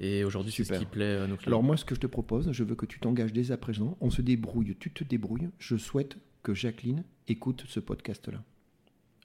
Et 0.00 0.22
aujourd'hui, 0.24 0.52
c'est 0.52 0.64
ce 0.64 0.74
qui 0.78 0.84
plaît 0.86 1.16
à 1.16 1.26
nos 1.26 1.36
clients. 1.36 1.48
Alors 1.48 1.62
moi, 1.62 1.76
ce 1.76 1.84
que 1.84 1.94
je 1.94 2.00
te 2.00 2.06
propose, 2.06 2.52
je 2.52 2.62
veux 2.64 2.74
que 2.76 2.86
tu 2.86 3.00
t'engages 3.00 3.32
dès 3.32 3.50
à 3.50 3.56
présent. 3.56 3.96
On 4.00 4.10
se 4.10 4.22
débrouille, 4.22 4.76
tu 4.78 4.90
te 4.92 5.02
débrouilles. 5.02 5.48
Je 5.58 5.76
souhaite 5.76 6.18
que 6.42 6.54
Jacqueline 6.54 7.04
écoute 7.26 7.64
ce 7.68 7.80
podcast-là. 7.80 8.42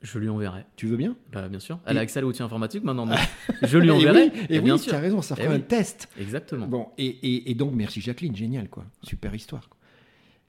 je 0.01 0.19
lui 0.19 0.27
enverrai. 0.27 0.65
Tu 0.75 0.85
veux 0.87 0.97
bien? 0.97 1.15
Bah, 1.31 1.47
bien 1.47 1.61
sûr. 1.61 1.79
Elle 1.85 1.95
Et- 1.95 1.99
a 1.99 2.01
accès 2.01 2.19
à 2.19 2.21
l'outil 2.23 2.43
informatique 2.43 2.83
maintenant. 2.83 3.05
donc 3.07 3.17
je 3.61 3.77
lui 3.77 3.87
Et 3.87 3.91
enverrai. 3.91 4.31
oui, 4.33 4.41
et 4.49 4.59
bien 4.59 4.73
oui, 4.73 4.79
sûr. 4.79 4.89
tu 4.91 4.95
as 4.97 4.99
raison, 4.99 5.21
ça 5.21 5.35
Eh 5.37 5.43
fera 5.43 5.53
un 5.53 5.57
oui. 5.59 5.63
test. 5.63 6.09
Exactement. 6.19 6.67
Bon, 6.67 6.87
et, 6.97 7.53
donc 7.55 7.73
merci 7.73 8.01
Jacqueline, 8.01 8.35
génial, 8.35 8.67
quoi. 8.67 8.83
Super 9.03 9.33
histoire. 9.33 9.69
quoi. 9.69 9.77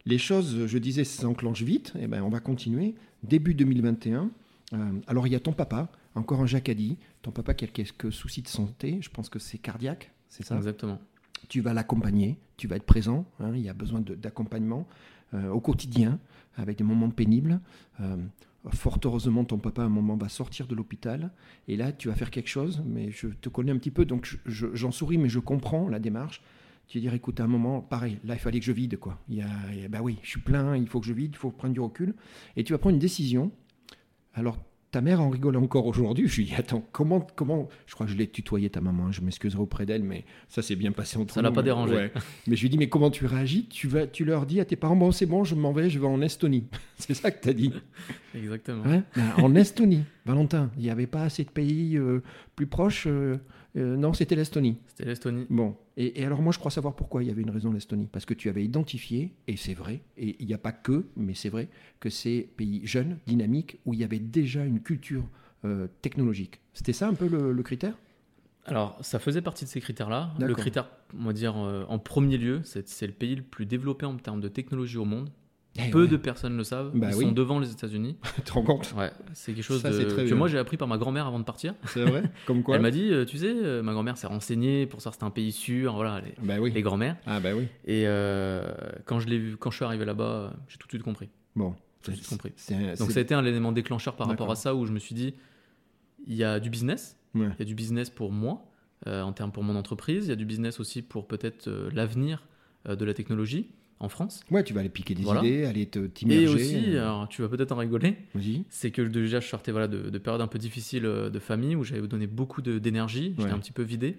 Les 0.07 0.19
choses, 0.19 0.67
je 0.67 0.79
disais, 0.79 1.05
s'enclenchent 1.05 1.63
vite. 1.63 1.93
Et 2.01 2.09
ben, 2.09 2.23
on 2.23 2.31
va 2.31 2.41
continuer. 2.41 2.95
Début 3.29 3.55
2021, 3.55 4.31
Euh, 4.73 4.93
alors 5.07 5.27
il 5.27 5.33
y 5.33 5.37
a 5.37 5.41
ton 5.41 5.53
papa, 5.53 5.89
encore 6.15 6.41
un 6.41 6.47
Jacadi, 6.47 6.97
ton 7.23 7.31
papa 7.31 7.53
qui 7.55 7.65
a 7.65 7.69
quelques 7.69 8.11
soucis 8.11 8.41
de 8.43 8.49
santé, 8.49 8.99
je 9.03 9.11
pense 9.11 9.29
que 9.29 9.39
c'est 9.39 9.59
cardiaque, 9.59 10.11
c'est 10.29 10.43
ça? 10.45 10.57
Exactement. 10.57 10.99
Tu 11.49 11.61
vas 11.61 11.75
l'accompagner, 11.75 12.39
tu 12.57 12.67
vas 12.67 12.77
être 12.77 12.87
présent, 12.87 13.27
hein, 13.41 13.53
il 13.55 13.61
y 13.61 13.69
a 13.69 13.75
besoin 13.75 14.01
d'accompagnement 14.01 14.87
euh, 15.35 15.51
au 15.51 15.61
quotidien, 15.61 16.19
avec 16.57 16.79
des 16.79 16.85
moments 16.85 17.11
pénibles. 17.11 17.61
Euh, 18.01 18.17
fort 18.73 18.99
heureusement, 19.05 19.45
ton 19.45 19.59
papa 19.59 19.83
à 19.83 19.85
un 19.85 19.91
moment 19.91 20.17
va 20.17 20.31
sortir 20.31 20.67
de 20.67 20.75
l'hôpital, 20.75 21.31
et 21.69 21.77
là 21.77 21.93
tu 21.93 22.09
vas 22.09 22.15
faire 22.15 22.31
quelque 22.31 22.49
chose, 22.49 22.83
mais 22.87 23.11
je 23.11 23.29
te 23.29 23.51
connais 23.51 23.71
un 23.71 23.79
petit 23.79 23.91
peu, 23.91 24.07
donc 24.07 24.25
je- 24.25 24.39
je- 24.47 24.75
j'en 24.75 24.91
souris, 24.93 25.19
mais 25.19 25.29
je 25.29 25.39
comprends 25.41 25.89
la 25.89 25.99
démarche. 26.01 26.43
Tu 26.87 27.01
dire, 27.01 27.15
écoute, 27.15 27.41
à 27.41 27.45
un 27.45 27.49
moment, 27.49 27.81
pareil, 27.81 28.19
là, 28.25 28.35
il 28.35 28.39
fallait 28.39 28.61
que 28.61 28.67
je 28.67 28.73
vide, 28.73 28.99
quoi. 28.99 29.19
Il 29.29 29.37
y 29.37 29.43
a, 29.43 29.47
il 29.73 29.81
y 29.81 29.85
a- 29.85 29.89
bah 29.89 30.01
oui, 30.03 30.19
je 30.23 30.29
suis 30.29 30.41
plein, 30.41 30.77
il 30.77 30.87
faut 30.87 31.01
que 31.01 31.07
je 31.07 31.13
vide, 31.13 31.31
il 31.35 31.39
faut 31.39 31.51
prendre 31.51 31.75
du 31.75 31.81
recul. 31.81 32.15
Et 32.57 32.63
tu 32.65 32.73
vas 32.73 32.79
prendre 32.79 32.95
une 32.95 33.01
décision. 33.01 33.51
Alors, 34.35 34.59
ta 34.91 35.01
mère 35.01 35.21
en 35.21 35.29
rigole 35.29 35.57
encore 35.57 35.87
aujourd'hui. 35.87 36.29
Je 36.29 36.37
lui 36.37 36.45
dis, 36.45 36.55
attends, 36.55 36.85
comment, 36.93 37.27
comment... 37.35 37.69
Je 37.87 37.95
crois 37.95 38.07
que 38.07 38.13
je 38.13 38.17
l'ai 38.19 38.29
tutoyé, 38.29 38.71
ta 38.71 38.81
maman, 38.81 39.07
hein, 39.07 39.13
je 39.13 39.23
m'excuserai 39.23 39.61
auprès 39.61 39.87
d'elle, 39.87 40.05
mais 40.05 40.25
ça 40.49 40.63
s'est 40.63 40.77
bien 40.77 40.93
passé 40.93 41.17
entre 41.19 41.35
Ça 41.35 41.41
nous. 41.41 41.49
l'a 41.49 41.53
pas 41.53 41.63
dérangé. 41.63 41.95
ouais. 41.95 42.13
Mais 42.47 42.55
je 42.55 42.63
lui 42.63 42.69
dis, 42.71 42.79
mais 42.79 42.89
comment 42.89 43.11
tu 43.11 43.27
réagis? 43.27 43.67
Tu, 43.67 43.89
vas, 43.89 44.07
tu 44.07 44.25
leur 44.25 44.47
dis 44.47 44.61
à 44.61 44.65
tes 44.65 44.77
parents, 44.77 44.95
bon, 44.95 45.11
c'est 45.11 45.27
bon, 45.27 45.43
je 45.43 45.57
m'en 45.57 45.73
vais, 45.73 45.91
je 45.91 45.99
vais 45.99 46.07
en 46.07 46.21
Estonie. 46.21 46.65
c'est 46.97 47.15
ça 47.15 47.33
que 47.33 47.43
tu 47.43 47.49
as 47.49 47.55
dit. 47.55 47.73
Exactement. 48.37 48.85
Hein? 48.87 49.03
Ben, 49.17 49.33
en 49.39 49.55
Estonie, 49.57 50.05
Valentin, 50.27 50.71
il 50.77 50.83
n'y 50.85 50.91
avait 50.91 51.09
pas 51.09 51.23
assez 51.25 51.43
de 51.45 51.51
pays 51.51 51.97
euh, 51.97 52.23
plus 52.55 52.67
proches. 52.67 53.07
euh, 53.09 53.39
euh, 53.77 53.97
non, 53.97 54.13
c'était 54.13 54.37
l'Estonie. 54.37 54.79
C'était 54.87 55.05
l'Estonie. 55.05 55.47
Bon, 55.51 55.77
et, 55.97 56.21
et 56.21 56.25
alors 56.25 56.43
moi 56.43 56.53
je 56.53 56.59
crois 56.59 56.71
savoir 56.71 56.95
pourquoi 56.95 57.23
il 57.23 57.29
y 57.29 57.31
avait 57.31 57.43
une 57.43 57.51
raison 57.51 57.73
l'Estonie. 57.73 58.09
Parce 58.11 58.25
que 58.25 58.35
tu 58.35 58.49
avais 58.49 58.65
identifié, 58.65 59.33
et 59.47 59.57
c'est 59.57 59.75
vrai, 59.75 60.03
et 60.17 60.37
il 60.39 60.47
n'y 60.47 60.55
a 60.55 60.59
pas 60.59 60.73
que, 60.73 61.07
mais 61.17 61.35
c'est 61.35 61.49
vrai, 61.49 61.69
que 62.01 62.11
c'est 62.11 62.49
pays 62.57 62.81
jeunes, 62.85 63.19
dynamiques, 63.27 63.79
où 63.85 63.95
il 63.95 64.01
y 64.01 64.05
avait 64.05 64.19
déjà 64.19 64.65
une 64.65 64.81
culture 64.81 65.29
euh, 65.65 65.89
technologique. 66.03 66.61
C'était 66.73 66.93
ça 66.93 67.09
un 67.09 67.15
peu 67.15 67.29
le, 67.29 67.53
le 67.53 67.63
critère? 67.63 67.97
Alors, 68.67 68.97
ça 69.03 69.19
faisait 69.19 69.43
partie 69.43 69.67
de 69.67 69.71
ces 69.71 69.81
critères-là. 69.81 70.33
Le 70.39 70.55
critère, 70.55 70.89
on 71.19 71.25
va 71.25 71.35
dire, 71.35 71.55
euh, 71.59 71.85
en 71.89 71.99
premier 71.99 72.39
lieu, 72.39 72.63
c'est 72.65 73.07
le 73.07 73.13
pays 73.13 73.37
le 73.37 73.43
plus 73.43 73.67
développé 73.67 74.07
en 74.07 74.17
termes 74.17 74.41
de 74.41 74.49
technologie 74.49 74.97
au 74.97 75.05
monde. 75.05 75.29
Eh 75.77 75.91
Peu 75.91 76.03
ouais. 76.03 76.09
de 76.09 76.17
personnes 76.17 76.57
le 76.57 76.63
savent. 76.63 76.93
Bah 76.95 77.09
Ils 77.11 77.17
oui. 77.17 77.25
sont 77.25 77.33
devant 77.33 77.59
les 77.59 77.71
États-Unis. 77.73 78.17
Tu 78.37 78.43
te 78.43 78.53
rends 78.53 78.63
compte? 78.63 78.95
Ouais, 78.97 79.11
c'est 79.33 79.53
quelque 79.55 79.65
chose 79.65 79.83
Ça, 79.83 79.91
de- 79.91 80.05
que 80.05 80.23
bien. 80.23 80.37
moi 80.37 80.47
j'ai 80.47 80.59
appris 80.59 80.77
par 80.77 80.87
ma 80.87 80.99
grand-mère 80.99 81.27
avant 81.27 81.41
de 81.41 81.45
partir. 81.45 81.75
C'est 81.87 82.05
vrai? 82.05 82.23
Comme 82.47 82.63
quoi? 82.63 82.77
Elle 82.77 82.83
m'a 82.83 82.93
dit, 82.93 83.11
euh, 83.13 83.25
tu 83.25 83.39
sais, 83.39 83.53
euh, 83.53 83.83
ma 83.83 83.93
grand-mère 83.93 84.17
s'est 84.17 84.29
renseignée 84.29 84.87
pour 84.87 85.01
savoir 85.01 85.15
c'était 85.15 85.25
un 85.25 85.31
pays 85.31 85.51
sûr, 85.51 85.95
voilà, 85.95 86.21
les, 86.21 86.35
Bah 86.47 86.57
oui. 86.61 86.71
les 86.73 86.83
grand-mères. 86.83 87.17
Ah 87.27 87.41
bah 87.41 87.51
oui. 87.57 87.65
Et 87.87 88.05
euh, 88.07 88.73
quand 89.05 89.19
je 89.19 89.27
l'ai 89.29 89.39
vu, 89.39 89.57
quand 89.57 89.71
je 89.73 89.77
suis 89.77 89.85
arrivé 89.85 90.05
là-bas, 90.05 90.53
j'ai 90.69 90.77
tout 90.79 90.87
de 90.87 90.93
suite 90.93 91.03
compris. 91.03 91.29
Bon. 91.57 91.75
Tout 92.03 92.13
de 92.13 92.17
suite 92.17 92.29
compris. 92.29 92.53
Un- 92.71 92.95
Donc 92.95 93.11
ça 93.11 93.19
a 93.19 93.23
été 93.23 93.35
un 93.35 93.45
élément 93.45 93.73
déclencheur 93.73 94.15
par 94.15 94.29
rapport 94.29 94.51
à 94.53 94.57
ça 94.57 94.75
où 94.77 94.87
je 94.87 94.93
me 94.93 94.99
suis 95.01 95.15
dit, 95.17 95.35
il 96.27 96.35
y 96.35 96.45
a 96.45 96.61
du 96.61 96.71
business, 96.71 97.17
Ouais. 97.35 97.49
il 97.55 97.59
y 97.59 97.63
a 97.63 97.65
du 97.65 97.75
business 97.75 98.11
pour 98.11 98.31
moi, 98.31 98.65
euh, 99.09 99.23
en 99.23 99.33
termes 99.33 99.51
pour 99.51 99.65
mon 99.65 99.75
entreprise, 99.75 100.27
il 100.27 100.29
y 100.29 100.33
a 100.33 100.37
du 100.37 100.45
business 100.45 100.79
aussi 100.79 101.03
pour 101.03 101.27
peut-être 101.27 101.67
euh, 101.67 101.91
l'avenir 101.93 102.47
de 102.89 103.05
la 103.05 103.13
technologie 103.15 103.71
en 104.01 104.09
France. 104.09 104.43
Ouais, 104.51 104.63
tu 104.65 104.75
vas 104.75 104.81
aller 104.81 104.89
piquer 104.89 105.15
des 105.15 105.23
Voilà. 105.23 105.41
idées, 105.45 105.65
aller 105.65 105.87
te 105.87 106.01
t'immerger. 106.07 106.45
Et 106.45 106.49
aussi, 106.49 106.97
euh, 106.97 107.03
alors, 107.03 107.29
tu 107.29 107.43
vas 107.43 107.49
peut-être 107.49 107.73
en 107.73 107.77
rigoler, 107.77 108.17
Vas-y. 108.35 108.65
c'est 108.69 108.91
que 108.91 109.03
déjà 109.03 109.41
je 109.41 109.49
sortais 109.49 109.71
voilà, 109.73 109.89
de, 109.89 110.11
de 110.11 110.19
périodes 110.19 110.43
un 110.43 110.47
peu 110.47 110.59
difficiles 110.59 111.07
euh, 111.07 111.31
de 111.31 111.39
famille 111.39 111.77
où 111.77 111.85
j'avais 111.85 112.07
donné 112.07 112.27
beaucoup 112.27 112.61
d'énergie, 112.63 113.35
j'étais 113.37 113.45
Ouais. 113.45 113.51
un 113.51 113.59
petit 113.59 113.73
peu 113.73 113.83
vidé. 113.83 114.17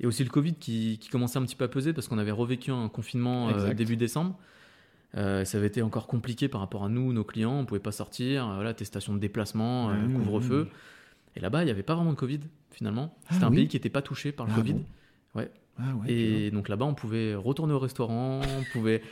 Et 0.00 0.06
aussi 0.06 0.22
le 0.24 0.28
Covid 0.30 0.54
qui, 0.54 0.98
qui 1.00 1.08
commençait 1.08 1.38
un 1.38 1.42
petit 1.42 1.56
peu 1.56 1.64
à 1.64 1.68
peser 1.68 1.92
parce 1.94 2.06
qu'on 2.08 2.18
avait 2.18 2.30
revécu 2.30 2.70
un 2.70 2.88
confinement 2.88 3.48
euh, 3.48 3.72
début 3.72 3.96
décembre. 3.96 4.38
Euh, 5.16 5.44
ça 5.46 5.56
avait 5.56 5.68
été 5.68 5.80
encore 5.80 6.06
compliqué 6.06 6.48
par 6.48 6.60
rapport 6.60 6.84
à 6.84 6.90
nous, 6.90 7.14
nos 7.14 7.24
clients, 7.24 7.58
on 7.58 7.64
pouvait 7.64 7.80
pas 7.80 7.92
sortir, 7.92 8.46
voilà, 8.56 8.74
testation 8.74 9.14
de 9.14 9.18
déplacement, 9.18 9.86
ouais, 9.86 9.94
couvre-feu. 10.14 10.68
Et 11.36 11.40
là-bas, 11.40 11.62
il 11.62 11.66
n'y 11.66 11.70
avait 11.70 11.82
pas 11.82 11.94
vraiment 11.94 12.10
de 12.12 12.16
Covid 12.18 12.40
finalement. 12.70 13.16
Ah 13.28 13.32
C'était 13.34 13.44
un 13.46 13.50
pays 13.50 13.68
qui 13.68 13.76
n'était 13.76 13.88
pas 13.88 14.02
touché 14.02 14.32
par 14.32 14.44
le 14.46 14.52
Ah 14.52 14.56
Covid. 14.56 14.72
bon 14.74 14.84
Ouais. 15.36 15.50
Ah 15.78 15.94
ouais. 15.96 16.06
tu 16.06 16.12
Et 16.12 16.50
donc 16.50 16.68
là-bas, 16.68 16.84
on 16.86 16.94
pouvait 16.94 17.34
retourner 17.34 17.72
au 17.74 17.78
restaurant, 17.78 18.40
on 18.42 18.64
pouvait 18.72 19.02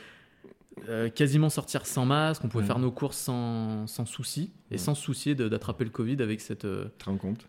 euh, 0.89 1.09
quasiment 1.09 1.49
sortir 1.49 1.85
sans 1.85 2.05
masque, 2.05 2.43
on 2.43 2.49
pouvait 2.49 2.63
Ouais. 2.63 2.67
faire 2.67 2.79
nos 2.79 2.91
courses 2.91 3.17
sans, 3.17 3.87
sans 3.87 4.05
souci 4.05 4.51
et 4.71 4.73
Ouais. 4.73 4.77
sans 4.77 4.95
soucier 4.95 5.35
d'attraper 5.35 5.83
le 5.85 5.89
Covid 5.89 6.21
avec 6.21 6.41
cette. 6.41 6.65
euh, 6.65 6.89
te 6.97 7.05
rends 7.05 7.17
compte 7.17 7.47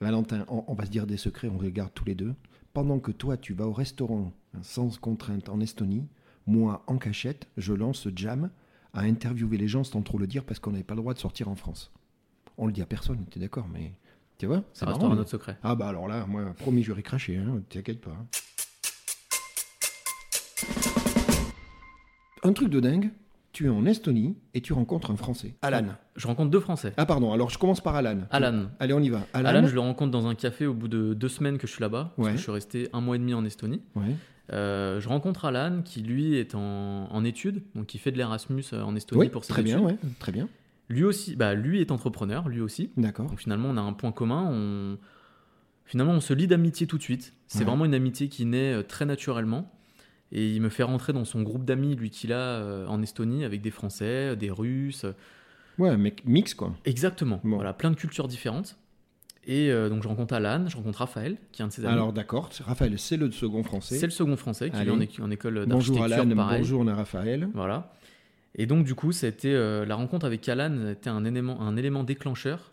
Valentin, 0.00 0.44
on, 0.48 0.64
on 0.66 0.74
va 0.74 0.84
se 0.84 0.90
dire 0.90 1.06
des 1.06 1.16
secrets, 1.16 1.48
on 1.48 1.58
regarde 1.58 1.92
tous 1.94 2.04
les 2.04 2.14
deux. 2.14 2.34
Pendant 2.72 2.98
que 2.98 3.12
toi, 3.12 3.36
tu 3.36 3.54
vas 3.54 3.66
au 3.66 3.72
restaurant 3.72 4.32
hein, 4.54 4.58
sans 4.62 4.98
contrainte 4.98 5.48
en 5.48 5.60
Estonie, 5.60 6.06
moi, 6.46 6.82
en 6.86 6.98
cachette, 6.98 7.46
je 7.56 7.72
lance 7.72 8.08
Jam 8.14 8.50
à 8.92 9.00
interviewer 9.02 9.56
les 9.58 9.68
gens 9.68 9.84
sans 9.84 10.02
trop 10.02 10.18
le 10.18 10.26
dire 10.26 10.44
parce 10.44 10.58
qu'on 10.60 10.70
n'avait 10.72 10.84
pas 10.84 10.94
le 10.94 11.00
droit 11.00 11.14
de 11.14 11.18
sortir 11.18 11.48
en 11.48 11.54
France. 11.56 11.92
On 12.58 12.66
le 12.66 12.72
dit 12.72 12.82
à 12.82 12.86
personne, 12.86 13.24
tu 13.30 13.38
es 13.38 13.40
d'accord, 13.40 13.68
mais 13.72 13.92
tu 14.38 14.46
vois, 14.46 14.62
c'est 14.72 14.80
Ça 14.80 14.86
restera 14.86 15.08
mais- 15.10 15.16
notre 15.16 15.30
secret. 15.30 15.56
Ah 15.62 15.74
bah 15.74 15.88
alors 15.88 16.08
là, 16.08 16.24
moi, 16.26 16.42
promis, 16.58 16.82
j'aurais 16.82 17.02
craché, 17.02 17.36
hein, 17.36 17.62
t'inquiète 17.68 18.00
pas. 18.00 18.16
Un 22.42 22.52
truc 22.52 22.68
de 22.68 22.80
dingue, 22.80 23.10
tu 23.52 23.66
es 23.66 23.68
en 23.68 23.86
Estonie 23.86 24.36
et 24.54 24.60
tu 24.60 24.72
rencontres 24.72 25.10
un 25.10 25.16
Français. 25.16 25.54
Alan. 25.62 25.86
Je 26.14 26.26
rencontre 26.26 26.50
deux 26.50 26.60
Français. 26.60 26.92
Ah 26.96 27.06
pardon, 27.06 27.32
alors 27.32 27.50
je 27.50 27.58
commence 27.58 27.80
par 27.80 27.96
Alan. 27.96 28.20
Alan. 28.30 28.66
Allez, 28.78 28.92
on 28.94 29.00
y 29.00 29.08
va. 29.08 29.26
Alan. 29.32 29.48
Alan, 29.48 29.66
je 29.66 29.74
le 29.74 29.80
rencontre 29.80 30.10
dans 30.12 30.26
un 30.26 30.34
café 30.34 30.66
au 30.66 30.74
bout 30.74 30.88
de 30.88 31.14
deux 31.14 31.28
semaines 31.28 31.58
que 31.58 31.66
je 31.66 31.72
suis 31.72 31.80
là-bas. 31.80 32.12
Parce 32.16 32.26
Ouais. 32.28 32.32
que 32.32 32.38
je 32.38 32.42
suis 32.42 32.52
resté 32.52 32.88
un 32.92 33.00
mois 33.00 33.16
et 33.16 33.18
demi 33.18 33.34
en 33.34 33.44
Estonie. 33.44 33.80
Ouais. 33.96 34.14
Euh, 34.52 35.00
je 35.00 35.08
rencontre 35.08 35.46
Alan 35.46 35.80
qui, 35.84 36.02
lui, 36.02 36.36
est 36.36 36.54
en, 36.54 37.08
en 37.10 37.24
études, 37.24 37.62
donc 37.74 37.86
qui 37.86 37.98
fait 37.98 38.12
de 38.12 38.18
l'Erasmus 38.18 38.62
euh, 38.72 38.82
en 38.82 38.94
Estonie 38.94 39.22
Oui, 39.22 39.28
pour 39.28 39.44
ses 39.44 39.52
très 39.52 39.62
bien, 39.62 39.78
études. 39.78 39.86
ouais, 40.04 40.10
très 40.20 40.30
bien. 40.30 40.48
Lui 40.88 41.04
aussi, 41.04 41.34
bah, 41.36 41.54
lui 41.54 41.80
est 41.80 41.90
entrepreneur, 41.90 42.48
lui 42.48 42.60
aussi. 42.60 42.90
D'accord. 42.96 43.26
Donc 43.26 43.40
finalement, 43.40 43.68
on 43.70 43.76
a 43.76 43.80
un 43.80 43.92
point 43.92 44.12
commun. 44.12 44.48
On... 44.50 44.98
Finalement, 45.84 46.12
on 46.12 46.20
se 46.20 46.32
lie 46.32 46.46
d'amitié 46.46 46.86
tout 46.86 46.98
de 46.98 47.02
suite. 47.02 47.32
C'est 47.48 47.60
Ouais. 47.60 47.64
vraiment 47.64 47.84
une 47.84 47.94
amitié 47.94 48.28
qui 48.28 48.44
naît 48.44 48.72
euh, 48.74 48.82
très 48.82 49.04
naturellement. 49.04 49.72
Et 50.32 50.50
il 50.52 50.60
me 50.60 50.68
fait 50.68 50.82
rentrer 50.82 51.12
dans 51.12 51.24
son 51.24 51.42
groupe 51.42 51.64
d'amis, 51.64 51.94
lui 51.94 52.10
qu'il 52.10 52.32
a 52.32 52.36
euh, 52.38 52.86
en 52.86 53.00
Estonie, 53.02 53.44
avec 53.44 53.62
des 53.62 53.70
Français, 53.70 54.34
des 54.36 54.50
Russes. 54.50 55.06
Ouais, 55.78 55.96
mec, 55.96 56.22
mix 56.26 56.54
quoi. 56.54 56.74
Exactement. 56.84 57.40
Bon. 57.44 57.56
Voilà, 57.56 57.72
plein 57.72 57.90
de 57.90 57.96
cultures 57.96 58.26
différentes. 58.26 58.76
Et 59.48 59.70
euh, 59.70 59.88
donc 59.88 60.02
je 60.02 60.08
rencontre 60.08 60.34
Alan, 60.34 60.66
je 60.68 60.76
rencontre 60.76 60.98
Raphaël, 60.98 61.36
qui 61.52 61.62
est 61.62 61.64
un 61.64 61.68
de 61.68 61.72
ses 61.72 61.84
amis. 61.84 61.92
Alors 61.94 62.12
d'accord, 62.12 62.50
Raphaël, 62.64 62.98
c'est 62.98 63.16
le 63.16 63.30
second 63.30 63.62
français. 63.62 63.96
c'est 63.96 64.06
le 64.06 64.10
second 64.10 64.36
français 64.36 64.70
qui 64.70 64.76
est 64.76 64.90
en, 64.90 64.98
éco- 64.98 65.22
en 65.22 65.30
école 65.30 65.64
Bonjour 65.68 65.96
d'architecture. 65.98 66.22
Alan, 66.24 66.36
pareil. 66.36 66.58
bonjour 66.62 66.80
on 66.80 66.86
a 66.88 66.94
Raphaël. 66.96 67.48
Voilà. 67.54 67.92
Et 68.56 68.66
donc, 68.66 68.84
du 68.84 68.94
coup, 68.94 69.12
ça 69.12 69.26
a 69.26 69.28
été, 69.30 69.54
euh, 69.54 69.84
la 69.84 69.94
rencontre 69.94 70.24
avec 70.26 70.48
Alan 70.48 70.86
a 70.86 70.90
été 70.92 71.10
un 71.10 71.24
élément, 71.24 71.60
un 71.60 71.76
élément 71.76 72.04
déclencheur 72.04 72.72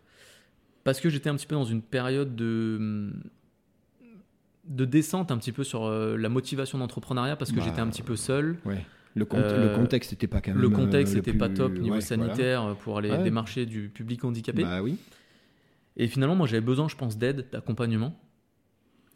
parce 0.86 1.00
que 1.02 1.10
j'étais 1.10 1.30
un 1.30 1.36
petit 1.36 1.46
peu 1.48 1.56
dans 1.56 1.66
une 1.66 1.82
période 1.82 2.36
de, 2.36 3.12
de 4.66 4.86
descente 4.86 5.32
un 5.32 5.38
petit 5.38 5.52
peu 5.52 5.64
sur 5.64 5.86
euh, 5.86 6.16
la 6.18 6.30
motivation 6.30 6.78
d'entrepreneuriat 6.78 7.36
parce 7.36 7.52
que 7.52 7.58
Bah, 7.58 7.64
j'étais 7.66 7.82
un 7.82 7.88
petit 7.90 8.02
peu 8.04 8.16
seul. 8.16 8.58
Ouais. 8.66 8.86
Le, 9.16 9.26
con- 9.26 9.38
Euh, 9.38 9.70
le 9.72 9.76
contexte 9.76 10.12
n'était 10.12 10.28
pas 10.28 10.42
quand 10.42 10.52
même. 10.54 10.62
Le 10.62 10.70
contexte 10.70 11.14
n'était 11.16 11.34
pas 11.34 11.50
top 11.50 11.74
niveau 11.78 11.96
ouais, 11.96 12.02
sanitaire 12.02 12.76
pour 12.82 12.98
aller 12.98 13.12
Ouais. 13.12 13.22
démarcher 13.24 13.66
du 13.66 13.90
public 13.90 14.24
handicapé. 14.24 14.64
Bah 14.64 14.82
oui. 14.82 14.98
Et 15.98 16.08
finalement, 16.08 16.36
moi, 16.36 16.48
j'avais 16.48 16.62
besoin, 16.66 16.88
je 16.88 16.96
pense, 16.96 17.18
d'aide, 17.18 17.46
d'accompagnement. 17.52 18.18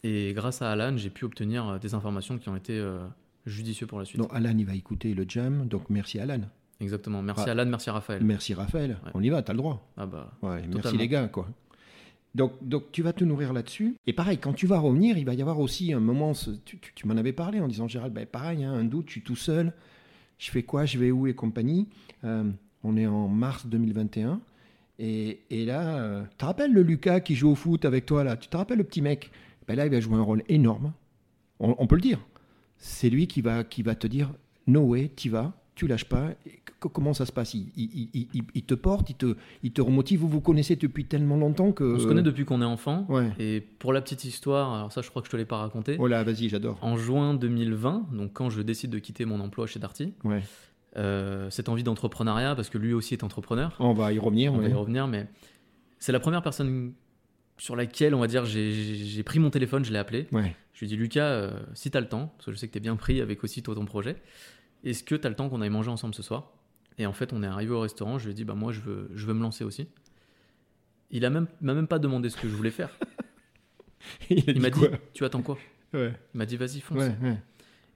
Et 0.04 0.32
grâce 0.34 0.62
à 0.62 0.70
Alan, 0.70 0.96
j'ai 0.96 1.10
pu 1.10 1.24
obtenir 1.24 1.80
des 1.80 1.94
informations 1.94 2.38
qui 2.38 2.48
ont 2.48 2.54
été 2.54 2.80
judicieuses 3.46 3.88
pour 3.88 3.98
la 3.98 4.04
suite. 4.04 4.20
Donc 4.20 4.30
Alan, 4.32 4.56
il 4.56 4.64
va 4.64 4.74
écouter 4.76 5.12
le 5.14 5.24
jam. 5.26 5.66
Donc 5.66 5.90
merci 5.90 6.20
Alan. 6.20 6.42
Exactement. 6.80 7.22
Merci 7.22 7.44
Ah. 7.46 7.50
Alan, 7.52 7.66
merci 7.66 7.90
Raphaël. 7.90 8.22
Merci 8.24 8.54
Raphaël. 8.54 8.98
Ouais. 9.04 9.10
On 9.14 9.22
y 9.22 9.28
va, 9.30 9.42
t'as 9.42 9.52
le 9.52 9.58
droit. 9.58 9.90
Ah 9.96 10.06
bah, 10.06 10.32
Ouais, 10.42 10.62
merci 10.72 10.96
les 10.96 11.08
gars, 11.08 11.26
quoi. 11.28 11.48
Donc, 12.34 12.52
donc 12.62 12.92
tu 12.92 13.02
vas 13.02 13.12
te 13.12 13.24
nourrir 13.24 13.52
là-dessus. 13.52 13.96
Et 14.06 14.12
pareil, 14.12 14.38
quand 14.38 14.52
tu 14.52 14.66
vas 14.66 14.78
revenir, 14.78 15.18
il 15.18 15.24
va 15.24 15.34
y 15.34 15.40
avoir 15.42 15.58
aussi 15.58 15.92
un 15.92 15.98
moment, 16.00 16.32
tu, 16.64 16.78
tu- 16.78 16.92
tu 16.94 17.06
m'en 17.08 17.16
avais 17.16 17.32
parlé 17.32 17.60
en 17.60 17.66
disant, 17.68 17.88
Gérald, 17.88 18.12
ben, 18.14 18.26
pareil, 18.26 18.62
hein, 18.64 18.72
un 18.72 18.84
doute, 18.84 19.06
je 19.08 19.12
suis 19.12 19.22
tout 19.22 19.34
seul, 19.34 19.72
je 20.38 20.50
fais 20.50 20.62
quoi, 20.62 20.84
je 20.84 20.98
vais 20.98 21.10
où? 21.10 21.26
Et 21.26 21.34
compagnie. 21.34 21.88
Euh, 22.24 22.44
on 22.84 22.96
est 22.96 23.06
en 23.06 23.26
mars 23.28 23.66
2021. 23.66 24.40
Et, 25.00 25.40
et 25.50 25.64
là, 25.64 25.96
euh, 25.98 26.22
tu 26.30 26.36
te 26.36 26.44
rappelles 26.44 26.72
le 26.72 26.82
Lucas 26.82 27.20
qui 27.20 27.34
joue 27.34 27.50
au 27.50 27.54
foot 27.54 27.84
avec 27.84 28.04
toi, 28.06 28.22
là? 28.24 28.36
Tu 28.36 28.48
te 28.48 28.56
rappelles 28.56 28.78
le 28.78 28.84
petit 28.84 29.02
mec? 29.02 29.30
Ben 29.66 29.74
Là, 29.76 29.86
il 29.86 29.90
va 29.92 30.00
jouer 30.00 30.16
un 30.16 30.22
rôle 30.22 30.42
énorme. 30.48 30.92
On, 31.60 31.74
on 31.78 31.86
peut 31.86 31.96
le 31.96 32.00
dire. 32.02 32.20
C'est 32.76 33.10
lui 33.10 33.26
qui 33.26 33.40
va, 33.42 33.64
qui 33.64 33.82
va 33.82 33.94
te 33.96 34.06
dire, 34.06 34.32
no 34.66 34.82
way, 34.82 35.08
t'y 35.08 35.28
vas, 35.28 35.52
tu 35.78 35.86
lâches 35.86 36.04
pas. 36.04 36.32
Comment 36.80 37.14
ça 37.14 37.24
se 37.24 37.32
passe? 37.32 37.54
Il, 37.54 37.68
il- 37.76 38.08
il- 38.12 38.28
il- 38.34 38.44
il 38.54 38.62
te 38.64 38.74
porte, 38.74 39.08
il 39.10 39.14
te, 39.16 39.36
il 39.62 39.72
te 39.72 39.80
remotive. 39.80 40.20
Vous 40.20 40.28
vous 40.28 40.40
connaissez 40.40 40.76
depuis 40.76 41.04
tellement 41.06 41.36
longtemps 41.36 41.72
que. 41.72 41.84
on 41.94 41.98
se 41.98 42.06
connaît 42.06 42.22
depuis 42.22 42.44
qu'on 42.44 42.60
est 42.62 42.64
enfant. 42.66 43.06
Ouais. 43.08 43.30
Et 43.38 43.60
pour 43.60 43.92
la 43.92 44.00
petite 44.00 44.24
histoire, 44.24 44.74
alors 44.74 44.92
ça, 44.92 45.00
je 45.02 45.08
crois 45.10 45.22
que 45.22 45.26
je 45.28 45.32
te 45.32 45.36
l'ai 45.36 45.44
pas 45.44 45.58
raconté. 45.58 45.96
Oh 45.98 46.06
là, 46.08 46.22
vas-y, 46.24 46.48
j'adore. 46.48 46.78
En 46.82 46.96
juin 46.96 47.34
2020, 47.34 48.08
donc 48.12 48.32
quand 48.32 48.50
je 48.50 48.60
décide 48.62 48.90
de 48.90 48.98
quitter 48.98 49.24
mon 49.24 49.40
emploi 49.40 49.66
chez 49.66 49.78
Darty, 49.78 50.12
Ouais. 50.24 50.42
euh, 50.96 51.48
cette 51.50 51.68
envie 51.68 51.82
d'entrepreneuriat, 51.84 52.54
parce 52.56 52.68
que 52.70 52.78
lui 52.78 52.92
aussi 52.92 53.14
est 53.14 53.22
entrepreneur, 53.24 53.74
On 53.78 53.92
va 53.92 54.12
y 54.12 54.18
revenir. 54.18 54.52
on 54.52 54.58
va 54.58 54.68
y 54.68 54.72
revenir, 54.72 55.06
mais 55.06 55.26
c'est 55.98 56.12
la 56.12 56.20
première 56.20 56.42
personne 56.42 56.92
sur 57.56 57.74
laquelle, 57.76 58.14
on 58.14 58.20
va 58.20 58.26
dire, 58.28 58.44
j'ai- 58.44 59.22
pris 59.24 59.38
mon 59.40 59.50
téléphone, 59.50 59.84
je 59.84 59.92
l'ai 59.92 59.98
appelé. 59.98 60.26
Ouais. 60.32 60.54
Je 60.74 60.80
lui 60.80 60.86
ai 60.86 60.88
dit, 60.90 60.96
Lucas, 60.96 61.24
euh, 61.26 61.50
si 61.74 61.90
tu 61.90 61.96
as 61.96 62.00
le 62.00 62.08
temps, 62.08 62.32
parce 62.36 62.46
que 62.46 62.52
je 62.52 62.56
sais 62.56 62.68
que 62.68 62.72
tu 62.72 62.78
es 62.78 62.80
bien 62.80 62.94
pris 62.94 63.20
avec 63.20 63.42
aussi 63.42 63.62
toi 63.64 63.74
ton 63.74 63.84
projet, 63.84 64.16
est-ce 64.84 65.02
que 65.02 65.14
tu 65.14 65.26
as 65.26 65.30
le 65.30 65.36
temps 65.36 65.48
qu'on 65.48 65.60
aille 65.60 65.70
manger 65.70 65.90
ensemble 65.90 66.14
ce 66.14 66.22
soir? 66.22 66.52
Et 66.98 67.06
en 67.06 67.12
fait, 67.12 67.32
on 67.32 67.42
est 67.42 67.46
arrivé 67.46 67.72
au 67.72 67.80
restaurant, 67.80 68.18
je 68.18 68.24
lui 68.24 68.32
ai 68.32 68.34
dit, 68.34 68.44
bah, 68.44 68.54
moi, 68.54 68.72
je 68.72 68.80
veux, 68.80 69.10
je 69.14 69.26
veux 69.26 69.34
me 69.34 69.42
lancer 69.42 69.64
aussi. 69.64 69.86
Il 71.10 71.24
a 71.24 71.30
même, 71.30 71.46
m'a 71.60 71.74
même 71.74 71.86
pas 71.86 71.98
demandé 71.98 72.28
ce 72.28 72.36
que 72.36 72.48
je 72.48 72.54
voulais 72.54 72.70
faire. 72.70 72.90
Il, 74.30 74.60
m'a 74.60 74.70
dit, 74.70 74.80
tu 75.14 75.24
attends 75.24 75.42
quoi? 75.42 75.58
Ouais, 75.94 76.12
Il 76.34 76.38
m'a 76.38 76.46
dit, 76.46 76.56
vas-y, 76.56 76.80
fonce. 76.80 76.98
ouais, 76.98 77.14
ouais. 77.22 77.38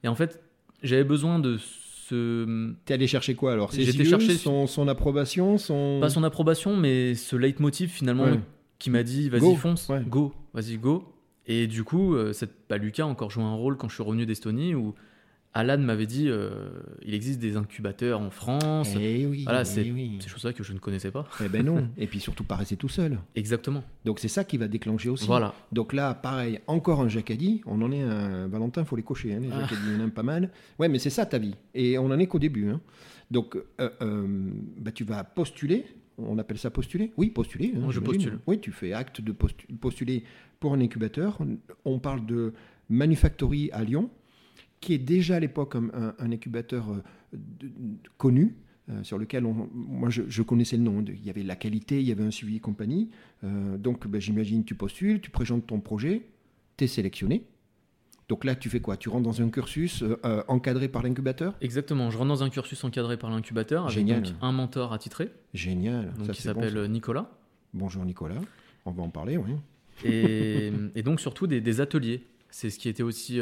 Et 0.03 0.07
en 0.07 0.15
fait, 0.15 0.41
j'avais 0.81 1.03
besoin 1.03 1.39
de 1.39 1.57
ce. 1.57 2.73
T'es 2.85 2.95
allé 2.95 3.07
chercher 3.07 3.35
quoi 3.35 3.53
alors? 3.53 3.71
J'étais 3.71 4.05
chercher- 4.05 4.35
son, 4.35 4.67
son 4.67 4.87
approbation, 4.87 5.57
son. 5.57 5.99
Pas 6.01 6.09
son 6.09 6.23
approbation, 6.23 6.75
mais 6.75 7.15
ce 7.15 7.35
leitmotiv 7.35 7.89
finalement 7.89 8.37
qui 8.79 8.89
m'a 8.89 9.03
dit, 9.03 9.29
vas-y, 9.29 9.55
fonce, 9.55 9.89
go, 10.07 10.33
vas-y, 10.53 10.77
go. 10.77 11.09
Et 11.45 11.67
du 11.67 11.83
coup, 11.83 12.15
euh, 12.15 12.33
cette, 12.33 12.53
bah, 12.69 12.77
Lucas 12.77 13.03
a 13.03 13.07
encore 13.07 13.29
joué 13.29 13.43
un 13.43 13.53
rôle 13.53 13.77
quand 13.77 13.89
je 13.89 13.95
suis 13.95 14.03
revenu 14.03 14.25
d'Estonie 14.25 14.75
où 14.75 14.93
Alan 15.55 15.77
m'avait 15.77 16.07
dit, 16.07 16.29
euh, 16.29 16.49
il 17.05 17.13
existe 17.13 17.39
des 17.39 17.57
incubateurs 17.57 18.19
en 18.19 18.31
France. 18.31 18.89
Eh 18.99 19.25
oui, 19.27 19.43
Voilà, 19.43 19.61
eh 19.61 19.65
c'est 19.65 19.91
oui. 19.91 20.17
ces 20.19 20.27
choses-là 20.29 20.51
que 20.51 20.63
je 20.63 20.73
ne 20.73 20.79
connaissais 20.79 21.11
pas. 21.11 21.27
Eh 21.45 21.47
ben 21.47 21.63
non. 21.63 21.87
Et 21.97 22.07
puis 22.07 22.19
surtout 22.19 22.43
pas 22.43 22.55
rester 22.55 22.75
tout 22.75 22.89
seul. 22.89 23.19
Exactement. 23.35 23.83
Donc 24.03 24.19
c'est 24.19 24.27
ça 24.29 24.43
qui 24.43 24.57
va 24.57 24.67
déclencher 24.67 25.09
aussi. 25.09 25.27
Voilà. 25.27 25.53
Donc 25.71 25.93
là, 25.93 26.15
pareil, 26.15 26.59
encore 26.65 27.01
un 27.01 27.07
Jacadi. 27.07 27.61
On 27.67 27.81
en 27.83 27.91
est 27.91 28.01
un 28.01 28.47
Valentin, 28.47 28.83
faut 28.83 28.95
les 28.95 29.03
cocher. 29.03 29.33
Hein, 29.35 29.39
les 29.41 29.49
Ah. 29.51 29.67
Y 29.97 30.01
en 30.01 30.07
a 30.07 30.09
pas 30.09 30.23
mal. 30.23 30.49
Ouais, 30.79 30.87
mais 30.89 30.97
c'est 30.97 31.11
ça 31.11 31.25
ta 31.27 31.37
vie. 31.37 31.53
Et 31.75 31.97
on 31.99 32.05
en 32.05 32.17
est 32.17 32.25
qu'au 32.27 32.39
début. 32.39 32.69
hein. 32.69 32.81
Donc 33.29 33.55
euh, 33.79 33.89
euh, 34.01 34.25
bah, 34.79 34.91
tu 34.91 35.03
vas 35.03 35.23
postuler. 35.23 35.85
On 36.17 36.37
appelle 36.39 36.57
ça 36.59 36.69
postuler? 36.71 37.11
Oui, 37.17 37.29
postuler. 37.29 37.73
hein, 37.75 37.79
Moi, 37.79 37.91
je 37.91 37.99
postule. 37.99 38.39
Oui, 38.47 38.59
tu 38.59 38.71
fais 38.71 38.93
acte 38.93 39.21
de 39.21 39.31
postu- 39.31 39.65
postuler 39.79 40.23
pour 40.59 40.73
un 40.73 40.79
incubateur. 40.81 41.37
On 41.85 41.97
parle 41.99 42.25
de 42.25 42.53
Manufactory 42.89 43.69
à 43.71 43.83
Lyon, 43.83 44.09
qui 44.83 44.93
est 44.93 44.97
déjà 44.99 45.35
à 45.35 45.39
l'époque 45.39 45.75
un, 45.75 45.89
un- 45.93 46.15
un 46.19 46.31
incubateur 46.31 46.89
euh, 46.91 47.01
de- 47.33 47.67
de- 47.67 48.09
connu. 48.17 48.55
euh, 48.89 49.01
sur 49.01 49.17
lequel 49.17 49.45
on- 49.45 49.69
moi 49.73 50.09
je, 50.09 50.23
je 50.27 50.41
connaissais 50.41 50.75
le 50.75 50.83
nom. 50.83 51.01
de- 51.01 51.13
Il 51.13 51.23
y 51.25 51.29
avait 51.29 51.41
la 51.43 51.55
qualité, 51.55 52.01
il 52.01 52.05
y 52.07 52.11
avait 52.11 52.25
un 52.25 52.31
suivi 52.31 52.57
et 52.57 52.59
compagnie. 52.59 53.09
Euh, 53.45 53.77
donc 53.77 54.05
ben, 54.07 54.19
j'imagine 54.19 54.65
tu 54.65 54.75
postules, 54.75 55.21
tu 55.21 55.29
présentes 55.31 55.65
ton 55.67 55.79
projet, 55.79 56.23
tu 56.75 56.83
es 56.83 56.87
sélectionné. 56.87 57.45
Donc 58.27 58.43
là 58.43 58.55
tu 58.55 58.69
fais 58.69 58.81
quoi? 58.81 58.97
Tu 58.97 59.07
rentres 59.07 59.23
dans 59.23 59.41
un 59.41 59.49
cursus 59.49 60.03
euh, 60.03 60.43
encadré 60.49 60.89
par 60.89 61.01
l'incubateur? 61.01 61.55
Exactement. 61.61 62.11
Je 62.11 62.17
rentre 62.17 62.27
dans 62.29 62.43
un 62.43 62.49
cursus 62.49 62.83
encadré 62.83 63.15
par 63.17 63.29
l'incubateur 63.29 63.83
avec 63.83 63.95
Génial. 63.95 64.21
donc 64.23 64.33
un 64.41 64.51
mentor 64.51 64.91
attitré, 64.91 65.31
Génial. 65.53 66.13
donc 66.17 66.27
Ça, 66.27 66.33
qui 66.33 66.43
bon, 66.49 66.61
s'appelle. 66.61 66.85
Nicolas. 66.91 67.31
Bonjour 67.73 68.03
Nicolas. 68.03 68.41
On 68.85 68.91
va 68.91 69.03
en 69.03 69.09
parler, 69.09 69.37
oui. 69.37 69.51
Et, 70.03 70.71
et 70.95 71.03
donc 71.03 71.21
surtout 71.21 71.47
des, 71.47 71.61
des 71.61 71.79
ateliers. 71.79 72.23
C'est 72.49 72.69
ce 72.69 72.77
qui 72.79 72.89
était 72.89 73.01
aussi 73.03 73.39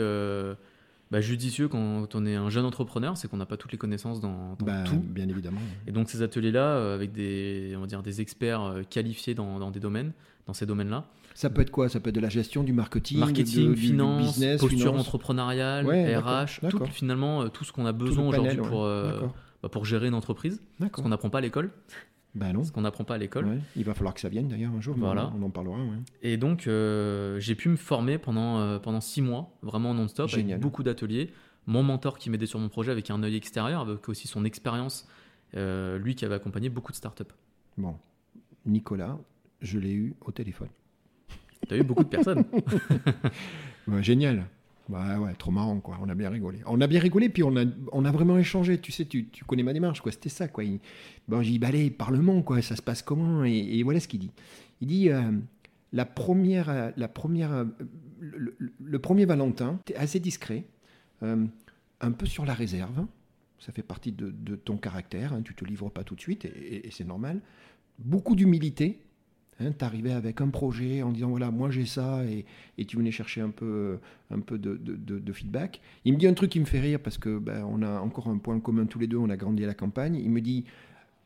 bah, 1.12 1.21
judicieux 1.21 1.67
quand 1.67 2.15
on 2.15 2.26
est 2.26 2.36
un 2.36 2.50
jeune 2.50 2.65
entrepreneur, 2.65 3.17
c'est 3.17 3.28
qu'on 3.28 3.38
n'a 3.38 3.45
pas 3.45 3.58
toutes 3.58 3.71
les 3.74 3.78
connaissances 3.78 4.21
dans, 4.21 4.56
dans 4.60 4.65
Bah, 4.65 4.84
tout. 4.86 4.95
bien 4.97 5.28
évidemment. 5.28 5.60
Et 5.88 5.91
donc 5.91 6.10
ces 6.10 6.21
ateliers-là, 6.21 6.63
euh, 6.63 6.95
avec 6.95 7.12
des, 7.12 7.74
on 7.78 7.82
va 7.82 7.88
dire, 7.88 8.02
des 8.02 8.21
experts 8.21 8.62
euh, 8.62 8.84
qualifiés 8.84 9.34
dans, 9.36 9.60
dans 9.60 9.71
des 9.71 9.80
domaines, 9.80 10.13
dans 10.47 10.54
ces 10.54 10.65
domaines-là, 10.65 11.06
Ça 11.36 11.50
peut 11.50 11.62
être 11.62 11.69
quoi? 11.69 11.88
Ça 11.89 12.00
peut 12.00 12.10
être 12.10 12.15
de 12.15 12.19
la 12.21 12.30
gestion, 12.30 12.63
du 12.63 12.74
marketing, 12.74 13.19
marketing, 13.19 13.69
de- 13.69 13.74
du- 13.74 13.82
du 13.82 13.88
finance, 13.88 14.21
business, 14.39 14.60
posture 14.62 14.80
finance? 14.91 15.02
entrepreneuriale, 15.02 15.86
Ouais, 15.86 16.17
RH, 16.17 16.62
tout, 16.69 16.84
finalement 16.88 17.43
euh, 17.43 17.47
tout 17.50 17.63
ce 17.63 17.71
qu'on 17.71 17.86
a 17.86 17.91
besoin 17.91 18.28
aujourd'hui 18.28 18.58
pour, 18.58 18.86
euh, 18.86 19.21
bah, 19.62 19.69
pour 19.69 19.86
gérer 19.86 20.08
une 20.08 20.13
entreprise, 20.15 20.62
ce 20.82 20.88
qu'on 20.88 21.10
n'apprend 21.10 21.30
pas 21.30 21.38
à 21.38 21.41
l'école, 21.41 21.71
Non. 22.36 22.63
ce 22.63 22.72
qu'on 22.72 22.82
n'apprend 22.82 23.04
pas 23.04 23.15
à 23.15 23.17
l'école. 23.17 23.46
Ouais. 23.46 23.60
Il 23.76 23.84
va 23.84 23.94
falloir 23.94 24.13
que 24.13 24.22
ça 24.22 24.30
vienne 24.30 24.48
d'ailleurs 24.48 24.72
un 24.72 24.82
jour. 24.82 24.96
Voilà. 24.98 25.32
On 25.38 25.41
en 25.44 25.50
parlera. 25.50 25.78
ouais. 25.78 25.98
Et 26.22 26.38
donc, 26.38 26.65
euh, 26.67 27.39
j'ai 27.39 27.56
pu 27.56 27.70
me 27.70 27.76
former 27.76 28.17
pendant, 28.17 28.60
euh, 28.60 28.80
pendant 28.80 29.02
six 29.02 29.22
mois, 29.22 29.52
vraiment 29.62 29.94
non-stop, 29.94 30.30
avec 30.34 30.60
beaucoup 30.60 30.84
d'ateliers. 30.84 31.32
Mon 31.67 31.84
mentor 31.84 32.17
qui 32.17 32.30
m'aidait 32.30 32.46
sur 32.46 32.60
mon 32.60 32.70
projet 32.70 32.91
avec 32.91 33.10
un 33.12 33.22
œil 33.24 33.36
extérieur, 33.36 33.82
avec 33.82 34.08
aussi 34.10 34.28
son 34.28 34.46
expérience, 34.46 35.08
euh, 35.56 35.98
lui 36.00 36.15
qui 36.15 36.26
avait 36.26 36.36
accompagné 36.36 36.70
beaucoup 36.70 36.91
de 36.91 36.98
startups. 36.98 37.24
Bon, 37.78 37.96
Nicolas, 38.65 39.17
je 39.62 39.78
l'ai 39.80 39.91
eu 39.94 40.15
au 40.22 40.32
téléphone. 40.32 40.70
Tu 41.67 41.74
as 41.76 41.78
eu 41.78 41.84
beaucoup 41.84 42.04
de 42.04 42.10
personnes. 42.10 42.46
Ouais, 43.88 44.04
génial. 44.04 44.46
Ouais, 44.89 45.15
ouais, 45.15 45.34
trop 45.36 45.52
marrant, 45.52 45.80
quoi. 45.80 45.98
On 46.02 46.10
a 46.10 46.15
bien 46.15 46.30
rigolé. 46.30 46.60
On 46.65 46.82
a 46.82 46.88
bien 46.88 47.00
rigolé, 47.00 47.30
puis 47.30 47.44
on 47.44 47.56
a, 47.56 47.63
on 47.91 48.04
a 48.04 48.12
vraiment 48.12 48.38
échangé. 48.38 48.78
Tu 48.80 48.91
sais, 48.91 49.06
tu, 49.06 49.28
tu 49.30 49.46
connais 49.46 49.63
ma 49.63 49.74
démarche, 49.74 50.02
quoi. 50.02 50.12
C'était 50.12 50.30
ça, 50.30 50.48
quoi. 50.48 50.63
Bon, 51.28 51.41
j'ai 51.41 51.52
dit, 51.52 51.60
bah, 51.60 51.67
allez, 51.67 51.89
parlement, 51.91 52.41
quoi. 52.41 52.62
Ça 52.62 52.76
se 52.76 52.82
passe 52.82 53.02
comment? 53.02 53.46
Et, 53.46 53.58
et 53.58 53.84
voilà 53.84 54.00
ce 54.00 54.08
qu'il 54.08 54.20
dit. 54.20 54.32
Il 54.82 54.88
dit, 54.88 55.10
euh, 55.10 55.32
la 55.94 56.06
première, 56.06 56.70
euh, 56.70 56.91
la 56.98 57.08
première, 57.08 57.54
euh, 57.54 57.65
le, 58.20 59.00
premier 59.00 59.26
Valentin, 59.26 59.80
assez 59.96 60.20
discret, 60.20 60.65
un 61.22 62.12
peu 62.12 62.26
sur 62.26 62.46
la 62.46 62.54
réserve. 62.54 63.06
Ça 63.60 63.72
fait 63.72 63.84
partie 63.84 64.12
de, 64.12 64.56
ton 64.56 64.78
caractère. 64.78 65.34
hein. 65.34 65.41
Tu 65.44 65.54
te 65.54 65.63
livres 65.63 65.89
pas 65.89 66.04
tout 66.04 66.15
de 66.15 66.22
suite, 66.22 66.46
et 66.46 66.89
c'est 66.91 67.06
normal. 67.06 67.39
Beaucoup 68.00 68.36
d'humilité. 68.36 69.00
Hein, 69.60 69.72
T'arrivais 69.74 70.14
avec 70.14 70.42
un 70.42 70.50
projet 70.50 71.04
en 71.04 71.12
disant 71.12 71.30
voilà 71.30 71.52
moi 71.52 71.70
j'ai 71.70 71.86
ça 71.86 72.24
et, 72.26 72.46
et 72.78 72.86
tu 72.86 72.98
venais 72.98 73.12
chercher 73.12 73.42
un 73.42 73.50
peu 73.50 74.00
un 74.32 74.40
peu 74.40 74.58
de- 74.58 74.78
de 74.78 75.34
feedback. 75.34 75.82
Il 76.06 76.14
me 76.14 76.18
dit 76.18 76.26
un 76.28 76.34
truc 76.34 76.50
qui 76.52 76.60
me 76.60 76.66
fait 76.66 76.80
rire 76.80 77.00
parce 77.00 77.18
que 77.18 77.38
ben, 77.38 77.64
on 77.70 77.82
a 77.84 78.00
encore 78.00 78.28
un 78.28 78.38
point 78.38 78.60
commun 78.60 78.86
tous 78.86 78.98
les 79.00 79.08
deux, 79.08 79.18
on 79.18 79.30
a 79.30 79.38
grandi 79.38 79.64
à 79.64 79.68
la 79.68 79.74
campagne. 79.76 80.16
Il 80.16 80.32
me 80.32 80.42
dit 80.42 80.66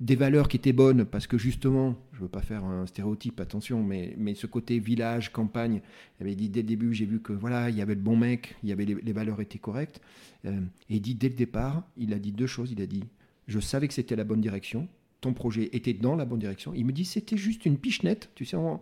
des 0.02 0.16
valeurs 0.18 0.50
qui 0.50 0.58
étaient 0.58 0.74
bonnes 0.74 1.06
parce 1.06 1.26
que 1.28 1.38
justement, 1.38 1.96
je 2.14 2.20
veux 2.22 2.28
pas 2.28 2.42
faire 2.42 2.66
un 2.66 2.86
stéréotype, 2.86 3.40
attention, 3.40 3.82
mais, 3.82 4.14
mais 4.18 4.34
ce 4.36 4.46
côté 4.48 4.80
village, 4.80 5.32
campagne, 5.32 5.82
il 6.20 6.24
avait 6.24 6.36
dit 6.36 6.50
dès 6.50 6.62
le 6.64 6.68
début, 6.68 6.94
j'ai 6.94 7.06
vu 7.06 7.22
que 7.22 7.32
voilà, 7.32 7.70
il 7.70 7.78
y 7.78 7.82
avait 7.82 7.96
le 7.96 8.02
bon 8.02 8.18
mec, 8.18 8.56
il 8.64 8.70
y 8.70 8.74
avait 8.74 8.84
les, 8.86 8.96
les 8.96 9.14
valeurs 9.14 9.40
étaient 9.40 9.60
correctes. 9.60 10.02
Euh, 10.46 10.60
et 10.90 10.96
il 10.96 11.02
dit 11.02 11.16
dès 11.16 11.30
le 11.30 11.36
départ, 11.36 11.84
il 11.96 12.14
a 12.14 12.20
dit 12.20 12.34
deux 12.34 12.48
choses. 12.48 12.72
Il 12.74 12.82
a 12.82 12.88
dit, 12.88 13.06
je 13.48 13.60
savais 13.62 13.88
que 13.88 13.94
c'était 13.94 14.18
la 14.18 14.26
bonne 14.26 14.42
direction. 14.42 14.90
Ton 15.26 15.34
projet 15.34 15.70
était 15.74 15.94
dans 15.94 16.16
la 16.16 16.26
bonne 16.26 16.40
direction. 16.40 16.72
Il 16.76 16.86
me 16.86 16.92
dit, 16.92 17.04
c'était 17.06 17.38
juste 17.38 17.66
une 17.66 17.78
pichenette, 17.78 18.30
tu 18.36 18.46
sais, 18.46 18.56
en- 18.58 18.80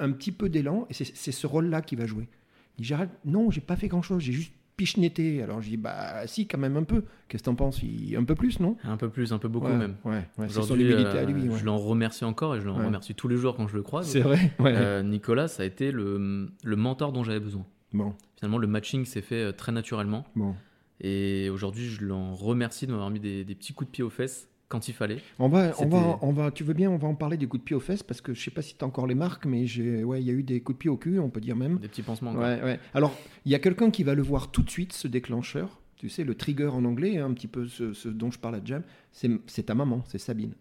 un 0.00 0.12
petit 0.12 0.32
peu 0.32 0.48
d'élan, 0.48 0.86
et 0.90 0.94
c'est 0.94 1.32
ce 1.32 1.46
rôle-là 1.46 1.82
qui 1.82 1.94
va 1.96 2.06
jouer. 2.06 2.28
Il 2.76 2.82
dit, 2.82 2.88
Gérald, 2.88 3.10
non, 3.24 3.50
j'ai 3.50 3.60
pas 3.60 3.76
fait 3.76 3.88
grand-chose, 3.88 4.22
j'ai 4.22 4.32
juste 4.32 4.52
pichenetté. 4.76 5.42
Alors 5.42 5.60
je 5.60 5.68
dis, 5.70 5.76
bah 5.76 6.26
si, 6.26 6.46
quand 6.46 6.58
même 6.58 6.76
un 6.76 6.84
peu. 6.84 7.02
Qu'est-ce 7.28 7.42
que 7.42 7.46
t'en 7.46 7.54
penses? 7.56 7.80
Un 8.16 8.24
peu 8.24 8.34
plus, 8.34 8.60
non? 8.60 8.76
Un 8.84 8.96
peu 8.96 9.08
plus, 9.08 9.32
un 9.32 9.38
peu 9.38 9.48
beaucoup 9.48 9.66
Ouais, 9.66 9.76
même. 9.76 9.96
Ouais, 10.04 10.24
ouais, 10.38 10.46
Aujourd'hui, 10.46 10.92
euh, 10.92 11.24
lui. 11.26 11.48
ouais. 11.48 11.58
je 11.58 11.64
l'en 11.64 11.78
remercie 11.78 12.24
encore 12.24 12.54
et 12.56 12.60
je 12.60 12.66
l'en 12.66 12.76
remercie 12.76 13.14
tous 13.14 13.26
les 13.28 13.36
jours 13.36 13.56
quand 13.56 13.66
je 13.68 13.74
le 13.76 13.82
croise. 13.82 14.06
C'est 14.08 14.20
vrai. 14.20 14.52
Euh, 14.60 15.02
Nicolas, 15.02 15.48
ça 15.48 15.64
a 15.64 15.66
été 15.66 15.90
le, 15.90 16.48
le 16.62 16.76
mentor 16.76 17.12
dont 17.12 17.24
j'avais 17.24 17.40
besoin. 17.40 17.66
Bon, 17.92 18.14
Finalement, 18.36 18.58
le 18.58 18.66
matching 18.68 19.04
s'est 19.04 19.22
fait 19.22 19.42
euh, 19.46 19.52
très 19.52 19.72
naturellement. 19.72 20.24
bon. 20.36 20.54
Et 21.00 21.48
aujourd'hui, 21.50 21.86
je 21.88 22.04
l'en 22.04 22.34
remercie 22.34 22.86
de 22.86 22.90
m'avoir 22.92 23.10
mis 23.10 23.20
des, 23.20 23.44
des 23.44 23.54
petits 23.54 23.72
coups 23.72 23.88
de 23.88 23.92
pied 23.92 24.02
aux 24.04 24.10
fesses 24.10 24.48
quand 24.68 24.88
il 24.88 24.94
fallait. 24.94 25.18
On 25.38 25.48
va, 25.48 25.72
on 25.78 25.86
va, 25.86 26.18
on 26.22 26.32
va, 26.32 26.50
tu 26.50 26.62
veux 26.62 26.74
bien, 26.74 26.90
on 26.90 26.98
va 26.98 27.08
en 27.08 27.14
parler 27.14 27.36
des 27.36 27.46
coups 27.46 27.62
de 27.62 27.64
pied 27.64 27.76
aux 27.76 27.80
fesses 27.80 28.02
parce 28.02 28.20
que 28.20 28.34
je 28.34 28.42
sais 28.42 28.50
pas 28.50 28.62
si 28.62 28.76
tu 28.76 28.84
as 28.84 28.86
encore 28.86 29.06
les 29.06 29.14
marques, 29.14 29.46
mais 29.46 29.66
j'ai, 29.66 30.04
ouais, 30.04 30.20
il 30.20 30.26
y 30.26 30.30
a 30.30 30.34
eu 30.34 30.42
des 30.42 30.60
coups 30.60 30.76
de 30.76 30.78
pied 30.80 30.90
au 30.90 30.96
cul, 30.96 31.18
on 31.18 31.30
peut 31.30 31.40
dire 31.40 31.56
même. 31.56 31.78
Des 31.78 31.88
petits 31.88 32.02
pansements. 32.02 32.32
Ouais, 32.32 32.62
ouais. 32.62 32.78
Alors, 32.94 33.14
il 33.44 33.52
y 33.52 33.54
a 33.54 33.58
quelqu'un 33.58 33.90
qui 33.90 34.02
va 34.02 34.14
le 34.14 34.22
voir 34.22 34.50
tout 34.50 34.62
de 34.62 34.70
suite, 34.70 34.92
ce 34.92 35.08
déclencheur. 35.08 35.80
Tu 35.96 36.08
sais, 36.08 36.22
le 36.22 36.34
trigger 36.34 36.68
en 36.68 36.84
anglais, 36.84 37.18
hein, 37.18 37.26
un 37.26 37.32
petit 37.32 37.48
peu 37.48 37.66
ce, 37.66 37.92
ce 37.92 38.08
dont 38.08 38.30
je 38.30 38.38
parle 38.38 38.54
à 38.54 38.60
Jam, 38.64 38.82
c'est 39.10 39.30
c'est 39.46 39.64
ta 39.64 39.74
maman, 39.74 40.04
c'est 40.06 40.18
Sabine. 40.18 40.54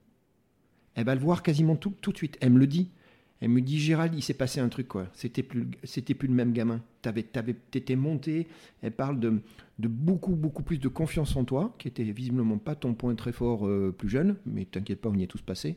Elle 0.95 1.05
va 1.05 1.13
le 1.13 1.21
voir 1.21 1.43
quasiment 1.43 1.75
tout, 1.75 1.93
tout 2.01 2.11
de 2.11 2.17
suite. 2.17 2.37
Elle 2.41 2.53
me 2.53 2.59
le 2.59 2.65
dit. 2.65 2.89
Elle 3.39 3.49
me 3.49 3.61
dit, 3.61 3.79
Gérald, 3.79 4.13
il 4.15 4.21
s'est 4.23 4.33
passé 4.33 4.59
un 4.59 4.67
truc, 4.69 4.87
quoi. 4.87 5.07
C'était 5.13 5.43
plus, 5.43 5.67
c'était 5.83 6.15
plus 6.15 6.27
le 6.27 6.33
même 6.33 6.53
gamin. 6.53 6.81
T'avais, 7.03 7.21
t'avais, 7.23 7.53
t'étais 7.53 7.95
monté. 7.95 8.47
Elle 8.81 8.93
parle 8.93 9.19
de, 9.19 9.41
de 9.77 9.87
beaucoup, 9.87 10.35
beaucoup 10.35 10.63
plus 10.63 10.79
de 10.79 10.87
confiance 10.87 11.35
en 11.35 11.43
toi, 11.43 11.75
qui 11.77 11.87
était 11.87 12.03
visiblement 12.03 12.57
pas 12.57 12.73
ton 12.75 12.93
point 12.95 13.13
très 13.15 13.31
fort 13.31 13.67
euh, 13.67 13.93
plus 13.95 14.09
jeune, 14.09 14.37
mais 14.47 14.65
t'inquiète 14.65 15.01
pas, 15.01 15.09
on 15.09 15.15
y 15.15 15.21
est 15.23 15.27
tous 15.27 15.41
passés. 15.41 15.75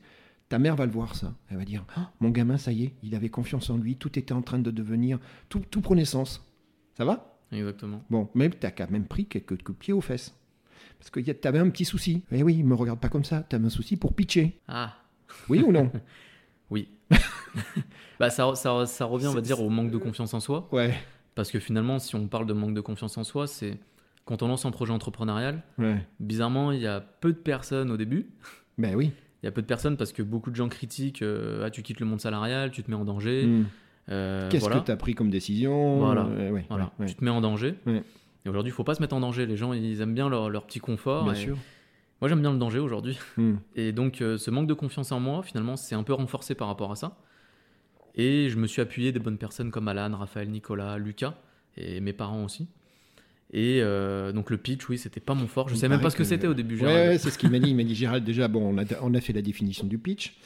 Ta 0.48 0.58
mère 0.58 0.74
va 0.74 0.86
le 0.86 0.92
voir, 0.92 1.14
ça. 1.14 1.34
Elle 1.50 1.58
va 1.58 1.64
dire, 1.66 1.84
Ah, 1.96 2.10
mon 2.20 2.30
gamin, 2.30 2.56
ça 2.56 2.72
y 2.72 2.84
est, 2.84 2.92
il 3.02 3.14
avait 3.14 3.28
confiance 3.28 3.68
en 3.70 3.76
lui, 3.76 3.96
tout 3.96 4.18
était 4.18 4.32
en 4.32 4.42
train 4.42 4.58
de 4.58 4.70
devenir, 4.70 5.18
tout, 5.50 5.60
tout 5.70 5.80
prenait 5.82 6.06
sens. 6.06 6.42
Ça 6.94 7.04
va? 7.04 7.38
Exactement. 7.52 8.02
Bon, 8.10 8.28
mais 8.34 8.48
t'as 8.48 8.70
quand 8.70 8.90
même 8.90 9.04
pris 9.04 9.26
quelques 9.26 9.62
coups 9.62 9.78
de 9.78 9.84
pied 9.84 9.92
aux 9.92 10.00
fesses. 10.00 10.34
Parce 10.98 11.10
que 11.10 11.20
y 11.20 11.30
a- 11.30 11.34
t'avais 11.34 11.58
un 11.58 11.68
petit 11.68 11.84
souci. 11.84 12.22
Eh 12.32 12.42
oui, 12.42 12.62
me 12.62 12.74
regarde 12.74 13.00
pas 13.00 13.08
comme 13.10 13.24
ça. 13.24 13.42
T'avais 13.42 13.66
un 13.66 13.70
souci 13.70 13.96
pour 13.96 14.14
pitcher. 14.14 14.58
Ah, 14.66 14.96
Oui 15.50 15.62
ou 15.66 15.72
non? 15.72 15.90
Oui. 16.70 16.88
Bah, 18.18 18.30
ça, 18.30 18.54
ça, 18.54 18.86
ça 18.86 19.04
revient, 19.04 19.26
on 19.26 19.34
va 19.34 19.40
dire, 19.40 19.60
au 19.60 19.68
manque 19.70 19.90
de 19.90 19.98
confiance 19.98 20.34
en 20.34 20.40
soi. 20.40 20.68
Ouais. 20.72 20.94
Parce 21.34 21.50
que 21.50 21.58
finalement, 21.58 21.98
si 21.98 22.14
on 22.16 22.26
parle 22.28 22.46
de 22.46 22.52
manque 22.52 22.74
de 22.74 22.80
confiance 22.80 23.16
en 23.18 23.24
soi, 23.24 23.46
c'est 23.46 23.78
quand 24.24 24.42
on 24.42 24.48
lance 24.48 24.64
un 24.66 24.70
projet 24.70 24.92
entrepreneurial, 24.92 25.62
Ouais. 25.78 26.04
bizarrement, 26.20 26.72
il 26.72 26.80
y 26.80 26.86
a 26.86 27.00
peu 27.00 27.32
de 27.32 27.38
personnes 27.38 27.90
au 27.90 27.96
début. 27.96 28.28
Ben 28.78 28.94
oui. 28.94 29.12
Il 29.42 29.46
y 29.46 29.48
a 29.48 29.52
peu 29.52 29.62
de 29.62 29.66
personnes 29.66 29.96
parce 29.96 30.12
que 30.12 30.22
beaucoup 30.22 30.50
de 30.50 30.56
gens 30.56 30.68
critiquent 30.68 31.22
euh, 31.22 31.64
ah, 31.64 31.70
tu 31.70 31.82
quittes 31.82 32.00
le 32.00 32.06
monde 32.06 32.20
salarial, 32.20 32.70
tu 32.70 32.82
te 32.82 32.90
mets 32.90 32.96
en 32.96 33.04
danger. 33.06 33.46
Hmm. 33.46 33.64
euh, 34.10 34.48
Qu'est-ce 34.50 34.64
voilà. 34.64 34.80
que 34.80 34.86
t'as 34.86 34.96
pris 34.96 35.14
comme 35.14 35.30
décision? 35.30 35.98
Voilà. 35.98 36.26
Euh, 36.26 36.50
ouais, 36.50 36.66
Voilà, 36.68 36.92
ouais, 36.98 37.06
tu 37.06 37.14
te 37.14 37.24
mets 37.24 37.30
en 37.30 37.40
danger. 37.40 37.74
Et 38.44 38.48
aujourd'hui, 38.48 38.70
il 38.70 38.74
faut 38.74 38.84
pas 38.84 38.94
se 38.94 39.00
mettre 39.00 39.14
en 39.14 39.20
danger. 39.20 39.46
Les 39.46 39.56
gens, 39.56 39.72
ils 39.72 40.00
aiment 40.02 40.14
bien 40.14 40.28
leur, 40.28 40.50
leur 40.50 40.66
petit 40.66 40.78
confort. 40.80 41.24
Bien 41.24 41.32
et 41.32 41.36
sûr. 41.36 41.56
Moi, 42.20 42.28
j'aime 42.28 42.40
bien 42.40 42.52
le 42.52 42.58
danger 42.58 42.78
aujourd'hui. 42.78 43.18
Hmm. 43.36 43.54
Et 43.76 43.92
donc, 43.92 44.20
euh, 44.20 44.36
ce 44.38 44.50
manque 44.50 44.66
de 44.66 44.74
confiance 44.74 45.10
en 45.12 45.20
moi, 45.20 45.42
finalement, 45.42 45.76
c'est 45.76 45.94
un 45.94 46.02
peu 46.02 46.12
renforcé 46.12 46.54
par 46.54 46.68
rapport 46.68 46.92
à 46.92 46.96
ça. 46.96 47.16
Et 48.14 48.48
je 48.50 48.56
me 48.56 48.66
suis 48.66 48.82
appuyé 48.82 49.12
des 49.12 49.20
bonnes 49.20 49.38
personnes 49.38 49.70
comme 49.70 49.88
Alan, 49.88 50.14
Raphaël, 50.16 50.50
Nicolas, 50.50 50.98
Lucas 50.98 51.34
et 51.76 52.00
mes 52.00 52.12
parents 52.12 52.44
aussi. 52.44 52.68
Et 53.52 53.80
euh, 53.82 54.32
donc, 54.32 54.50
le 54.50 54.58
pitch, 54.58 54.88
oui, 54.88 54.98
c'était 54.98 55.20
pas 55.20 55.34
mon 55.34 55.46
fort. 55.46 55.68
Je 55.68 55.74
Il 55.74 55.78
sais 55.78 55.88
même 55.88 56.00
pas 56.00 56.10
ce 56.10 56.16
que, 56.16 56.22
que- 56.22 56.28
c'était 56.28 56.46
au 56.46 56.54
début. 56.54 56.74
Ouais, 56.74 56.80
Gérald. 56.80 57.08
ouais, 57.10 57.18
c'est 57.18 57.30
ce 57.30 57.38
qu'il 57.38 57.50
m'a 57.50 57.58
dit. 57.58 57.70
Il 57.70 57.76
m'a 57.76 57.84
dit 57.84 57.94
Gérald, 57.94 58.24
déjà, 58.24 58.48
bon, 58.48 58.74
on 58.74 58.78
a, 58.78 58.84
on 59.02 59.14
a 59.14 59.20
fait 59.20 59.32
la 59.32 59.42
définition 59.42 59.86
du 59.86 59.98
pitch. 59.98 60.36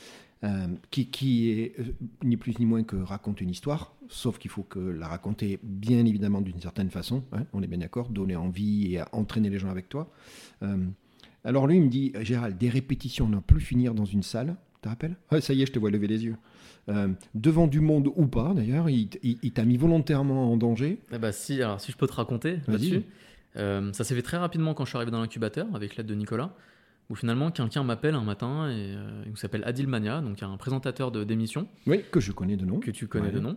euh, 0.42 0.66
qui, 0.90 1.06
qui 1.06 1.50
est 1.52 1.72
euh, 1.80 1.84
ni 2.22 2.36
plus 2.36 2.58
ni 2.58 2.66
moins 2.66 2.82
que 2.82 2.96
raconte 2.96 3.40
une 3.40 3.48
histoire, 3.50 3.94
sauf 4.08 4.36
qu'il 4.38 4.50
faut 4.50 4.62
que 4.62 4.78
la 4.78 5.08
raconter 5.08 5.58
bien 5.62 6.04
évidemment 6.04 6.42
d'une 6.42 6.60
certaine 6.60 6.90
façon, 6.90 7.24
hein, 7.32 7.44
on 7.54 7.62
est 7.62 7.66
bien 7.66 7.78
d'accord, 7.78 8.10
donner 8.10 8.36
envie 8.36 8.94
et 8.94 9.00
entraîner 9.12 9.48
les 9.48 9.58
gens 9.58 9.70
avec 9.70 9.88
toi. 9.88 10.10
Euh, 11.44 11.48
alors 11.48 11.66
lui, 11.66 11.76
il 11.76 11.82
me 11.82 11.88
dit, 11.88 12.12
Gérald, 12.20 12.56
des 12.56 12.68
répétitions, 12.68 13.30
on 13.32 13.40
plus 13.40 13.60
finir 13.60 13.94
dans 13.94 14.04
une 14.04 14.22
salle, 14.22 14.56
tu 14.74 14.80
te 14.82 14.88
rappelles 14.88 15.16
Ça 15.40 15.54
y 15.54 15.62
est, 15.62 15.66
je 15.66 15.72
te 15.72 15.78
vois 15.78 15.90
lever 15.90 16.06
les 16.06 16.24
yeux. 16.24 16.36
devant 17.34 17.66
du 17.66 17.80
monde 17.80 18.10
ou 18.14 18.26
pas, 18.26 18.52
d'ailleurs, 18.54 18.88
il, 18.88 19.08
t'a 19.52 19.64
mis 19.64 19.76
volontairement 19.76 20.52
en 20.52 20.56
danger. 20.56 21.00
Eh 21.12 21.18
bah 21.18 21.32
si, 21.32 21.62
alors 21.62 21.80
si 21.80 21.92
je 21.92 21.96
peux 21.96 22.06
te 22.06 22.14
raconter 22.14 22.58
là-dessus. 22.68 23.02
ça 23.54 24.04
s'est 24.04 24.14
fait 24.14 24.22
très 24.22 24.38
rapidement 24.38 24.74
quand 24.74 24.84
je 24.84 24.90
suis 24.90 24.96
arrivé 24.96 25.10
dans 25.10 25.20
l'incubateur 25.20 25.66
avec 25.74 25.96
l'aide 25.96 26.06
de 26.06 26.14
Nicolas 26.14 26.54
où 27.10 27.14
finalement 27.14 27.50
quelqu'un 27.50 27.82
m'appelle 27.82 28.14
un 28.14 28.24
matin 28.24 28.68
et 28.68 28.94
euh, 28.96 29.24
il 29.26 29.36
s'appelle 29.36 29.62
Adil 29.64 29.86
Mania, 29.86 30.20
donc 30.20 30.42
un 30.42 30.56
présentateur 30.56 31.10
d'émission. 31.10 31.68
Oui, 31.86 32.02
que 32.10 32.20
je 32.20 32.32
connais 32.32 32.56
de 32.56 32.64
nom. 32.64 32.80
Que 32.80 32.90
tu 32.90 33.06
connais 33.06 33.30
de 33.30 33.40
nom. 33.40 33.56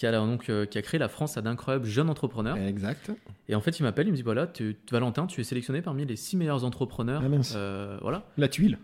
Qui 0.00 0.06
a, 0.06 0.12
donc, 0.12 0.48
euh, 0.48 0.64
qui 0.64 0.78
a 0.78 0.82
créé 0.82 0.98
la 0.98 1.10
France 1.10 1.36
à 1.36 1.42
d'incroyables 1.42 1.84
jeunes 1.84 2.08
entrepreneurs. 2.08 2.56
Exact. 2.56 3.10
Et 3.50 3.54
en 3.54 3.60
fait, 3.60 3.78
il 3.78 3.82
m'appelle, 3.82 4.06
il 4.06 4.12
me 4.12 4.16
dit 4.16 4.22
voilà, 4.22 4.46
tu, 4.46 4.74
Valentin, 4.90 5.26
tu 5.26 5.42
es 5.42 5.44
sélectionné 5.44 5.82
parmi 5.82 6.06
les 6.06 6.16
six 6.16 6.38
meilleurs 6.38 6.64
entrepreneurs. 6.64 7.22
Ah, 7.22 7.56
euh, 7.56 7.98
voilà. 8.00 8.24
La 8.38 8.48
tuile. 8.48 8.78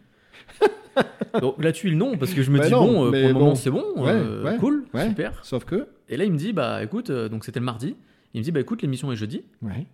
la 1.59 1.73
tuile, 1.73 1.97
non, 1.97 2.19
parce 2.19 2.35
que 2.35 2.43
je 2.43 2.51
me 2.51 2.61
dis 2.61 2.71
bon, 2.71 3.05
pour 3.05 3.12
le 3.12 3.33
moment, 3.33 3.55
c'est 3.55 3.71
bon, 3.71 3.95
cool, 4.61 4.85
super. 5.09 5.43
Sauf 5.43 5.64
que. 5.64 5.89
Et 6.11 6.19
là, 6.19 6.25
il 6.25 6.33
me 6.33 6.37
dit 6.37 6.53
bah 6.53 6.83
écoute, 6.83 7.11
donc 7.11 7.47
c'était 7.47 7.61
le 7.61 7.64
mardi. 7.64 7.97
Il 8.35 8.41
me 8.41 8.45
dit 8.45 8.53
bah 8.53 8.61
écoute, 8.61 8.83
l'émission 8.83 9.11
est 9.11 9.17
jeudi. 9.17 9.43
Ouais. 9.62 9.87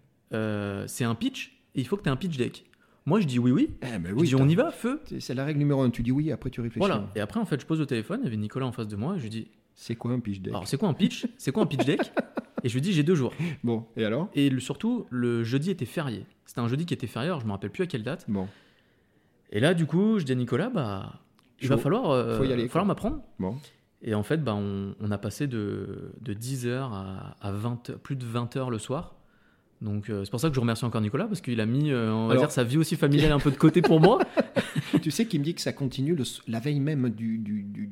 c'est 0.88 1.04
un 1.04 1.14
pitch 1.14 1.56
et 1.76 1.82
il 1.82 1.86
faut 1.86 1.96
que 1.96 2.02
tu 2.02 2.08
aies 2.08 2.12
un 2.12 2.16
pitch 2.16 2.36
deck. 2.36 2.64
Moi, 3.06 3.20
je 3.20 3.28
dis 3.28 3.38
oui, 3.38 3.52
oui. 3.52 3.70
Eh 3.82 3.98
ben 4.00 4.12
je 4.18 4.24
dis 4.24 4.34
on 4.34 4.48
y 4.48 4.56
va, 4.56 4.72
feu. 4.72 5.00
C'est 5.20 5.34
la 5.34 5.44
règle 5.44 5.60
numéro 5.60 5.82
un. 5.82 5.90
Tu 5.90 6.02
dis 6.02 6.10
oui, 6.10 6.32
après 6.32 6.50
tu 6.50 6.60
réfléchis. 6.60 6.80
Voilà. 6.84 7.06
Et 7.14 7.20
après, 7.20 7.38
en 7.38 7.44
fait, 7.44 7.60
je 7.60 7.66
pose 7.66 7.78
le 7.78 7.86
téléphone. 7.86 8.18
Il 8.22 8.24
y 8.24 8.26
avait 8.26 8.36
Nicolas 8.36 8.66
en 8.66 8.72
face 8.72 8.88
de 8.88 8.96
moi. 8.96 9.14
Et 9.14 9.18
je 9.18 9.22
lui 9.22 9.30
dis 9.30 9.46
C'est 9.74 9.94
quoi 9.96 10.12
un 10.12 10.20
pitch 10.20 10.40
deck 10.40 10.52
Alors, 10.52 10.68
c'est 10.68 10.76
quoi 10.76 10.88
un 10.88 10.94
pitch? 10.94 11.26
C'est 11.38 11.52
quoi 11.52 11.62
un 11.62 11.66
pitch 11.66 11.84
deck? 11.84 12.12
Et 12.62 12.68
je 12.68 12.74
lui 12.74 12.80
dis 12.80 12.92
J'ai 12.92 13.02
deux 13.02 13.14
jours. 13.14 13.32
Bon, 13.64 13.86
et 13.96 14.04
alors? 14.04 14.28
Et 14.34 14.50
surtout, 14.60 15.06
le 15.10 15.42
jeudi 15.44 15.70
était 15.70 15.86
férié. 15.86 16.26
C'était 16.46 16.60
un 16.60 16.68
jeudi 16.68 16.86
qui 16.86 16.94
était 16.94 17.06
férié. 17.06 17.32
je 17.40 17.46
me 17.46 17.52
rappelle 17.52 17.70
plus 17.70 17.82
à 17.82 17.86
quelle 17.86 18.02
date. 18.02 18.24
Bon. 18.28 18.48
Et 19.50 19.60
là, 19.60 19.74
du 19.74 19.86
coup, 19.86 20.18
je 20.18 20.24
dis 20.24 20.32
à 20.32 20.34
Nicolas 20.34 20.70
Bah, 20.70 21.20
il 21.60 21.68
va 21.68 21.76
falloir, 21.76 22.10
euh, 22.10 22.38
Faut 22.38 22.44
y 22.44 22.52
aller, 22.52 22.68
falloir 22.68 22.86
m'apprendre. 22.86 23.20
Bon. 23.38 23.56
Et 24.02 24.14
en 24.14 24.22
fait, 24.22 24.42
bah, 24.42 24.54
on, 24.54 25.10
a 25.10 25.18
passé 25.18 25.46
de, 25.46 26.12
de 26.20 26.34
10h 26.34 26.90
à, 26.92 27.36
à 27.40 27.52
20, 27.52 27.98
plus 28.02 28.16
de 28.16 28.24
20 28.24 28.56
h 28.56 28.70
le 28.70 28.78
soir. 28.78 29.14
Donc 29.82 30.10
euh, 30.10 30.24
c'est 30.24 30.30
pour 30.30 30.40
ça 30.40 30.48
que 30.48 30.54
je 30.54 30.60
remercie 30.60 30.84
encore 30.84 31.00
Nicolas 31.00 31.26
parce 31.26 31.40
qu'il 31.40 31.60
a 31.60 31.66
mis, 31.66 31.90
euh, 31.90 32.12
on 32.12 32.28
va 32.28 32.36
dire, 32.36 32.50
sa 32.50 32.62
vie 32.62 32.78
aussi 32.78 32.94
familiale 32.94 33.32
un 33.32 33.40
peu 33.40 33.50
de 33.50 33.56
côté 33.56 33.82
pour 33.82 34.00
moi. 34.00 34.20
tu 35.02 35.10
sais 35.10 35.26
qu'il 35.26 35.40
me 35.40 35.44
dit 35.44 35.54
que 35.54 35.60
ça 35.60 35.72
continue 35.72 36.16
la 36.46 36.60
veille 36.60 36.80
même 36.80 37.10
du, 37.10 37.38
du, 37.38 37.62
du, 37.62 37.86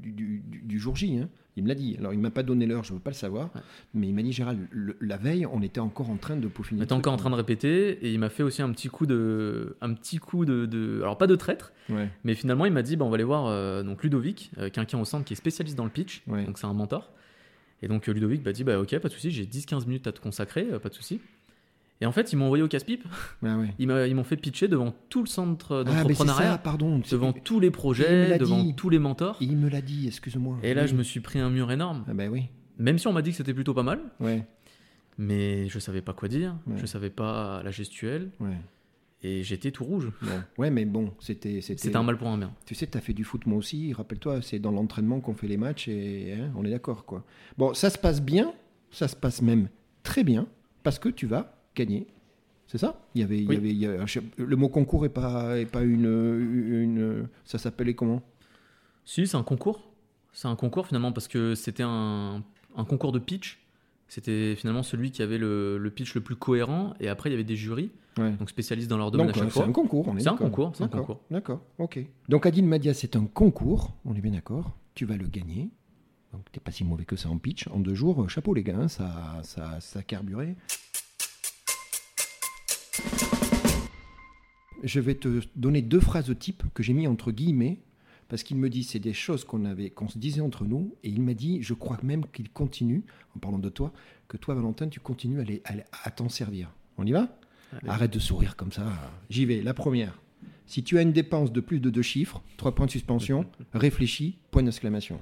du 0.71 0.79
jour 0.79 0.97
J. 0.97 1.19
Hein. 1.19 1.29
Il 1.57 1.65
me 1.65 1.69
l'a 1.69 1.75
dit. 1.75 1.97
Alors 1.99 2.15
il 2.15 2.21
m'a 2.21 2.31
pas 2.31 2.43
donné 2.45 2.65
l'heure, 2.65 2.85
je 2.85 2.93
veux 2.93 3.01
pas 3.01 3.11
le 3.11 3.17
savoir, 3.17 3.51
mais 3.93 4.09
il 4.09 4.15
m'a 4.15 4.23
dit 4.23 4.33
Gérald, 4.33 4.69
la 5.01 5.17
veille, 5.17 5.47
on 5.47 5.63
était 5.63 5.81
encore 5.81 6.09
en 6.09 6.17
train 6.17 6.37
de 6.37 6.47
peaufiner. 6.47 6.81
On 6.81 6.85
était 6.85 6.93
encore 6.93 7.13
en 7.13 7.17
train 7.17 7.31
de 7.31 7.35
répéter 7.35 7.91
et 8.07 8.13
il 8.13 8.19
m'a 8.19 8.31
fait 8.31 8.43
aussi 8.43 8.63
un 8.63 8.71
petit 8.71 8.89
coup 8.89 9.05
de, 9.05 9.77
un 9.81 9.93
petit 9.93 10.19
coup 10.19 10.45
de, 10.45 11.01
alors 11.03 11.19
pas 11.19 11.27
de 11.27 11.35
traître, 11.35 11.73
mais 12.25 12.35
finalement 12.35 12.67
il 12.67 12.73
m'a 12.73 12.83
dit, 12.83 12.97
bah, 12.97 13.05
on 13.05 13.11
va 13.11 13.17
aller 13.17 13.25
voir 13.25 13.47
euh, 13.47 13.83
donc 13.83 14.03
Ludovic, 14.03 14.53
quelqu'un 14.73 15.01
au 15.01 15.05
centre 15.05 15.25
qui 15.25 15.33
est 15.33 15.37
spécialiste 15.37 15.77
dans 15.77 15.85
le 15.85 15.91
pitch, 15.91 16.23
donc 16.27 16.57
c'est 16.57 16.67
un 16.67 16.73
mentor. 16.73 17.11
Et 17.83 17.89
donc 17.89 18.07
Ludovic 18.07 18.45
m'a 18.45 18.53
dit, 18.53 18.63
bah 18.63 18.79
ok, 18.79 18.99
pas 18.99 19.09
de 19.09 19.13
souci, 19.13 19.31
j'ai 19.31 19.45
10-15 19.45 19.87
minutes 19.87 20.07
à 20.07 20.13
te 20.13 20.21
consacrer, 20.21 20.65
pas 20.79 20.89
de 20.89 20.95
souci. 20.95 21.21
Et 22.01 22.07
en 22.07 22.13
fait, 22.13 22.33
ils 22.33 22.37
m'ont 22.37 22.47
envoyé 22.47 22.65
au 22.65 22.69
casse-pipe. 22.69 23.05
Ah 23.45 23.59
ils 23.79 23.87
m'ont 23.87 24.25
fait 24.25 24.37
pitcher 24.37 24.69
devant 24.69 24.95
tout 25.09 25.21
le 25.23 25.29
centre 25.29 25.79
ah, 25.81 25.85
d'entrepreneuriat, 25.85 26.59
pardon, 26.59 27.01
devant 27.11 27.33
tous 27.33 27.61
les 27.61 27.71
projets, 27.71 28.39
devant 28.39 28.73
tous 28.73 28.89
les 28.89 28.99
mentors. 28.99 29.37
Il 29.41 29.57
me 29.57 29.69
l'a 29.69 29.83
dit, 29.83 30.07
excuse-moi. 30.07 30.59
Et 30.63 30.75
là, 30.75 30.87
je 30.87 30.95
me 30.95 31.03
suis 31.03 31.21
pris 31.21 31.39
un 31.39 31.51
mur 31.51 31.71
énorme. 31.71 32.05
Ah 32.09 32.15
bah 32.15 32.29
oui. 32.29 32.45
Même 32.79 32.99
si 32.99 33.07
on 33.07 33.13
m'a 33.13 33.23
dit 33.23 33.31
que 33.31 33.37
c'était 33.37 33.53
plutôt 33.53 33.75
pas 33.75 33.83
mal. 33.83 34.01
Ouais. 34.21 34.47
Mais 35.19 35.69
je 35.69 35.79
savais 35.79 36.01
pas 36.01 36.15
quoi 36.15 36.29
dire. 36.29 36.57
Je 36.77 36.87
savais 36.87 37.11
pas 37.11 37.63
la 37.63 37.71
gestuelle. 37.71 38.31
Ouais. 38.41 38.57
Et 39.23 39.43
j'étais 39.43 39.71
tout 39.71 39.85
rouge. 39.85 40.11
Ouais, 40.57 40.71
mais 40.71 40.87
bon, 40.87 41.13
c'était. 41.21 41.61
C'était 41.61 41.95
un 41.95 42.03
mal 42.03 42.17
pour 42.17 42.29
un 42.29 42.39
bien. 42.39 42.55
Tu 42.65 42.75
sais, 42.75 42.87
tu 42.87 42.97
as 42.97 43.03
fait 43.03 43.13
du 43.13 43.25
foot 43.25 43.45
moi 43.45 43.59
aussi. 43.59 43.93
Rappelle-toi, 43.93 44.41
c'est 44.41 44.59
dans 44.59 44.71
l'entraînement 44.71 45.21
qu'on 45.21 45.35
fait 45.35 45.47
les 45.47 45.59
matchs 45.59 45.89
et 45.89 46.33
hein, 46.41 46.51
on 46.57 46.65
est 46.65 46.71
d'accord, 46.71 47.05
quoi. 47.05 47.25
Bon, 47.59 47.75
ça 47.75 47.91
se 47.91 47.99
passe 47.99 48.23
bien. 48.23 48.55
Ça 48.91 49.07
se 49.09 49.15
passe 49.15 49.43
même 49.43 49.69
très 50.03 50.25
bien 50.25 50.49
parce 50.83 50.99
que 50.99 51.11
tu 51.11 51.27
vas 51.27 51.60
gagner. 51.75 52.07
C'est 52.67 52.79
ça 52.79 53.01
il 53.17 53.21
y, 53.21 53.25
avait, 53.25 53.39
il 53.39 53.73
y 53.77 53.87
avait, 53.87 53.99
Le 54.37 54.57
mot 54.57 54.69
concours 54.69 55.03
n'est 55.03 55.09
pas, 55.09 55.59
est 55.59 55.67
pas 55.67 55.83
une, 55.83 56.05
une. 56.05 57.29
Ça 57.45 57.59
s'appelait 57.59 57.95
comment? 57.95 58.23
Si, 59.05 59.27
c'est 59.27 59.37
un 59.37 59.43
concours. 59.43 59.91
C'est 60.33 60.47
un 60.47 60.55
concours 60.55 60.87
finalement 60.87 61.11
parce 61.11 61.27
que 61.27 61.57
c'était 61.57 61.83
un, 61.83 62.45
un, 62.77 62.85
concours 62.85 63.11
de 63.11 63.19
pitch. 63.19 63.59
C'était 64.07 64.55
finalement 64.55 64.85
celui 64.85 65.11
qui 65.11 65.23
avait 65.23 65.39
le, 65.39 65.79
le, 65.79 65.91
pitch 65.91 66.15
le 66.15 66.21
plus 66.21 66.37
cohérent. 66.37 66.95
Et 67.01 67.09
après, 67.09 67.29
il 67.29 67.33
y 67.33 67.35
avait 67.35 67.43
des 67.43 67.57
jurys, 67.57 67.91
donc 68.17 68.49
spécialistes 68.49 68.89
dans 68.89 68.99
leur 68.99 69.11
domaine 69.11 69.31
à 69.31 69.33
chaque 69.33 69.49
fois. 69.49 69.65
C'est 69.65 69.69
un 69.69 69.73
concours, 69.73 70.07
on 70.07 70.17
est, 70.17 70.21
C'est 70.21 70.29
un 70.29 70.37
concours, 70.37 70.71
c'est 70.75 70.85
un 70.85 70.89
concours. 70.89 71.21
D'accord, 71.29 71.63
ok. 71.79 71.99
Donc 72.29 72.47
Adil 72.47 72.65
Madia, 72.65 72.95
c'est 72.95 73.17
un 73.17 73.27
concours, 73.27 73.97
on 74.05 74.15
est 74.15 74.21
bien 74.21 74.33
d'accord. 74.33 74.77
Tu 74.95 75.07
vas 75.07 75.17
le 75.17 75.27
gagner. 75.27 75.71
Donc 76.33 76.45
t'es 76.53 76.61
pas 76.61 76.71
si 76.71 76.85
mauvais 76.85 77.05
que 77.05 77.17
ça 77.17 77.29
en 77.29 77.39
pitch. 77.39 77.67
En 77.69 77.81
deux 77.81 77.95
jours, 77.95 78.31
chapeau 78.31 78.55
les 78.55 78.63
gars, 78.63 78.79
hein, 78.79 78.89
ça, 78.89 79.41
ça, 79.43 79.81
ça 79.81 79.99
a 79.99 80.03
carburé. 80.03 80.55
Je 84.83 85.01
vais 85.01 85.15
te 85.15 85.41
donner 85.57 85.83
deux 85.83 86.01
phrases 86.01 86.35
type 86.39 86.63
que 86.75 86.83
j'ai 86.83 86.93
mis 86.93 87.07
entre 87.07 87.33
guillemets 87.33 87.79
parce 88.29 88.43
qu'il 88.43 88.57
me 88.57 88.71
dit 88.71 88.85
c'est 88.85 88.99
des 88.99 89.13
choses 89.13 89.45
qu'on 89.45 89.65
avait 89.65 89.91
qu'on 89.91 90.09
se 90.09 90.19
disait 90.19 90.41
entre 90.41 90.65
nous 90.65 90.95
et 91.03 91.11
il 91.11 91.21
m'a 91.21 91.35
dit 91.35 91.63
je 91.63 91.75
crois 91.75 91.99
même 92.03 92.25
qu'il 92.33 92.49
continue 92.51 93.05
en 93.37 93.41
parlant 93.41 93.59
de 93.59 93.69
toi 93.69 93.93
que 94.29 94.37
toi 94.37 94.55
Valentin 94.55 94.89
tu 94.89 95.01
continues 95.01 95.41
à, 95.65 95.73
à, 96.05 96.11
t'en 96.11 96.29
servir. 96.29 96.73
On 96.97 97.07
y 97.07 97.13
va? 97.13 97.29
Arrête 97.87 98.13
de 98.13 98.19
sourire 98.19 98.57
comme 98.57 98.73
ça. 98.73 98.87
J'y 99.29 99.45
vais. 99.45 99.63
La 99.63 99.75
première. 99.75 100.21
Si 100.67 100.83
tu 100.83 100.99
as 100.99 101.03
une 101.03 101.13
dépense 101.13 101.53
de 101.53 101.61
plus 101.61 101.81
de 101.81 101.91
deux 101.91 102.03
chiffres, 102.03 102.43
trois 102.57 102.75
points 102.75 102.87
de 102.87 102.91
suspension, 102.91 103.47
réfléchis, 103.75 104.39
point 104.51 104.63
d'exclamation. 104.63 105.21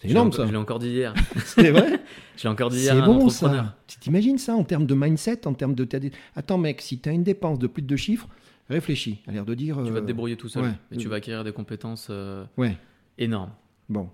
C'est 0.00 0.10
énorme 0.10 0.32
ça. 0.32 0.46
Je 0.46 0.50
l'ai 0.50 0.56
encore 0.56 0.78
dit 0.78 0.88
hier. 0.88 1.14
C'est 1.44 1.70
vrai 1.70 2.00
Je 2.36 2.44
l'ai 2.44 2.48
encore 2.48 2.70
dit 2.70 2.78
hier. 2.78 2.94
C'est 2.94 3.02
bon 3.02 3.28
ça. 3.28 3.76
Tu 3.86 3.98
t'imagines 3.98 4.38
ça 4.38 4.54
en 4.54 4.64
termes 4.64 4.86
de 4.86 4.94
mindset, 4.94 5.46
en 5.46 5.54
termes 5.54 5.74
de. 5.74 5.86
Attends 6.34 6.58
mec, 6.58 6.80
si 6.80 6.98
tu 6.98 7.08
as 7.08 7.12
une 7.12 7.22
dépense 7.22 7.58
de 7.58 7.66
plus 7.66 7.82
de 7.82 7.86
deux 7.86 7.96
chiffres, 7.96 8.28
réfléchis. 8.68 9.18
À 9.26 9.32
l'air 9.32 9.44
de 9.44 9.54
dire. 9.54 9.76
Tu 9.84 9.90
vas 9.90 9.98
te 9.98 10.04
euh, 10.04 10.06
débrouiller 10.06 10.36
tout 10.36 10.48
seul. 10.48 10.74
Et 10.90 10.96
tu 10.96 11.08
vas 11.08 11.16
acquérir 11.16 11.44
des 11.44 11.52
compétences 11.52 12.08
euh, 12.10 12.44
ouais. 12.56 12.76
énormes. 13.18 13.50
Bon. 13.88 14.08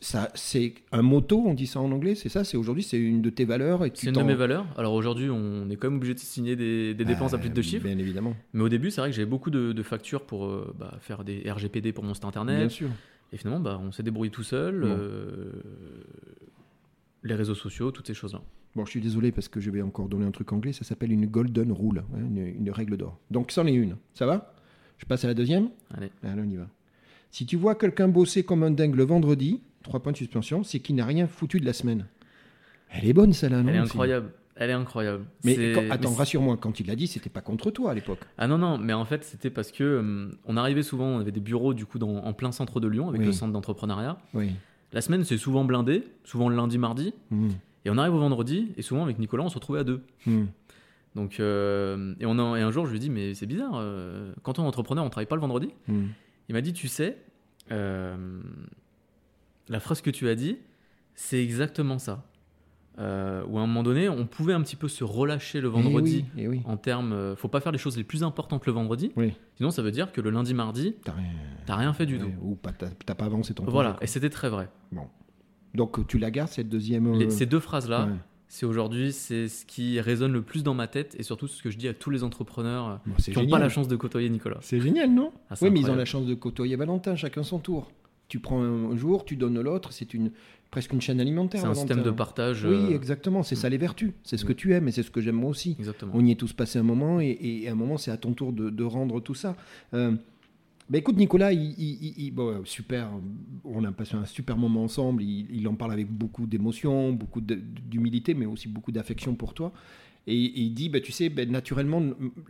Ça, 0.00 0.30
c'est 0.34 0.74
un 0.92 1.02
motto, 1.02 1.42
on 1.44 1.54
dit 1.54 1.66
ça 1.66 1.80
en 1.80 1.90
anglais, 1.90 2.14
c'est 2.14 2.28
ça? 2.28 2.44
C'est 2.44 2.56
aujourd'hui, 2.56 2.84
c'est 2.84 2.98
une 2.98 3.20
de 3.20 3.30
tes 3.30 3.44
valeurs. 3.44 3.84
C'est 3.94 4.10
une 4.10 4.14
de 4.14 4.22
mes 4.22 4.34
valeurs. 4.34 4.64
Alors 4.76 4.92
aujourd'hui, 4.92 5.28
on 5.28 5.68
est 5.70 5.76
quand 5.76 5.88
même 5.88 5.96
obligé 5.96 6.14
de 6.14 6.20
signer 6.20 6.54
des, 6.54 6.94
dépenses 6.94 7.34
à 7.34 7.38
plus 7.38 7.50
de 7.50 7.54
deux 7.54 7.62
chiffres. 7.62 7.84
Bien 7.84 7.98
évidemment. 7.98 8.36
Mais 8.52 8.62
au 8.62 8.68
début, 8.68 8.92
c'est 8.92 9.00
vrai 9.00 9.10
que 9.10 9.16
j'avais 9.16 9.26
beaucoup 9.26 9.50
de, 9.50 9.82
factures 9.82 10.22
pour 10.22 10.46
euh, 10.46 10.72
bah, 10.78 10.96
faire 11.00 11.24
des 11.24 11.50
RGPD 11.50 11.92
pour 11.92 12.04
mon 12.04 12.14
site 12.14 12.24
internet. 12.24 12.58
Bien 12.58 12.68
sûr. 12.68 12.88
Et 13.32 13.38
finalement, 13.38 13.60
bah, 13.60 13.80
on 13.82 13.92
s'est 13.92 14.02
débrouillé 14.02 14.30
tout 14.30 14.42
seul. 14.42 14.84
Euh, 14.84 15.52
les 17.22 17.34
réseaux 17.34 17.54
sociaux, 17.54 17.90
toutes 17.90 18.06
ces 18.06 18.14
choses-là. 18.14 18.42
Bon, 18.74 18.84
je 18.84 18.90
suis 18.90 19.00
désolé 19.00 19.32
parce 19.32 19.48
que 19.48 19.60
je 19.60 19.70
vais 19.70 19.82
encore 19.82 20.08
donner 20.08 20.26
un 20.26 20.30
truc 20.30 20.52
anglais. 20.52 20.72
Ça 20.72 20.84
s'appelle 20.84 21.12
une 21.12 21.26
golden 21.26 21.72
rule, 21.72 22.02
hein, 22.14 22.18
une, 22.18 22.70
règle 22.70 22.96
d'or. 22.96 23.18
Donc, 23.30 23.50
c'en 23.50 23.66
est 23.66 23.74
une. 23.74 23.96
Ça 24.14 24.26
va? 24.26 24.54
Je 24.98 25.06
passe 25.06 25.24
à 25.24 25.28
la 25.28 25.34
deuxième? 25.34 25.70
Allez. 25.94 26.10
Allez, 26.22 26.42
on 26.42 26.50
y 26.50 26.56
va. 26.56 26.68
Si 27.30 27.46
tu 27.46 27.56
vois 27.56 27.74
quelqu'un 27.74 28.08
bosser 28.08 28.44
comme 28.44 28.62
un 28.62 28.70
dingue 28.70 28.94
le 28.94 29.04
vendredi, 29.04 29.62
trois 29.82 30.00
points 30.02 30.12
de 30.12 30.16
suspension, 30.16 30.62
c'est 30.62 30.80
qu'il 30.80 30.96
n'a 30.96 31.06
rien 31.06 31.26
foutu 31.26 31.60
de 31.60 31.66
la 31.66 31.72
semaine. 31.72 32.06
Elle 32.90 33.06
est 33.06 33.12
bonne, 33.12 33.32
celle-là, 33.32 33.62
non 33.62 33.70
Elle 33.70 33.76
est 33.76 33.78
incroyable. 33.78 34.32
Elle 34.62 34.70
est 34.70 34.74
incroyable. 34.74 35.24
Mais 35.42 35.90
attends, 35.90 36.14
rassure-moi, 36.14 36.56
quand 36.56 36.78
il 36.78 36.86
l'a 36.86 36.94
dit, 36.94 37.08
c'était 37.08 37.30
pas 37.30 37.40
contre 37.40 37.72
toi 37.72 37.90
à 37.90 37.94
l'époque. 37.94 38.20
Ah 38.38 38.46
non, 38.46 38.58
non, 38.58 38.78
mais 38.78 38.92
en 38.92 39.04
fait, 39.04 39.24
c'était 39.24 39.50
parce 39.50 39.72
que 39.72 39.82
euh, 39.82 40.30
on 40.44 40.56
arrivait 40.56 40.84
souvent, 40.84 41.06
on 41.06 41.18
avait 41.18 41.32
des 41.32 41.40
bureaux 41.40 41.74
du 41.74 41.84
coup 41.84 41.98
dans, 41.98 42.18
en 42.18 42.32
plein 42.32 42.52
centre 42.52 42.78
de 42.78 42.86
Lyon 42.86 43.08
avec 43.08 43.24
le 43.24 43.32
centre 43.32 43.52
d'entrepreneuriat. 43.52 44.18
Oui. 44.34 44.52
La 44.92 45.00
semaine, 45.00 45.24
c'est 45.24 45.36
souvent 45.36 45.64
blindé, 45.64 46.04
souvent 46.22 46.48
le 46.48 46.54
lundi, 46.54 46.78
mardi. 46.78 47.12
Hmm. 47.30 47.48
Et 47.84 47.90
on 47.90 47.98
arrive 47.98 48.14
au 48.14 48.20
vendredi, 48.20 48.68
et 48.76 48.82
souvent 48.82 49.02
avec 49.02 49.18
Nicolas, 49.18 49.42
on 49.42 49.48
se 49.48 49.56
retrouvait 49.56 49.80
à 49.80 49.84
deux. 49.84 50.04
Hmm. 50.26 50.44
Donc, 51.16 51.40
euh, 51.40 52.14
et, 52.20 52.26
on 52.26 52.56
et 52.56 52.60
un 52.60 52.70
jour, 52.70 52.86
je 52.86 52.92
lui 52.92 52.98
ai 52.98 53.00
dit, 53.00 53.10
mais 53.10 53.34
c'est 53.34 53.46
bizarre, 53.46 53.72
euh, 53.74 54.32
quand 54.44 54.60
on 54.60 54.62
est 54.62 54.66
entrepreneur, 54.68 55.04
on 55.04 55.10
travaille 55.10 55.26
pas 55.26 55.34
le 55.34 55.40
vendredi. 55.40 55.70
Il 55.88 56.52
m'a 56.54 56.60
dit, 56.60 56.72
tu 56.72 56.86
sais, 56.86 57.18
la 57.68 58.16
phrase 59.80 60.02
que 60.02 60.10
tu 60.10 60.28
as 60.28 60.36
dit, 60.36 60.58
c'est 61.16 61.42
exactement 61.42 61.98
ça. 61.98 62.24
Euh, 62.98 63.42
où 63.48 63.58
à 63.58 63.62
un 63.62 63.66
moment 63.66 63.82
donné, 63.82 64.08
on 64.08 64.26
pouvait 64.26 64.52
un 64.52 64.60
petit 64.60 64.76
peu 64.76 64.86
se 64.86 65.02
relâcher 65.02 65.62
le 65.62 65.68
vendredi 65.68 66.26
eh 66.36 66.46
oui, 66.46 66.60
en 66.66 66.76
termes. 66.76 67.12
Euh, 67.12 67.36
faut 67.36 67.48
pas 67.48 67.60
faire 67.60 67.72
les 67.72 67.78
choses 67.78 67.96
les 67.96 68.04
plus 68.04 68.22
importantes 68.22 68.66
le 68.66 68.72
vendredi. 68.72 69.12
Sinon, 69.56 69.70
ça 69.70 69.82
veut 69.82 69.90
dire 69.90 70.12
que 70.12 70.20
le 70.20 70.30
lundi, 70.30 70.52
mardi, 70.52 70.94
t'as 71.04 71.12
rien, 71.12 71.76
rien 71.76 71.92
fait 71.94 72.06
du 72.06 72.18
tout. 72.18 72.30
Ou 72.42 72.58
t'as 73.06 73.14
pas 73.14 73.24
avancé 73.24 73.54
ton 73.54 73.64
Voilà, 73.64 73.96
et 74.02 74.06
c'était 74.06 74.30
très 74.30 74.48
vrai. 74.48 74.68
Bon. 74.90 75.06
Donc 75.74 76.06
tu 76.06 76.18
la 76.18 76.30
gardes 76.30 76.50
cette 76.50 76.68
deuxième. 76.68 77.06
Euh, 77.06 77.30
ces 77.30 77.46
deux 77.46 77.60
phrases-là, 77.60 78.08
c'est 78.48 78.66
aujourd'hui, 78.66 79.14
c'est 79.14 79.48
ce 79.48 79.64
qui 79.64 79.98
résonne 79.98 80.32
le 80.32 80.42
plus 80.42 80.62
dans 80.62 80.74
ma 80.74 80.86
tête 80.86 81.16
et 81.18 81.22
surtout 81.22 81.48
ce 81.48 81.62
que 81.62 81.70
je 81.70 81.78
dis 81.78 81.88
à 81.88 81.94
tous 81.94 82.10
les 82.10 82.22
entrepreneurs 82.24 83.00
qui 83.18 83.32
n'ont 83.32 83.48
pas 83.48 83.58
la 83.58 83.70
chance 83.70 83.88
de 83.88 83.96
côtoyer 83.96 84.28
Nicolas. 84.28 84.58
C'est 84.60 84.80
génial, 84.80 85.10
non 85.10 85.32
ah, 85.48 85.54
Oui, 85.62 85.70
mais 85.70 85.80
ils 85.80 85.90
ont 85.90 85.96
la 85.96 86.04
chance 86.04 86.26
de 86.26 86.34
côtoyer 86.34 86.76
Valentin, 86.76 87.16
chacun 87.16 87.42
son 87.42 87.58
tour. 87.58 87.90
Tu 88.28 88.38
prends 88.38 88.62
un 88.62 88.96
jour, 88.96 89.24
tu 89.24 89.36
donnes 89.36 89.60
l'autre, 89.60 89.92
c'est 89.92 90.12
une 90.14 90.30
presque 90.72 90.92
une 90.92 91.00
chaîne 91.00 91.20
alimentaire. 91.20 91.60
C'est 91.60 91.66
un 91.68 91.74
système 91.74 92.02
de 92.02 92.10
partage. 92.10 92.64
Oui, 92.64 92.74
euh, 92.92 92.96
exactement, 92.96 93.44
c'est 93.44 93.54
ça 93.54 93.68
les 93.68 93.76
vertus. 93.76 94.10
C'est 94.24 94.36
ce 94.36 94.44
que 94.44 94.52
tu 94.52 94.72
aimes 94.74 94.88
et 94.88 94.90
c'est 94.90 95.04
ce 95.04 95.10
que 95.12 95.20
j'aime 95.20 95.36
moi 95.36 95.50
aussi. 95.50 95.76
Exactement. 95.78 96.10
On 96.16 96.24
y 96.26 96.32
est 96.32 96.34
tous 96.34 96.52
passé 96.52 96.80
un 96.80 96.82
moment 96.82 97.20
et, 97.20 97.38
et 97.40 97.68
à 97.68 97.72
un 97.72 97.76
moment, 97.76 97.96
c'est 97.98 98.10
à 98.10 98.16
ton 98.16 98.32
tour 98.32 98.52
de, 98.52 98.70
de 98.70 98.82
rendre 98.82 99.20
tout 99.20 99.34
ça. 99.34 99.54
Euh, 99.94 100.12
bah 100.90 100.98
écoute, 100.98 101.16
Nicolas, 101.16 101.52
il, 101.52 101.60
il- 101.78 101.98
il- 102.06 102.14
il- 102.24 102.30
bon, 102.32 102.48
euh, 102.48 102.60
super. 102.64 103.08
On 103.64 103.84
a 103.84 103.92
passé 103.92 104.16
un 104.16 104.24
super 104.24 104.56
moment 104.56 104.82
ensemble. 104.82 105.22
Il, 105.22 105.68
en 105.68 105.74
parle 105.74 105.92
avec 105.92 106.10
beaucoup 106.10 106.46
d'émotion, 106.46 107.12
beaucoup 107.12 107.40
d'humilité, 107.40 108.34
mais 108.34 108.46
aussi 108.46 108.66
beaucoup 108.68 108.92
d'affection 108.92 109.34
pour 109.34 109.54
toi. 109.54 109.72
Et, 110.26 110.34
et 110.34 110.60
il 110.60 110.74
dit, 110.74 110.88
bah, 110.88 111.00
tu 111.00 111.12
sais, 111.12 111.28
bah, 111.28 111.44
naturellement, 111.46 112.02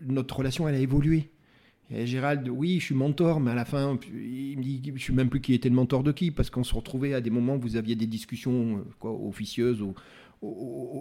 notre 0.06 0.36
relation, 0.36 0.68
elle 0.68 0.76
a 0.76 0.78
évolué. 0.78 1.28
Gérald, 1.92 2.48
oui, 2.48 2.78
je 2.80 2.86
suis 2.86 2.94
mentor, 2.94 3.40
mais 3.40 3.50
à 3.50 3.54
la 3.54 3.64
fin, 3.64 3.98
il 4.14 4.56
me 4.58 4.62
dit, 4.62 4.82
je 4.94 5.00
suis 5.02 5.12
même 5.14 5.28
plus 5.28 5.40
qui 5.40 5.54
était 5.54 5.68
le 5.68 5.74
mentor 5.74 6.02
de 6.02 6.12
qui, 6.12 6.30
parce 6.30 6.48
qu'on 6.50 6.64
se 6.64 6.74
retrouvait 6.74 7.14
à 7.14 7.20
des 7.20 7.30
moments 7.30 7.56
où 7.56 7.60
vous 7.60 7.76
aviez 7.76 7.94
des 7.96 8.06
discussions 8.06 8.78
euh, 8.78 8.82
quoi, 8.98 9.12
officieuses 9.12 9.82
au- 9.82 9.94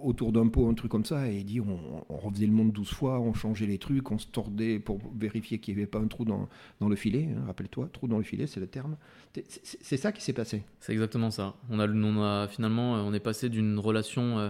autour 0.04 0.32
d'un 0.32 0.48
pot, 0.50 0.68
un 0.70 0.74
truc 0.76 0.92
comme 0.92 1.06
ça, 1.06 1.28
et 1.30 1.38
il 1.39 1.46
dit, 1.46 1.60
on, 1.62 1.80
refaisait 2.16 2.46
le 2.46 2.52
monde 2.52 2.72
12 2.72 2.89
fois, 2.89 3.20
on 3.20 3.34
changeait 3.34 3.66
les 3.66 3.78
trucs, 3.80 4.12
on 4.12 4.20
se 4.20 4.28
tordait 4.28 4.78
pour 4.80 5.00
vérifier 5.18 5.58
qu'il 5.58 5.74
n'y 5.76 5.82
avait 5.82 5.88
pas 5.89 5.98
un 6.00 6.08
trou 6.08 6.26
dans, 6.26 6.48
dans 6.80 6.89
le 6.89 6.96
filet, 6.96 7.30
hein, 7.36 7.44
rappelle-toi, 7.48 7.89
trou 7.92 8.08
dans 8.08 8.18
le 8.18 8.24
filet, 8.24 8.46
c'est 8.46 8.60
le 8.60 8.68
terme. 8.68 8.98
C'est- 9.34 9.98
ça 9.98 10.12
qui 10.12 10.22
s'est 10.24 10.34
passé. 10.34 10.64
C'est 10.80 10.92
exactement 10.94 11.32
ça. 11.32 11.56
On 11.70 11.80
a, 11.80 11.88
on 11.88 12.22
a 12.22 12.48
finalement, 12.50 12.98
euh, 12.98 13.02
on 13.04 13.14
est 13.14 13.20
passé 13.20 13.50
d'une 13.50 13.80
relation 13.80 14.38
euh, 14.39 14.50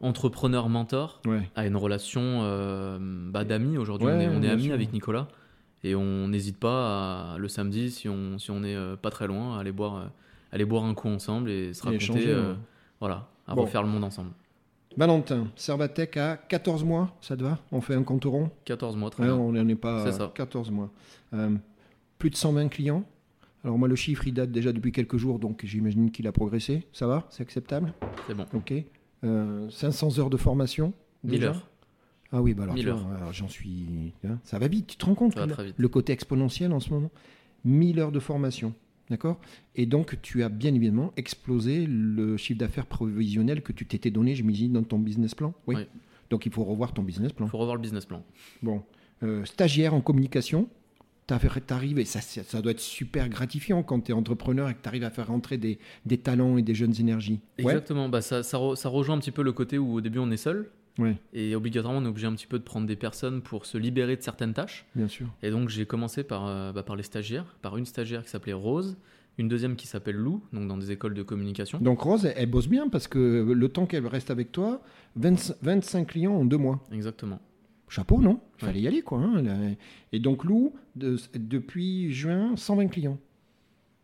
entrepreneur-mentor 0.00 1.20
Ouais. 1.26 1.50
à 1.54 1.66
une 1.66 1.76
relation 1.76 2.22
euh, 2.42 2.98
bah, 3.00 3.44
d'amis. 3.44 3.76
Aujourd'hui, 3.78 4.06
Ouais, 4.06 4.14
on 4.14 4.20
est, 4.20 4.28
on 4.28 4.36
est 4.36 4.40
bien 4.40 4.50
amis 4.52 4.64
sûr. 4.64 4.74
avec 4.74 4.92
Nicolas 4.92 5.28
et 5.82 5.94
on 5.94 6.28
n'hésite 6.28 6.58
pas 6.58 7.34
à, 7.34 7.38
le 7.38 7.48
samedi, 7.48 7.90
si 7.90 8.08
on 8.08 8.38
si 8.38 8.50
on 8.50 8.62
est 8.64 8.74
euh, 8.74 8.96
pas 8.96 9.10
très 9.10 9.26
loin, 9.26 9.56
à 9.56 9.60
aller 9.60 9.72
boire, 9.72 9.96
euh, 9.96 10.04
aller 10.52 10.64
boire 10.64 10.84
un 10.84 10.94
coup 10.94 11.08
ensemble 11.08 11.50
et 11.50 11.74
se 11.74 11.80
Et 11.80 11.90
raconter, 11.90 12.04
échanger, 12.04 12.34
ouais. 12.34 12.54
voilà, 13.00 13.28
à 13.46 13.54
Bon. 13.54 13.62
refaire 13.62 13.82
le 13.82 13.88
monde 13.88 14.04
ensemble. 14.04 14.30
Valentin, 14.96 15.48
Servatec 15.56 16.16
à 16.16 16.36
14 16.36 16.84
mois, 16.84 17.16
ça 17.20 17.36
te 17.36 17.42
va? 17.42 17.58
On 17.72 17.80
fait 17.80 17.94
un 17.94 18.04
compte 18.04 18.24
rond 18.24 18.50
14 18.64 18.96
mois, 18.96 19.10
très 19.10 19.24
bien. 19.24 19.34
on 19.34 19.50
n'en 19.52 19.66
est 19.68 19.74
pas 19.74 20.04
à 20.04 20.12
ça. 20.12 20.30
14 20.34 20.70
mois. 20.70 20.90
Plus 22.18 22.30
de 22.30 22.36
120 22.36 22.68
clients. 22.68 23.04
Alors 23.64 23.76
moi, 23.78 23.88
le 23.88 23.96
chiffre, 23.96 24.26
il 24.28 24.34
date 24.34 24.52
déjà 24.52 24.72
depuis 24.72 24.92
quelques 24.92 25.16
jours, 25.16 25.38
donc 25.38 25.62
j'imagine 25.64 26.10
qu'il 26.12 26.26
a 26.28 26.32
progressé. 26.32 26.86
Ça 26.92 27.06
va? 27.06 27.24
C'est 27.30 27.42
acceptable? 27.42 27.92
C'est 28.26 28.34
bon. 28.34 28.46
Ok. 28.54 28.72
Euh, 29.24 29.68
500 29.70 30.18
heures 30.18 30.30
de 30.30 30.36
formation 30.36 30.92
1000 31.22 31.32
déjà 31.32 31.48
heures. 31.50 31.68
Ah 32.32 32.42
oui, 32.42 32.52
bah 32.54 32.64
alors, 32.64 32.74
1000 32.74 32.84
tu 32.84 32.90
vois, 32.90 33.00
heures. 33.00 33.08
alors 33.16 33.32
j'en 33.32 33.48
suis... 33.48 34.12
hein, 34.26 34.38
ça 34.42 34.58
va 34.58 34.68
vite, 34.68 34.86
tu 34.88 34.96
te 34.96 35.04
rends 35.06 35.14
compte 35.14 35.36
le- 35.36 35.46
très 35.46 35.64
vite. 35.66 35.74
le 35.78 35.88
côté 35.88 36.12
exponentiel 36.12 36.72
en 36.72 36.80
ce 36.80 36.90
moment 36.90 37.10
1000 37.64 37.98
heures 38.00 38.12
de 38.12 38.20
formation, 38.20 38.74
d'accord? 39.08 39.38
Et 39.76 39.86
donc, 39.86 40.20
tu 40.20 40.42
as 40.42 40.48
bien 40.48 40.74
évidemment 40.74 41.12
explosé 41.16 41.86
le 41.86 42.36
chiffre 42.36 42.58
d'affaires 42.58 42.86
provisionnel 42.86 43.62
que 43.62 43.72
tu 43.72 43.86
t'étais 43.86 44.10
donné, 44.10 44.34
je 44.34 44.42
me 44.42 44.52
dis, 44.52 44.68
dans 44.68 44.82
ton 44.82 44.98
business 44.98 45.34
plan? 45.34 45.54
Oui. 45.66 45.76
Oui. 45.76 45.86
Donc, 46.30 46.44
il 46.46 46.52
faut 46.52 46.64
revoir 46.64 46.92
ton 46.92 47.02
business 47.02 47.32
plan. 47.32 47.46
Il 47.46 47.50
faut 47.50 47.58
revoir 47.58 47.76
le 47.76 47.82
business 47.82 48.04
plan. 48.04 48.22
Bon, 48.62 48.82
Euh, 49.22 49.44
stagiaire 49.44 49.94
en 49.94 50.00
communication, 50.00 50.68
tu 51.26 51.34
arrives, 51.74 51.98
et 51.98 52.04
ça, 52.04 52.60
doit 52.60 52.72
être 52.72 52.80
super 52.80 53.28
gratifiant 53.28 53.82
quand 53.82 54.00
tu 54.00 54.10
es 54.12 54.14
entrepreneur 54.14 54.68
et 54.68 54.74
que 54.74 54.82
tu 54.82 54.88
arrives 54.88 55.04
à 55.04 55.10
faire 55.10 55.28
rentrer 55.28 55.56
des, 55.58 55.78
des 56.06 56.18
talents 56.18 56.56
et 56.58 56.62
des 56.62 56.74
jeunes 56.74 56.94
énergies. 57.00 57.40
Ouais. 57.58 57.64
Exactement. 57.72 58.08
Bah, 58.08 58.20
ça, 58.20 58.42
ça, 58.42 58.58
re- 58.58 58.76
ça 58.76 58.88
rejoint 58.88 59.16
un 59.16 59.20
petit 59.20 59.30
peu 59.30 59.42
le 59.42 59.52
côté 59.52 59.78
où 59.78 59.94
au 59.94 60.00
début 60.00 60.18
on 60.18 60.30
est 60.30 60.36
seul 60.36 60.70
Ouais, 60.96 61.16
et 61.32 61.56
obligatoirement 61.56 61.98
on 61.98 62.04
est 62.04 62.08
obligé 62.08 62.28
un 62.28 62.34
petit 62.34 62.46
peu 62.46 62.56
de 62.56 62.62
prendre 62.62 62.86
des 62.86 62.94
personnes 62.94 63.42
pour 63.42 63.66
se 63.66 63.76
libérer 63.76 64.14
de 64.14 64.22
certaines 64.22 64.52
tâches. 64.54 64.86
bien 64.94 65.08
sûr. 65.08 65.26
Et 65.42 65.50
donc 65.50 65.68
j'ai 65.68 65.86
commencé 65.86 66.22
par, 66.22 66.46
euh, 66.46 66.70
bah, 66.72 66.84
par 66.84 66.94
les 66.94 67.02
stagiaires, 67.02 67.56
par 67.62 67.76
une 67.76 67.84
stagiaire 67.84 68.22
qui 68.22 68.30
s'appelait 68.30 68.52
Rose, 68.52 68.96
une 69.36 69.48
deuxième 69.48 69.74
qui 69.74 69.88
s'appelle 69.88 70.14
Lou, 70.14 70.40
donc 70.52 70.68
dans 70.68 70.76
des 70.76 70.92
écoles 70.92 71.14
de 71.14 71.24
communication. 71.24 71.80
Donc 71.80 72.00
Rose, 72.02 72.26
elle, 72.26 72.34
elle 72.36 72.46
bosse 72.48 72.68
bien 72.68 72.88
parce 72.88 73.08
que 73.08 73.18
le 73.52 73.68
temps 73.68 73.86
qu'elle 73.86 74.06
reste 74.06 74.30
avec 74.30 74.52
toi, 74.52 74.82
25, 75.16 75.56
25 75.62 76.06
clients 76.06 76.34
en 76.34 76.44
deux 76.44 76.58
mois. 76.58 76.80
Exactement. 76.92 77.40
Chapeau, 77.94 78.20
non? 78.20 78.40
Il 78.60 78.64
Ouais. 78.64 78.68
fallait 78.70 78.80
y 78.80 78.88
aller, 78.88 79.02
quoi. 79.02 79.18
hein, 79.20 79.42
Et 80.12 80.18
donc 80.18 80.44
Lou, 80.44 80.72
de- 80.96 81.16
depuis 81.34 82.12
juin, 82.12 82.54
120 82.56 82.88
clients. 82.88 83.18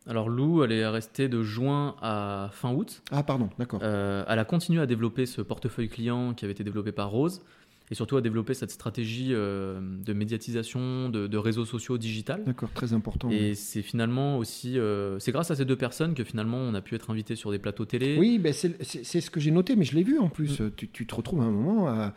Alors 0.06 0.28
Lou, 0.28 0.62
elle 0.62 0.72
est 0.72 0.86
restée 0.86 1.28
de 1.28 1.42
juin 1.42 1.96
à 2.00 2.50
fin 2.52 2.72
août. 2.72 3.02
Ah, 3.10 3.22
pardon, 3.22 3.50
d'accord. 3.58 3.80
Euh, 3.82 4.24
elle 4.28 4.38
a 4.38 4.44
continué 4.44 4.80
à 4.80 4.86
développer 4.86 5.26
ce 5.26 5.42
portefeuille 5.42 5.88
client 5.88 6.34
qui 6.34 6.44
avait 6.44 6.52
été 6.52 6.62
développé 6.64 6.92
par 6.92 7.10
Rose 7.10 7.42
et 7.90 7.94
surtout 7.96 8.16
à 8.16 8.20
développer 8.20 8.54
cette 8.54 8.70
stratégie 8.70 9.30
euh, 9.32 9.80
de 10.06 10.12
médiatisation, 10.12 11.08
de, 11.10 11.26
de 11.26 11.36
réseaux 11.36 11.64
sociaux 11.64 11.98
digital. 11.98 12.44
D'accord, 12.44 12.70
très 12.72 12.92
important. 12.92 13.28
Et 13.30 13.54
c'est 13.56 13.82
finalement 13.82 14.38
aussi, 14.38 14.78
euh, 14.78 15.18
c'est 15.18 15.32
grâce 15.32 15.50
à 15.50 15.56
ces 15.56 15.64
deux 15.64 15.76
personnes 15.76 16.14
que 16.14 16.22
finalement 16.24 16.58
on 16.58 16.74
a 16.74 16.80
pu 16.80 16.94
être 16.94 17.10
invité 17.10 17.34
sur 17.34 17.50
des 17.50 17.58
plateaux 17.58 17.84
télé. 17.86 18.16
Oui, 18.18 18.38
ben 18.38 18.52
c'est 18.52 19.20
ce 19.20 19.30
que 19.30 19.40
j'ai 19.40 19.50
noté, 19.50 19.74
mais 19.74 19.84
je 19.84 19.96
l'ai 19.96 20.04
vu 20.04 20.18
en 20.20 20.28
plus. 20.28 20.60
Mm. 20.60 20.70
Tu, 20.76 20.88
tu 20.88 21.06
te 21.06 21.14
retrouves 21.16 21.40
à 21.40 21.44
un 21.44 21.50
moment 21.50 21.88
à. 21.88 22.14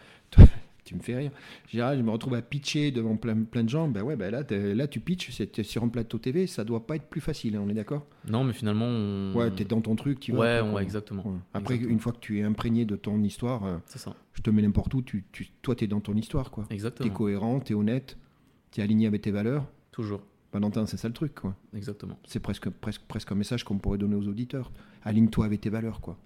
Tu 0.86 0.96
me 0.96 1.00
fais 1.00 1.16
rire. 1.16 1.32
Gérald, 1.68 1.98
je 2.00 2.04
me 2.04 2.10
retrouve 2.12 2.34
à 2.34 2.42
pitcher 2.42 2.92
devant 2.92 3.16
plein, 3.16 3.44
plein 3.44 3.64
de 3.64 3.70
gens. 3.70 3.88
Ben 3.88 4.02
ouais, 4.04 4.16
ben 4.18 4.32
là, 4.32 4.44
t'es- 4.44 4.76
là 4.76 4.88
tu 4.88 5.00
pitches, 5.00 5.32
c'est 5.32 5.48
t'es 5.52 5.64
sur 5.64 5.82
un 5.84 5.88
plateau 5.88 6.18
TV, 6.18 6.46
ça 6.46 6.64
doit 6.66 6.86
pas 6.86 6.98
être 6.98 7.06
plus 7.08 7.22
facile, 7.22 7.56
hein, 7.56 7.62
on 7.66 7.70
est 7.70 7.74
d'accord? 7.74 8.06
Non, 8.28 8.44
mais 8.44 8.52
finalement, 8.54 8.86
on... 8.88 9.34
Ouais, 9.34 9.50
t'es 9.52 9.64
dans 9.64 9.80
ton 9.82 9.96
truc, 9.96 10.20
tu 10.20 10.34
vas. 10.34 10.62
Ouais, 10.64 10.72
ouais, 10.74 10.84
exactement. 10.84 11.24
Ouais. 11.26 11.38
Après, 11.54 11.76
Exactement. 11.76 11.94
une 11.94 12.00
fois 12.00 12.12
que 12.12 12.20
tu 12.20 12.40
es 12.40 12.44
imprégné 12.44 12.84
de 12.86 12.96
ton 12.98 13.22
histoire, 13.24 13.64
euh, 13.66 13.78
ça, 13.86 14.14
je 14.34 14.42
te 14.42 14.50
mets 14.50 14.62
n'importe 14.62 14.94
où, 14.94 15.02
tu, 15.02 15.24
tu, 15.32 15.48
toi, 15.62 15.74
tu 15.76 15.86
es 15.86 15.88
dans 15.88 16.02
ton 16.02 16.16
histoire, 16.16 16.52
quoi. 16.52 16.66
Tu 16.68 16.74
es 16.74 16.76
exactement. 16.76 17.10
cohérent, 17.14 17.60
tu 17.62 17.72
es 17.74 17.76
honnête, 17.76 18.18
tu 18.72 18.82
es 18.82 18.84
aligné 18.84 19.08
avec 19.08 19.22
tes 19.22 19.32
valeurs. 19.32 19.66
Toujours, 19.92 20.22
Valentin, 20.52 20.86
c'est 20.86 20.98
ça 20.98 21.08
le 21.08 21.14
truc, 21.14 21.34
quoi. 21.36 21.56
exactement. 21.74 22.20
C'est 22.26 22.40
presque, 22.40 22.70
presque, 22.70 23.02
presque 23.08 23.32
un 23.32 23.36
message 23.36 23.64
qu'on 23.64 23.78
pourrait 23.78 23.98
donner 23.98 24.16
aux 24.16 24.28
auditeurs. 24.28 24.72
Aligne-toi 25.04 25.46
avec 25.46 25.62
tes 25.62 25.70
valeurs, 25.70 26.02
quoi. 26.02 26.18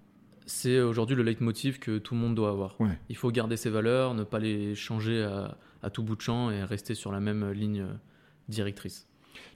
C'est 0.50 0.80
aujourd'hui 0.80 1.14
le 1.14 1.22
leitmotiv 1.22 1.78
que 1.78 1.98
tout 1.98 2.14
le 2.14 2.20
monde 2.20 2.34
doit 2.34 2.48
avoir. 2.48 2.80
Ouais. 2.80 2.98
Il 3.10 3.16
faut 3.16 3.30
garder 3.30 3.58
ses 3.58 3.68
valeurs, 3.68 4.14
ne 4.14 4.24
pas 4.24 4.38
les 4.38 4.74
changer 4.74 5.22
à, 5.22 5.58
à 5.82 5.90
tout 5.90 6.02
bout 6.02 6.16
de 6.16 6.22
champ 6.22 6.50
et 6.50 6.64
rester 6.64 6.94
sur 6.94 7.12
la 7.12 7.20
même 7.20 7.50
ligne 7.52 7.82
euh, 7.82 7.92
directrice. 8.48 9.06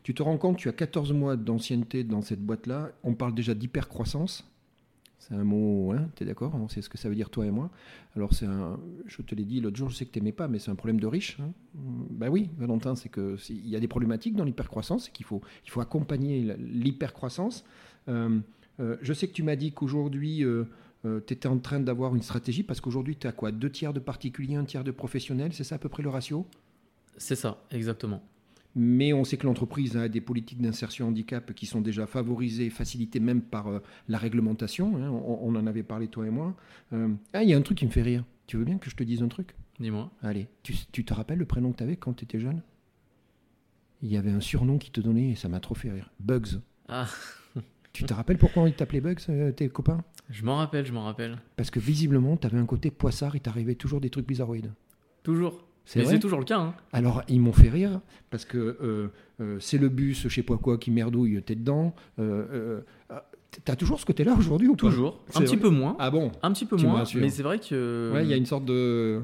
Tu 0.03 0.13
te 0.13 0.23
rends 0.23 0.37
compte, 0.37 0.59
tu 0.59 0.69
as 0.69 0.73
14 0.73 1.13
mois 1.15 1.37
d'ancienneté 1.37 2.05
dans 2.05 2.21
cette 2.21 2.43
boîte-là. 2.43 2.91
On 3.05 3.15
parle 3.15 3.35
déjà 3.35 3.55
d'hypercroissance. 3.55 4.47
C'est 5.19 5.35
un 5.35 5.45
mot, 5.45 5.93
hein, 5.93 6.11
tu 6.15 6.25
es 6.25 6.27
d'accord 6.27 6.53
On 6.57 6.69
sait 6.69 6.83
ce 6.83 6.89
que 6.91 6.99
ça 6.99 7.09
veut 7.09 7.15
dire, 7.15 7.31
toi 7.31 7.47
et 7.47 7.51
moi. 7.51 7.71
Alors, 8.15 8.35
c'est 8.35 8.45
un, 8.45 8.79
je 9.07 9.23
te 9.23 9.35
l'ai 9.35 9.45
dit 9.45 9.61
l'autre 9.61 9.77
jour, 9.77 9.89
je 9.89 9.95
sais 9.97 10.05
que 10.05 10.11
tu 10.11 10.19
n'aimais 10.19 10.33
pas, 10.33 10.47
mais 10.49 10.59
c'est 10.59 10.71
un 10.71 10.75
problème 10.75 11.01
de 11.01 11.07
riche. 11.07 11.39
Hein. 11.41 11.53
Ben 12.11 12.29
oui, 12.29 12.51
Valentin, 12.59 12.97
c'est 12.97 13.09
que 13.09 13.37
c'est- 13.39 13.55
il 13.55 13.69
y 13.69 13.77
a 13.77 13.81
des 13.81 13.89
problématiques 13.89 14.35
dans 14.37 14.45
l'hypercroissance 14.45 15.09
et 15.09 15.11
qu'il 15.13 15.25
faut, 15.25 15.41
il 15.65 15.71
faut 15.71 15.81
accompagner 15.81 16.55
l'hypercroissance. 16.59 17.65
Euh, 18.09 18.41
euh, 18.81 18.97
je 19.01 19.13
sais 19.13 19.29
que 19.29 19.33
tu 19.33 19.43
m'as 19.45 19.57
dit 19.57 19.73
qu'aujourd'hui, 19.73 20.45
tu 21.03 21.35
étais 21.35 21.49
en 21.49 21.59
train 21.59 21.81
d'avoir 21.81 22.15
une 22.15 22.23
stratégie 22.23 22.63
parce 22.63 22.81
qu'aujourd'hui, 22.81 23.17
tu 23.17 23.27
as 23.27 23.33
quoi? 23.33 23.53
Deux 23.53 23.71
tiers 23.71 23.93
de 23.93 24.01
particuliers, 24.01 24.57
un 24.57 24.65
tiers 24.65 24.85
de 24.85 24.91
professionnels, 24.93 25.53
c'est 25.53 25.65
ça 25.65 25.77
à 25.77 25.79
peu 25.79 25.89
près 25.89 26.03
le 26.03 26.09
ratio? 26.11 26.47
C'est 27.17 27.37
ça, 27.37 27.63
exactement. 27.71 28.23
mais 28.75 29.13
on 29.13 29.23
sait 29.25 29.37
que 29.37 29.47
l'entreprise 29.47 29.97
a 29.99 30.09
des 30.09 30.21
politiques 30.23 30.61
d'insertion 30.63 31.09
handicap 31.09 31.53
qui 31.53 31.67
sont 31.67 31.83
déjà 31.83 32.07
favorisées, 32.07 32.71
facilitées 32.71 33.21
même 33.21 33.43
par 33.43 33.69
euh, 33.69 33.81
la 34.09 34.17
réglementation. 34.19 34.97
hein. 34.97 35.11
On, 35.11 35.41
on 35.43 35.55
en 35.57 35.67
avait 35.67 35.83
parlé, 35.83 36.09
toi 36.09 36.27
et 36.27 36.31
moi. 36.31 36.55
Euh, 36.95 37.09
ah, 37.35 37.43
il 37.43 37.51
y 37.51 37.55
a 37.55 37.59
un 37.59 37.63
truc 37.63 37.79
qui 37.79 37.87
me 37.87 37.91
fait 37.91 38.03
rire. 38.03 38.25
Tu 38.47 38.57
veux 38.57 38.65
bien 38.65 38.79
que 38.79 38.89
je 38.91 38.97
te 38.97 39.03
dise 39.05 39.23
un 39.23 39.29
truc? 39.29 39.55
Dis-moi. 39.79 40.11
Allez, 40.23 40.47
tu, 40.63 40.75
tu 40.91 41.05
te 41.05 41.13
rappelles 41.13 41.39
le 41.39 41.45
prénom 41.47 41.73
que 41.73 41.79
tu 41.79 41.83
avais 41.83 41.97
quand 41.97 42.15
tu 42.15 42.25
étais 42.25 42.41
jeune? 42.41 42.63
Il 44.03 44.11
y 44.11 44.17
avait 44.17 44.31
un 44.31 44.41
surnom 44.41 44.79
qui 44.79 44.91
te 44.91 45.01
donnait 45.01 45.31
et 45.31 45.35
ça 45.37 45.49
m'a 45.49 45.61
trop 45.61 45.75
fait 45.75 45.91
rire. 45.91 46.11
Bugs. 46.19 46.61
Ah, 46.89 47.07
Tu 47.93 48.05
te 48.05 48.15
rappelles 48.15 48.39
pourquoi 48.39 48.69
ils 48.69 48.75
t'appelaient 48.75 49.01
Bugs, 49.03 49.17
euh, 49.29 49.53
tes 49.53 49.69
copains? 49.69 50.03
Je 50.33 50.45
m'en 50.45 50.57
rappelle, 50.57 50.87
je 50.87 50.93
m'en 50.93 51.05
rappelle. 51.05 51.39
Parce 51.57 51.71
que 51.71 51.79
visiblement, 51.79 52.37
tu 52.37 52.47
avais 52.47 52.59
un 52.59 52.67
côté 52.67 52.91
poissard, 52.91 53.37
il 53.37 53.41
t'arrivait 53.41 53.75
toujours 53.75 54.01
des 54.01 54.11
trucs 54.11 54.27
bizarroïdes. 54.27 54.73
Toujours. 55.23 55.63
C'est 55.85 56.19
toujours 56.19 56.39
le 56.39 56.45
cas. 56.45 56.59
Hein. 56.59 56.75
Alors, 56.93 57.23
ils 57.29 57.41
m'ont 57.41 57.53
fait 57.53 57.69
rire 57.69 58.01
parce 58.31 58.45
que 58.45 58.57
euh, 58.59 59.09
euh, 59.41 59.57
c'est 59.61 59.79
le 59.79 59.89
bus, 59.89 60.23
je 60.29 60.35
sais 60.35 60.43
pas 60.43 60.57
quoi, 60.57 60.79
qui 60.79 60.91
merdouille, 60.91 61.43
t'es 61.43 61.55
dedans. 61.55 61.95
Euh, 62.19 62.81
ah, 63.11 63.25
T'as 63.65 63.77
toujours 63.77 64.01
ce 64.01 64.07
côté-là 64.07 64.35
aujourd'hui 64.39 64.69
ou 64.69 64.77
pas? 64.77 64.89
Toujours. 64.89 65.21
Un 65.35 65.41
petit 65.41 65.57
vrai 65.57 65.63
peu 65.65 65.69
moins. 65.69 65.97
Ah 65.99 66.11
bon? 66.11 66.33
Un 66.43 66.53
petit 66.53 66.65
peu 66.65 66.77
Tu 66.77 66.87
moins. 66.87 67.05
Mais 67.17 67.29
c'est 67.29 67.43
vrai 67.43 67.59
que. 67.59 68.11
Ouais, 68.15 68.25
il 68.25 68.31
y 68.31 68.33
a 68.33 68.37
une 68.37 68.47
sorte 68.47 68.65
de. 68.65 69.21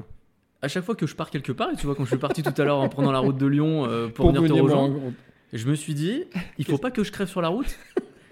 À 0.61 0.67
chaque 0.67 0.83
fois 0.83 0.93
que 0.93 1.07
je 1.07 1.15
pars 1.15 1.31
quelque 1.31 1.53
part, 1.53 1.71
et 1.71 1.75
tu 1.75 1.85
vois, 1.87 1.95
quand 1.95 2.03
je 2.03 2.09
suis 2.09 2.17
parti 2.17 2.43
tout 2.43 2.53
à 2.55 2.63
l'heure 2.65 2.79
en 2.79 2.89
prenant 2.89 3.11
la 3.11 3.19
route 3.19 3.37
de 3.37 3.47
Lyon 3.47 3.87
pour, 4.13 4.31
Pour 4.31 4.33
venir 4.33 4.53
te 4.53 4.61
rejoindre, 4.61 4.99
je 5.53 5.67
me 5.67 5.73
suis 5.73 5.95
dit, 5.95 6.25
il 6.59 6.65
faut 6.65 6.77
pas 6.77 6.91
que 6.91 7.03
je 7.03 7.11
crève 7.11 7.29
sur 7.29 7.41
la 7.41 7.47
route. 7.47 7.75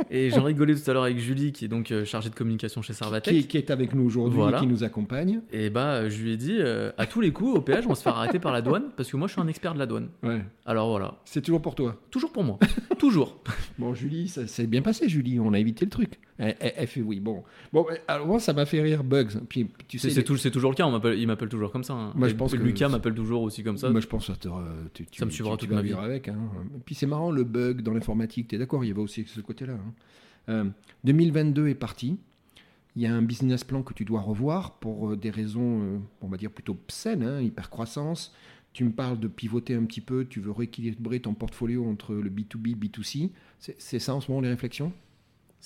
Et 0.09 0.29
j'en 0.29 0.43
rigolais 0.43 0.75
tout 0.75 0.89
à 0.89 0.93
l'heure 0.93 1.03
avec 1.03 1.17
Julie, 1.19 1.51
qui 1.51 1.65
est 1.65 1.67
donc 1.67 1.91
euh, 1.91 2.05
chargée 2.05 2.29
de 2.29 2.35
communication 2.35 2.81
chez 2.81 2.93
Servatec. 2.93 3.33
Qui, 3.33 3.47
qui 3.47 3.57
est 3.57 3.71
avec 3.71 3.93
nous 3.93 4.03
aujourd'hui 4.05 4.37
Voilà. 4.37 4.57
et 4.57 4.61
qui 4.61 4.67
nous 4.67 4.83
accompagne. 4.83 5.41
Et 5.51 5.69
bah, 5.69 6.07
je 6.09 6.21
lui 6.21 6.31
ai 6.33 6.37
dit, 6.37 6.55
euh, 6.59 6.91
à 6.97 7.05
tous 7.05 7.21
les 7.21 7.31
coups, 7.31 7.57
au 7.57 7.61
péage, 7.61 7.85
on 7.85 7.89
va 7.89 7.95
se 7.95 8.03
faire 8.03 8.15
arrêter 8.17 8.39
par 8.39 8.51
la 8.51 8.61
douane, 8.61 8.85
parce 8.95 9.09
que 9.11 9.17
moi, 9.17 9.27
je 9.27 9.33
suis 9.33 9.41
un 9.41 9.47
expert 9.47 9.73
de 9.73 9.79
la 9.79 9.85
douane. 9.85 10.09
Ouais. 10.23 10.41
Alors 10.65 10.89
voilà, 10.89 11.15
C'est 11.25 11.41
toujours 11.41 11.61
pour 11.61 11.75
toi. 11.75 11.95
toujours 12.11 12.31
pour 12.31 12.43
moi. 12.43 12.59
toujours. 12.99 13.37
Bon, 13.79 13.93
Julie, 13.93 14.27
ça 14.27 14.47
s'est 14.47 14.65
bien 14.65 14.81
passé, 14.81 15.07
Julie. 15.07 15.39
On 15.39 15.53
a 15.53 15.59
évité 15.59 15.85
le 15.85 15.91
truc. 15.91 16.19
Elle, 16.39 16.55
elle- 16.59 16.73
elle 16.77 16.87
fait 16.87 17.01
oui. 17.01 17.19
Bon, 17.19 17.43
bon 17.73 17.85
alors 18.07 18.27
moi, 18.27 18.39
ça 18.39 18.53
m'a 18.53 18.65
fait 18.65 18.81
rire 18.81 19.03
Bugs. 19.03 19.27
Puis 19.49 19.67
tu 19.87 19.97
sais, 19.97 20.09
C'est 20.09 20.17
les- 20.29 20.51
toujours 20.51 20.69
le 20.71 20.75
cas, 20.75 20.85
on 20.85 20.91
m'appelle- 20.91 21.17
il 21.17 21.25
m'appelle 21.25 21.49
toujours 21.49 21.71
comme 21.71 21.83
ça. 21.83 21.93
hein. 21.93 22.11
Moi, 22.15 22.27
je 22.27 22.35
pense 22.35 22.51
que 22.51 22.57
Lucas 22.57 22.89
m'appelle 22.89 23.15
toujours 23.15 23.41
aussi 23.41 23.63
comme 23.63 23.77
ça. 23.77 23.89
Moi, 23.89 24.01
je 24.01 24.07
pense 24.07 24.27
que 24.27 24.33
te- 24.33 24.47
tu, 24.93 25.05
tu- 25.07 25.19
Ça 25.19 25.25
me 25.25 25.31
suivra 25.31 25.57
tu 25.57 25.65
toute 25.65 25.75
ma 25.75 25.81
vie. 25.81 25.93
avec. 25.93 26.27
hein. 26.27 26.37
Puis 26.85 26.93
c'est 26.95 27.07
marrant, 27.07 27.31
le 27.31 27.43
bug 27.43 27.81
dans 27.81 27.93
l'informatique, 27.93 28.47
tu 28.49 28.55
es 28.55 28.57
d'accord 28.59 28.83
Il 28.83 28.87
y 28.87 28.91
avait 28.91 29.01
aussi 29.01 29.23
ce 29.25 29.41
côté-là. 29.41 29.73
hein. 29.73 29.93
Euh, 30.49 30.63
2022 31.03 31.67
est 31.69 31.75
parti. 31.75 32.17
Il 32.95 33.01
y 33.03 33.05
a 33.05 33.13
un 33.13 33.21
business 33.21 33.63
plan 33.63 33.83
que 33.83 33.93
tu 33.93 34.05
dois 34.05 34.21
revoir 34.21 34.73
pour 34.79 35.11
euh, 35.11 35.15
des 35.17 35.29
raisons, 35.29 35.81
euh, 35.83 35.97
on 36.21 36.27
va 36.27 36.37
dire 36.37 36.49
plutôt 36.51 36.77
saines, 36.87 37.41
hypercroissance. 37.43 38.33
Tu 38.73 38.83
me 38.83 38.91
parles 38.91 39.19
de 39.19 39.27
pivoter 39.27 39.73
un 39.75 39.83
petit 39.85 40.01
peu, 40.01 40.25
tu 40.25 40.39
veux 40.39 40.51
rééquilibrer 40.51 41.19
ton 41.19 41.33
portfolio 41.33 41.85
entre 41.87 42.13
le 42.13 42.29
B2B, 42.29 42.75
B2C. 42.75 43.31
C'est 43.59 43.75
c'est 43.79 43.99
ça 43.99 44.13
en 44.15 44.21
ce 44.21 44.29
moment 44.31 44.41
les 44.41 44.49
réflexions? 44.49 44.93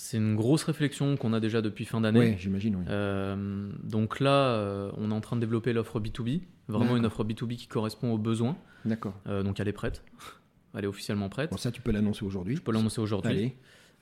C'est 0.04 0.18
une 0.18 0.36
grosse 0.36 0.64
réflexion 0.64 1.16
qu'on 1.16 1.32
a 1.32 1.40
déjà 1.40 1.62
depuis 1.62 1.86
fin 1.86 2.02
d'année. 2.02 2.20
Oui, 2.20 2.36
j'imagine. 2.40 2.76
oui. 2.76 2.86
Euh, 2.90 3.70
donc 3.84 4.20
là, 4.20 4.48
euh, 4.56 4.92
on 4.98 5.12
est 5.12 5.14
en 5.14 5.22
train 5.22 5.36
de 5.36 5.42
développer 5.42 5.74
l'offre 5.74 6.00
B2B, 6.00 6.42
vraiment 6.68 6.98
une 6.98 7.06
offre 7.06 7.24
B2B 7.24 7.56
qui 7.56 7.68
correspond 7.68 8.12
aux 8.12 8.18
besoins. 8.18 8.58
D'accord. 8.84 9.14
Euh, 9.28 9.44
donc 9.44 9.60
elle 9.60 9.68
est 9.68 9.74
prête, 9.74 10.04
elle 10.76 10.86
est 10.86 10.88
officiellement 10.88 11.30
prête. 11.30 11.52
Bon, 11.52 11.58
ça, 11.58 11.72
tu 11.72 11.84
peux 11.84 11.92
l'annoncer 11.92 12.26
aujourd'hui. 12.26 12.56
Je 12.56 12.64
peux 12.64 12.72
l'annoncer 12.72 13.00
aujourd'hui. 13.00 13.54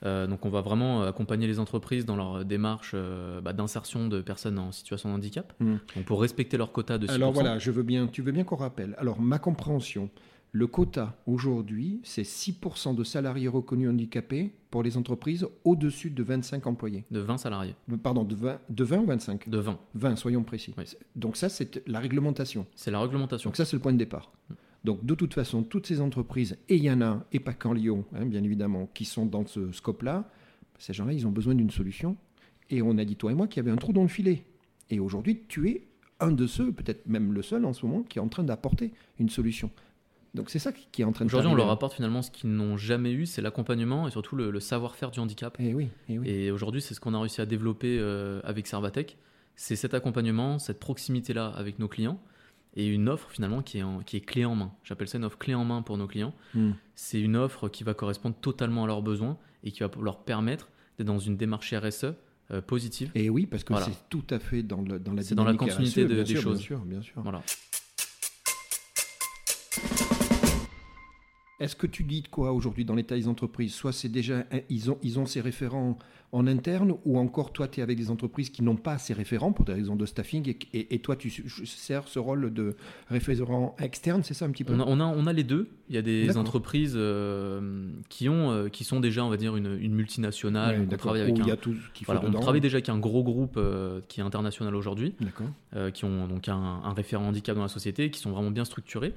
Allez. 0.01 0.27
Donc 0.27 0.45
on 0.45 0.49
va 0.49 0.61
vraiment 0.61 1.01
accompagner 1.03 1.47
les 1.47 1.59
entreprises 1.59 2.05
dans 2.05 2.15
leur 2.15 2.45
démarche 2.45 2.95
bah, 3.43 3.51
d'insertion 3.51 4.07
de 4.07 4.21
personnes 4.21 4.57
en 4.57 4.71
situation 4.71 5.09
de 5.09 5.15
handicap, 5.15 5.51
Hmm. 5.59 5.75
donc 5.97 6.05
pour 6.05 6.21
respecter 6.21 6.55
leur 6.55 6.71
quota 6.71 6.97
de 6.97 7.07
6%. 7.07 7.11
Alors 7.11 7.33
voilà, 7.33 7.59
je 7.59 7.71
veux 7.71 7.83
bien, 7.83 8.07
tu 8.07 8.21
veux 8.21 8.31
bien 8.31 8.45
qu'on 8.45 8.55
rappelle. 8.55 8.95
Alors 8.99 9.19
ma 9.19 9.37
compréhension, 9.37 10.09
le 10.51 10.67
quota 10.67 11.15
aujourd'hui, 11.27 11.99
c'est 12.03 12.23
6% 12.23 12.95
de 12.95 13.03
salariés 13.03 13.47
reconnus 13.47 13.89
handicapés 13.89 14.51
pour 14.71 14.81
les 14.81 14.97
entreprises 14.97 15.47
au-dessus 15.63 16.09
de 16.09 16.23
25 16.23 16.65
employés. 16.65 17.05
De 17.11 17.19
20 17.19 17.37
salariés, 17.37 17.75
Pardon, 18.01 18.23
de 18.23 18.35
20, 18.35 18.59
de 18.69 18.83
20 18.83 18.97
ou 18.99 19.05
25 19.05 19.49
de 19.49 19.57
20. 19.57 19.79
20, 19.93 20.15
soyons 20.15 20.43
précis. 20.43 20.73
Oui. 20.77 20.85
Donc 21.15 21.37
ça, 21.37 21.49
c'est 21.49 21.87
la 21.87 21.99
réglementation. 21.99 22.65
C'est 22.75 22.91
la 22.91 22.99
réglementation. 22.99 23.49
Donc 23.49 23.57
ça, 23.57 23.65
c'est 23.65 23.75
le 23.75 23.81
point 23.81 23.93
de 23.93 23.97
départ. 23.97 24.31
Donc 24.83 25.05
de 25.05 25.13
toute 25.13 25.33
façon, 25.33 25.63
toutes 25.63 25.85
ces 25.85 26.01
entreprises, 26.01 26.57
et 26.67 26.77
il 26.77 26.83
y 26.83 26.91
en 26.91 27.01
a, 27.01 27.25
et 27.31 27.39
pas 27.39 27.53
qu'en 27.53 27.73
Lyon, 27.73 28.05
hein, 28.15 28.25
bien 28.25 28.43
évidemment, 28.43 28.89
qui 28.93 29.05
sont 29.05 29.25
dans 29.25 29.45
ce 29.45 29.71
scope-là, 29.71 30.29
ces 30.79 30.93
gens-là, 30.93 31.13
ils 31.13 31.27
ont 31.27 31.31
besoin 31.31 31.53
d'une 31.53 31.69
solution. 31.69 32.15
Et 32.69 32.81
on 32.81 32.97
a 32.97 33.05
dit, 33.05 33.15
toi 33.15 33.31
et 33.31 33.35
moi, 33.35 33.47
qu'il 33.47 33.57
y 33.57 33.65
avait 33.65 33.71
un 33.71 33.77
trou 33.77 33.93
dans 33.93 34.03
le 34.03 34.07
filet. 34.07 34.45
Et 34.89 34.99
aujourd'hui, 34.99 35.41
tu 35.47 35.69
es 35.69 35.87
un 36.19 36.31
de 36.31 36.47
ceux, 36.47 36.71
peut-être 36.71 37.05
même 37.07 37.33
le 37.33 37.41
seul 37.41 37.65
en 37.65 37.73
ce 37.73 37.85
moment, 37.85 38.03
qui 38.03 38.19
est 38.19 38.21
en 38.21 38.27
train 38.27 38.43
d'apporter 38.43 38.91
une 39.19 39.29
solution. 39.29 39.69
Donc 40.35 40.49
c'est 40.51 40.59
ça 40.59 40.71
qui 40.71 41.01
est 41.01 41.05
en 41.05 41.11
train 41.11 41.25
de 41.25 41.29
Aujourd'hui, 41.29 41.51
on 41.51 41.55
leur 41.55 41.69
apporte 41.71 41.93
finalement 41.93 42.21
ce 42.21 42.29
qu'ils 42.29 42.51
n'ont 42.51 42.77
jamais 42.77 43.11
eu, 43.11 43.25
c'est 43.25 43.41
l'accompagnement 43.41 44.07
et 44.07 44.11
surtout 44.11 44.35
le, 44.35 44.51
le 44.51 44.59
savoir-faire 44.59 45.09
du 45.11 45.19
handicap. 45.19 45.55
Eh 45.59 45.73
oui, 45.73 45.89
eh 46.07 46.19
oui. 46.19 46.29
Et 46.29 46.51
aujourd'hui, 46.51 46.81
c'est 46.81 46.93
ce 46.93 46.99
qu'on 46.99 47.13
a 47.15 47.19
réussi 47.19 47.41
à 47.41 47.45
développer 47.45 47.97
euh, 47.99 48.39
avec 48.43 48.67
Servatech. 48.67 49.17
C'est 49.55 49.75
cet 49.75 49.93
accompagnement, 49.93 50.59
cette 50.59 50.79
proximité-là 50.79 51.47
avec 51.47 51.79
nos 51.79 51.87
clients 51.87 52.21
et 52.75 52.85
une 52.87 53.09
offre 53.09 53.29
finalement 53.31 53.63
qui 53.63 53.79
est, 53.79 53.83
en- 53.83 53.99
qui 54.01 54.17
est 54.17 54.21
clé 54.21 54.45
en 54.45 54.53
main. 54.55 54.71
J'appelle 54.83 55.07
ça 55.07 55.17
une 55.17 55.25
offre 55.25 55.37
clé 55.39 55.55
en 55.55 55.65
main 55.65 55.81
pour 55.81 55.97
nos 55.97 56.05
clients. 56.07 56.33
Hmm. 56.53 56.71
C'est 56.95 57.19
une 57.19 57.35
offre 57.35 57.67
qui 57.67 57.83
va 57.83 57.93
correspondre 57.95 58.35
totalement 58.39 58.83
à 58.83 58.87
leurs 58.87 59.01
besoins 59.01 59.37
et 59.63 59.71
qui 59.71 59.79
va 59.81 59.89
leur 60.01 60.19
permettre 60.23 60.69
d'être 60.97 61.07
dans 61.07 61.17
une 61.19 61.35
démarche 61.37 61.73
RSE 61.73 62.05
euh, 62.51 62.61
positive. 62.61 63.11
Et 63.15 63.29
oui, 63.29 63.47
parce 63.47 63.63
que 63.63 63.73
Voilà. 63.73 63.87
c'est 63.87 63.97
tout 64.09 64.23
à 64.29 64.37
fait 64.39 64.61
dans, 64.63 64.81
le- 64.81 64.99
dans 64.99 65.13
la 65.13 65.23
C'est 65.23 65.33
dans 65.35 65.43
la 65.43 65.55
continuité 65.55 66.03
RSE, 66.05 66.09
de- 66.09 66.15
des 66.23 66.25
sûr, 66.25 66.41
choses. 66.41 66.57
Bien 66.57 66.65
sûr, 66.65 66.79
bien 66.85 67.01
sûr. 67.01 67.21
Voilà. 67.23 67.41
Est-ce 71.59 71.75
que 71.75 71.87
tu 71.87 72.03
dis 72.03 72.21
de 72.21 72.27
quoi 72.27 72.53
aujourd'hui 72.53 72.85
dans 72.85 72.95
l'état 72.95 73.15
des 73.15 73.27
entreprises? 73.27 73.73
Soit 73.73 73.91
c'est 73.91 74.09
déjà, 74.09 74.45
ils 74.69 74.89
ont, 74.91 74.97
ils 75.03 75.19
ont 75.19 75.25
ces 75.25 75.41
référents 75.41 75.97
en 76.31 76.45
interne, 76.45 76.93
ou 77.05 77.17
encore 77.17 77.51
toi, 77.51 77.67
tu 77.67 77.79
es 77.79 77.83
avec 77.83 77.97
des 77.97 78.11
entreprises 78.11 78.51
qui 78.51 78.61
n'ont 78.61 78.75
pas 78.75 78.99
ces 78.99 79.13
référents 79.15 79.51
pour 79.51 79.65
des 79.65 79.73
raisons 79.73 79.95
de 79.95 80.05
staffing, 80.05 80.47
et, 80.47 80.57
et- 80.77 80.93
et 80.93 80.99
toi, 80.99 81.15
tu 81.15 81.31
sers 81.65 82.07
ce 82.07 82.19
rôle 82.19 82.53
de 82.53 82.75
référent 83.09 83.75
externe, 83.79 84.21
c'est 84.23 84.35
ça 84.35 84.45
un 84.45 84.51
petit 84.51 84.63
peu? 84.63 84.73
On 84.75 84.79
a, 84.79 84.85
on, 84.85 84.99
a, 84.99 85.05
on 85.05 85.25
a 85.25 85.33
les 85.33 85.43
deux. 85.43 85.69
Il 85.89 85.95
y 85.95 85.97
a 85.97 86.03
des 86.03 86.37
entreprises 86.37 86.93
euh, 86.95 87.89
qui, 88.09 88.29
ont, 88.29 88.51
euh, 88.51 88.69
qui 88.69 88.83
sont 88.83 88.99
déjà, 88.99 89.25
on 89.25 89.29
va 89.29 89.37
dire, 89.37 89.55
une, 89.55 89.75
une 89.81 89.95
multinationale. 89.95 90.81
Ouais, 90.81 90.87
on 90.93 90.97
travaille 90.97 91.21
avec 91.21 91.37
y 91.39 91.49
a 91.49 91.57
tout 91.57 91.73
voilà, 92.05 92.21
on 92.23 92.27
dedans. 92.29 92.39
travaille 92.41 92.61
déjà 92.61 92.75
avec 92.75 92.89
un 92.89 92.99
gros 92.99 93.23
groupe 93.23 93.55
euh, 93.57 93.99
qui 94.07 94.19
est 94.19 94.23
international 94.23 94.75
aujourd'hui. 94.75 95.15
Qui 95.95 96.05
ont 96.05 96.27
donc 96.27 96.47
un, 96.47 96.55
un 96.83 96.93
référent 96.93 97.25
handicap 97.27 97.55
dans 97.55 97.63
la 97.63 97.67
société, 97.69 98.11
qui 98.11 98.19
sont 98.19 98.29
vraiment 98.31 98.51
bien 98.51 98.65
structurés, 98.65 99.13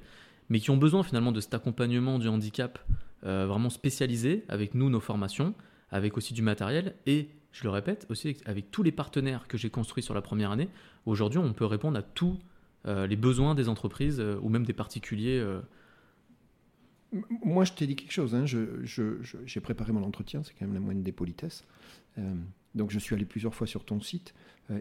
mais 0.48 0.60
qui 0.60 0.70
ont 0.70 0.76
besoin 0.76 1.02
finalement 1.02 1.32
de 1.32 1.40
cet 1.40 1.54
accompagnement 1.54 2.18
du 2.18 2.28
handicap 2.28 2.78
euh, 3.24 3.46
vraiment 3.46 3.70
spécialisé 3.70 4.44
avec 4.48 4.74
nous, 4.74 4.90
nos 4.90 5.00
formations, 5.00 5.54
avec 5.90 6.16
aussi 6.16 6.34
du 6.34 6.42
matériel 6.42 6.94
et, 7.06 7.28
je 7.52 7.64
le 7.64 7.70
répète, 7.70 8.06
aussi 8.08 8.36
avec, 8.46 8.70
tous 8.70 8.82
les 8.82 8.92
partenaires 8.92 9.46
que 9.46 9.56
j'ai 9.56 9.70
construits 9.70 10.02
sur 10.02 10.14
la 10.14 10.22
première 10.22 10.50
année. 10.50 10.68
Aujourd'hui, 11.06 11.38
on 11.38 11.52
peut 11.52 11.66
répondre 11.66 11.98
à 11.98 12.02
tous 12.02 12.38
euh, 12.86 13.06
les 13.06 13.16
besoins 13.16 13.54
des 13.54 13.68
entreprises 13.68 14.18
euh, 14.20 14.38
ou 14.42 14.48
même 14.48 14.64
des 14.64 14.72
particuliers. 14.72 15.44
Moi, 17.44 17.64
je 17.64 17.72
t'ai 17.74 17.86
dit 17.86 17.94
quelque 17.94 18.12
chose. 18.12 18.34
hein, 18.34 18.44
J'ai 18.46 19.60
préparé 19.60 19.92
mon 19.92 20.02
entretien, 20.02 20.42
c'est 20.42 20.54
quand 20.54 20.64
même 20.64 20.74
la 20.74 20.80
moindre 20.80 21.02
des 21.02 21.12
politesses. 21.12 21.64
Donc, 22.74 22.90
je 22.90 22.98
suis 22.98 23.14
allé 23.14 23.26
plusieurs 23.26 23.54
fois 23.54 23.66
sur 23.66 23.84
ton 23.84 24.00
site. 24.00 24.34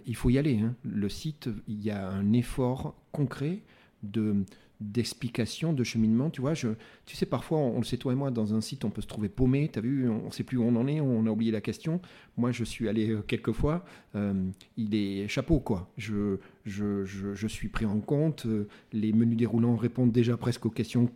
Il 0.05 0.15
faut 0.15 0.29
y 0.29 0.37
aller. 0.37 0.59
hein. 0.59 0.73
Le 0.83 1.09
site, 1.09 1.49
il 1.67 1.83
y 1.83 1.91
a 1.91 2.09
un 2.09 2.31
effort 2.31 2.95
concret 3.11 3.61
de 4.03 4.45
d'explication, 4.81 5.71
de 5.73 5.83
cheminement. 5.83 6.29
Tu 6.29 6.41
vois, 6.41 6.53
tu 6.53 6.67
sais, 7.15 7.25
parfois, 7.25 7.59
on, 7.59 7.75
on 7.75 7.77
le 7.77 7.83
sait, 7.85 7.97
toi 7.97 8.11
et 8.11 8.15
moi, 8.15 8.31
dans 8.31 8.53
un 8.53 8.61
site, 8.61 8.83
on 8.83 8.89
peut 8.89 9.01
se 9.01 9.07
trouver 9.07 9.29
paumé. 9.29 9.69
Tu 9.71 9.79
as 9.79 9.81
vu, 9.81 10.09
on 10.09 10.25
ne 10.25 10.31
sait 10.31 10.43
plus 10.43 10.57
où 10.57 10.63
on 10.63 10.75
en 10.75 10.87
est, 10.87 10.99
on 10.99 11.25
a 11.25 11.29
oublié 11.29 11.51
la 11.51 11.61
question. 11.61 12.01
Moi, 12.37 12.51
je 12.51 12.63
suis 12.63 12.89
allé 12.89 13.11
euh, 13.11 13.21
quelques 13.21 13.51
fois. 13.51 13.85
Euh, 14.15 14.33
il 14.77 14.95
est 14.95 15.27
chapeau, 15.27 15.59
quoi. 15.59 15.91
Je, 15.97 16.37
je, 16.65 17.05
je, 17.05 17.33
je 17.33 17.47
suis 17.47 17.69
pris 17.69 17.85
en 17.85 17.99
compte. 17.99 18.45
Euh, 18.45 18.67
Les 18.91 19.13
menus 19.13 19.37
déroulants 19.37 19.75
répondent 19.75 20.11
déjà 20.11 20.35
presque 20.35 20.65
aux 20.65 20.71
questions 20.71 21.09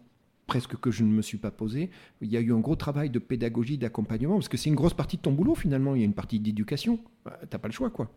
presque 0.48 0.76
que 0.78 0.92
je 0.92 1.04
ne 1.04 1.10
me 1.12 1.24
suis 1.24 1.40
pas 1.40 1.50
posé. 1.50 1.90
Il 2.22 2.32
y 2.32 2.38
a 2.38 2.40
eu 2.40 2.54
un 2.54 2.60
gros 2.60 2.76
travail 2.76 3.10
de 3.10 3.18
pédagogie, 3.18 3.80
d'accompagnement, 3.80 4.36
parce 4.36 4.48
que 4.48 4.58
c'est 4.58 4.70
une 4.70 4.76
grosse 4.76 4.94
partie 4.94 5.18
de 5.18 5.24
ton 5.24 5.32
boulot 5.32 5.56
finalement. 5.56 5.96
Il 5.96 6.02
y 6.02 6.04
a 6.04 6.06
une 6.06 6.14
partie 6.14 6.40
d'éducation. 6.40 7.00
Bah, 7.26 7.40
T'as 7.50 7.58
pas 7.58 7.68
le 7.68 7.74
choix, 7.74 7.90
quoi. 7.90 8.12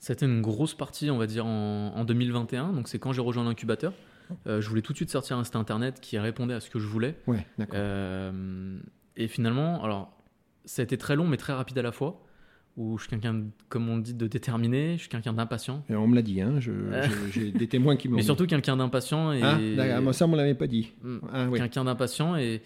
C'était 0.00 0.26
une 0.26 0.42
grosse 0.42 0.74
partie, 0.74 1.08
on 1.10 1.18
va 1.18 1.26
dire, 1.28 1.46
en, 1.46 1.92
en 1.94 2.04
2021. 2.04 2.72
Donc, 2.72 2.88
c'est 2.88 2.98
quand 2.98 3.12
j'ai 3.12 3.20
rejoint 3.20 3.44
l'incubateur. 3.44 3.92
Euh, 4.46 4.60
je 4.60 4.68
voulais 4.68 4.82
tout 4.82 4.92
de 4.92 4.96
suite 4.98 5.10
sortir 5.10 5.36
un 5.38 5.44
site 5.44 5.56
internet 5.56 6.00
qui 6.00 6.18
répondait 6.18 6.54
à 6.54 6.60
ce 6.60 6.70
que 6.70 6.78
je 6.78 6.86
voulais. 6.86 7.16
Ouais, 7.26 7.46
d'accord. 7.58 7.76
Euh, 7.78 8.78
et 9.16 9.28
finalement, 9.28 9.82
alors, 9.84 10.12
ça 10.64 10.82
a 10.82 10.84
été 10.84 10.96
très 10.98 11.16
long, 11.16 11.26
mais 11.26 11.36
très 11.36 11.52
rapide 11.52 11.78
à 11.78 11.82
la 11.82 11.92
fois. 11.92 12.24
Où 12.76 12.96
je 12.96 13.02
suis 13.02 13.10
quelqu'un, 13.10 13.42
comme 13.68 13.88
on 13.88 13.98
dit, 13.98 14.14
de 14.14 14.28
déterminé, 14.28 14.92
je 14.94 15.00
suis 15.00 15.08
quelqu'un 15.08 15.32
d'impatient. 15.32 15.82
Et 15.90 15.96
on 15.96 16.06
me 16.06 16.14
l'a 16.14 16.22
dit, 16.22 16.40
hein. 16.40 16.60
J'ai 17.32 17.50
des 17.50 17.66
témoins 17.66 17.96
qui 17.96 18.08
me 18.08 18.14
Mais 18.14 18.22
surtout 18.22 18.46
quelqu'un 18.46 18.76
d'impatient 18.76 19.32
et. 19.32 19.42
Ah, 19.42 19.58
d'accord, 19.76 20.02
moi, 20.02 20.12
ça, 20.12 20.26
on 20.26 20.28
me 20.28 20.36
l'avait 20.36 20.54
pas 20.54 20.68
dit. 20.68 20.92
Mm, 21.02 21.18
Ah, 21.32 21.46
oui. 21.50 21.58
Quelqu'un 21.58 21.82
d'impatient 21.84 22.36
et 22.36 22.62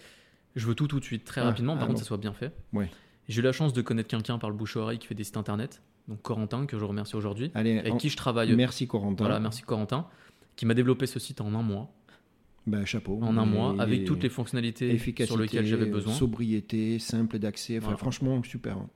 je 0.55 0.67
veux 0.67 0.75
tout 0.75 0.85
tout 0.87 0.99
de 0.99 1.03
suite, 1.05 1.23
très 1.25 1.41
Ah, 1.41 1.45
rapidement. 1.45 1.73
Par 1.73 1.83
ah, 1.83 1.87
contre, 1.87 1.97
non. 1.97 2.03
ça 2.03 2.07
soit 2.07 2.17
bien 2.17 2.33
fait. 2.33 2.51
Ouais. 2.73 2.91
J'ai 3.27 3.39
eu 3.39 3.43
la 3.43 3.53
chance 3.53 3.73
de 3.73 3.81
connaître 3.81 4.07
quelqu'un 4.09 4.37
par 4.37 4.51
le 4.51 4.55
bouche 4.55 4.77
à 4.77 4.81
oreille 4.81 4.99
qui 4.99 5.07
fait 5.07 5.15
des 5.15 5.23
sites 5.23 5.37
internet. 5.37 5.81
Donc 6.07 6.21
Corentin, 6.21 6.65
que 6.67 6.77
je 6.77 6.83
remercie 6.85 7.15
aujourd'hui. 7.15 7.49
Allez, 7.55 7.79
Avec 7.79 7.93
en- 7.93 7.97
qui 7.97 8.09
je 8.09 8.17
travaille. 8.17 8.53
merci 8.55 8.85
Corentin. 8.85 9.23
Voilà, 9.23 9.39
merci 9.39 9.61
Corentin. 9.63 10.05
Qui 10.55 10.65
m'a 10.65 10.73
développé 10.73 11.05
ce 11.07 11.19
site 11.19 11.41
en 11.41 11.53
un 11.53 11.63
mois. 11.63 11.91
Bah, 12.65 12.85
chapeau. 12.85 13.19
En 13.21 13.37
un 13.37 13.45
mois, 13.45 13.75
avec 13.79 14.05
toutes 14.05 14.23
les 14.23 14.29
fonctionnalités 14.29 14.97
sur 15.25 15.37
lesquelles 15.37 15.65
j'avais 15.65 15.85
besoin. 15.85 16.13
sobriété, 16.13 16.97
simple 16.99 17.39
d'accès. 17.39 17.77
Enfin, 17.77 17.85
Voilà. 17.85 17.97
franchement, 17.97 18.41
super. 18.43 18.77
hein. 18.77 18.89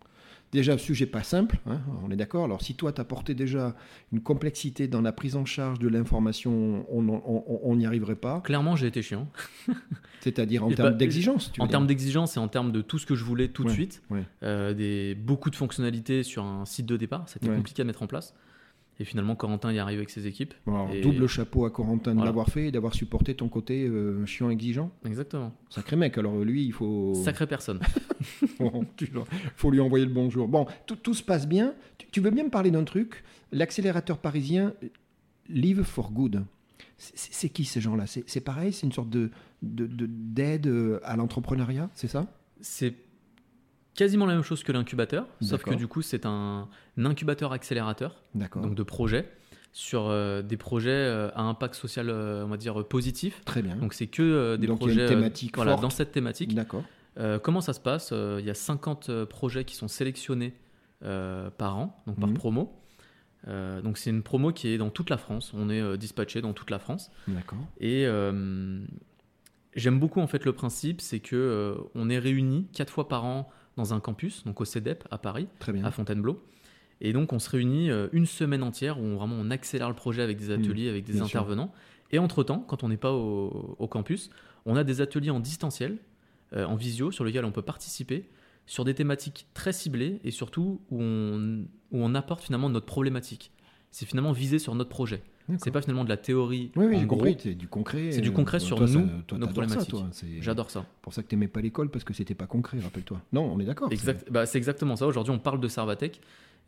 Déjà, 0.53 0.77
sujet 0.77 1.05
pas 1.07 1.23
simple, 1.23 1.59
hein, 1.65 1.81
on 2.05 2.09
est 2.09 2.15
d'accord. 2.15 2.45
Alors, 2.45 2.61
si 2.61 2.73
toi, 2.75 2.93
tu 2.93 3.01
apportais 3.01 3.33
déjà 3.33 3.75
une 4.13 4.21
complexité 4.21 4.87
dans 4.87 5.01
la 5.01 5.11
prise 5.11 5.35
en 5.35 5.43
charge 5.43 5.77
de 5.79 5.89
l'information, 5.89 6.85
on 6.89 7.75
n'y 7.75 7.85
arriverait 7.85 8.15
pas. 8.15 8.39
Clairement, 8.39 8.77
j'ai 8.77 8.87
été 8.87 9.01
chiant. 9.01 9.27
C'est-à-dire 10.21 10.63
en 10.63 10.69
termes 10.71 10.91
bah, 10.91 10.95
d'exigence. 10.95 11.51
En 11.59 11.67
termes 11.67 11.85
d'exigence 11.87 12.37
et 12.37 12.39
en 12.39 12.47
termes 12.47 12.71
de 12.71 12.81
tout 12.81 12.97
ce 12.97 13.05
que 13.05 13.13
je 13.15 13.25
voulais 13.25 13.49
tout 13.49 13.65
de 13.65 13.69
suite, 13.69 14.01
ouais. 14.09 14.23
euh, 14.43 14.73
des, 14.73 15.15
beaucoup 15.15 15.49
de 15.49 15.55
fonctionnalités 15.57 16.23
sur 16.23 16.45
un 16.45 16.63
site 16.63 16.85
de 16.85 16.95
départ, 16.95 17.27
c'était 17.27 17.49
Ouais. 17.49 17.55
compliqué 17.57 17.81
à 17.81 17.85
mettre 17.85 18.01
en 18.03 18.07
place. 18.07 18.33
Et 18.99 19.05
finalement, 19.05 19.35
Corentin 19.35 19.71
y 19.71 19.77
arrive 19.79 19.99
avec 19.99 20.09
ses 20.09 20.25
équipes. 20.25 20.53
Bon, 20.65 20.73
alors, 20.73 20.91
Et- 20.93 21.01
Double 21.01 21.27
chapeau 21.27 21.65
à 21.65 21.69
Corentin 21.71 22.15
de 22.15 22.23
l'avoir 22.23 22.47
fait 22.49 22.67
et 22.67 22.71
d'avoir 22.71 22.95
supporté 22.95 23.35
ton 23.35 23.47
côté 23.47 23.87
euh, 23.87 24.25
chiant 24.25 24.49
exigeant. 24.49 24.91
Exactement. 25.05 25.53
Sacré 25.69 25.95
mec, 25.95 26.17
alors 26.17 26.39
lui, 26.39 26.65
il 26.65 26.71
faut. 26.73 27.13
Sacrée 27.23 27.47
personne. 27.47 27.79
Bon, 28.59 28.85
tu- 28.97 29.11
faut 29.55 29.69
lui 29.69 29.79
envoyer 29.79 30.03
le 30.05 30.11
bonjour. 30.11 30.47
Bon, 30.47 30.65
tout, 30.87 30.95
tout 30.95 31.13
se 31.13 31.21
passe 31.21 31.47
bien. 31.47 31.75
Tu, 31.99 32.07
tu 32.11 32.19
veux 32.21 32.31
bien 32.31 32.43
me 32.45 32.49
parler 32.49 32.71
d'un 32.71 32.83
truc? 32.83 33.23
L'accélérateur 33.51 34.17
parisien, 34.17 34.73
Live 35.47 35.83
for 35.83 36.11
Good. 36.11 36.43
C'est- 36.97 37.49
qui 37.49 37.63
ces 37.65 37.79
gens-là? 37.79 38.05
C'est 38.07 38.41
pareil 38.41 38.73
C'est 38.73 38.87
une 38.87 38.91
sorte 38.93 39.09
de 39.09 39.29
de- 39.61 39.85
de- 39.87 40.07
d'aide 40.09 40.67
euh, 40.67 40.99
à 41.03 41.15
l'entrepreneuriat, 41.15 41.89
c'est 41.93 42.07
ça? 42.07 42.25
C'est 42.61 42.95
quasiment 43.97 44.25
la 44.25 44.33
même 44.35 44.43
chose 44.43 44.63
que 44.63 44.71
l'incubateur, 44.71 45.27
sauf 45.41 45.63
que 45.63 45.73
du 45.73 45.87
coup, 45.87 46.01
c'est 46.01 46.25
un, 46.25 46.69
un 46.97 47.05
incubateur 47.05 47.51
accélérateur, 47.51 48.23
donc 48.33 48.75
de 48.75 48.83
projets, 48.83 49.29
sur 49.73 50.07
euh, 50.07 50.41
des 50.41 50.55
projets 50.57 50.89
euh, 50.91 51.29
à 51.35 51.41
impact 51.41 51.75
social, 51.75 52.09
euh, 52.09 52.45
on 52.45 52.47
va 52.47 52.55
dire, 52.57 52.85
positif. 52.87 53.41
Très 53.43 53.61
bien. 53.61 53.75
Donc 53.75 53.93
c'est 53.93 54.07
que 54.07 54.55
des 54.55 54.67
Donc, 54.67 54.77
projets 54.79 55.07
voilà, 55.53 55.75
dans 55.75 55.89
cette 55.89 56.13
thématique. 56.13 56.55
D'accord. 56.55 56.83
Comment 57.43 57.61
ça 57.61 57.73
se 57.73 57.79
passe 57.79 58.13
Il 58.39 58.45
y 58.45 58.49
a 58.49 58.53
50 58.53 59.09
euh, 59.09 59.25
projets 59.25 59.65
qui 59.65 59.75
sont 59.75 59.87
sélectionnés 59.87 60.53
par 61.01 61.77
an, 61.77 62.01
donc 62.07 62.19
par 62.19 62.29
Mhm. 62.29 62.35
promo. 62.35 62.73
Euh, 63.47 63.81
donc 63.81 63.97
c'est 63.97 64.09
une 64.09 64.23
promo 64.23 64.51
qui 64.51 64.67
est 64.69 64.77
dans 64.77 64.89
toute 64.89 65.09
la 65.09 65.17
France. 65.17 65.51
On 65.55 65.69
est 65.69 65.79
euh, 65.81 65.95
dispatché 65.95 66.41
dans 66.41 66.53
toute 66.53 66.69
la 66.71 66.79
France. 66.79 67.11
D'accord. 67.27 67.59
Et 67.79 68.05
euh, 68.07 68.79
j'aime 69.75 69.99
beaucoup 69.99 70.19
en 70.21 70.27
fait 70.27 70.43
le 70.45 70.53
principe, 70.53 71.01
c'est 71.01 71.19
que 71.19 71.77
on 71.95 72.09
est 72.09 72.19
réunis 72.19 72.67
quatre 72.73 72.91
fois 72.91 73.07
par 73.07 73.25
an 73.25 73.47
dans 73.77 73.93
un 73.93 73.99
campus, 73.99 74.43
donc 74.43 74.59
au 74.59 74.65
CEDEP 74.65 75.07
à 75.11 75.17
Paris, 75.17 75.47
Très 75.59 75.71
bien. 75.71 75.85
à 75.85 75.91
Fontainebleau. 75.91 76.43
Et 76.99 77.13
donc 77.13 77.31
on 77.31 77.39
se 77.39 77.49
réunit 77.49 77.89
euh, 77.91 78.07
une 78.11 78.25
semaine 78.25 78.63
entière 78.63 78.99
où 78.99 79.03
on, 79.03 79.15
vraiment 79.15 79.35
on 79.39 79.49
accélère 79.51 79.87
le 79.89 79.95
projet 79.95 80.21
avec 80.23 80.37
des 80.37 80.51
ateliers, 80.51 80.89
avec 80.89 81.05
des 81.05 81.13
Mmh. 81.13 81.15
sûr. 81.17 81.25
intervenants. 81.25 81.71
Et 82.11 82.19
entre-temps, 82.19 82.59
quand 82.67 82.83
on 82.83 82.89
n'est 82.89 82.97
pas 82.97 83.13
au, 83.13 83.75
au 83.77 83.87
campus, 83.87 84.29
on 84.65 84.75
a 84.75 84.83
des 84.83 84.99
ateliers 85.01 85.29
en 85.29 85.39
distanciel, 85.39 85.97
euh, 86.53 86.65
en 86.65 86.75
visio, 86.75 87.11
sur 87.11 87.23
lesquels 87.23 87.45
on 87.45 87.51
peut 87.51 87.61
participer 87.61 88.29
sur 88.65 88.83
des 88.83 88.93
thématiques 88.95 89.47
très 89.53 89.71
ciblées 89.73 90.19
et 90.23 90.31
surtout 90.31 90.81
où 90.89 91.01
on, 91.01 91.65
où 91.91 91.97
on 92.03 92.15
apporte 92.15 92.43
finalement 92.43 92.69
notre 92.69 92.85
problématique. 92.85 93.51
C'est 93.91 94.05
finalement 94.05 94.31
visé 94.33 94.59
sur 94.59 94.73
notre 94.75 94.89
projet. 94.89 95.21
C'est 95.59 95.71
pas 95.71 95.81
finalement 95.81 96.03
de 96.03 96.09
la 96.09 96.17
théorie 96.17 96.71
Oui, 96.75 96.85
oui, 96.89 96.97
j'ai 96.99 97.07
compris. 97.07 97.37
C'est 97.39 97.53
du 97.55 97.67
concret. 97.67 98.11
C'est 98.11 98.21
du 98.21 98.29
euh, 98.29 98.31
concret 98.33 98.59
sur 98.59 98.77
toi, 98.77 98.87
ça- 98.87 98.99
nous, 98.99 99.07
toi, 99.25 99.37
nos 99.37 99.45
ça, 99.47 99.51
problématiques. 99.53 99.95
C'est 100.11 100.41
J'adore 100.41 100.69
ça. 100.69 100.85
pour 101.01 101.13
ça 101.13 101.23
que 101.23 101.27
t'aimais 101.27 101.47
pas 101.47 101.61
l'école 101.61 101.89
parce 101.89 102.03
que 102.03 102.13
c'était 102.13 102.35
pas 102.35 102.47
concret, 102.47 102.79
rappelle-toi. 102.79 103.21
Non, 103.31 103.51
on 103.53 103.59
est 103.59 103.65
d'accord. 103.65 103.91
Exact, 103.91 104.29
bah, 104.29 104.45
c'est 104.45 104.57
exactement 104.57 104.95
ça. 104.97 105.07
Aujourd'hui, 105.07 105.33
on 105.33 105.39
parle 105.39 105.61
de 105.61 105.67
Servatech 105.69 106.19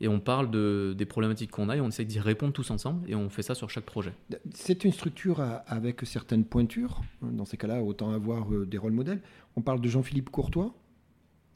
et 0.01 0.07
on 0.07 0.21
parle 0.21 0.49
de, 0.49 0.95
des 0.97 1.05
problématiques 1.05 1.51
qu'on 1.51 1.67
a 1.67 1.75
et 1.75 1.81
on 1.81 1.89
essaie 1.89 2.05
d'y 2.05 2.19
répondre 2.21 2.53
tous 2.53 2.71
ensemble 2.71 3.09
et 3.09 3.15
on 3.15 3.29
fait 3.29 3.41
ça 3.41 3.53
sur 3.53 3.69
chaque 3.69 3.83
projet. 3.83 4.13
C'est- 4.29 4.39
C'est 4.53 4.83
une 4.85 4.93
structure 4.93 5.41
à- 5.41 5.55
avec 5.67 5.99
certaines 6.05 6.45
pointures. 6.45 7.01
Dans 7.21 7.43
ces 7.45 7.57
cas-là, 7.57 7.83
autant 7.83 8.11
avoir 8.13 8.49
euh, 8.53 8.65
des 8.65 8.77
rôles 8.77 8.93
modèles. 8.93 9.21
On 9.57 9.61
parle 9.61 9.81
de 9.81 9.89
Jean-Philippe 9.89 10.29
Courtois, 10.29 10.73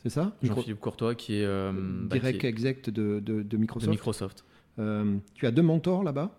c'est 0.02 0.10
ça? 0.10 0.36
Jean-Philippe 0.44 0.82
Courtois 0.82 1.16
qui 1.16 1.36
est, 1.36 1.46
euh, 1.46 1.72
bah, 1.74 2.18
Direct 2.18 2.40
qui 2.42 2.46
est 2.48 2.50
exec 2.50 2.84
de, 2.90 2.92
de- 2.92 3.20
de 3.22 3.44
de 3.44 3.58
Microsoft. 3.58 3.90
Microsoft. 3.92 4.44
Euh, 4.80 5.16
tu 5.36 5.48
as 5.48 5.52
deux 5.52 5.62
mentors 5.62 6.04
là-bas? 6.04 6.38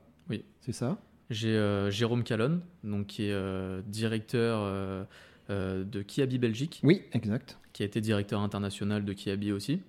C'est 0.64 0.72
ça? 0.72 0.96
J'ai 1.28 1.50
euh, 1.56 1.90
Jérôme 1.90 2.22
Calonne, 2.24 2.62
donc 2.84 3.06
qui 3.08 3.24
est 3.26 3.32
euh, 3.32 3.82
directeur 3.86 4.60
euh, 4.62 5.04
de 5.84 6.02
Kiabi 6.02 6.38
Belgique, 6.38 6.80
Oui, 6.82 7.02
exact. 7.12 7.58
qui 7.74 7.82
a 7.82 7.86
été 7.86 8.00
directeur 8.00 8.40
international 8.40 9.04
de 9.04 9.12
Kiabi 9.12 9.52
aussi, 9.52 9.80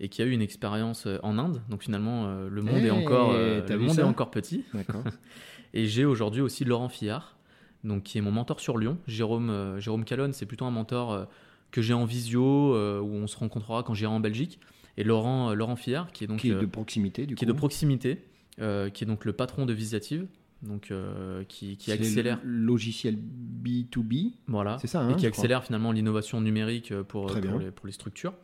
et 0.00 0.08
qui 0.08 0.20
a 0.22 0.24
eu 0.24 0.30
une 0.32 0.42
expérience 0.42 1.06
en 1.22 1.38
Inde. 1.38 1.62
Donc 1.68 1.84
finalement, 1.84 2.32
le 2.48 2.62
monde, 2.62 2.76
Hey, 2.78 2.86
est, 2.86 2.90
encore, 2.90 3.30
euh, 3.34 3.60
t'as 3.64 3.74
le 3.74 3.80
monde 3.80 3.98
est 3.98 4.02
encore 4.02 4.30
petit. 4.32 4.64
D'accord. 4.74 5.04
Et 5.74 5.86
j'ai 5.86 6.04
aujourd'hui 6.04 6.40
aussi 6.40 6.64
Laurent 6.64 6.88
Fillard, 6.88 7.36
donc 7.84 8.02
qui 8.02 8.18
est 8.18 8.20
mon 8.20 8.32
mentor 8.32 8.58
sur 8.58 8.78
Lyon. 8.78 8.98
Jérôme, 9.06 9.76
Jérôme 9.78 10.04
Calonne, 10.04 10.32
c'est 10.32 10.46
plutôt 10.46 10.64
un 10.64 10.72
mentor 10.72 11.28
que 11.70 11.82
j'ai 11.82 11.94
en 11.94 12.04
visio, 12.04 12.74
où 13.00 13.14
on 13.14 13.28
se 13.28 13.36
rencontrera 13.36 13.84
quand 13.84 13.94
j'irai 13.94 14.12
en 14.12 14.18
Belgique. 14.18 14.58
Et 14.96 15.04
Laurent, 15.04 15.54
Laurent 15.54 15.76
Fillard, 15.76 16.10
qui 16.10 16.24
est 16.24 16.26
donc 16.26 16.40
qui 16.40 16.50
est 16.50 16.54
de 16.54 16.66
proximité, 16.66 17.24
du 17.26 17.36
qui 17.36 17.44
est 17.44 17.46
coup. 17.46 17.52
de 17.52 17.56
proximité, 17.56 18.24
euh, 18.60 18.90
qui 18.90 19.04
est 19.04 19.06
donc 19.06 19.24
le 19.24 19.32
patron 19.32 19.66
de 19.66 19.72
Visiative, 19.72 20.26
donc 20.62 20.90
euh, 20.90 21.42
qui, 21.44 21.76
accélère, 21.90 22.38
le 22.44 22.50
logiciel 22.66 23.16
B2B. 23.62 24.32
voilà, 24.46 24.78
C'est 24.78 24.86
ça, 24.86 25.02
et 25.08 25.12
hein, 25.12 25.14
qui 25.14 25.26
accélère 25.26 25.64
finalement 25.64 25.92
l'innovation 25.92 26.40
numérique 26.40 26.92
euh, 26.92 27.02
pour, 27.02 27.34
les, 27.34 27.70
pour 27.70 27.86
les 27.86 27.92
structures. 27.92 28.34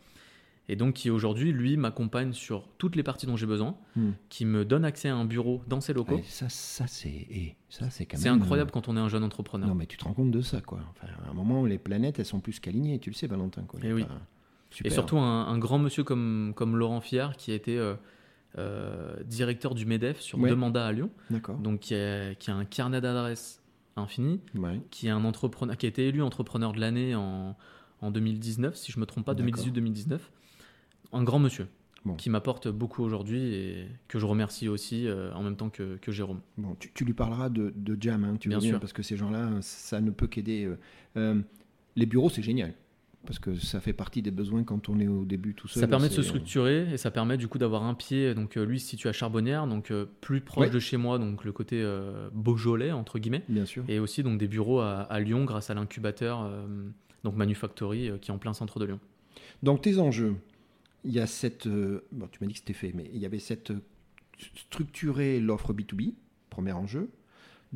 Et 0.69 0.75
donc 0.75 0.95
qui 0.95 1.11
aujourd'hui, 1.11 1.53
lui, 1.53 1.77
m'accompagne 1.77 2.33
sur 2.33 2.67
toutes 2.79 2.97
les 2.97 3.05
parties 3.05 3.27
dont 3.27 3.37
j'ai 3.37 3.47
besoin, 3.47 3.77
Hmm. 3.95 4.11
qui 4.29 4.45
me 4.45 4.65
donne 4.65 4.85
accès 4.85 5.09
à 5.09 5.15
un 5.17 5.25
bureau 5.25 5.63
dans 5.69 5.81
ses 5.81 5.93
locaux. 5.93 6.17
Ouais, 6.17 6.25
ça, 6.27 6.49
ça 6.49 6.87
c'est, 6.89 7.27
eh, 7.31 7.55
ça 7.69 7.89
c'est 7.91 8.05
quand 8.05 8.17
C'est 8.19 8.29
même. 8.29 8.43
incroyable 8.43 8.71
quand 8.73 8.89
on 8.89 8.97
est 8.97 9.01
un 9.01 9.09
jeune 9.09 9.23
entrepreneur. 9.23 9.69
Non, 9.69 9.75
mais 9.77 9.87
tu 9.87 9.97
te 9.97 10.05
rends 10.05 10.13
compte 10.13 10.33
de 10.33 10.41
ça, 10.41 10.61
quoi. 10.61 10.81
Enfin, 10.91 11.07
à 11.27 11.31
un 11.31 11.35
moment, 11.35 11.65
les 11.65 11.79
planètes, 11.79 12.19
elles 12.19 12.25
sont 12.27 12.41
plus 12.41 12.59
qu'alignées, 12.59 12.99
tu 12.99 13.11
le 13.11 13.15
sais, 13.15 13.29
Valentin. 13.29 13.63
Quoi. 13.63 13.79
Eh 13.85 13.91
a 13.91 13.95
oui. 13.95 14.05
pas- 14.05 14.21
Et 14.85 14.91
surtout 14.91 15.19
un, 15.19 15.47
un 15.47 15.59
grand 15.59 15.79
monsieur 15.79 16.03
comme, 16.03 16.53
comme 16.57 16.77
Laurent 16.77 17.01
Fillard, 17.01 17.37
qui 17.37 17.53
a 17.53 17.55
été 17.55 17.79
directeur 19.25 19.75
du 19.75 19.87
MEDEF 19.87 20.21
sur 20.21 20.39
Ouais. 20.39 20.49
deux 20.51 20.57
mandats 20.57 20.87
à 20.87 20.93
Lyon, 20.93 21.11
D'accord. 21.31 21.57
donc 21.59 21.81
qui 21.81 21.95
a, 21.95 22.35
qui 22.35 22.51
a 22.51 22.55
un 22.57 22.65
carnet 22.65 23.01
d'adresses 23.01 23.63
infini, 23.97 24.41
Ouais. 24.55 24.81
qui, 24.91 25.07
est 25.07 25.11
un 25.11 25.25
entrepreneur, 25.25 25.77
qui 25.77 25.87
a 25.87 25.89
été 25.89 26.07
élu 26.09 26.23
entrepreneur 26.23 26.73
de 26.73 26.81
l'année 26.81 27.15
en, 27.15 27.57
en 28.01 28.11
2019, 28.11 28.77
si 28.77 28.93
je 28.93 28.99
ne 28.99 29.01
me 29.03 29.07
trompe 29.07 29.25
pas, 29.25 29.35
D'accord. 29.35 29.63
2018-2019. 29.65 30.19
Un 31.13 31.23
grand 31.23 31.39
monsieur 31.39 31.69
Bon. 32.05 32.15
qui 32.15 32.31
m'apporte 32.31 32.69
beaucoup 32.69 33.03
aujourd'hui 33.03 33.53
et 33.55 33.89
que 34.07 34.21
je 34.21 34.27
remercie 34.27 34.69
aussi 34.69 35.09
euh, 35.09 35.33
en 35.35 35.43
même 35.43 35.57
temps 35.57 35.71
que, 35.71 35.97
que 35.97 36.13
Jérôme. 36.13 36.41
Bon, 36.57 36.77
tu, 36.79 36.93
tu 36.95 37.05
lui 37.05 37.15
parleras 37.15 37.49
de, 37.49 37.73
de 37.75 37.97
Jam, 38.01 38.23
hein, 38.23 38.37
tu 38.39 38.49
Bien 38.49 38.61
sûr. 38.61 38.79
parce 38.79 38.93
que 38.93 39.03
ces 39.03 39.17
gens-là, 39.17 39.51
ça 39.61 40.01
ne 40.01 40.11
peut 40.13 40.29
qu'aider. 40.29 40.65
euh. 40.67 40.77
Euh, 41.17 41.41
les 41.97 42.07
bureaux, 42.07 42.31
c'est 42.31 42.43
génial. 42.43 42.75
Parce 43.27 43.39
que 43.39 43.55
ça 43.57 43.81
fait 43.81 43.93
partie 43.93 44.23
des 44.23 44.31
besoins 44.31 44.63
quand 44.65 44.89
on 44.89 44.99
est 45.01 45.09
au 45.09 45.25
début 45.25 45.55
tout 45.55 45.69
seul. 45.69 45.81
Ça 45.83 45.89
permet 45.89 46.09
de 46.09 46.13
se 46.15 46.23
c'est- 46.23 46.29
structurer 46.29 46.93
et 46.93 46.97
ça 46.97 47.11
permet 47.11 47.37
du 47.37 47.49
coup 47.49 47.59
d'avoir 47.59 47.83
un 47.83 47.95
pied. 47.95 48.35
Donc 48.35 48.57
euh, 48.57 48.65
lui 48.65 48.81
se 48.81 48.89
situe 48.89 49.09
à 49.09 49.13
Charbonnières, 49.13 49.67
donc 49.67 49.91
euh, 49.91 50.07
plus 50.21 50.41
proche 50.41 50.67
Ouais. 50.69 50.71
de 50.73 50.79
chez 50.79 50.97
moi, 50.97 51.19
donc 51.19 51.45
le 51.45 51.53
côté 51.53 51.83
euh, 51.83 52.31
Beaujolais 52.33 52.93
entre 52.93 53.19
guillemets. 53.19 53.43
Bien 53.49 53.67
sûr. 53.67 53.85
Et 53.89 53.99
aussi 53.99 54.23
donc 54.23 54.39
des 54.39 54.49
bureaux 54.49 54.81
à, 54.81 55.01
à 55.01 55.21
Lyon 55.21 55.45
grâce 55.45 55.69
à 55.71 55.75
l'incubateur 55.75 56.43
euh, 56.43 56.67
donc 57.25 57.35
Manufactory 57.37 58.09
euh, 58.09 58.19
qui 58.19 58.31
est 58.31 58.35
en 58.35 58.39
plein 58.39 58.55
centre 58.55 58.79
de 58.79 58.85
Lyon. 58.87 59.01
Donc 59.63 59.83
tes 59.83 59.99
enjeux, 59.99 60.37
il 61.05 61.13
y 61.13 61.21
a 61.21 61.27
cette... 61.27 61.67
euh, 61.67 62.05
bon, 62.13 62.29
tu 62.31 62.39
m'as 62.41 62.47
dit 62.47 62.53
que 62.55 62.61
c'était 62.61 62.73
fait, 62.73 62.93
mais 62.95 63.11
il 63.13 63.19
y 63.21 63.27
avait 63.27 63.39
cette... 63.39 63.71
euh, 63.73 63.81
structurer 64.55 65.41
l'offre 65.41 65.73
B2B, 65.73 66.15
premier 66.51 66.73
enjeu. 66.73 67.11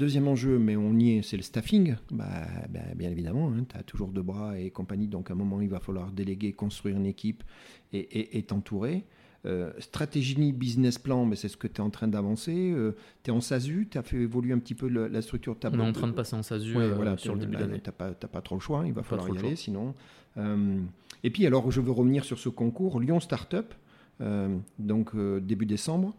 Deuxième 0.01 0.29
enjeu, 0.29 0.59
mais 0.59 0.77
on 0.77 0.95
y 0.99 1.11
est, 1.19 1.23
c'est 1.23 1.37
le 1.37 1.43
staffing. 1.43 1.95
Bah, 2.11 2.25
bah, 2.71 2.81
bien 2.97 3.11
évidemment, 3.11 3.53
tu 3.69 3.77
as 3.77 3.83
toujours 3.83 4.09
deux 4.09 4.23
bras 4.23 4.59
et 4.59 4.71
compagnie, 4.71 5.09
donc 5.09 5.31
à 5.31 5.35
un 5.35 5.37
moment, 5.37 5.61
il 5.61 5.69
va 5.69 5.79
falloir 5.79 6.11
déléguer, 6.11 6.53
construire 6.55 6.97
une 6.97 7.05
équipe 7.05 7.45
et 7.93 8.43
t'entourer. 8.45 9.05
Euh, 9.47 9.73
stratégie, 9.79 10.53
business 10.53 10.99
plan, 10.99 11.25
mais 11.27 11.37
c'est 11.37 11.49
ce 11.49 11.57
que 11.59 11.67
tu 11.67 11.77
es 11.77 11.81
en 11.81 11.91
train 11.91 12.09
d'avancer. 12.09 12.75
tu 13.23 13.31
es 13.31 13.35
en 13.35 13.41
SASU, 13.43 13.89
tu 13.91 13.99
as 13.99 14.03
fait 14.03 14.17
évoluer 14.19 14.53
un 14.55 14.59
petit 14.59 14.75
peu 14.75 14.89
le- 14.89 15.07
la 15.09 15.21
structure 15.21 15.55
de 15.55 15.61
ta 15.61 15.69
On 15.71 15.79
est 15.79 15.83
en 15.83 15.93
train 15.93 16.09
de 16.09 16.13
passer 16.13 16.35
en 16.37 16.43
SASU 16.43 16.77
Ouais, 16.77 16.85
euh, 16.85 16.95
voilà, 16.95 17.17
sur 17.19 17.35
le 17.35 17.41
début 17.41 17.57
d'année. 17.57 17.79
Pas, 17.97 18.13
t'as 18.13 18.29
pas 18.29 18.41
trop 18.41 18.55
le 18.55 18.61
choix, 18.63 18.85
il 18.87 18.93
va 18.95 19.03
falloir 19.03 19.29
y 19.29 19.33
le 19.33 19.39
aller 19.49 19.57
sinon. 19.57 19.95
Euh, 20.39 20.79
et 21.25 21.31
puis 21.31 21.47
alors, 21.47 21.71
je 21.71 21.81
veux 21.83 21.91
revenir 21.93 22.25
sur 22.25 22.39
ce 22.39 22.49
concours 22.49 23.01
Lyon 23.01 23.21
Startup, 23.21 23.67
euh, 24.23 24.57
donc 24.79 25.15
euh, 25.15 25.41
début 25.41 25.67
décembre. 25.67 26.15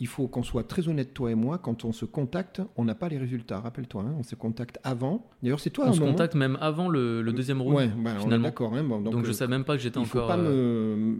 Il 0.00 0.08
faut 0.08 0.26
qu'on 0.26 0.42
soit 0.42 0.64
très 0.64 0.88
honnête, 0.88 1.14
toi 1.14 1.30
et 1.30 1.36
moi, 1.36 1.58
quand 1.58 1.84
on 1.84 1.92
se 1.92 2.04
contacte, 2.04 2.60
on 2.76 2.84
n'a 2.84 2.94
pas 2.96 3.08
les 3.08 3.18
résultats. 3.18 3.60
Rappelle-toi, 3.60 4.02
hein, 4.02 4.14
on 4.18 4.22
se 4.24 4.34
contacte 4.34 4.80
avant. 4.82 5.30
D'ailleurs, 5.42 5.60
c'est 5.60 5.70
toi. 5.70 5.84
On 5.86 5.90
un 5.90 5.92
se 5.92 6.00
moment- 6.00 6.12
contacte 6.12 6.34
même 6.34 6.58
avant 6.60 6.88
le, 6.88 7.22
le 7.22 7.32
deuxième 7.32 7.62
round. 7.62 7.76
Ouais, 7.76 7.86
bah, 7.88 8.12
on 8.16 8.18
est 8.18 8.22
finalement. 8.22 8.48
d'accord. 8.48 8.74
hein, 8.74 8.82
bon, 8.82 9.00
donc, 9.00 9.12
donc, 9.12 9.24
je 9.26 9.30
euh, 9.30 9.32
savais 9.32 9.50
même 9.50 9.64
pas 9.64 9.76
que 9.76 9.82
j'étais 9.82 9.98
encore. 9.98 10.26
pas 10.26 10.38
euh, 10.38 10.96
me... 10.96 11.16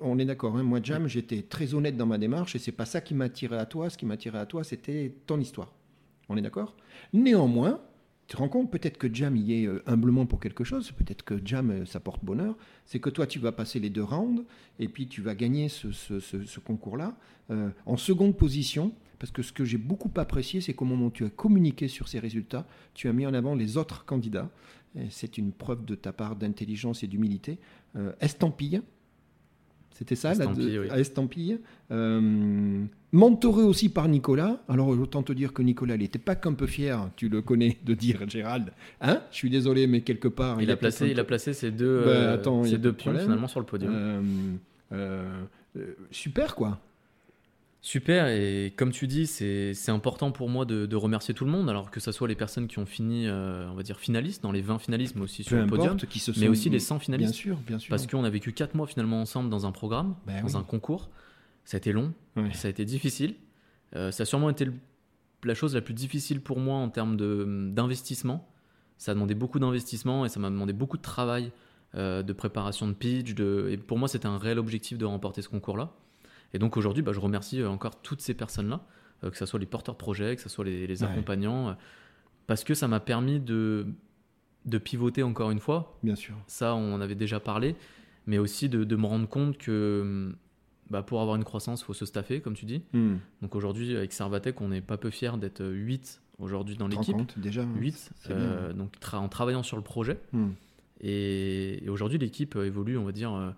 On 0.00 0.18
est 0.18 0.24
d'accord, 0.24 0.56
hein, 0.56 0.64
moi, 0.64 0.80
Jam, 0.82 1.06
j'étais 1.06 1.42
très 1.42 1.74
honnête 1.74 1.96
dans 1.96 2.06
ma 2.06 2.18
démarche 2.18 2.56
et 2.56 2.58
c'est 2.58 2.72
pas 2.72 2.86
ça 2.86 3.00
qui 3.00 3.14
m'a 3.14 3.26
attiré 3.26 3.56
à 3.56 3.66
toi. 3.66 3.88
Ce 3.88 3.96
qui 3.96 4.04
m'a 4.06 4.14
attiré 4.14 4.38
à 4.38 4.46
toi, 4.46 4.64
c'était 4.64 5.14
ton 5.26 5.38
histoire. 5.38 5.72
On 6.28 6.36
est 6.36 6.42
d'accord? 6.42 6.74
Néanmoins, 7.12 7.78
te 8.26 8.36
rends 8.36 8.48
compte 8.48 8.70
peut-être 8.70 8.96
que 8.98 9.12
Jam 9.12 9.36
y 9.36 9.52
est 9.62 9.66
euh, 9.66 9.82
humblement 9.86 10.24
pour 10.26 10.40
quelque 10.40 10.64
chose, 10.64 10.90
peut-être 10.92 11.22
que 11.24 11.40
Jam, 11.44 11.70
euh, 11.70 11.84
ça 11.84 12.00
porte 12.00 12.24
bonheur. 12.24 12.56
C'est 12.86 12.98
que 12.98 13.10
toi, 13.10 13.26
tu 13.26 13.38
vas 13.38 13.52
passer 13.52 13.78
les 13.80 13.90
deux 13.90 14.02
rounds 14.04 14.44
et 14.78 14.88
puis 14.88 15.06
tu 15.08 15.20
vas 15.20 15.34
gagner 15.34 15.68
ce, 15.68 15.92
ce- 15.92 16.20
ce- 16.20 16.44
ce 16.44 16.60
concours-là 16.60 17.16
euh, 17.50 17.68
en 17.86 17.96
seconde 17.96 18.36
position. 18.36 18.92
Parce 19.18 19.30
que 19.30 19.42
ce 19.42 19.52
que 19.52 19.64
j'ai 19.64 19.78
beaucoup 19.78 20.10
apprécié, 20.16 20.60
c'est 20.60 20.74
qu'au 20.74 20.84
moment 20.84 21.06
où 21.06 21.10
tu 21.10 21.24
as 21.24 21.30
communiqué 21.30 21.88
sur 21.88 22.08
ces 22.08 22.18
résultats, 22.18 22.66
tu 22.94 23.08
as 23.08 23.12
mis 23.12 23.24
en 23.26 23.32
avant 23.32 23.54
les 23.54 23.76
autres 23.78 24.04
candidats. 24.04 24.50
C'est 25.10 25.38
une 25.38 25.50
preuve 25.52 25.84
de 25.84 25.94
ta 25.94 26.12
part 26.12 26.36
d'intelligence 26.36 27.02
et 27.02 27.06
d'humilité. 27.06 27.58
Euh, 27.96 28.12
Estampille, 28.20 28.82
c'était 29.92 30.16
ça, 30.16 30.34
la 30.34 30.44
Estampille, 30.44 30.72
de- 30.72 30.78
oui. 30.80 30.90
à 30.90 30.98
Estampille. 31.00 31.60
Euh, 31.90 32.84
mentoré 33.14 33.62
aussi 33.62 33.88
par 33.88 34.08
Nicolas. 34.08 34.58
Alors 34.68 34.88
autant 34.88 35.22
te 35.22 35.32
dire 35.32 35.52
que 35.52 35.62
Nicolas, 35.62 35.94
il 35.94 36.00
n'était 36.00 36.18
pas 36.18 36.34
qu'un 36.34 36.52
peu 36.52 36.66
fier, 36.66 37.08
tu 37.16 37.28
le 37.28 37.40
connais, 37.42 37.78
de 37.84 37.94
dire 37.94 38.28
Gérald. 38.28 38.72
Hein 39.00 39.22
Je 39.30 39.36
suis 39.36 39.50
désolé, 39.50 39.86
mais 39.86 40.00
quelque 40.02 40.28
part. 40.28 40.60
il, 40.60 40.70
a 40.70 40.76
placé, 40.76 41.08
il 41.10 41.18
a 41.20 41.24
placé 41.24 41.52
ces 41.54 41.70
deux, 41.70 42.02
Bah, 42.04 42.10
euh, 42.10 42.34
attends, 42.34 42.62
deux 42.62 42.76
de 42.78 42.90
pions 42.90 43.04
problème. 43.10 43.22
finalement 43.22 43.48
sur 43.48 43.60
le 43.60 43.66
podium. 43.66 43.92
euh, 43.94 44.22
euh, 44.92 45.30
euh, 45.76 45.94
super, 46.10 46.54
quoi. 46.56 46.78
Super, 47.86 48.28
et 48.28 48.72
comme 48.76 48.92
tu 48.92 49.06
dis, 49.06 49.26
c'est 49.26 49.74
important 49.90 50.30
pour 50.32 50.48
moi 50.48 50.64
de, 50.64 50.86
de 50.86 50.96
remercier 50.96 51.34
tout 51.34 51.44
le 51.44 51.50
monde, 51.50 51.68
alors 51.68 51.90
que 51.90 52.00
ce 52.00 52.12
soit 52.12 52.26
les 52.26 52.34
personnes 52.34 52.66
qui 52.66 52.78
ont 52.78 52.86
fini, 52.86 53.26
euh, 53.26 53.68
on 53.70 53.74
va 53.74 53.82
dire, 53.82 53.98
finalistes, 54.00 54.42
dans 54.42 54.52
les 54.52 54.62
20 54.62 54.78
finalistes, 54.78 55.16
mais 55.16 55.22
aussi 55.22 55.44
sur 55.44 55.56
le 55.58 55.66
podium, 55.66 55.88
importe, 55.88 56.06
qui 56.08 56.18
se 56.18 56.32
sont... 56.32 56.40
mais 56.40 56.48
aussi 56.48 56.70
les 56.70 56.78
100 56.78 56.94
Bien 56.96 57.00
finalistes. 57.04 57.34
sûr, 57.34 57.58
bien 57.66 57.78
sûr. 57.78 57.90
Parce 57.90 58.06
qu'on 58.06 58.24
a 58.24 58.30
vécu 58.30 58.52
4 58.54 58.74
mois 58.74 58.86
finalement 58.86 59.20
ensemble 59.20 59.50
dans 59.50 59.66
un 59.66 59.70
programme, 59.72 60.14
Ben 60.26 60.40
dans 60.40 60.46
oui. 60.48 60.56
un 60.56 60.62
concours. 60.62 61.10
Ça 61.64 61.76
a 61.76 61.78
été 61.78 61.92
long, 61.92 62.12
Ouais. 62.36 62.52
ça 62.52 62.68
a 62.68 62.70
été 62.70 62.84
difficile. 62.84 63.34
Euh, 63.96 64.10
ça 64.10 64.22
a 64.22 64.26
sûrement 64.26 64.50
été 64.50 64.64
le- 64.66 64.74
la 65.44 65.54
chose 65.54 65.74
la 65.74 65.80
plus 65.80 65.94
difficile 65.94 66.40
pour 66.40 66.58
moi 66.58 66.76
en 66.76 66.88
termes 66.88 67.16
d'investissement. 67.72 68.48
Ça 68.98 69.12
a 69.12 69.14
demandé 69.14 69.34
beaucoup 69.34 69.58
d'investissement 69.58 70.24
et 70.24 70.28
ça 70.28 70.40
m'a 70.40 70.50
demandé 70.50 70.72
beaucoup 70.72 70.96
de 70.96 71.02
travail, 71.02 71.52
euh, 71.94 72.22
de 72.22 72.32
préparation 72.32 72.86
de 72.88 72.92
pitch. 72.92 73.34
De... 73.34 73.68
Et 73.70 73.76
pour 73.76 73.98
moi, 73.98 74.08
c'était 74.08 74.26
un 74.26 74.38
réel 74.38 74.58
objectif 74.58 74.98
de 74.98 75.04
remporter 75.04 75.42
ce 75.42 75.48
concours-là. 75.48 75.92
Et 76.52 76.58
donc 76.58 76.76
aujourd'hui, 76.76 77.02
bah, 77.02 77.12
je 77.12 77.20
remercie 77.20 77.60
euh, 77.60 77.68
encore 77.68 78.00
toutes 78.02 78.20
ces 78.20 78.34
personnes-là, 78.34 78.80
euh, 79.24 79.30
que 79.30 79.36
ce 79.36 79.46
soit 79.46 79.58
les 79.60 79.66
porteurs 79.66 79.94
de 79.94 79.98
projets, 79.98 80.36
que 80.36 80.42
ce 80.42 80.48
soit 80.48 80.64
les, 80.64 81.02
accompagnants, 81.02 81.76
parce 82.46 82.62
que 82.64 82.74
ça 82.74 82.88
m'a 82.88 83.00
permis 83.00 83.40
de, 83.40 83.86
de 84.64 84.78
pivoter 84.78 85.22
encore 85.22 85.50
une 85.50 85.60
fois 85.60 85.98
Bien 86.02 86.14
sûr. 86.14 86.34
ça 86.46 86.74
on 86.74 86.92
en 86.94 87.00
avait 87.00 87.14
déjà 87.16 87.40
parlé, 87.40 87.74
mais 88.26 88.38
aussi 88.38 88.68
de, 88.68 88.84
de 88.84 88.96
me 88.96 89.06
rendre 89.06 89.28
compte 89.28 89.58
que 89.58 90.00
hum, 90.02 90.36
bah, 90.90 91.02
pour 91.02 91.20
avoir 91.20 91.36
une 91.36 91.44
croissance, 91.44 91.80
il 91.80 91.84
faut 91.84 91.94
se 91.94 92.06
staffer, 92.06 92.40
comme 92.40 92.54
tu 92.54 92.64
dis. 92.66 92.82
Hmm. 92.92 93.16
Donc 93.42 93.54
aujourd'hui, 93.54 93.96
avec 93.96 94.12
Servatec, 94.12 94.60
on 94.60 94.68
n'est 94.68 94.80
pas 94.82 94.96
peu 94.96 95.10
fiers 95.10 95.36
d'être 95.38 95.64
8 95.64 96.20
aujourd'hui 96.38 96.76
dans 96.76 96.88
l'équipe. 96.88 97.16
déjà 97.40 97.62
8, 97.62 98.10
c'est 98.20 98.28
bien. 98.34 98.36
euh, 98.42 98.72
donc 98.72 98.94
tra- 99.00 99.16
en 99.18 99.28
travaillant 99.28 99.62
sur 99.62 99.76
le 99.76 99.82
projet. 99.82 100.20
Hmm. 100.32 100.50
Et, 101.00 101.84
et 101.84 101.88
aujourd'hui, 101.88 102.18
l'équipe 102.18 102.56
euh, 102.56 102.66
évolue, 102.66 102.96
on 102.98 103.04
va 103.04 103.12
dire, 103.12 103.32
euh, 103.34 103.50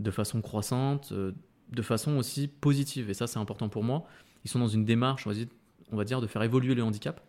de 0.00 0.10
façon 0.10 0.40
croissante, 0.40 1.10
euh, 1.12 1.32
de 1.70 1.82
façon 1.82 2.16
aussi 2.16 2.48
positive. 2.48 3.10
Et 3.10 3.14
ça, 3.14 3.26
c'est 3.26 3.38
important 3.38 3.68
pour 3.68 3.82
moi. 3.84 4.04
Ils 4.44 4.50
sont 4.50 4.58
dans 4.58 4.68
une 4.68 4.84
démarche, 4.84 5.26
on 5.26 5.30
va 5.30 5.36
dire, 5.36 5.46
on 5.90 5.96
va 5.96 6.04
dire 6.04 6.20
de 6.20 6.26
faire 6.26 6.42
évoluer 6.42 6.74
le 6.74 6.82
handicap. 6.82 7.20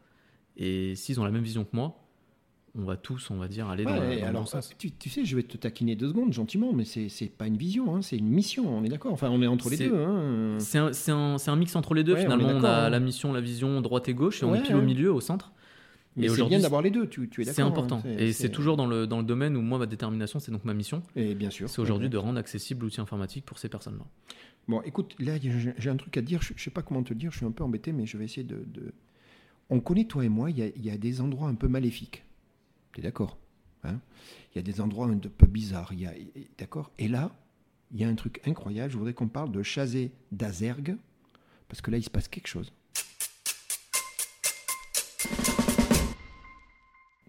Et 0.58 0.96
s'ils 0.96 1.20
ont 1.20 1.24
la 1.24 1.32
même 1.32 1.44
vision 1.44 1.64
que 1.64 1.76
moi, 1.76 2.03
on 2.76 2.86
va 2.86 2.98
tous, 2.98 3.30
on 3.30 3.36
va 3.38 3.48
dire, 3.48 3.68
aller 3.68 3.84
dans, 3.84 3.96
dans 3.96 4.26
alors, 4.26 4.50
tu, 4.80 4.92
tu 4.92 5.10
sais, 5.10 5.26
je 5.26 5.36
vais 5.36 5.44
te 5.44 5.58
taquiner 5.58 5.96
deux 5.96 6.08
secondes, 6.08 6.34
gentiment, 6.34 6.74
mais 6.74 6.86
c'est 6.86 7.32
pas 7.38 7.46
une 7.46 7.58
vision, 7.58 7.96
hein, 7.96 8.02
c'est 8.02 8.18
une 8.18 8.30
mission, 8.30 8.68
on 8.68 8.84
est 8.84 8.90
d'accord 8.90 9.14
Enfin, 9.14 9.30
on 9.30 9.42
est 9.44 9.48
entre 9.48 9.70
les 9.70 9.78
deux. 9.78 9.94
Hein. 9.96 10.58
C'est 10.60 10.80
un, 11.12 11.56
mix 11.56 11.76
entre 11.76 11.94
les 11.94 12.04
deux. 12.04 12.14
Ouais, 12.14 12.22
Finalement, 12.22 12.50
on, 12.50 12.64
a 12.64 12.86
hein. 12.86 12.90
la 12.90 13.00
mission, 13.00 13.32
la 13.32 13.42
vision 13.42 13.80
droite 13.82 14.10
et 14.10 14.14
gauche, 14.14 14.42
et 14.42 14.46
on 14.46 14.56
est 14.56 14.64
pile 14.64 14.76
au 14.76 14.82
milieu, 14.82 15.14
au 15.14 15.22
centre. 15.22 15.52
Mais 16.16 16.28
c'est 16.28 16.34
aujourd'hui, 16.34 16.58
bien 16.58 16.64
d'avoir 16.64 16.84
les 16.84 16.92
deux, 16.92 17.08
tu, 17.08 17.28
tu 17.28 17.42
es 17.42 17.46
d'accord 17.46 17.56
C'est 17.56 17.62
important. 17.64 18.02
hein, 18.06 18.16
et 18.20 18.34
c'est 18.34 18.50
toujours 18.50 18.78
dans 18.78 18.86
le, 18.86 19.08
dans 19.08 19.18
le 19.18 19.24
domaine 19.24 19.56
où 19.56 19.62
moi, 19.62 19.80
ma 19.80 19.88
détermination, 19.88 20.40
c'est 20.40 20.52
donc 20.52 20.64
ma 20.64 20.74
mission. 20.74 21.02
Et 21.16 21.34
bien 21.36 21.50
sûr. 21.50 21.70
C'est 21.70 21.82
aujourd'hui 21.82 22.10
de 22.10 22.18
rendre 22.18 22.38
accessible 22.40 22.84
l'outil 22.86 23.02
informatique 23.02 23.46
pour 23.46 23.58
ces 23.58 23.70
personnes-là. 23.70 24.06
Bon, 24.68 24.82
écoute, 24.84 25.16
là, 25.20 25.34
j'ai 25.78 25.90
un 25.90 25.98
truc 25.98 26.16
à 26.18 26.22
te 26.22 26.26
dire, 26.26 26.42
je, 26.42 26.54
je 26.56 26.64
sais 26.64 26.70
pas 26.72 26.82
comment 26.82 27.04
te 27.04 27.10
le 27.10 27.20
dire, 27.20 27.32
je 27.32 27.38
suis 27.38 27.46
un 27.46 27.52
peu 27.52 27.64
embêté, 27.64 27.92
mais 27.92 28.06
je 28.06 28.18
vais 28.18 28.26
essayer 28.26 28.44
de. 28.44 28.64
de- 28.66 28.94
On 29.70 29.80
connaît, 29.80 30.06
toi 30.06 30.24
et 30.24 30.30
moi, 30.30 30.50
il 30.52 30.58
y 30.58 30.62
a, 30.64 30.68
il 30.68 30.86
y 30.86 30.90
a 30.90 30.98
des 30.98 31.20
endroits 31.22 31.48
un 31.50 31.56
peu 31.56 31.68
maléfiques. 31.68 32.24
Tu 32.94 33.02
d'accord 33.02 33.38
hein? 33.84 34.00
Il 34.54 34.58
y 34.58 34.60
a 34.60 34.62
des 34.62 34.80
endroits 34.80 35.08
un 35.08 35.18
peu 35.18 35.48
bizarres. 35.48 35.92
D'accord? 36.58 36.92
Et 37.00 37.08
là, 37.08 37.36
il 37.92 38.00
y 38.00 38.04
a 38.04 38.08
un 38.08 38.16
truc 38.16 38.40
incroyable, 38.46 38.92
je 38.92 38.98
voudrais 38.98 39.14
qu'on 39.14 39.28
parle 39.28 39.52
de 39.52 39.64
Chazé 39.64 40.12
d'Azergue, 40.32 40.96
parce 41.68 41.82
que 41.82 41.92
là, 41.92 41.98
il 41.98 42.04
se 42.04 42.10
passe 42.10 42.28
quelque 42.28 42.48
chose. 42.48 42.72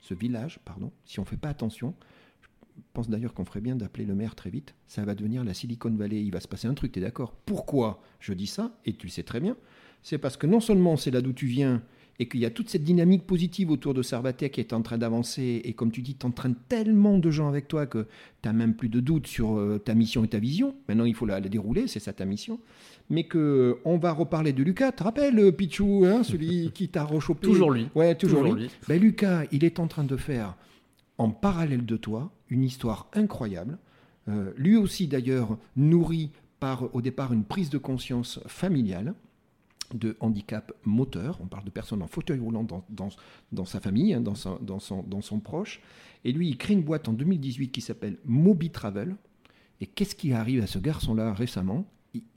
Ce 0.00 0.12
village, 0.12 0.60
pardon, 0.64 0.92
si 1.06 1.18
on 1.18 1.22
ne 1.22 1.26
fait 1.26 1.38
pas 1.38 1.48
attention, 1.48 1.94
je 2.42 2.48
pense 2.92 3.08
d'ailleurs 3.08 3.32
qu'on 3.32 3.46
ferait 3.46 3.62
bien 3.62 3.74
d'appeler 3.74 4.04
le 4.04 4.14
maire 4.14 4.34
très 4.34 4.50
vite, 4.50 4.74
ça 4.86 5.04
va 5.04 5.14
devenir 5.14 5.44
la 5.44 5.54
Silicon 5.54 5.94
Valley, 5.94 6.22
il 6.22 6.30
va 6.30 6.40
se 6.40 6.48
passer 6.48 6.68
un 6.68 6.74
truc, 6.74 6.92
tu 6.92 7.00
d'accord? 7.00 7.32
Pourquoi 7.46 8.02
je 8.20 8.34
dis 8.34 8.46
ça 8.46 8.78
Et 8.84 8.94
tu 8.94 9.06
le 9.06 9.12
sais 9.12 9.22
très 9.22 9.40
bien, 9.40 9.56
c'est 10.02 10.18
parce 10.18 10.36
que 10.36 10.46
non 10.46 10.60
seulement 10.60 10.98
c'est 10.98 11.10
là 11.10 11.22
d'où 11.22 11.32
tu 11.32 11.46
viens 11.46 11.82
et 12.18 12.28
qu'il 12.28 12.40
y 12.40 12.46
a 12.46 12.50
toute 12.50 12.68
cette 12.70 12.84
dynamique 12.84 13.26
positive 13.26 13.70
autour 13.70 13.94
de 13.94 14.02
Servatec 14.02 14.52
qui 14.52 14.60
est 14.60 14.72
en 14.72 14.82
train 14.82 14.98
d'avancer 14.98 15.60
et 15.64 15.72
comme 15.72 15.90
tu 15.90 16.00
dis, 16.02 16.14
tu 16.14 16.26
entraînes 16.26 16.54
tellement 16.68 17.18
de 17.18 17.30
gens 17.30 17.48
avec 17.48 17.66
toi 17.68 17.86
que 17.86 18.06
tu 18.42 18.48
n'as 18.48 18.52
même 18.52 18.74
plus 18.74 18.88
de 18.88 19.00
doute 19.00 19.26
sur 19.26 19.58
euh, 19.58 19.78
ta 19.84 19.94
mission 19.94 20.24
et 20.24 20.28
ta 20.28 20.38
vision. 20.38 20.74
Maintenant, 20.88 21.04
il 21.04 21.14
faut 21.14 21.26
la, 21.26 21.40
la 21.40 21.48
dérouler, 21.48 21.88
c'est 21.88 22.00
ça 22.00 22.12
ta 22.12 22.24
mission. 22.24 22.60
Mais 23.10 23.24
que 23.24 23.38
euh, 23.38 23.74
on 23.84 23.98
va 23.98 24.12
reparler 24.12 24.52
de 24.52 24.62
Lucas, 24.62 24.92
tu 24.92 24.98
te 24.98 25.02
rappelles, 25.02 25.38
euh, 25.38 25.52
Pichou, 25.52 26.04
hein, 26.06 26.22
celui 26.22 26.70
qui 26.74 26.88
t'a 26.88 27.04
rechopé? 27.04 27.46
Toujours 27.46 27.70
lui. 27.70 27.88
Ouais, 27.94 28.14
toujours, 28.14 28.40
Toujours 28.40 28.54
lui. 28.56 28.62
lui. 28.64 28.70
Ben, 28.88 29.00
Lucas, 29.00 29.42
il 29.50 29.64
est 29.64 29.80
en 29.80 29.88
train 29.88 30.04
de 30.04 30.16
faire, 30.16 30.56
en 31.18 31.30
parallèle 31.30 31.84
de 31.84 31.96
toi, 31.96 32.30
une 32.48 32.62
histoire 32.62 33.08
incroyable. 33.12 33.78
Euh, 34.28 34.52
lui 34.56 34.76
aussi, 34.76 35.06
d'ailleurs, 35.06 35.58
nourri 35.76 36.30
par, 36.60 36.94
au 36.94 37.02
départ, 37.02 37.32
une 37.32 37.44
prise 37.44 37.70
de 37.70 37.78
conscience 37.78 38.40
familiale 38.46 39.14
de 39.92 40.16
handicap 40.20 40.72
moteur. 40.84 41.38
On 41.42 41.46
parle 41.46 41.64
de 41.64 41.70
personnes 41.70 42.02
en 42.02 42.06
fauteuil 42.06 42.38
roulant 42.38 42.66
dans, 42.88 43.64
sa 43.64 43.80
famille, 43.80 44.14
hein, 44.14 44.20
dans, 44.20 44.34
son, 44.80 45.40
proche. 45.40 45.80
Et 46.24 46.32
lui, 46.32 46.48
il 46.48 46.56
crée 46.56 46.74
une 46.74 46.82
boîte 46.82 47.08
en 47.08 47.12
2018 47.12 47.70
qui 47.70 47.80
s'appelle 47.80 48.18
Moby 48.24 48.70
Travel. 48.70 49.16
Et 49.80 49.86
qu'est-ce 49.86 50.14
qui 50.14 50.32
arrive 50.32 50.62
à 50.62 50.66
ce 50.66 50.78
garçon-là 50.78 51.34
récemment? 51.34 51.86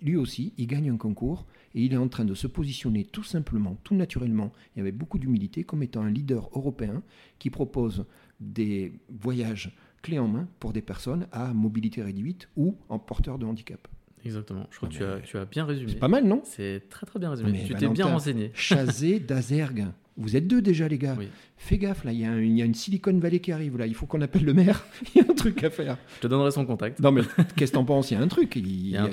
Lui 0.01 0.15
aussi, 0.15 0.53
il 0.57 0.67
gagne 0.67 0.89
un 0.89 0.97
concours 0.97 1.45
et 1.75 1.83
il 1.83 1.93
est 1.93 1.97
en 1.97 2.07
train 2.07 2.25
de 2.25 2.33
se 2.33 2.47
positionner 2.47 3.05
tout 3.05 3.23
simplement, 3.23 3.77
tout 3.83 3.93
naturellement, 3.93 4.51
et 4.75 4.79
avec 4.79 4.97
beaucoup 4.97 5.19
d'humilité, 5.19 5.63
comme 5.63 5.83
étant 5.83 6.01
un 6.01 6.09
leader 6.09 6.49
européen 6.53 7.03
qui 7.37 7.51
propose 7.51 8.05
des 8.39 8.93
voyages 9.09 9.75
clés 10.01 10.19
en 10.19 10.27
main 10.27 10.47
pour 10.59 10.73
des 10.73 10.81
personnes 10.81 11.27
à 11.31 11.53
mobilité 11.53 12.01
réduite 12.01 12.49
ou 12.55 12.75
en 12.89 12.97
porteur 12.97 13.37
de 13.37 13.45
handicap. 13.45 13.87
Exactement. 14.27 14.67
Je 14.71 14.77
crois 14.77 14.89
que 14.89 14.93
tu 14.93 15.03
as, 15.03 15.15
mais 15.15 15.21
tu 15.23 15.37
as 15.37 15.45
bien 15.45 15.65
résumé. 15.65 15.91
C'est 15.91 15.99
pas 15.99 16.07
mal, 16.07 16.25
non? 16.25 16.41
C'est 16.43 16.83
très 16.89 17.05
très 17.05 17.19
bien 17.19 17.29
résumé. 17.31 17.51
Mais 17.51 17.59
tu 17.63 17.67
t'es 17.73 17.85
Valentin, 17.85 17.93
bien 17.93 18.05
renseigné. 18.05 18.51
Chazé 18.55 19.19
d'Azergue. 19.19 19.87
Vous 20.19 20.35
êtes 20.35 20.47
deux 20.47 20.61
déjà, 20.63 20.87
les 20.87 20.97
gars. 20.97 21.15
Oui. 21.17 21.27
Fais 21.57 21.77
gaffe, 21.77 22.03
là, 22.03 22.11
il 22.11 22.19
y, 22.19 22.25
a 22.25 22.31
un- 22.31 22.41
il 22.41 22.57
y 22.57 22.61
a 22.61 22.65
une 22.65 22.73
Silicon 22.73 23.17
Valley 23.19 23.39
qui 23.39 23.51
arrive, 23.51 23.77
là. 23.77 23.85
Il 23.85 23.93
faut 23.93 24.07
qu'on 24.07 24.21
appelle 24.21 24.45
le 24.45 24.53
maire. 24.53 24.83
Il 25.15 25.21
y 25.21 25.21
a 25.25 25.29
un 25.29 25.33
truc 25.35 25.63
à 25.63 25.69
faire. 25.69 25.97
Je 26.15 26.21
te 26.21 26.27
donnerai 26.27 26.49
son 26.51 26.65
contact. 26.65 26.99
Non, 26.99 27.11
mais 27.11 27.21
qu'est-ce 27.55 27.71
que 27.71 27.77
t'en 27.77 27.85
penses? 27.85 28.09
Il 28.11 28.15
y 28.15 28.17
a 28.17 28.21
un 28.21 28.27
truc. 28.27 28.55
Il, 28.55 28.87
y 28.89 28.97
a 28.97 29.07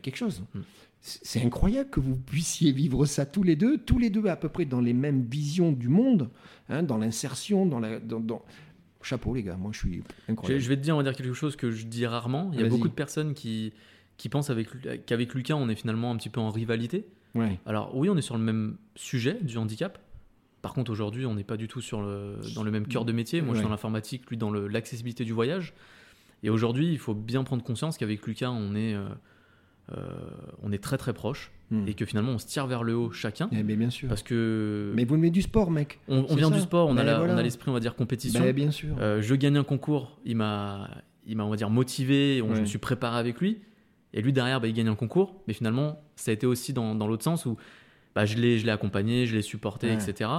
quelque 0.00 0.16
chose. 0.16 0.42
Mm. 0.54 0.60
C'est 1.00 1.42
incroyable 1.44 1.90
que 1.90 2.00
vous 2.00 2.16
puissiez 2.16 2.72
vivre 2.72 3.04
ça 3.04 3.26
tous 3.26 3.42
les 3.42 3.56
deux, 3.56 3.76
tous 3.78 3.98
les 3.98 4.08
deux 4.10 4.24
à 4.26 4.36
peu 4.36 4.48
près 4.48 4.64
dans 4.64 4.80
les 4.80 4.94
mêmes 4.94 5.22
visions 5.30 5.70
du 5.70 5.88
monde, 5.88 6.30
hein, 6.70 6.82
dans 6.82 6.96
l'insertion, 6.96 7.66
dans 7.66 7.78
la. 7.78 8.00
Dans, 8.00 8.20
dans- 8.20 8.42
Chapeau, 9.02 9.34
les 9.34 9.42
gars. 9.42 9.56
Moi, 9.58 9.70
je 9.74 9.80
suis 9.80 10.02
Je, 10.26 10.32
incroyable. 10.32 10.62
je 10.62 10.68
vais 10.70 10.76
te 10.78 10.80
dire, 10.80 10.94
on 10.94 10.96
va 10.96 11.02
dire 11.04 11.14
quelque 11.14 11.34
chose 11.34 11.56
que 11.56 11.70
je 11.70 11.84
dis 11.84 12.06
rarement. 12.06 12.50
Il 12.54 12.60
y 12.60 12.64
a 12.64 12.68
beaucoup 12.68 12.88
de 12.88 12.94
personnes 12.94 13.34
qui, 13.34 13.74
qui 14.16 14.30
avec, 14.48 14.68
qu'avec 15.06 15.34
Lucas, 15.34 15.54
on 15.56 15.68
est 15.68 15.74
finalement 15.74 16.10
un 16.10 16.16
petit 16.16 16.30
peu 16.30 16.40
en 16.40 16.50
rivalité. 16.50 17.04
Ouais. 17.34 17.58
Alors 17.66 17.96
oui, 17.96 18.08
on 18.08 18.16
est 18.16 18.22
sur 18.22 18.36
le 18.38 18.42
même 18.44 18.76
sujet 18.94 19.38
du 19.42 19.58
handicap. 19.58 19.98
Par 20.62 20.72
contre, 20.72 20.90
aujourd'hui, 20.90 21.26
on 21.26 21.34
n'est 21.34 21.44
pas 21.44 21.56
du 21.56 21.68
tout 21.68 21.80
sur 21.80 22.00
le, 22.00 22.36
dans 22.54 22.62
le 22.62 22.70
même 22.70 22.86
cœur 22.86 23.04
de 23.04 23.12
métier. 23.12 23.42
Moi, 23.42 23.54
je 23.54 23.58
suis 23.58 23.64
dans 23.64 23.70
l'informatique, 23.70 24.30
lui 24.30 24.36
dans 24.36 24.50
le- 24.50 24.66
l'accessibilité 24.68 25.24
du 25.24 25.32
voyage. 25.32 25.74
Et 26.42 26.50
aujourd'hui, 26.50 26.90
il 26.90 26.98
faut 26.98 27.14
bien 27.14 27.42
prendre 27.44 27.62
conscience 27.64 27.98
qu'avec 27.98 28.24
Lucas, 28.26 28.50
on 28.50 28.74
est, 28.74 28.94
euh, 28.94 29.04
euh, 29.92 30.06
on 30.62 30.72
est 30.72 30.82
très 30.82 30.96
très 30.96 31.12
proche 31.12 31.50
Mm. 31.70 31.88
et 31.88 31.94
que 31.94 32.04
finalement, 32.04 32.32
on 32.32 32.38
se 32.38 32.46
tire 32.46 32.66
vers 32.66 32.82
le 32.82 32.94
haut 32.94 33.10
chacun. 33.10 33.48
Eh 33.52 33.62
ben, 33.62 33.76
bien 33.76 33.90
sûr. 33.90 34.08
Parce 34.08 34.22
que 34.22 34.92
Mais 34.94 35.04
vous 35.04 35.14
venez 35.16 35.30
du 35.30 35.42
sport, 35.42 35.70
mec. 35.70 35.98
on, 36.08 36.22
vient 36.34 36.50
ça. 36.50 36.54
du 36.54 36.60
sport, 36.60 36.88
on 36.88 36.96
a 36.98 37.02
Ben 37.04 37.14
on 37.14 37.18
voilà. 37.24 37.36
a 37.38 37.42
l'esprit, 37.42 37.70
on 37.70 37.74
va 37.74 37.80
dire, 37.80 37.94
compétition. 37.96 38.40
Ben, 38.40 38.54
bien 38.54 38.70
sûr. 38.70 38.94
Euh, 39.00 39.20
je 39.22 39.34
gagne 39.34 39.56
un 39.56 39.64
concours, 39.64 40.18
il 40.26 40.36
m'a, 40.36 40.90
il 41.26 41.36
m'a, 41.36 41.44
on 41.44 41.50
va 41.50 41.56
dire, 41.56 41.70
motivé, 41.70 42.42
on- 42.42 42.54
je 42.54 42.60
me 42.60 42.66
suis 42.66 42.78
préparé 42.78 43.18
avec 43.18 43.40
lui. 43.40 43.60
Et 44.14 44.22
lui, 44.22 44.32
derrière, 44.32 44.60
bah, 44.60 44.68
il 44.68 44.72
gagne 44.74 44.88
un 44.88 44.94
concours. 44.94 45.34
Mais 45.46 45.52
finalement, 45.52 46.00
ça 46.16 46.30
a 46.30 46.34
été 46.34 46.46
aussi 46.46 46.72
dans, 46.72 46.94
dans 46.94 47.06
l'autre 47.06 47.24
sens 47.24 47.44
où 47.44 47.56
bah, 48.14 48.24
je, 48.24 48.36
l'ai, 48.38 48.66
accompagné, 48.70 49.26
je 49.26 49.34
l'ai 49.34 49.42
supporté, 49.42 49.88
Ouais. 49.88 49.94
etc. 49.94 50.30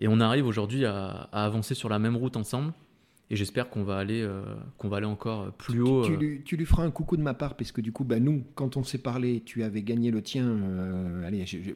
Et 0.00 0.08
on 0.08 0.18
arrive 0.20 0.46
aujourd'hui 0.46 0.86
à, 0.86 1.28
à 1.30 1.44
avancer 1.44 1.74
sur 1.74 1.88
la 1.88 1.98
même 2.00 2.16
route 2.16 2.36
ensemble. 2.36 2.72
Et 3.30 3.36
j'espère 3.36 3.70
qu'on 3.70 3.84
va 3.84 3.96
aller, 3.96 4.20
euh, 4.20 4.42
qu'on 4.76 4.88
va 4.90 4.98
aller 4.98 5.06
encore 5.06 5.50
plus 5.52 5.80
haut. 5.80 6.04
Tu, 6.04 6.12
euh, 6.12 6.16
lui, 6.16 6.42
tu 6.44 6.56
lui 6.58 6.66
feras 6.66 6.84
un 6.84 6.90
coucou 6.90 7.16
de 7.16 7.22
ma 7.22 7.32
part, 7.32 7.56
parce 7.56 7.72
que 7.72 7.80
du 7.80 7.90
coup, 7.90 8.04
bah, 8.04 8.20
nous, 8.20 8.44
quand 8.54 8.76
on 8.76 8.84
s'est 8.84 8.98
parlé, 8.98 9.40
tu 9.46 9.62
avais 9.62 9.82
gagné 9.82 10.10
le 10.10 10.20
tien, 10.20 10.46
euh, 10.46 11.26
allez, 11.26 11.46
je, 11.46 11.56
je- 11.62 11.70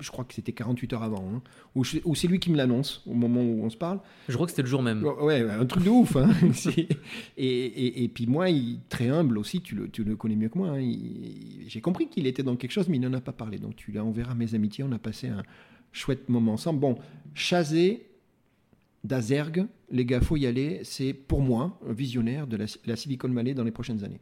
je 0.00 0.10
crois 0.10 0.24
que 0.24 0.32
c'était 0.32 0.52
48 0.52 0.94
heures 0.94 1.02
avant, 1.02 1.22
hein, 1.34 1.42
ou, 1.74 1.84
je- 1.84 1.98
ou 2.06 2.14
c'est 2.14 2.28
lui 2.28 2.38
qui 2.40 2.50
me 2.50 2.56
l'annonce 2.56 3.02
au 3.06 3.12
moment 3.12 3.42
où 3.42 3.62
on 3.62 3.68
se 3.68 3.76
parle. 3.76 4.00
Je 4.28 4.34
crois 4.34 4.46
que 4.46 4.52
c'était 4.52 4.62
le 4.62 4.68
jour 4.68 4.82
même. 4.82 5.04
Ouais, 5.04 5.42
un 5.50 5.66
truc 5.66 5.84
de 5.84 5.90
ouf. 5.90 6.16
hein. 6.16 6.30
Et, 7.36 7.44
et, 7.46 8.04
et 8.04 8.08
puis 8.08 8.26
moi, 8.26 8.48
il, 8.48 8.80
très 8.88 9.08
humble 9.08 9.36
aussi, 9.38 9.60
tu 9.60 9.74
le, 9.74 9.88
tu 9.90 10.02
le 10.02 10.16
connais 10.16 10.36
mieux 10.36 10.48
que 10.48 10.56
moi. 10.58 10.70
hein, 10.78 10.92
J'ai 11.66 11.80
compris 11.82 12.08
qu'il 12.08 12.26
était 12.26 12.42
dans 12.42 12.56
quelque 12.56 12.72
chose, 12.72 12.88
mais 12.88 12.96
il 12.96 13.00
n'en 13.00 13.12
a 13.12 13.20
pas 13.20 13.32
parlé. 13.32 13.58
Donc 13.58 13.76
tu 13.76 13.92
l'enverras 13.92 14.34
mes 14.34 14.54
amitiés, 14.54 14.82
on 14.84 14.92
a 14.92 14.98
passé 14.98 15.28
un 15.28 15.42
chouette 15.92 16.28
moment 16.30 16.54
ensemble. 16.54 16.80
Bon, 16.80 16.96
Chazé 17.34 18.06
d'Azergue, 19.04 19.66
les 19.90 20.04
gars, 20.04 20.20
faut 20.20 20.36
y 20.36 20.46
aller. 20.46 20.80
C'est 20.84 21.12
pour 21.12 21.40
moi 21.40 21.78
un 21.88 21.92
visionnaire 21.92 22.46
de 22.46 22.56
la, 22.56 22.66
la 22.86 22.96
Silicon 22.96 23.28
Valley 23.28 23.54
dans 23.54 23.64
les 23.64 23.70
prochaines 23.70 24.04
années. 24.04 24.20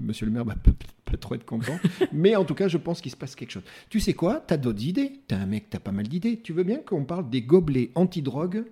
Monsieur 0.00 0.26
le 0.26 0.32
maire 0.32 0.44
va 0.44 0.54
pas, 0.56 0.70
pas 1.04 1.16
trop 1.16 1.34
être 1.34 1.44
content. 1.44 1.78
mais 2.12 2.34
en 2.36 2.44
tout 2.44 2.54
cas, 2.54 2.68
je 2.68 2.78
pense 2.78 3.00
qu'il 3.00 3.10
se 3.12 3.16
passe 3.16 3.36
quelque 3.36 3.50
chose. 3.52 3.62
Tu 3.90 4.00
sais 4.00 4.14
quoi? 4.14 4.42
T'as 4.46 4.56
d'autres 4.56 4.84
idées 4.84 5.20
T'es 5.28 5.34
un 5.36 5.46
mec, 5.46 5.66
t'as 5.70 5.78
pas 5.78 5.92
mal 5.92 6.08
d'idées. 6.08 6.40
Tu 6.40 6.52
veux 6.52 6.64
bien 6.64 6.78
qu'on 6.78 7.04
parle 7.04 7.28
des 7.30 7.42
gobelets 7.42 7.90
anti-drogue 7.94 8.64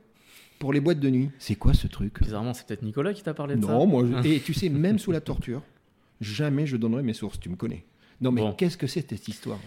pour 0.58 0.72
les 0.72 0.80
boîtes 0.80 1.00
de 1.00 1.10
nuit? 1.10 1.30
C'est 1.38 1.54
quoi 1.56 1.74
ce 1.74 1.86
truc? 1.86 2.20
Bizarrement, 2.22 2.54
c'est 2.54 2.66
peut-être 2.66 2.82
Nicolas 2.82 3.12
qui 3.12 3.22
t'a 3.22 3.34
parlé 3.34 3.56
de 3.56 3.64
ça. 3.64 3.72
Non, 3.72 3.86
moi. 3.86 4.04
je- 4.22 4.28
Et 4.28 4.40
tu 4.40 4.54
sais, 4.54 4.68
même 4.70 4.98
sous 4.98 5.12
la 5.12 5.20
torture, 5.20 5.62
jamais 6.20 6.66
je 6.66 6.76
donnerai 6.76 7.02
mes 7.02 7.12
sources. 7.14 7.38
Tu 7.38 7.48
me 7.48 7.56
connais. 7.56 7.84
Non, 8.20 8.32
mais 8.32 8.40
Bon. 8.40 8.52
qu'est-ce 8.52 8.76
que 8.78 8.86
c'est 8.86 9.08
cette 9.08 9.28
histoire? 9.28 9.58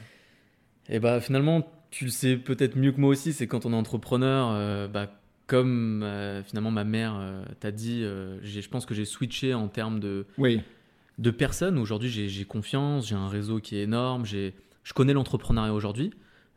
Et 0.89 0.99
bah 0.99 1.19
finalement, 1.21 1.69
tu 1.91 2.05
le 2.05 2.11
sais 2.11 2.37
peut-être 2.37 2.77
mieux 2.77 2.91
que 2.91 2.99
moi 2.99 3.09
aussi, 3.11 3.31
c'est 3.33 3.45
quand 3.47 3.65
on 3.65 3.71
est 3.73 3.75
entrepreneur, 3.75 4.49
euh, 4.51 4.87
bah, 4.87 5.11
comme 5.47 6.03
euh, 6.03 6.43
finalement 6.43 6.71
ma 6.71 6.83
mère 6.83 7.15
euh, 7.17 7.43
t'a 7.59 7.71
dit, 7.71 8.01
euh, 8.03 8.37
je 8.43 8.67
pense 8.69 8.85
que 8.85 8.93
j'ai 8.93 9.05
switché 9.05 9.53
en 9.53 9.67
termes 9.69 9.99
de, 9.99 10.25
Oui. 10.37 10.61
de 11.17 11.31
personnes. 11.31 11.77
Aujourd'hui, 11.79 12.09
j'ai 12.09 12.45
confiance, 12.45 13.07
j'ai 13.07 13.15
un 13.15 13.29
réseau 13.29 13.59
qui 13.59 13.77
est 13.77 13.83
énorme, 13.83 14.25
je 14.25 14.51
connais 14.93 15.13
l'entrepreneuriat 15.13 15.73
aujourd'hui. 15.73 16.11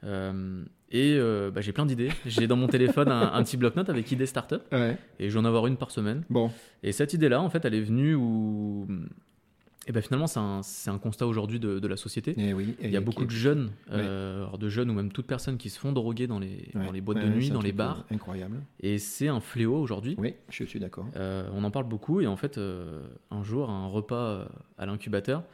et 0.04 1.18
bah, 1.54 1.60
j'ai 1.60 1.72
plein 1.72 1.86
d'idées. 1.86 2.10
J'ai 2.26 2.46
dans 2.46 2.56
mon 2.56 2.66
téléphone 2.76 3.10
un, 3.12 3.32
un 3.32 3.42
petit 3.44 3.56
bloc-notes 3.56 3.88
avec 3.88 4.10
idées 4.12 4.26
startup 4.26 4.62
Ouais. 4.72 4.98
et 5.18 5.28
je 5.30 5.34
vais 5.34 5.40
en 5.40 5.44
avoir 5.44 5.66
une 5.68 5.76
par 5.76 5.90
semaine. 5.90 6.24
Bon. 6.28 6.50
Et 6.82 6.92
cette 6.92 7.14
idée-là, 7.14 7.40
en 7.40 7.48
fait, 7.48 7.64
elle 7.64 7.74
est 7.74 7.80
venue 7.82 8.14
où. 8.14 8.88
Et 9.86 9.92
ben 9.92 10.02
finalement, 10.02 10.26
c'est 10.26 10.38
un, 10.38 10.60
un 10.94 10.98
constat 10.98 11.26
aujourd'hui 11.26 11.58
de, 11.58 11.78
de 11.78 11.88
la 11.88 11.96
société. 11.96 12.34
Eh 12.36 12.52
oui. 12.52 12.76
Il 12.82 12.90
y 12.90 12.96
a 12.96 13.00
beaucoup 13.00 13.24
de 13.24 13.30
jeunes, 13.30 13.70
euh, 13.90 14.46
de 14.58 14.68
jeunes 14.68 14.90
ou 14.90 14.94
même 14.94 15.10
toute 15.10 15.26
personne 15.26 15.56
qui 15.56 15.70
se 15.70 15.78
font 15.78 15.92
droguer 15.92 16.26
dans 16.26 16.38
les, 16.38 16.68
dans 16.74 16.92
les 16.92 17.00
boîtes 17.00 17.18
de 17.20 17.28
nuit, 17.28 17.50
dans 17.50 17.62
les 17.62 17.72
bars. 17.72 18.04
Incroyable. 18.10 18.60
Et 18.80 18.98
c'est 18.98 19.28
un 19.28 19.40
fléau 19.40 19.76
aujourd'hui. 19.76 20.16
Oui, 20.18 20.34
je 20.50 20.64
suis 20.64 20.78
d'accord. 20.80 21.06
Euh, 21.16 21.48
on 21.54 21.64
en 21.64 21.70
parle 21.70 21.88
beaucoup 21.88 22.20
et 22.20 22.26
en 22.26 22.36
fait, 22.36 22.58
euh, 22.58 23.00
un 23.30 23.42
jour, 23.42 23.70
à 23.70 23.72
un 23.72 23.86
repas 23.86 24.46
à 24.76 24.84
l'incubateur, 24.86 25.44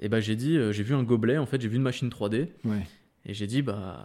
Et 0.00 0.08
bah 0.10 0.20
j'ai 0.20 0.36
dit, 0.36 0.58
j'ai 0.72 0.82
vu 0.82 0.94
un 0.94 1.02
gobelet, 1.02 1.38
en 1.38 1.46
fait, 1.46 1.60
j'ai 1.60 1.68
vu 1.68 1.76
une 1.76 1.82
machine 1.82 2.10
3D. 2.10 2.48
Ouais. 2.64 2.86
Et 3.24 3.32
j'ai 3.34 3.46
dit, 3.46 3.62
bah, 3.62 4.04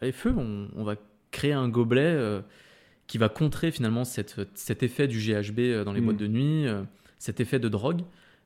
allez, 0.00 0.10
feu, 0.12 0.34
on, 0.36 0.68
on 0.74 0.84
va 0.84 0.96
créer 1.30 1.52
un 1.52 1.68
gobelet 1.68 2.40
qui 3.06 3.18
va 3.18 3.28
contrer 3.28 3.70
finalement 3.70 4.04
cette- 4.04 4.40
cet 4.54 4.82
effet 4.82 5.06
du 5.06 5.18
GHB 5.20 5.84
dans 5.84 5.92
les 5.92 6.00
Mm. 6.00 6.04
boîtes 6.06 6.16
de 6.16 6.26
nuit, 6.26 6.64
cet 7.18 7.40
effet 7.40 7.58
de 7.60 7.68
drogue. 7.68 8.00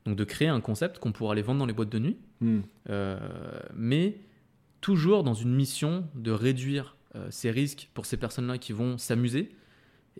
Donc 0.07 0.17
de 0.17 0.25
créer 0.25 0.49
un 0.49 0.61
concept 0.61 0.99
qu'on 0.99 1.13
pourra 1.13 1.33
aller 1.33 1.43
vendre 1.43 1.59
dans 1.61 1.67
les 1.67 1.73
boîtes 1.75 1.91
de 1.93 1.99
nuit, 1.99 2.17
Hmm. 2.41 2.61
euh, 2.89 3.19
mais 3.75 4.19
toujours 4.81 5.25
dans 5.25 5.35
une 5.35 5.53
mission 5.55 6.05
de 6.15 6.31
réduire 6.31 6.97
euh, 7.17 7.27
ces 7.31 7.51
risques 7.51 7.91
pour 7.95 8.07
ces 8.07 8.17
personnes-là 8.17 8.59
qui 8.59 8.73
vont 8.73 8.97
s'amuser 8.97 9.51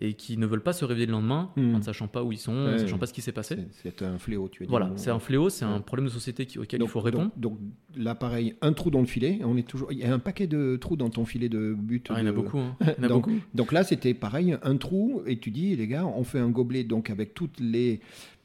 et 0.01 0.13
qui 0.13 0.37
ne 0.37 0.45
veulent 0.45 0.63
pas 0.63 0.71
se 0.73 0.85
réveiller 0.85 1.05
le 1.07 1.11
lendemain 1.13 1.51
Mm. 1.57 1.75
en 1.75 1.77
ne 1.79 1.83
sachant 1.83 2.07
pas 2.07 2.23
où 2.23 2.31
ils 2.31 2.37
sont, 2.37 2.53
en 2.53 2.71
ne 2.71 2.77
sachant 2.77 2.97
pas 2.97 3.05
ce 3.05 3.13
qui 3.13 3.21
s'est 3.21 3.31
passé. 3.33 3.57
C'est 3.71 4.01
un 4.01 4.17
fléau, 4.17 4.47
tu 4.49 4.63
dire. 4.63 4.69
Voilà, 4.69 4.91
c'est 4.95 5.09
un 5.11 5.19
fléau, 5.19 5.49
c'est 5.49 5.65
un 5.65 5.79
problème 5.81 6.05
de 6.07 6.11
société 6.11 6.45
qui- 6.45 6.57
auquel 6.59 6.79
donc, 6.79 6.87
il 6.89 6.91
faut 6.91 6.99
répondre. 7.01 7.31
Donc, 7.35 7.57
donc, 7.59 7.59
là, 7.97 8.15
pareil, 8.15 8.55
un 8.61 8.71
trou 8.73 8.91
dans 8.91 9.01
le 9.01 9.05
filet. 9.05 9.39
On 9.43 9.57
est 9.57 9.67
toujours. 9.67 9.91
Il 9.91 9.97
y 9.99 10.03
a 10.05 10.13
un 10.13 10.19
paquet 10.19 10.47
de 10.47 10.77
trous 10.77 10.95
dans 10.95 11.09
ton 11.09 11.25
filet 11.25 11.49
de 11.49 11.73
but. 11.77 12.07
Ah, 12.11 12.15
il 12.21 12.23
y 12.23 12.27
en 12.27 12.29
a 12.29 12.33
beaucoup. 12.33 12.59
hein. 12.59 12.77
Il 12.81 12.87
y 12.87 12.99
en 13.01 13.03
a 13.03 13.07
Donc, 13.09 13.27
beaucoup. 13.27 13.39
Donc 13.53 13.71
là, 13.73 13.83
c'était 13.83 14.13
pareil, 14.13 14.57
un 14.63 14.77
trou, 14.77 15.21
et 15.25 15.37
tu 15.37 15.51
dis, 15.51 15.75
les 15.75 15.87
gars, 15.87 16.05
on 16.05 16.23
fait 16.23 16.39
un 16.39 16.49
gobelet 16.49 16.83
donc 16.85 17.09
avec 17.09 17.33
toutes 17.33 17.59
les 17.59 17.99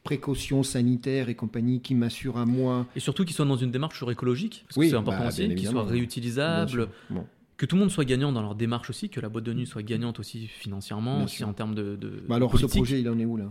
précautions 0.04 0.62
sanitaires 0.62 1.28
et 1.28 1.34
compagnie 1.34 1.80
qui 1.80 1.94
m'assurent 1.94 2.36
à 2.38 2.46
moi. 2.46 2.86
Et 2.94 3.00
surtout 3.00 3.24
qu'il 3.24 3.34
soit 3.34 3.46
dans 3.46 3.56
une 3.56 3.70
démarche 3.72 3.94
toujours 3.94 4.12
écologique, 4.12 4.64
parce 4.68 4.76
que 4.76 4.80
Oui, 4.80 4.90
c'est 4.90 4.96
important 4.96 5.22
bah, 5.22 5.28
aussi, 5.28 5.46
bien 5.46 5.48
qu'il 5.56 5.58
soit 5.60 5.68
évidemment. 5.70 5.84
Bien 5.86 5.92
réutilisable, 5.92 6.70
sûr. 6.70 6.88
Bon. 7.10 7.26
que 7.56 7.66
tout 7.66 7.74
le 7.76 7.80
monde 7.80 7.90
soit 7.90 8.04
gagnant 8.04 8.30
dans 8.30 8.42
leur 8.42 8.54
démarche 8.54 8.90
aussi, 8.90 9.08
que 9.08 9.18
la 9.20 9.28
boîte 9.30 9.44
de 9.44 9.52
nuit 9.54 9.66
soit 9.66 9.82
gagnante 9.82 10.20
aussi 10.20 10.46
financièrement, 10.46 11.16
Bien 11.16 11.24
aussi 11.24 11.36
sûr. 11.38 11.48
en 11.48 11.52
termes 11.54 11.74
de, 11.74 11.96
de 11.96 12.22
Bah 12.28 12.36
alors, 12.36 12.50
politique. 12.50 12.70
ce 12.70 12.76
projet, 12.76 13.00
il 13.00 13.08
en 13.08 13.18
est 13.18 13.24
où 13.24 13.36
là? 13.38 13.50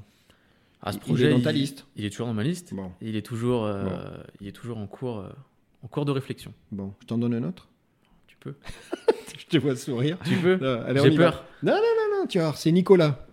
Ah, 0.84 0.92
ce 0.92 0.98
il- 0.98 1.00
il 1.00 1.04
projet, 1.06 1.26
est 1.26 1.34
dans 1.34 1.42
ta 1.42 1.52
liste 1.52 1.86
il 1.96 2.06
est 2.06 2.10
toujours 2.12 2.28
dans 2.28 2.34
ma 2.34 2.44
liste. 2.44 2.74
Bon, 2.74 2.92
Et 3.02 3.10
il 3.10 3.16
est 3.16 3.22
toujours, 3.26 3.66
euh, 3.66 3.84
Bon. 3.86 3.92
il 4.42 4.48
est 4.48 4.52
toujours 4.52 4.78
en 4.78 4.86
cours, 4.86 5.20
euh, 5.20 5.30
en 5.82 5.88
cours 5.88 6.06
de 6.06 6.12
réflexion. 6.12 6.54
bon, 6.72 6.94
je 7.02 7.08
t'en 7.08 7.18
donne 7.18 7.34
un 7.34 7.44
autre? 7.44 7.68
Tu 8.28 8.38
peux. 8.40 8.54
Je 9.38 9.46
te 9.48 9.58
vois 9.58 9.76
sourire. 9.76 10.18
Tu 10.26 10.36
peux. 10.38 10.58
On 10.62 11.04
J'ai 11.04 11.12
y 11.14 11.18
va. 11.18 11.32
peur. 11.32 11.46
Non, 11.64 11.74
non, 11.74 12.26
tu 12.28 12.40
vois, 12.40 12.54
c'est 12.56 12.72
Nicolas. 12.72 13.26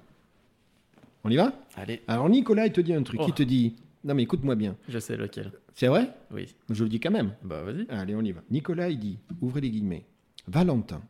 On 1.25 1.31
y 1.31 1.37
va? 1.37 1.53
Allez, 1.81 2.03
Alors 2.09 2.29
Nicolas, 2.29 2.67
il 2.67 2.73
te 2.73 2.81
dit 2.83 2.93
un 2.93 3.03
truc. 3.03 3.21
Oh. 3.23 3.27
Il 3.27 3.33
te 3.33 3.43
dit, 3.43 3.75
non 4.05 4.15
mais 4.15 4.25
écoute-moi 4.25 4.55
bien. 4.55 4.77
je 4.87 4.99
sais 4.99 5.17
lequel. 5.17 5.51
C'est 5.73 5.87
vrai? 5.87 6.13
Oui. 6.31 6.55
Je 6.69 6.85
le 6.85 6.91
dis 6.91 7.01
quand 7.01 7.11
même. 7.11 7.33
Bah 7.43 7.63
vas-y. 7.63 7.87
Allez, 7.89 8.15
on 8.15 8.21
y 8.21 8.33
va. 8.33 8.43
Nicolas, 8.51 8.91
il 8.91 8.99
dit, 8.99 9.19
ouvrez 9.41 9.63
les 9.63 9.71
guillemets. 9.71 10.05
Valentin, 10.47 11.03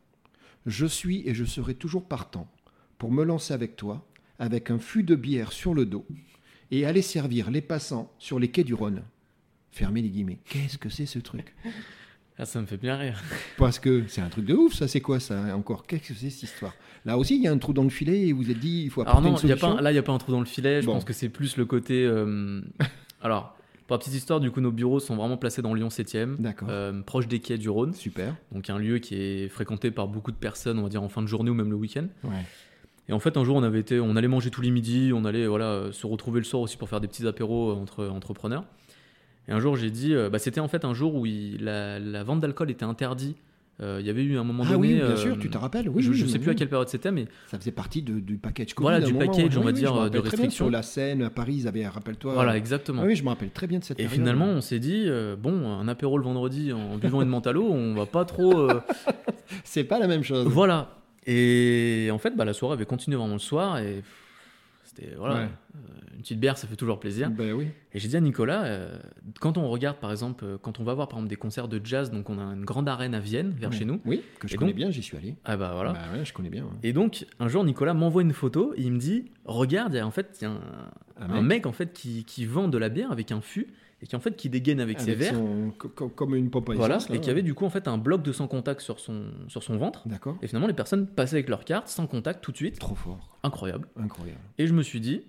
je 0.66 0.86
suis 0.86 1.26
et 1.28 1.34
je 1.34 1.44
serai 1.44 1.74
toujours 1.74 2.04
partant 2.04 2.48
pour 2.98 3.10
me 3.10 3.24
lancer 3.24 3.52
avec 3.52 3.74
toi, 3.74 4.06
avec 4.38 4.70
un 4.70 4.78
fût 4.78 5.02
de 5.02 5.16
bière 5.16 5.50
sur 5.50 5.74
le 5.74 5.86
dos, 5.86 6.06
et 6.70 6.86
aller 6.86 7.02
servir 7.02 7.50
les 7.50 7.62
passants 7.62 8.12
sur 8.18 8.38
les 8.38 8.48
quais 8.48 8.62
du 8.62 8.74
Rhône. 8.74 9.02
Fermez 9.72 10.02
les 10.02 10.10
guillemets. 10.10 10.38
Qu'est-ce 10.44 10.78
que 10.78 10.88
c'est 10.88 11.06
ce 11.06 11.18
truc? 11.18 11.52
Ah, 12.40 12.46
ça 12.46 12.60
me 12.60 12.66
fait 12.66 12.76
bien 12.78 12.96
rire. 12.96 13.20
Parce 13.58 13.78
que 13.78 14.04
c'est 14.08 14.20
un 14.22 14.28
truc 14.30 14.46
de 14.46 14.54
ouf, 14.54 14.72
ça. 14.74 14.88
C'est 14.88 15.00
quoi 15.00 15.20
ça? 15.20 15.54
Encore 15.54 15.86
Qu'est-ce 15.86 16.08
que 16.08 16.14
c'est 16.14 16.30
cette 16.30 16.44
histoire? 16.44 16.72
Là 17.04 17.18
aussi, 17.18 17.36
il 17.36 17.42
y 17.42 17.46
a 17.48 17.52
un 17.52 17.58
trou 17.58 17.72
dans 17.72 17.82
le 17.82 17.90
filet 17.90 18.28
et 18.28 18.32
vous 18.32 18.50
êtes 18.50 18.58
dit, 18.58 18.82
il 18.84 18.90
faut 18.90 19.02
Alors 19.02 19.12
apporter 19.18 19.30
non, 19.30 19.36
une 19.36 19.48
y 19.48 19.52
a 19.52 19.56
solution. 19.56 19.76
pas, 19.76 19.82
là, 19.82 19.90
il 19.90 19.94
n'y 19.94 19.98
a 19.98 20.02
pas 20.02 20.12
un 20.12 20.18
trou 20.18 20.32
dans 20.32 20.40
le 20.40 20.46
filet. 20.46 20.80
Je 20.80 20.86
Bon. 20.86 20.94
pense 20.94 21.04
que 21.04 21.12
c'est 21.12 21.28
plus 21.28 21.56
le 21.56 21.64
côté. 21.66 22.04
euh, 22.06 22.60
Alors, 23.20 23.56
pour 23.86 23.94
la 23.94 23.98
petite 23.98 24.14
histoire, 24.14 24.40
du 24.40 24.50
coup, 24.50 24.60
nos 24.60 24.70
bureaux 24.72 25.00
sont 25.00 25.16
vraiment 25.16 25.36
placés 25.36 25.60
dans 25.62 25.74
Lyon 25.74 25.88
7e, 25.88 26.36
D'accord. 26.38 26.68
euh, 26.70 27.00
proche 27.02 27.28
des 27.28 27.40
quais 27.40 27.58
du 27.58 27.68
Rhône. 27.68 27.92
Super. 27.94 28.34
Donc, 28.52 28.70
un 28.70 28.78
lieu 28.78 28.98
qui 28.98 29.14
est 29.16 29.48
fréquenté 29.48 29.90
par 29.90 30.08
beaucoup 30.08 30.30
de 30.30 30.36
personnes, 30.36 30.78
on 30.78 30.82
va 30.84 30.88
dire 30.88 31.02
en 31.02 31.08
fin 31.08 31.20
de 31.22 31.26
journée 31.26 31.50
ou 31.50 31.54
même 31.54 31.70
le 31.70 31.76
week-end. 31.76 32.06
Ouais. 32.24 32.30
Et 33.08 33.12
en 33.12 33.18
fait, 33.18 33.36
un 33.36 33.44
jour, 33.44 33.56
on 33.56 33.62
avait 33.62 33.80
été, 33.80 33.98
on 33.98 34.14
allait 34.16 34.28
manger 34.28 34.50
tous 34.50 34.60
les 34.62 34.70
midis, 34.70 35.10
on 35.12 35.24
allait 35.24 35.46
voilà 35.46 35.88
se 35.92 36.06
retrouver 36.06 36.38
le 36.40 36.44
soir 36.44 36.62
aussi 36.62 36.76
pour 36.76 36.88
faire 36.88 37.00
des 37.00 37.08
petits 37.08 37.26
apéros 37.26 37.72
entre 37.72 38.06
entrepreneurs. 38.06 38.64
Et 39.50 39.52
un 39.52 39.60
jour, 39.60 39.76
j'ai 39.76 39.90
dit, 39.90 40.14
euh, 40.14 40.30
bah, 40.30 40.38
c'était 40.38 40.60
en 40.60 40.68
fait 40.68 40.84
un 40.84 40.94
jour 40.94 41.14
où 41.16 41.26
il- 41.26 41.62
la, 41.62 41.98
la 41.98 42.22
vente 42.24 42.40
d'alcool 42.40 42.70
était 42.70 42.84
interdite. 42.84 43.36
Euh, 43.82 43.96
Il 44.00 44.06
y 44.06 44.10
avait 44.10 44.22
eu 44.22 44.36
un 44.38 44.44
moment 44.44 44.62
Ah 44.66 44.72
donné. 44.72 44.88
oui, 44.88 44.94
bien 44.96 45.04
euh, 45.06 45.16
sûr, 45.16 45.38
tu 45.38 45.48
te 45.48 45.56
rappelles. 45.56 45.88
Oui, 45.88 46.02
je 46.02 46.10
ne 46.10 46.14
oui, 46.14 46.28
sais 46.30 46.38
plus 46.38 46.50
à 46.50 46.54
quelle 46.54 46.68
période 46.68 46.88
c'était, 46.88 47.10
mais 47.10 47.26
Ça 47.50 47.58
faisait 47.58 47.70
partie 47.72 48.02
de- 48.02 48.20
du 48.20 48.36
package 48.36 48.74
Covid. 48.74 48.84
Voilà, 48.84 49.00
du 49.00 49.12
moment. 49.14 49.26
package, 49.32 49.56
on 49.56 49.62
va 49.62 49.72
dire, 49.72 50.10
de 50.10 50.18
restrictions. 50.18 50.66
Sur 50.66 50.70
la 50.70 50.82
scène, 50.82 51.22
à 51.22 51.30
Paris, 51.30 51.54
ils 51.60 51.66
avaient, 51.68 51.86
rappelle-toi. 51.88 52.34
voilà, 52.34 52.52
euh, 52.52 52.56
exactement. 52.56 53.00
ah 53.02 53.06
oui, 53.06 53.16
je 53.16 53.22
me 53.24 53.28
rappelle 53.30 53.48
très 53.50 53.66
bien 53.66 53.78
de 53.78 53.84
cette 53.84 53.98
Et 53.98 54.02
période. 54.04 54.20
finalement, 54.20 54.44
on 54.46 54.60
s'est 54.60 54.78
dit, 54.80 55.04
euh, 55.06 55.34
bon, 55.34 55.66
un 55.72 55.88
apéro 55.88 56.18
le 56.18 56.24
vendredi 56.24 56.72
en 56.74 56.98
buvant 56.98 57.22
une 57.22 57.28
mentalo, 57.30 57.64
on 57.64 57.94
va 57.94 58.04
pas 58.06 58.26
trop. 58.26 58.68
euh, 58.68 58.80
c'est 59.64 59.84
pas 59.84 59.98
la 59.98 60.06
même 60.06 60.22
chose. 60.24 60.46
voilà. 60.46 60.96
Et 61.26 62.10
en 62.12 62.18
fait, 62.18 62.36
bah, 62.36 62.44
la 62.44 62.52
soirée 62.52 62.74
avait 62.74 62.84
continué 62.86 63.16
vraiment 63.16 63.32
le 63.34 63.38
soir 63.40 63.78
et 63.78 64.02
c'était 65.00 65.14
voilà, 65.16 65.34
Ouais. 65.34 65.48
euh, 65.76 65.78
une 66.14 66.20
petite 66.20 66.40
bière, 66.40 66.58
ça 66.58 66.66
fait 66.66 66.76
toujours 66.76 67.00
plaisir. 67.00 67.30
Ben 67.30 67.52
oui. 67.52 67.68
Et 67.92 67.98
j'ai 67.98 68.08
dit 68.08 68.16
à 68.16 68.20
Nicolas, 68.20 68.64
euh, 68.64 68.98
quand 69.40 69.56
on 69.58 69.68
regarde 69.68 69.96
par 69.98 70.10
exemple, 70.10 70.44
euh, 70.44 70.58
quand 70.60 70.80
on 70.80 70.84
va 70.84 70.94
voir 70.94 71.08
par 71.08 71.18
exemple 71.18 71.30
des 71.30 71.36
concerts 71.36 71.68
de 71.68 71.80
jazz, 71.82 72.10
donc 72.10 72.28
on 72.30 72.38
a 72.38 72.42
une 72.54 72.64
grande 72.64 72.88
arène 72.88 73.14
à 73.14 73.20
Vienne, 73.20 73.50
vers 73.50 73.70
Ouais. 73.70 73.76
chez 73.76 73.84
nous. 73.84 74.00
Oui, 74.04 74.22
que 74.38 74.48
je 74.48 74.54
Et 74.54 74.56
connais 74.56 74.72
donc- 74.72 74.76
bien, 74.76 74.90
j'y 74.90 75.02
suis 75.02 75.16
allé. 75.16 75.36
Ah 75.44 75.56
bah 75.56 75.72
voilà. 75.74 75.92
Bah 75.92 75.98
ouais, 76.18 76.24
je 76.24 76.32
connais 76.32 76.50
bien. 76.50 76.66
Et 76.82 76.92
donc 76.92 77.26
un 77.38 77.48
jour, 77.48 77.64
Nicolas 77.64 77.94
m'envoie 77.94 78.22
une 78.22 78.32
photo 78.32 78.72
et 78.76 78.82
il 78.82 78.92
me 78.92 78.98
dit, 78.98 79.30
regarde, 79.44 79.94
il 79.94 79.96
y 79.96 80.00
a 80.00 80.06
en 80.06 80.10
fait 80.10 80.38
y 80.42 80.44
a 80.44 80.50
un, 80.50 80.60
Un 81.18 81.30
un 81.30 81.42
mec 81.42 81.44
mec 81.64 81.66
en 81.66 81.72
fait 81.72 81.92
qui, 81.92 82.24
qui 82.24 82.44
vend 82.46 82.68
de 82.68 82.78
la 82.78 82.88
bière 82.88 83.12
avec 83.12 83.30
un 83.32 83.40
fût 83.40 83.68
et 84.02 84.06
qui 84.06 84.16
en 84.16 84.20
fait 84.20 84.36
qui 84.36 84.48
dégaine 84.48 84.80
avec, 84.80 84.98
ses 85.00 85.14
verres. 85.14 85.34
son- 85.34 85.72
co- 85.78 85.88
co- 85.88 86.08
Comme 86.08 86.34
une 86.34 86.50
pompe 86.50 86.70
à 86.70 86.74
Voilà, 86.74 86.96
essence, 86.96 87.10
là. 87.10 87.16
et 87.16 87.20
qui 87.20 87.28
avait 87.30 87.42
du 87.42 87.54
coup 87.54 87.64
en 87.66 87.70
fait 87.70 87.86
un 87.88 87.98
bloc 87.98 88.22
de 88.22 88.32
sans 88.32 88.48
contact 88.48 88.80
sur 88.80 88.98
son, 89.00 89.24
sur 89.48 89.62
son 89.62 89.76
ventre. 89.76 90.06
D'accord. 90.08 90.36
Et 90.42 90.46
finalement, 90.46 90.66
les 90.68 90.72
personnes 90.74 91.06
passaient 91.06 91.36
avec 91.36 91.48
leur 91.48 91.64
carte 91.64 91.88
sans 91.88 92.06
contact 92.06 92.42
tout 92.42 92.50
de 92.52 92.56
suite. 92.56 92.78
Trop 92.78 92.94
fort. 92.94 93.38
Incroyable. 93.42 93.88
Incroyable. 93.96 94.40
Et 94.58 94.66
je 94.66 94.72
me 94.72 94.82
suis 94.82 95.00
dit, 95.00 95.22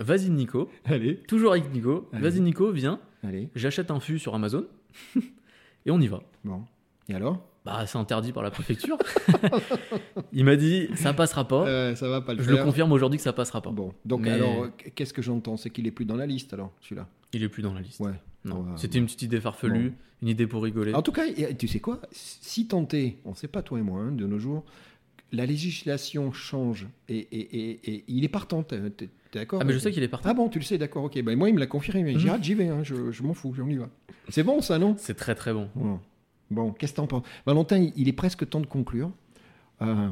vas-y 0.00 0.30
Nico, 0.30 0.68
Allez. 0.84 1.16
toujours 1.28 1.52
avec 1.52 1.72
Nico, 1.72 2.08
vas-y 2.12 2.40
Nico, 2.40 2.70
viens, 2.72 2.98
Allez. 3.22 3.48
j'achète 3.54 3.90
un 3.90 4.00
fût 4.00 4.18
sur 4.18 4.34
Amazon 4.34 4.66
et 5.86 5.90
on 5.90 6.00
y 6.00 6.06
va. 6.08 6.22
Bon. 6.44 6.62
Et 7.08 7.14
alors? 7.14 7.46
Bah, 7.66 7.84
c'est 7.86 7.98
interdit 7.98 8.30
par 8.32 8.44
la 8.44 8.50
préfecture. 8.52 8.96
Il 10.32 10.44
m'a 10.44 10.54
dit, 10.54 10.88
ça 10.94 11.12
passera 11.12 11.46
pas. 11.48 11.66
Euh, 11.66 11.96
Ça 11.96 12.08
va 12.08 12.20
pas 12.20 12.32
le 12.34 12.42
je 12.42 12.48
le 12.50 12.58
confirme 12.62 12.92
aujourd'hui 12.92 13.16
que 13.18 13.24
ça 13.24 13.32
passera 13.32 13.60
pas. 13.60 13.70
Bon. 13.70 13.92
Donc 14.04 14.20
Mais- 14.20 14.30
alors, 14.30 14.68
qu'est-ce 14.94 15.12
que 15.12 15.20
j'entends? 15.20 15.56
C'est 15.56 15.70
qu'il 15.70 15.86
est 15.86 15.90
plus 15.90 16.04
dans 16.04 16.14
la 16.16 16.26
liste 16.26 16.52
alors, 16.54 16.72
celui-là? 16.80 17.08
Il 17.32 17.42
est 17.42 17.48
plus 17.48 17.62
dans 17.62 17.74
la 17.74 17.80
liste. 17.80 17.98
Ouais. 18.00 18.12
Non, 18.44 18.60
Ouais, 18.60 18.70
c'était 18.76 18.98
une 18.98 19.06
petite 19.06 19.22
idée 19.22 19.40
farfelue, 19.40 19.94
une 20.22 20.28
idée 20.28 20.46
pour 20.46 20.62
rigoler. 20.62 20.94
En 20.94 21.02
tout 21.02 21.10
cas, 21.10 21.24
tu 21.58 21.66
sais 21.66 21.80
quoi? 21.80 22.00
Si 22.12 22.68
tenté, 22.68 23.18
on 23.24 23.30
ne 23.30 23.34
sait 23.34 23.48
pas 23.48 23.62
toi 23.62 23.80
et 23.80 23.82
moi, 23.82 24.00
hein, 24.00 24.12
de 24.12 24.24
nos 24.26 24.38
jours, 24.38 24.64
la 25.32 25.44
législation 25.44 26.30
change 26.32 26.86
et, 27.08 27.18
et- 27.18 27.58
et- 27.72 27.90
et 27.94 28.04
il 28.06 28.22
est 28.24 28.28
partant. 28.28 28.62
T'es 28.62 28.78
d'accord? 29.34 29.58
Ah, 29.60 29.64
mais 29.64 29.72
je 29.72 29.78
sais 29.80 29.90
qu'il 29.90 30.04
est 30.04 30.08
parti. 30.08 30.28
Ah 30.30 30.34
bon, 30.34 30.48
tu 30.48 30.60
le 30.60 30.64
sais, 30.64 30.78
d'accord, 30.78 31.02
ok. 31.04 31.20
Ben, 31.20 31.36
moi, 31.36 31.48
il 31.48 31.54
me 31.56 31.58
l'a 31.58 31.66
confirmé. 31.66 32.14
Mhm. 32.14 32.38
J'y 32.40 32.54
vais, 32.54 32.68
hein, 32.68 32.84
je, 32.84 33.10
je 33.10 33.22
m'en 33.24 33.34
fous, 33.34 33.52
on 33.60 33.68
y 33.68 33.74
va. 33.76 33.88
C'est 34.28 34.44
bon, 34.44 34.60
ça, 34.60 34.78
non? 34.78 34.94
C'est 34.98 35.14
très 35.16 35.34
très 35.34 35.52
bon. 35.52 35.68
Bon, 35.74 35.98
Bon, 36.50 36.72
qu'est-ce 36.72 36.92
que 36.92 36.96
t'en 36.96 37.06
penses? 37.06 37.24
Valentin, 37.44 37.90
il- 37.96 38.08
est 38.08 38.12
presque 38.12 38.48
temps 38.48 38.60
de 38.60 38.66
conclure. 38.66 39.10
Euh, 39.82 40.10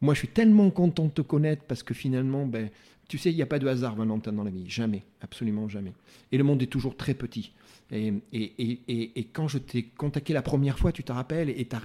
moi, 0.00 0.14
je 0.14 0.18
suis 0.20 0.28
tellement 0.28 0.70
content 0.70 1.04
de 1.06 1.10
te 1.10 1.22
connaître 1.22 1.62
parce 1.64 1.82
que 1.82 1.94
finalement, 1.94 2.44
ben, 2.46 2.70
tu 3.08 3.18
sais, 3.18 3.30
il 3.30 3.36
n'y 3.36 3.42
a 3.42 3.46
pas 3.46 3.58
de 3.58 3.66
hasard, 3.68 3.94
Valentin, 3.94 4.32
dans 4.32 4.44
la 4.44 4.50
vie. 4.50 4.64
Jamais, 4.68 5.04
absolument 5.20 5.68
jamais. 5.68 5.92
Et 6.32 6.38
le 6.38 6.44
monde 6.44 6.60
est 6.62 6.66
toujours 6.66 6.96
très 6.96 7.14
petit. 7.14 7.52
Et, 7.92 8.12
et, 8.32 8.42
et, 8.58 8.80
et- 8.88 9.20
et 9.20 9.24
quand 9.24 9.46
je 9.46 9.58
t'ai 9.58 9.84
contacté 9.84 10.32
la 10.32 10.42
première 10.42 10.76
fois, 10.76 10.90
tu 10.90 11.04
te 11.04 11.12
rappelles, 11.12 11.50
et 11.50 11.66
tu 11.68 11.76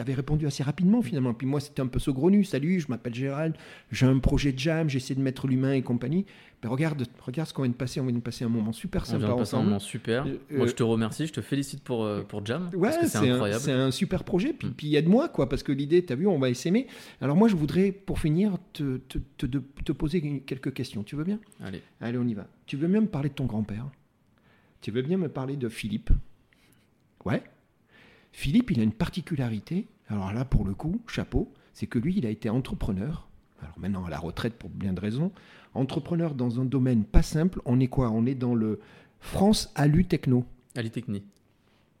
avais 0.00 0.14
répondu 0.14 0.46
assez 0.46 0.62
rapidement 0.62 1.02
finalement. 1.02 1.34
Puis 1.34 1.46
moi, 1.46 1.60
c'était 1.60 1.82
un 1.82 1.86
peu 1.86 1.98
saugrenu. 1.98 2.44
Salut, 2.44 2.80
je 2.80 2.86
m'appelle 2.88 3.14
Gérald, 3.14 3.54
j'ai 3.92 4.06
un 4.06 4.18
projet 4.20 4.52
de 4.52 4.58
jam, 4.58 4.88
j'essaie 4.88 5.14
de 5.14 5.20
mettre 5.20 5.46
l'humain 5.46 5.74
et 5.74 5.82
compagnie. 5.82 6.24
Ben, 6.62 6.68
regarde, 6.70 7.06
regarde 7.26 7.46
ce 7.48 7.52
qu'on 7.54 7.62
vient 7.62 7.70
de 7.72 7.76
passer. 7.76 8.00
On 8.00 8.06
vient 8.06 8.14
de 8.16 8.20
passer 8.20 8.44
un 8.44 8.48
moment 8.48 8.72
super 8.72 9.02
On 9.02 9.04
sympa 9.04 9.18
vient 9.18 9.34
de 9.34 9.38
passer 9.38 9.54
un 9.54 9.58
ensemble. 9.58 9.64
moment 9.68 9.78
super. 9.80 10.26
Euh, 10.26 10.36
Moi, 10.50 10.64
euh, 10.64 10.68
je 10.68 10.74
te 10.74 10.82
remercie, 10.82 11.26
je 11.26 11.32
te 11.34 11.40
félicite 11.42 11.82
pour, 11.82 12.04
euh, 12.04 12.22
pour 12.22 12.44
Jam. 12.46 12.70
Ouais, 12.74 12.90
c'est 13.06 13.18
un, 13.18 13.32
incroyable. 13.34 13.60
c'est 13.62 13.72
un 13.72 13.90
super 13.90 14.24
projet. 14.24 14.52
Puis, 14.54 14.68
Mm. 14.68 14.72
puis 14.72 14.94
aide-moi, 14.96 15.28
quoi, 15.28 15.46
parce 15.48 15.62
que 15.62 15.72
l'idée, 15.72 16.04
tu 16.04 16.12
as 16.12 16.16
vu, 16.16 16.26
on 16.26 16.38
va 16.38 16.52
s'aimer. 16.54 16.86
Alors 17.20 17.36
moi, 17.36 17.48
je 17.48 17.56
voudrais, 17.56 17.92
pour 17.92 18.18
finir, 18.18 18.56
te, 18.72 18.96
te, 19.08 19.18
te- 19.38 19.46
te 19.84 19.92
poser 19.92 20.20
quelques 20.46 20.72
questions. 20.72 21.02
Tu 21.02 21.16
veux 21.16 21.24
bien? 21.24 21.38
Allez. 21.62 21.82
Allez, 22.00 22.16
on 22.18 22.26
y 22.26 22.34
va. 22.34 22.46
Tu 22.66 22.76
veux 22.76 22.88
bien 22.88 23.02
me 23.02 23.06
parler 23.08 23.28
de 23.30 23.34
ton 23.34 23.44
grand-père? 23.46 23.86
Tu 24.80 24.90
veux 24.90 25.02
bien 25.02 25.18
me 25.18 25.28
parler 25.28 25.56
de 25.56 25.68
Philippe? 25.68 26.10
Ouais. 27.24 27.42
Philippe, 28.32 28.70
il 28.70 28.80
a 28.80 28.82
une 28.82 28.92
particularité. 28.92 29.86
Alors 30.08 30.32
là, 30.32 30.44
pour 30.44 30.64
le 30.64 30.74
coup, 30.74 31.00
chapeau, 31.06 31.52
c'est 31.72 31.86
que 31.86 31.98
lui, 31.98 32.14
il 32.16 32.26
a 32.26 32.30
été 32.30 32.48
entrepreneur. 32.48 33.28
Alors 33.62 33.78
maintenant, 33.78 34.04
à 34.06 34.10
la 34.10 34.18
retraite 34.18 34.54
pour 34.54 34.70
bien 34.70 34.92
de 34.92 35.00
raisons. 35.00 35.32
Entrepreneur 35.74 36.34
dans 36.34 36.60
un 36.60 36.64
domaine 36.64 37.04
pas 37.04 37.22
simple. 37.22 37.60
On 37.64 37.78
est 37.80 37.88
quoi? 37.88 38.10
On 38.10 38.24
est 38.26 38.34
dans 38.34 38.54
le 38.54 38.80
France 39.20 39.70
Alu 39.74 40.04
Techno. 40.06 40.44
Ali 40.76 40.90
Techni. 40.90 41.22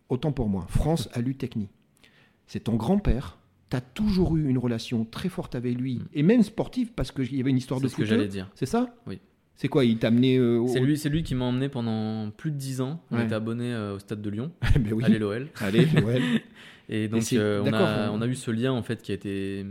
Autant 0.08 0.32
pour 0.32 0.48
moi, 0.48 0.66
France 0.68 1.08
Alu 1.14 1.34
Techni. 1.34 1.68
C'est 2.46 2.60
ton 2.60 2.76
grand-père. 2.76 3.38
Tu 3.68 3.76
as 3.76 3.80
toujours 3.80 4.36
eu 4.36 4.48
une 4.48 4.58
relation 4.58 5.04
très 5.04 5.28
forte 5.28 5.54
avec 5.54 5.76
lui, 5.76 5.96
Mm. 5.98 6.04
et 6.14 6.22
même 6.24 6.42
sportive, 6.42 6.92
parce 6.92 7.12
qu'il 7.12 7.36
y 7.36 7.40
avait 7.40 7.50
une 7.50 7.58
histoire 7.58 7.78
C'est 7.78 7.84
de 7.86 7.90
ce 7.90 7.96
que 7.96 8.04
j'allais 8.04 8.26
dire. 8.26 8.50
C'est 8.54 8.66
ça? 8.66 8.92
Oui. 9.06 9.20
C'est 9.60 9.68
quoi 9.68 9.84
Il 9.84 9.98
t'a 9.98 10.06
amené 10.06 10.36
euh, 10.38 10.56
au... 10.58 10.68
C'est 10.68 10.80
lui, 10.80 10.96
c'est 10.96 11.10
lui 11.10 11.22
qui 11.22 11.34
m'a 11.34 11.44
emmené 11.44 11.68
pendant 11.68 12.30
plus 12.30 12.50
de 12.50 12.56
10 12.56 12.80
ans. 12.80 13.02
On 13.10 13.18
Ouais. 13.18 13.24
était 13.26 13.34
abonné 13.34 13.74
euh, 13.74 13.96
au 13.96 13.98
stade 13.98 14.22
de 14.22 14.30
Lyon, 14.30 14.52
ben 14.80 14.90
oui. 14.94 15.04
à 15.04 15.08
l'OL. 15.10 15.48
Allez, 15.56 15.86
Noël. 16.00 16.22
Et 16.88 17.08
donc, 17.08 17.22
euh, 17.34 17.62
on, 17.62 17.70
a, 17.74 18.08
on- 18.10 18.14
on 18.18 18.22
a 18.22 18.26
eu 18.26 18.34
ce 18.34 18.50
lien 18.50 18.72
en 18.72 18.82
fait 18.82 19.02
qui 19.02 19.12
a 19.12 19.14
été, 19.14 19.66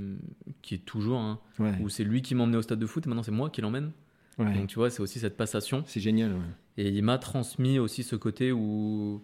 qui 0.61 0.75
est 0.75 0.85
toujours, 0.85 1.19
hein, 1.19 1.39
Ouais, 1.57 1.73
où 1.81 1.89
c'est 1.89 2.03
lui 2.03 2.21
qui 2.21 2.35
m'a 2.35 2.43
emmené 2.43 2.57
au 2.57 2.61
stade 2.61 2.77
de 2.79 2.85
foot 2.85 3.05
et 3.05 3.09
maintenant 3.09 3.23
c'est 3.23 3.31
moi 3.31 3.49
qui 3.49 3.61
l'emmène. 3.61 3.91
ouais. 4.37 4.53
Donc 4.53 4.67
tu 4.67 4.75
vois, 4.75 4.91
c'est 4.91 5.01
aussi 5.01 5.17
cette 5.19 5.35
passation. 5.37 5.83
C'est 5.87 5.99
génial. 5.99 6.35
Et 6.77 6.87
il 6.89 7.03
m'a 7.03 7.17
transmis 7.17 7.79
aussi 7.79 8.03
ce 8.03 8.15
côté 8.15 8.51
où 8.51 9.23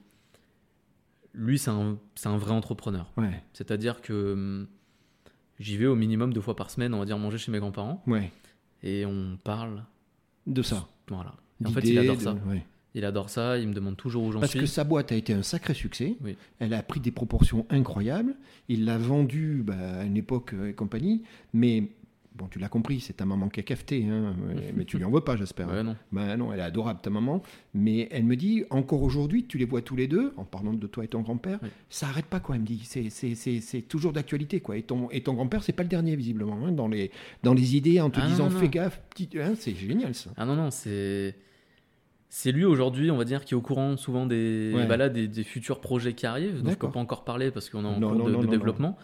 lui, 1.36 1.59
c'est 1.59 1.70
un, 1.70 1.97
un 2.26 2.38
vrai 2.38 2.51
entrepreneur. 2.53 3.11
Ouais. 3.18 3.43
C'est-à-dire 3.53 4.01
que 4.01 4.34
hum, 4.34 4.68
j'y 5.59 5.78
vais 5.78 5.86
au 5.86 5.95
minimum 5.95 6.34
deux 6.34 6.41
fois 6.41 6.55
par 6.55 6.72
semaine, 6.72 6.93
on 6.93 6.99
va 6.99 7.05
dire 7.05 7.18
manger 7.20 7.38
chez 7.38 7.51
mes 7.51 7.59
grands-parents, 7.59 8.03
Ouais. 8.07 8.32
et 8.84 9.05
on 9.05 9.38
parle. 9.43 9.84
De 10.47 10.61
ça. 10.61 10.87
Voilà. 11.09 11.33
Et 11.63 11.67
en 11.67 11.71
fait, 11.71 11.81
il 11.87 11.97
adore 11.97 12.17
de- 12.17 12.21
ça. 12.21 12.33
ouais. 12.47 12.65
Il 12.97 13.03
adore 13.03 13.29
ça, 13.29 13.57
il 13.57 13.67
me 13.67 13.73
demande 13.73 13.97
toujours 13.97 14.23
où 14.23 14.31
j'en 14.31 14.39
Parce 14.39 14.51
suis. 14.51 14.59
que 14.61 14.65
sa 14.65 14.85
boîte 14.85 15.11
a 15.11 15.15
été 15.15 15.33
un 15.33 15.43
sacré 15.43 15.73
succès. 15.73 16.15
Oui. 16.23 16.37
Elle 16.59 16.73
a 16.73 16.81
pris 16.81 17.01
des 17.01 17.11
proportions 17.11 17.65
incroyables. 17.69 18.35
Il 18.69 18.85
l'a 18.85 18.97
vendue 18.97 19.63
bah, 19.65 19.73
à 19.99 20.03
une 20.05 20.15
époque 20.15 20.53
euh, 20.53 20.69
et 20.69 20.73
compagnie. 20.73 21.23
Mais 21.53 21.89
bon, 22.36 22.47
tu 22.47 22.59
l'as 22.59 22.67
compris, 22.69 22.99
c'est 22.99 23.13
ta 23.13 23.25
maman 23.25 23.49
qui 23.49 23.59
a 23.59 23.63
cafeté. 23.63 24.05
Hein, 24.09 24.36
mais 24.75 24.86
tu 24.86 24.97
lui 24.97 25.05
en 25.05 25.11
veux 25.11 25.21
pas, 25.21 25.36
j'espère. 25.38 25.67
Non. 25.83 25.95
Bah 26.11 26.36
non, 26.38 26.51
elle 26.53 26.59
est 26.59 26.63
adorable, 26.63 26.99
ta 27.01 27.09
maman. 27.09 27.41
Mais 27.73 28.07
elle 28.11 28.23
me 28.25 28.36
dit, 28.36 28.63
encore 28.69 29.01
aujourd'hui, 29.03 29.45
tu 29.45 29.57
les 29.57 29.65
vois 29.65 29.81
tous 29.81 29.95
les 29.95 30.07
deux, 30.07 30.33
en 30.38 30.43
parlant 30.45 30.73
de 30.73 30.88
toi 30.88 31.03
et 31.03 31.07
ton 31.07 31.21
grand-père, 31.21 31.59
Oui. 31.63 31.69
ça 31.89 32.07
arrête 32.07 32.25
pas, 32.25 32.39
quoi. 32.39 32.55
Elle 32.55 32.61
me 32.61 32.67
dit, 32.67 32.81
c'est- 32.83 33.81
toujours 33.88 34.13
d'actualité, 34.13 34.59
quoi. 34.59 34.77
Et 34.77 34.81
ton, 34.83 35.09
et 35.11 35.21
ton 35.21 35.33
grand-père, 35.33 35.63
c'est 35.63 35.73
pas 35.73 35.83
le 35.83 35.89
dernier, 35.89 36.15
visiblement, 36.15 36.57
hein, 36.65 36.71
dans, 36.71 36.88
les, 36.88 37.11
dans 37.43 37.53
les 37.53 37.75
idées, 37.75 38.01
en 38.01 38.09
te 38.09 38.19
Ah 38.21 38.27
disant, 38.27 38.49
non, 38.49 38.57
fais 38.59 38.69
gaffe, 38.69 39.01
petit, 39.09 39.29
hein, 39.39 39.53
c'est 39.57 39.75
génial, 39.75 40.13
ça. 40.15 40.31
Ah 40.38 40.45
non, 40.45 40.55
non, 40.55 40.71
c'est. 40.71 41.36
C'est 42.27 42.51
lui 42.51 42.65
aujourd'hui, 42.65 43.11
on 43.11 43.17
va 43.17 43.23
dire, 43.23 43.45
qui 43.45 43.53
est 43.53 43.57
au 43.57 43.61
courant 43.61 43.95
souvent 43.95 44.25
des, 44.25 44.73
Ouais. 44.75 44.86
bah 44.88 44.97
là, 44.97 45.07
des, 45.07 45.27
des 45.27 45.43
futurs 45.43 45.79
projets 45.79 46.13
qui 46.13 46.25
arrivent, 46.25 46.55
dont 46.55 46.57
je 46.57 46.63
peux 46.63 46.69
D'accord. 46.71 46.91
pas 46.91 46.99
encore 46.99 47.23
parler 47.23 47.49
parce 47.49 47.69
qu'on 47.69 47.86
est 47.86 47.88
en 47.88 47.97
Non, 47.99 48.13
cours 48.17 48.41
de, 48.41 48.47
développement, 48.47 48.97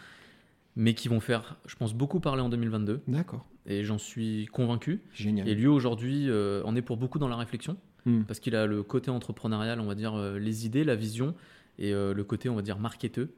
mais 0.76 0.94
qui 0.94 1.08
vont 1.08 1.20
faire, 1.20 1.58
je 1.66 1.76
pense, 1.76 1.94
beaucoup 1.94 2.20
parler 2.20 2.42
en 2.42 2.50
2022, 2.50 3.02
D'accord, 3.08 3.46
et 3.66 3.84
j'en 3.84 3.98
suis 3.98 4.46
convaincu. 4.52 5.02
génial. 5.14 5.48
Et 5.48 5.56
lui 5.56 5.68
aujourd'hui, 5.68 6.30
euh, 6.30 6.62
on 6.66 6.76
est 6.76 6.82
pour 6.82 6.98
beaucoup 6.98 7.20
dans 7.20 7.28
la 7.28 7.36
réflexion, 7.38 7.78
Hmm. 8.06 8.24
parce 8.24 8.40
qu'il 8.40 8.56
a 8.56 8.66
le 8.66 8.82
côté 8.82 9.12
entrepreneurial, 9.12 9.80
on 9.80 9.86
va 9.86 9.94
dire, 9.96 10.16
euh, 10.16 10.40
les 10.40 10.66
idées, 10.66 10.84
la 10.84 10.96
vision, 10.96 11.36
et 11.78 11.94
euh, 11.94 12.14
le 12.14 12.24
côté, 12.24 12.50
on 12.50 12.56
va 12.56 12.62
dire, 12.64 12.80
marketeux. 12.80 13.30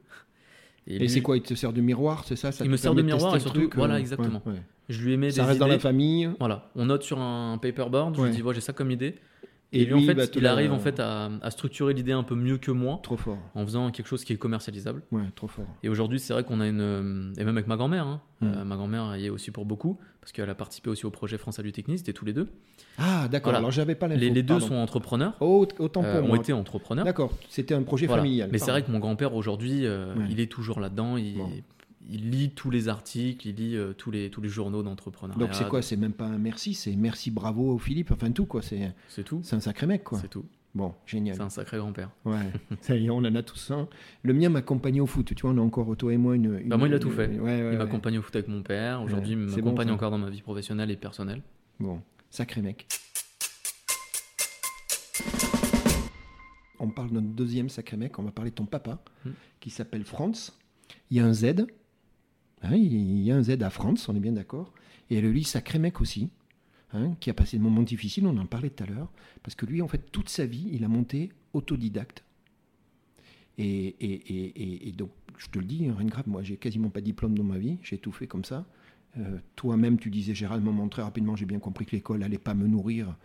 Et, 0.86 0.98
lui, 0.98 1.08
c'est 1.10 1.22
quoi 1.22 1.36
Il 1.36 1.42
te 1.42 1.54
sert 1.54 1.72
de 1.72 1.80
miroir, 1.80 2.24
c'est 2.24 2.36
ça, 2.36 2.52
ça 2.52 2.64
Il 2.64 2.70
me 2.70 2.76
sert 2.76 2.94
de 2.94 3.02
miroir 3.02 3.34
et 3.36 3.40
surtout- 3.40 3.58
truc, 3.60 3.74
voilà, 3.74 3.94
euh, 3.94 3.98
exactement. 3.98 4.42
ouais, 4.46 4.52
ouais. 4.52 4.62
Je 4.90 5.02
lui 5.02 5.14
ai 5.14 5.30
Ça 5.30 5.42
des 5.42 5.48
reste 5.48 5.60
dans 5.60 5.66
la 5.66 5.78
famille. 5.78 6.28
Voilà, 6.38 6.70
on 6.76 6.86
note 6.86 7.02
sur 7.02 7.18
un 7.20 7.56
paperboard, 7.58 8.16
je 8.16 8.20
Ouais. 8.20 8.28
lui 8.28 8.36
dis, 8.36 8.42
voilà, 8.42 8.56
j'ai 8.56 8.60
ça 8.64 8.72
comme 8.74 8.90
idée. 8.90 9.14
Et, 9.74 9.84
lui, 9.84 9.94
en 9.94 10.14
fait, 10.14 10.26
te 10.28 10.38
il 10.38 10.46
arrive 10.46 10.72
en 10.72 10.78
fait 10.78 11.00
à, 11.00 11.30
à 11.42 11.50
structurer 11.50 11.92
l'idée 11.94 12.12
un 12.12 12.22
peu 12.22 12.34
mieux 12.34 12.58
que 12.58 12.70
moi, 12.70 13.00
Trop 13.02 13.16
fort. 13.16 13.38
en 13.54 13.64
faisant 13.64 13.90
quelque 13.90 14.06
chose 14.06 14.24
qui 14.24 14.32
est 14.32 14.36
commercialisable. 14.36 15.02
Ouais, 15.12 15.22
trop 15.34 15.48
fort. 15.48 15.66
Et 15.82 15.88
aujourd'hui, 15.88 16.18
c'est 16.20 16.32
vrai 16.32 16.44
qu'on 16.44 16.60
a 16.60 16.66
une. 16.68 16.80
euh, 16.80 17.32
Et 17.38 17.44
même 17.44 17.56
avec 17.56 17.66
ma 17.66 17.76
grand-mère, 17.76 18.06
hein, 18.06 18.20
Mm. 18.40 18.46
euh, 18.46 18.64
ma 18.64 18.76
grand-mère 18.76 19.16
y 19.16 19.26
est 19.26 19.30
aussi 19.30 19.50
pour 19.52 19.64
beaucoup, 19.64 19.98
parce 20.20 20.32
qu'elle 20.32 20.50
a 20.50 20.54
participé 20.54 20.90
aussi 20.90 21.06
au 21.06 21.10
projet 21.10 21.38
France 21.38 21.56
Technique, 21.72 21.98
c'était 21.98 22.12
tous 22.12 22.24
les 22.24 22.32
deux. 22.32 22.48
Ah, 22.98 23.28
d'accord. 23.28 23.46
Voilà. 23.52 23.58
Alors, 23.58 23.70
j'avais 23.70 23.94
pas. 23.94 24.08
Les, 24.08 24.30
les 24.30 24.42
deux 24.42 24.54
pardon. 24.54 24.66
sont 24.66 24.74
entrepreneurs, 24.74 25.34
Oh, 25.40 25.66
autant 25.78 26.02
pour 26.02 26.10
euh, 26.10 26.22
ont 26.22 26.28
moi. 26.28 26.36
été 26.36 26.52
entrepreneurs. 26.52 27.04
D'accord, 27.04 27.32
c'était 27.48 27.74
un 27.74 27.82
projet 27.82 28.06
Voilà. 28.06 28.22
familial. 28.22 28.48
Mais 28.52 28.58
c'est 28.58 28.70
vrai 28.70 28.82
que 28.82 28.90
mon 28.90 28.98
grand-père 28.98 29.34
aujourd'hui, 29.34 29.86
euh, 29.86 30.14
Ouais. 30.14 30.24
il 30.30 30.40
est 30.40 30.50
toujours 30.50 30.80
là-dedans. 30.80 31.16
Il, 31.16 31.34
Bon. 31.36 31.50
Il 32.10 32.30
lit 32.30 32.50
tous 32.50 32.70
les 32.70 32.88
articles, 32.88 33.46
il 33.48 33.54
lit 33.56 33.76
euh, 33.76 33.92
tous, 33.92 34.10
les, 34.10 34.30
tous 34.30 34.40
les 34.40 34.48
journaux 34.48 34.82
d'entrepreneuriat. 34.82 35.38
Donc, 35.38 35.54
c'est 35.54 35.68
quoi 35.68 35.82
C'est 35.82 35.96
même 35.96 36.12
pas 36.12 36.26
un 36.26 36.38
merci, 36.38 36.74
c'est 36.74 36.94
merci, 36.96 37.30
bravo, 37.30 37.78
Philippe. 37.78 38.10
Enfin, 38.12 38.30
tout, 38.30 38.46
quoi. 38.46 38.62
C'est 38.62 38.92
C'est 39.08 39.24
tout. 39.24 39.40
c'est 39.42 39.56
un 39.56 39.60
sacré 39.60 39.86
mec, 39.86 40.04
quoi. 40.04 40.18
C'est 40.20 40.28
tout. 40.28 40.44
Bon, 40.74 40.92
génial. 41.06 41.36
C'est 41.36 41.42
un 41.42 41.50
sacré 41.50 41.76
grand-père. 41.78 42.10
Ouais, 42.24 42.50
ça 42.80 42.96
y 42.96 43.06
est, 43.06 43.10
on 43.10 43.18
en 43.18 43.34
a 43.36 43.42
tous 43.44 43.70
un. 43.70 43.88
Le 44.22 44.32
mien 44.34 44.48
m'accompagnait 44.48 44.98
au 45.00 45.06
foot. 45.06 45.32
Tu 45.34 45.42
vois, 45.42 45.52
on 45.52 45.58
a 45.58 45.60
encore, 45.60 45.96
toi 45.96 46.12
et 46.12 46.16
moi, 46.16 46.34
une. 46.34 46.58
une- 46.60 46.68
Bah, 46.68 46.76
moi, 46.76 46.88
il 46.88 46.94
a 46.94 46.98
tout 46.98 47.08
une- 47.10 47.14
fait. 47.14 47.28
Ouais, 47.28 47.38
ouais, 47.40 47.58
il 47.58 47.64
ouais. 47.64 47.76
m'accompagne 47.76 48.18
au 48.18 48.22
foot 48.22 48.34
avec 48.34 48.48
mon 48.48 48.62
père. 48.62 49.00
Aujourd'hui, 49.02 49.36
Ouais, 49.36 49.42
il 49.42 49.46
bon, 49.46 49.56
m'accompagne 49.56 49.90
encore 49.92 50.10
dans 50.10 50.18
ma 50.18 50.30
vie 50.30 50.42
professionnelle 50.42 50.90
et 50.90 50.96
personnelle. 50.96 51.42
Bon, 51.78 52.00
sacré 52.30 52.60
mec. 52.60 52.86
On 56.80 56.88
parle 56.88 57.08
de 57.10 57.14
notre 57.14 57.28
deuxième 57.28 57.68
sacré 57.68 57.96
mec, 57.96 58.18
on 58.18 58.22
va 58.24 58.30
parler 58.32 58.50
de 58.50 58.56
ton 58.56 58.66
papa, 58.66 58.98
Hmm. 59.24 59.30
qui 59.60 59.70
s'appelle 59.70 60.04
Franz. 60.04 60.52
Il 61.10 61.16
y 61.16 61.20
a 61.20 61.24
un 61.24 61.32
Z. 61.32 61.66
Hein, 62.64 62.76
il 62.76 63.22
y 63.22 63.30
a 63.30 63.36
un 63.36 63.42
Z 63.42 63.62
à 63.62 63.70
Franz, 63.70 64.06
on 64.08 64.16
est 64.16 64.20
bien 64.20 64.32
d'accord. 64.32 64.72
Et 65.10 65.20
lui, 65.20 65.44
sacré 65.44 65.78
mec 65.78 66.00
aussi, 66.00 66.30
hein, 66.92 67.14
qui 67.20 67.30
a 67.30 67.34
passé 67.34 67.58
des 67.58 67.62
moments 67.62 67.82
difficiles, 67.82 68.26
on 68.26 68.36
en 68.38 68.46
parlait 68.46 68.70
tout 68.70 68.82
à 68.84 68.86
l'heure. 68.86 69.12
Parce 69.42 69.54
que 69.54 69.66
lui, 69.66 69.82
en 69.82 69.88
fait, 69.88 70.10
toute 70.10 70.28
sa 70.30 70.46
vie, 70.46 70.68
il 70.72 70.82
a 70.84 70.88
monté 70.88 71.30
autodidacte. 71.52 72.24
Et, 73.58 73.86
et- 74.00 74.52
et- 74.62 74.88
et- 74.88 74.92
donc, 74.92 75.10
je 75.36 75.46
te 75.48 75.58
le 75.58 75.64
dis, 75.64 75.88
rien 75.90 76.04
de 76.06 76.10
grave, 76.10 76.28
moi, 76.28 76.42
j'ai 76.42 76.56
quasiment 76.56 76.88
pas 76.90 77.00
de 77.00 77.04
diplôme 77.06 77.36
dans 77.36 77.44
ma 77.44 77.58
vie, 77.58 77.78
j'ai 77.82 77.98
tout 77.98 78.12
fait 78.12 78.26
comme 78.26 78.44
ça. 78.44 78.66
Euh, 79.18 79.38
Toi-même, 79.54 79.98
tu 79.98 80.10
disais, 80.10 80.34
Gérald, 80.34 80.64
moment 80.64 80.88
très 80.88 81.02
rapidement, 81.02 81.36
j'ai 81.36 81.46
bien 81.46 81.60
compris 81.60 81.86
que 81.86 81.92
l'école 81.94 82.18
n'allait 82.20 82.38
pas 82.38 82.54
me 82.54 82.66
nourrir. 82.66 83.16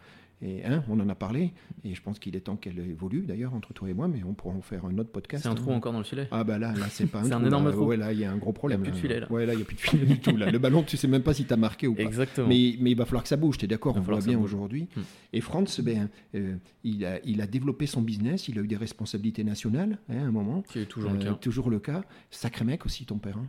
Et 0.41 0.63
hein, 0.65 0.85
on 0.87 0.97
en 1.01 1.09
a 1.09 1.15
parlé, 1.15 1.51
et 1.83 1.93
je 1.93 2.01
pense 2.01 2.17
qu'il 2.17 2.33
est 2.37 2.39
temps 2.39 2.55
qu'elle 2.55 2.79
évolue 2.79 3.23
d'ailleurs 3.25 3.53
entre 3.53 3.73
toi 3.73 3.89
et 3.89 3.93
moi, 3.93 4.07
mais 4.07 4.23
on 4.23 4.33
pourra 4.33 4.55
en 4.55 4.61
faire 4.61 4.85
un 4.85 4.97
autre 4.97 5.11
podcast. 5.11 5.43
C'est 5.43 5.49
un 5.49 5.51
hein. 5.51 5.55
trou 5.55 5.71
encore 5.71 5.91
dans 5.91 5.97
le 5.97 6.05
filet. 6.05 6.29
Ah 6.31 6.45
bah 6.45 6.57
là, 6.57 6.71
là 6.71 6.85
c'est 6.89 7.07
pas 7.07 7.19
un 7.19 7.23
C'est 7.25 7.33
un 7.33 7.39
trou, 7.39 7.47
énorme 7.47 7.65
là. 7.65 7.71
trou. 7.73 7.85
Ouais, 7.87 7.97
là, 7.97 8.13
il 8.13 8.19
y 8.19 8.23
a 8.23 8.31
un 8.31 8.37
gros 8.37 8.53
problème. 8.53 8.79
Il 8.83 8.85
y 8.85 8.87
a 8.87 8.91
plus 8.91 8.95
de 9.01 9.01
filet, 9.07 9.19
là. 9.19 9.29
Ouais, 9.29 9.45
là, 9.45 9.51
il 9.53 9.57
n'y 9.57 9.63
a 9.63 9.65
plus 9.65 9.75
de 9.75 9.81
filet 9.81 10.05
du 10.05 10.19
tout. 10.19 10.37
Là. 10.37 10.49
Le 10.49 10.57
ballon, 10.57 10.83
tu 10.83 10.95
sais 10.95 11.09
même 11.09 11.23
pas 11.23 11.33
si 11.33 11.43
tu 11.43 11.51
as 11.53 11.57
marqué 11.57 11.87
ou 11.87 11.93
pas. 11.95 12.03
Exactement. 12.03 12.47
Mais, 12.47 12.75
mais 12.79 12.91
il 12.91 12.95
va 12.97 13.03
falloir 13.05 13.23
que 13.23 13.27
ça 13.29 13.35
bouge, 13.35 13.57
tu 13.57 13.65
es 13.65 13.67
d'accord, 13.67 13.97
on 13.97 13.99
voit 13.99 14.19
bien 14.21 14.39
aujourd'hui. 14.39 14.87
Hmm. 14.95 15.01
Et 15.33 15.41
Franz, 15.41 15.81
ben, 15.83 16.07
euh, 16.35 16.55
il, 16.85 17.03
a, 17.05 17.19
il 17.25 17.41
a 17.41 17.47
développé 17.47 17.85
son 17.85 18.01
business, 18.01 18.47
il 18.47 18.57
a 18.59 18.61
eu 18.61 18.67
des 18.67 18.77
responsabilités 18.77 19.43
nationales 19.43 19.97
hein, 20.09 20.19
à 20.19 20.21
un 20.21 20.31
moment. 20.31 20.61
Qui 20.61 20.79
est 20.79 20.85
toujours 20.85 21.11
le 21.11 21.17
Euh, 21.19 21.23
cas. 21.23 21.33
toujours 21.33 21.69
le 21.69 21.79
cas. 21.79 22.03
Sacré 22.31 22.63
mec 22.63 22.85
aussi, 22.85 23.05
ton 23.05 23.17
père. 23.17 23.37
hein. 23.37 23.47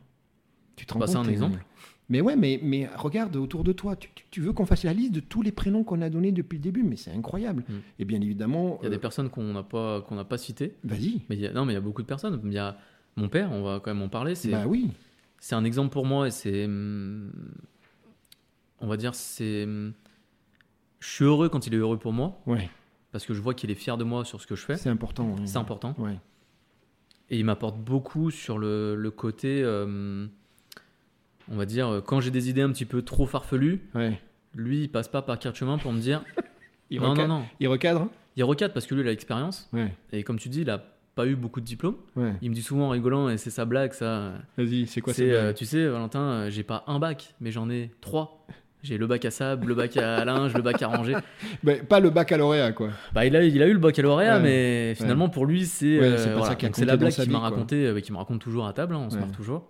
Tu 0.74 0.86
te 0.86 0.92
rends 0.94 0.98
Bah, 0.98 1.06
c'est 1.06 1.14
compte 1.14 1.26
un 1.26 1.28
euh, 1.28 1.32
exemple. 1.32 1.64
Mais 2.10 2.20
ouais, 2.20 2.36
mais, 2.36 2.58
mais 2.62 2.88
regarde 2.96 3.36
autour 3.36 3.62
de 3.64 3.72
toi. 3.72 3.96
Tu, 4.30 4.40
veux 4.40 4.52
qu'on 4.52 4.66
fasse 4.66 4.82
la 4.84 4.92
liste 4.92 5.12
de 5.12 5.20
tous 5.20 5.42
les 5.42 5.52
prénoms 5.52 5.84
qu'on 5.84 6.02
a 6.02 6.10
donnés 6.10 6.32
depuis 6.32 6.56
le 6.56 6.62
début, 6.62 6.82
mais 6.82 6.96
c'est 6.96 7.12
incroyable. 7.12 7.62
Hmm. 7.68 7.78
Et 8.00 8.04
bien 8.04 8.20
évidemment, 8.20 8.78
Il 8.82 8.84
y 8.84 8.86
a 8.88 8.90
des 8.90 8.96
euh, 8.96 8.98
personnes 8.98 9.30
qu'on 9.30 9.52
n'a 9.52 9.62
pas, 9.62 10.00
qu'on 10.02 10.16
n'a 10.16 10.24
pas 10.24 10.36
citées. 10.36 10.74
vas-y. 10.84 11.22
Mais 11.30 11.36
il 11.36 11.40
y 11.40 11.46
a, 11.46 11.52
non, 11.52 11.64
mais 11.64 11.72
il 11.72 11.76
y 11.76 11.78
a 11.78 11.80
beaucoup 11.80 12.02
de 12.02 12.06
personnes. 12.08 12.40
Il 12.44 12.52
y 12.52 12.58
a 12.58 12.76
mon 13.16 13.28
père, 13.28 13.50
on 13.52 13.62
va 13.62 13.80
quand 13.80 13.94
même 13.94 14.02
en 14.02 14.08
parler. 14.08 14.34
C'est, 14.34 14.50
Bah 14.50 14.64
oui. 14.66 14.90
c'est 15.38 15.54
un 15.54 15.64
exemple 15.64 15.92
pour 15.92 16.04
moi 16.04 16.26
et 16.26 16.30
c'est. 16.32 16.64
hum, 16.64 17.30
On 18.80 18.86
va 18.88 18.96
dire, 18.96 19.14
c'est. 19.14 19.64
hum, 19.64 19.92
Je 20.98 21.08
suis 21.08 21.24
heureux 21.24 21.48
quand 21.48 21.66
il 21.66 21.74
est 21.74 21.78
heureux 21.78 21.98
pour 21.98 22.12
moi 22.12 22.40
Ouais, 22.46 22.68
parce 23.12 23.24
que 23.24 23.34
je 23.34 23.40
vois 23.40 23.54
qu'il 23.54 23.70
est 23.70 23.74
fier 23.76 23.96
de 23.96 24.04
moi 24.04 24.24
sur 24.24 24.40
ce 24.40 24.46
que 24.48 24.56
je 24.56 24.64
fais. 24.64 24.76
c'est 24.76 24.88
important. 24.90 25.26
ouais. 25.34 25.46
C'est 25.46 25.58
important. 25.58 25.94
Ouais. 25.98 26.18
Et 27.30 27.38
il 27.38 27.44
m'apporte 27.44 27.78
beaucoup 27.78 28.32
sur 28.32 28.58
le, 28.58 28.96
le 28.96 29.10
côté. 29.12 29.62
euh, 29.62 30.26
on 31.50 31.56
va 31.56 31.66
dire, 31.66 31.88
euh, 31.88 32.00
quand 32.00 32.20
j'ai 32.20 32.30
des 32.30 32.48
idées 32.48 32.62
un 32.62 32.70
petit 32.70 32.84
peu 32.86 33.02
trop 33.02 33.26
farfelues, 33.26 33.80
Ouais. 33.94 34.18
lui, 34.54 34.82
il 34.82 34.88
passe 34.88 35.08
pas 35.08 35.22
par 35.22 35.38
quatre 35.38 35.56
chemins 35.56 35.78
pour 35.78 35.92
me 35.92 36.00
dire 36.00 36.22
Il, 36.90 37.00
non, 37.00 37.14
non, 37.14 37.28
non. 37.28 37.42
il 37.60 37.68
recadre 37.68 38.08
Il 38.36 38.42
recadre 38.44 38.72
parce 38.74 38.86
que 38.86 38.94
lui, 38.94 39.02
il 39.02 39.06
a 39.06 39.10
l'expérience. 39.10 39.68
Ouais, 39.72 39.92
Et 40.12 40.22
comme 40.24 40.38
tu 40.38 40.48
dis, 40.48 40.62
il 40.62 40.70
a 40.70 40.82
pas 41.14 41.26
eu 41.26 41.36
beaucoup 41.36 41.60
de 41.60 41.64
diplômes. 41.66 41.96
ouais. 42.16 42.32
Il 42.42 42.50
me 42.50 42.54
dit 42.54 42.62
souvent 42.62 42.86
en 42.86 42.90
rigolant, 42.90 43.28
et 43.28 43.36
c'est 43.36 43.50
sa 43.50 43.64
blague, 43.64 43.92
ça. 43.92 44.32
Vas-y, 44.56 44.86
c'est 44.86 45.00
quoi 45.00 45.12
cette 45.12 45.28
euh, 45.32 45.52
tu 45.52 45.64
sais, 45.66 45.86
Valentin, 45.86 46.20
euh, 46.20 46.50
j'ai 46.50 46.62
pas 46.64 46.82
un 46.86 46.98
bac, 46.98 47.34
mais 47.40 47.50
j'en 47.52 47.68
ai 47.70 47.90
trois. 48.00 48.44
J'ai 48.82 48.96
le 48.96 49.06
bac 49.06 49.24
à 49.26 49.30
sable, 49.30 49.66
le 49.68 49.74
bac 49.74 49.96
à 49.98 50.24
linge, 50.24 50.54
le 50.54 50.62
bac 50.62 50.80
à 50.82 50.88
ranger. 50.88 51.16
Bah, 51.62 51.74
Pas 51.88 52.00
le 52.00 52.10
baccalauréat, 52.10 52.72
quoi. 52.72 52.90
Bah, 53.12 53.26
il 53.26 53.36
a, 53.36 53.44
il 53.44 53.62
a 53.62 53.66
eu 53.66 53.72
le 53.74 53.78
baccalauréat, 53.78 54.36
Ouais. 54.38 54.42
mais 54.42 54.94
finalement, 54.96 55.28
pour 55.28 55.44
lui, 55.46 55.66
c'est. 55.66 55.98
Ouais, 55.98 56.04
euh, 56.06 56.16
ça 56.16 56.32
voilà. 56.34 56.56
la 56.86 56.96
blague 56.96 57.12
qu'il 57.12 57.30
m'a 57.30 57.38
raconté, 57.40 57.86
euh, 57.86 58.00
qu'il 58.00 58.12
me 58.14 58.18
raconte 58.18 58.40
toujours 58.40 58.66
à 58.66 58.72
table, 58.72 58.94
hein, 58.94 59.02
on 59.06 59.10
se 59.10 59.18
marre 59.18 59.30
toujours. 59.32 59.68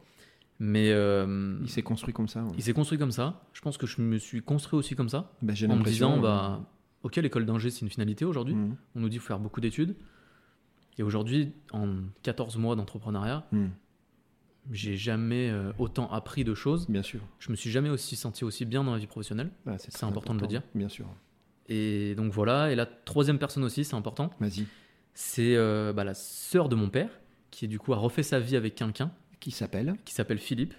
Mais 0.62 0.90
euh, 0.92 1.56
Il 1.62 1.70
s'est 1.70 1.82
construit 1.82 2.12
comme 2.12 2.28
ça. 2.28 2.44
ouais. 2.44 2.52
il 2.56 2.62
s'est 2.62 2.74
construit 2.74 2.98
comme 2.98 3.10
ça. 3.12 3.42
Je 3.54 3.62
pense 3.62 3.78
que 3.78 3.86
je 3.86 4.00
me 4.02 4.18
suis 4.18 4.42
construit 4.42 4.78
aussi 4.78 4.94
comme 4.94 5.08
ça. 5.08 5.32
Bah, 5.40 5.54
En 5.68 5.76
me 5.76 5.84
disant, 5.84 6.18
bah, 6.20 6.60
ok, 7.02 7.16
l'école 7.16 7.46
d'ingé, 7.46 7.70
c'est 7.70 7.80
une 7.80 7.88
finalité 7.90 8.24
aujourd'hui. 8.26 8.52
hum, 8.54 8.76
On 8.94 9.00
nous 9.00 9.08
dit 9.08 9.14
qu'il 9.14 9.20
faut 9.22 9.28
faire 9.28 9.38
beaucoup 9.40 9.60
d'études. 9.62 9.96
Et 10.98 11.02
aujourd'hui, 11.02 11.54
en 11.72 11.88
14 12.22 12.58
mois 12.58 12.76
d'entrepreneuriat, 12.76 13.46
hum, 13.54 13.70
j'ai 14.70 14.96
jamais 14.98 15.48
euh, 15.48 15.72
autant 15.78 16.10
appris 16.12 16.44
de 16.44 16.54
choses. 16.54 16.86
Bien 16.90 17.02
sûr. 17.02 17.20
Je 17.38 17.50
me 17.50 17.56
suis 17.56 17.70
jamais 17.70 17.88
aussi 17.88 18.14
senti 18.16 18.44
aussi 18.44 18.66
bien 18.66 18.84
dans 18.84 18.92
la 18.92 18.98
vie 18.98 19.06
professionnelle. 19.06 19.50
Ah, 19.66 19.78
C'est 19.78 20.04
important 20.04 20.34
de 20.34 20.40
le 20.42 20.46
dire. 20.46 20.62
Bien 20.74 20.90
sûr. 20.90 21.06
Et 21.70 22.14
donc 22.16 22.32
voilà. 22.32 22.70
Et 22.70 22.74
la 22.74 22.84
troisième 22.84 23.38
personne 23.38 23.64
aussi, 23.64 23.82
c'est 23.84 23.96
important. 23.96 24.30
Vas-y. 24.40 24.66
C'est 25.14 25.56
euh, 25.56 25.94
bah, 25.94 26.04
la 26.04 26.12
sœur 26.14 26.68
de 26.68 26.76
mon 26.76 26.90
père, 26.90 27.08
qui 27.50 27.66
du 27.66 27.78
coup 27.78 27.94
a 27.94 27.96
refait 27.96 28.22
sa 28.22 28.38
vie 28.38 28.56
avec 28.56 28.74
quelqu'un 28.74 29.10
Qui 29.40 29.50
s'appelle 29.50 29.94
qui 30.04 30.14
s'appelle 30.14 30.38
Philippe. 30.38 30.74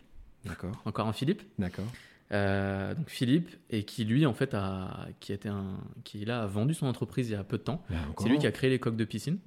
D'accord. 0.46 0.72
Encore 0.86 1.08
un 1.08 1.14
Philippe. 1.14 1.42
D'accord. 1.60 1.86
Euh, 2.32 2.96
donc 2.96 3.10
Philippe 3.10 3.50
et 3.70 3.84
qui 3.84 4.06
lui 4.06 4.26
en 4.26 4.34
fait 4.34 4.54
a 4.54 5.08
qui 5.20 5.34
a 5.34 5.36
été 5.36 5.50
un 5.50 5.78
qui 6.06 6.24
là 6.24 6.44
a 6.44 6.46
vendu 6.48 6.74
son 6.74 6.86
entreprise 6.88 7.28
il 7.30 7.34
y 7.34 7.36
a 7.36 7.44
peu 7.44 7.58
de 7.58 7.64
temps. 7.64 7.84
Encore. 8.10 8.26
C'est 8.26 8.30
lui 8.32 8.40
qui 8.40 8.48
a 8.48 8.52
créé 8.52 8.70
les 8.70 8.80
coques 8.80 8.96
de 8.96 9.04
piscine. 9.06 9.38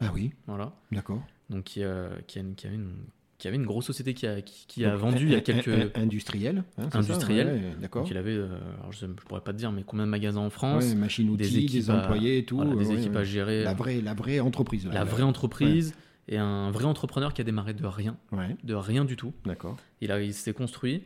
Ah 0.00 0.10
oui, 0.14 0.32
Voilà. 0.46 0.72
d'accord. 0.90 1.22
Donc 1.50 1.64
qui, 1.64 1.82
euh, 1.84 2.08
qui, 2.26 2.38
a 2.38 2.42
une- 2.42 2.54
qui 2.54 2.66
avait 2.66 2.76
une 2.76 2.94
qui 3.36 3.48
avait 3.48 3.56
une 3.56 3.66
grosse 3.66 3.84
société 3.84 4.14
qui 4.14 4.26
a, 4.26 4.40
qui, 4.40 4.84
a 4.86 4.92
Donc, 4.92 5.00
vendu 5.00 5.24
un- 5.24 5.28
il 5.28 5.32
y 5.32 5.34
a 5.34 5.40
quelques 5.40 5.68
un- 5.68 5.90
un- 5.94 6.02
industriel. 6.02 6.64
hein, 6.78 6.88
Industriel. 6.92 7.46
Ouais, 7.48 7.62
D'accord. 7.82 8.06
il 8.10 8.16
avait 8.16 8.30
euh, 8.32 8.46
alors 8.78 8.92
je, 8.92 9.00
je 9.00 9.06
pourrais 9.06 9.42
pas 9.42 9.52
te 9.52 9.58
dire 9.58 9.70
mais 9.70 9.82
combien 9.82 10.06
de 10.06 10.10
magasins 10.10 10.40
en 10.40 10.48
France 10.50 10.84
Ouais, 10.84 10.94
machine 10.94 11.28
outils, 11.28 11.42
des, 11.50 11.58
équipes 11.58 11.90
à- 11.90 12.02
employés 12.04 12.38
et 12.38 12.44
tout. 12.46 12.56
voilà, 12.56 12.74
des 12.74 12.86
ouais, 12.88 12.94
équipes 13.00 13.16
à 13.16 13.24
gérer 13.24 13.64
La 13.64 13.74
vraie, 13.74 14.00
la 14.00 14.14
vraie 14.14 14.40
entreprise. 14.40 14.86
là. 14.86 14.94
la 14.94 15.04
vraie 15.04 15.24
entreprise 15.24 15.94
et 16.28 16.38
un 16.38 16.70
vrai 16.70 16.84
entrepreneur 16.84 17.34
qui 17.34 17.40
a 17.40 17.44
démarré 17.44 17.74
de 17.74 17.84
rien 17.86 18.16
Ouais, 18.32 18.56
de 18.64 18.74
rien 18.74 19.04
du 19.04 19.16
tout 19.16 19.32
d'accord. 19.44 19.76
il, 20.00 20.10
a, 20.12 20.20
il 20.22 20.32
s'est 20.34 20.54
construit 20.54 21.02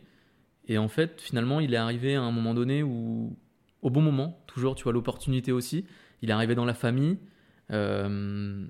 et 0.67 0.77
en 0.77 0.87
fait 0.87 1.19
finalement 1.21 1.59
il 1.59 1.73
est 1.73 1.77
arrivé 1.77 2.15
à 2.15 2.21
un 2.21 2.31
moment 2.31 2.53
donné 2.53 2.83
où 2.83 3.35
au 3.81 3.89
bon 3.89 4.01
moment, 4.01 4.43
toujours, 4.45 4.75
tu 4.75 4.83
vois, 4.83 4.91
l'opportunité 4.91 5.53
aussi. 5.53 5.85
Il 6.21 6.29
est 6.29 6.33
arrivé 6.33 6.53
dans 6.53 6.65
la 6.65 6.73
famille 6.73 7.17
euh, 7.71 8.65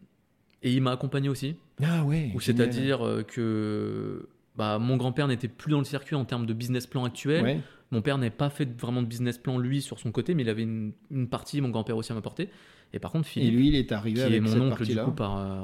et 0.62 0.72
il 0.74 0.82
m'a 0.82 0.92
accompagné 0.92 1.30
aussi. 1.30 1.56
Ah 1.84 2.04
ouais. 2.04 2.32
Ou 2.36 2.40
c'est-à-dire 2.40 3.06
euh, 3.06 3.24
que 3.24 4.30
bah, 4.56 4.78
mon 4.80 4.98
grand-père 4.98 5.28
n'était 5.28 5.48
plus 5.48 5.72
dans 5.72 5.80
le 5.80 5.86
circuit 5.86 6.16
en 6.16 6.26
termes 6.26 6.46
de 6.46 6.54
business 6.54 6.86
plan 6.86 7.06
actuel. 7.06 7.44
Ouais. 7.44 7.60
Mon 7.92 8.02
père 8.04 8.18
n'est 8.20 8.30
pas 8.30 8.52
fait 8.52 8.70
vraiment 8.80 9.02
de 9.02 9.08
business 9.08 9.40
plan 9.40 9.58
lui 9.58 9.82
sur 9.82 9.98
son 9.98 10.12
côté, 10.12 10.36
mais 10.36 10.44
il 10.44 10.50
avait 10.50 10.62
une, 10.62 10.92
une 11.10 11.28
partie, 11.28 11.60
mon 11.60 11.70
grand-père 11.70 11.98
aussi 11.98 12.12
à 12.12 12.16
m'apporter. 12.16 12.50
Et 12.94 13.00
par 13.00 13.12
contre, 13.12 13.28
Et 13.28 13.32
Philippe, 13.32 13.54
lui, 13.54 13.68
il 13.70 13.76
est 13.76 13.92
arrivé 13.92 14.16
qui 14.20 14.22
avec 14.26 14.38
est 14.38 14.40
mon 14.42 14.48
cette 14.50 14.62
oncle 14.62 14.86
du 14.86 14.96
coup 14.98 15.12
par 15.12 15.38
euh, 15.38 15.60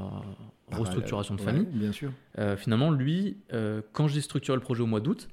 Ah, 0.71 0.77
restructuration 0.77 1.35
de 1.35 1.39
ouais, 1.39 1.45
famille, 1.45 1.67
bien 1.71 1.91
sûr. 1.91 2.11
euh, 2.39 2.55
finalement, 2.57 2.91
lui, 2.91 3.37
euh, 3.53 3.81
quand 3.93 4.07
j'ai 4.07 4.21
structuré 4.21 4.55
le 4.55 4.61
projet 4.61 4.81
au 4.81 4.85
mois 4.87 4.99
d'août, 4.99 5.27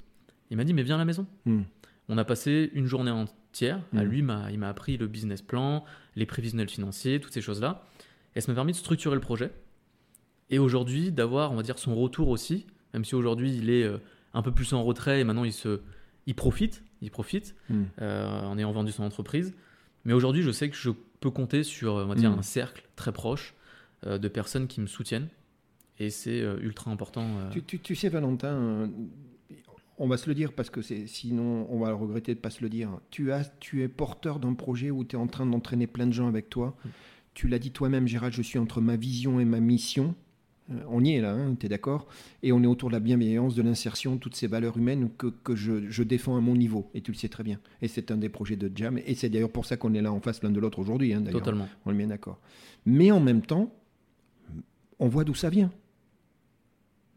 il 0.49 0.57
m'a 0.57 0.63
dit 0.63 0.73
mais 0.73 0.83
viens 0.83 0.95
à 0.95 0.99
la 0.99 1.05
maison. 1.05 1.25
Hmm. 1.45 1.61
On 2.09 2.17
a 2.17 2.25
passé 2.25 2.69
une 2.73 2.85
journée 2.85 3.11
entière. 3.11 3.79
À 3.95 4.03
Mm. 4.03 4.07
lui, 4.07 4.17
il 4.19 4.57
m'a 4.59 4.67
appris 4.69 4.97
le 4.97 5.05
business 5.07 5.41
plan, 5.43 5.85
les 6.15 6.25
prévisionnels 6.25 6.69
financiers, 6.69 7.19
toutes 7.19 7.33
ces 7.33 7.41
choses-là. 7.41 7.83
Et 8.35 8.41
ça 8.41 8.51
m'a 8.51 8.55
permis 8.55 8.71
de 8.71 8.77
structurer 8.77 9.13
le 9.15 9.21
projet. 9.21 9.51
Et 10.49 10.57
aujourd'hui, 10.59 11.11
d'avoir, 11.11 11.51
on 11.51 11.55
va 11.55 11.61
dire, 11.63 11.77
son 11.77 11.95
retour 11.95 12.29
aussi, 12.29 12.65
même 12.93 13.05
si 13.05 13.13
aujourd'hui 13.15 13.55
il 13.55 13.69
est 13.69 13.83
euh, 13.83 13.97
un 14.33 14.41
peu 14.41 14.51
plus 14.51 14.73
en 14.73 14.81
retrait 14.83 15.19
et 15.19 15.23
maintenant 15.23 15.43
il 15.43 15.53
se, 15.53 15.81
il 16.25 16.33
profite, 16.35 16.83
il 17.01 17.11
profite 17.11 17.55
Hmm. 17.69 17.83
euh, 18.01 18.41
en 18.41 18.57
ayant 18.57 18.71
vendu 18.71 18.91
son 18.91 19.03
entreprise. 19.03 19.53
Mais 20.05 20.13
aujourd'hui, 20.13 20.41
je 20.41 20.51
sais 20.51 20.69
que 20.69 20.75
je 20.75 20.89
peux 21.23 21.31
compter 21.31 21.63
sur, 21.63 21.93
on 21.93 22.05
va 22.05 22.15
dire, 22.15 22.31
Mm. 22.31 22.39
un 22.39 22.43
cercle 22.43 22.83
très 22.95 23.11
proche 23.11 23.53
euh, 24.05 24.17
de 24.17 24.27
personnes 24.27 24.67
qui 24.67 24.79
me 24.81 24.87
soutiennent. 24.87 25.29
Et 25.99 26.09
c'est 26.09 26.41
euh, 26.41 26.57
ultra 26.61 26.91
important. 26.91 27.25
euh, 27.39 27.49
Tu, 27.51 27.63
tu- 27.63 27.79
tu 27.79 27.95
sais, 27.95 28.09
Valentin, 28.09 28.89
on 29.97 30.07
va 30.07 30.17
se 30.17 30.27
le 30.27 30.35
dire 30.35 30.53
parce 30.53 30.69
que 30.69 30.81
c'est, 30.81 31.05
sinon 31.07 31.67
on 31.69 31.79
va 31.79 31.89
le 31.89 31.95
regretter 31.95 32.33
de 32.35 32.39
pas 32.39 32.49
se 32.49 32.61
le 32.63 32.69
dire. 32.69 32.89
Tu, 33.11 33.31
as, 33.31 33.45
tu 33.59 33.83
es 33.83 33.87
porteur 33.87 34.39
d'un 34.39 34.53
projet 34.55 34.89
où 34.91 35.03
tu 35.03 35.15
es 35.15 35.19
en 35.19 35.27
train 35.27 35.45
d'entraîner 35.45 35.87
plein 35.87 36.07
de 36.07 36.11
gens 36.13 36.27
avec 36.27 36.49
toi. 36.49 36.75
Mm. 36.83 36.89
Tu 37.35 37.47
l'as 37.47 37.59
dit 37.59 37.71
toi-même, 37.71 38.07
Gérald, 38.07 38.33
je 38.33 38.41
suis 38.41 38.59
entre 38.59 38.81
ma 38.81 38.95
vision 38.95 39.39
et 39.39 39.45
ma 39.45 39.59
mission. 39.59 40.15
Euh, 40.71 40.75
On 40.87 41.03
y 41.03 41.13
est 41.13 41.21
là, 41.21 41.37
tu 41.59 41.65
es 41.65 41.69
d'accord? 41.69 42.07
Et 42.41 42.51
on 42.51 42.63
est 42.63 42.67
autour 42.67 42.89
de 42.89 42.93
la 42.93 42.99
bienveillance, 42.99 43.55
de 43.55 43.61
l'insertion, 43.61 44.17
toutes 44.17 44.35
ces 44.35 44.47
valeurs 44.47 44.77
humaines 44.77 45.09
que, 45.17 45.27
que 45.27 45.55
je, 45.55 45.89
je 45.89 46.03
défends 46.03 46.37
à 46.37 46.41
mon 46.41 46.55
niveau. 46.55 46.89
Et 46.93 47.01
tu 47.01 47.11
le 47.11 47.17
sais 47.17 47.27
très 47.29 47.43
bien. 47.43 47.59
Et 47.81 47.87
c'est 47.87 48.11
un 48.11 48.17
des 48.17 48.29
projets 48.29 48.55
de 48.55 48.71
Jam. 48.73 48.97
Et 49.05 49.15
c'est 49.15 49.29
d'ailleurs 49.29 49.51
pour 49.51 49.65
ça 49.65 49.75
qu'on 49.77 49.93
est 49.93 50.01
là 50.01 50.11
en 50.13 50.21
face 50.21 50.41
l'un 50.43 50.51
de 50.51 50.59
l'autre 50.59 50.79
aujourd'hui. 50.79 51.13
hein, 51.13 51.21
d'ailleurs. 51.21 51.41
totalement. 51.41 51.67
On 51.85 51.91
est 51.91 51.97
bien 51.97 52.07
d'accord. 52.07 52.39
Mais 52.85 53.11
en 53.11 53.19
même 53.19 53.41
temps, 53.41 53.73
on 54.99 55.07
voit 55.09 55.23
d'où 55.25 55.33
ça 55.35 55.49
vient. 55.49 55.71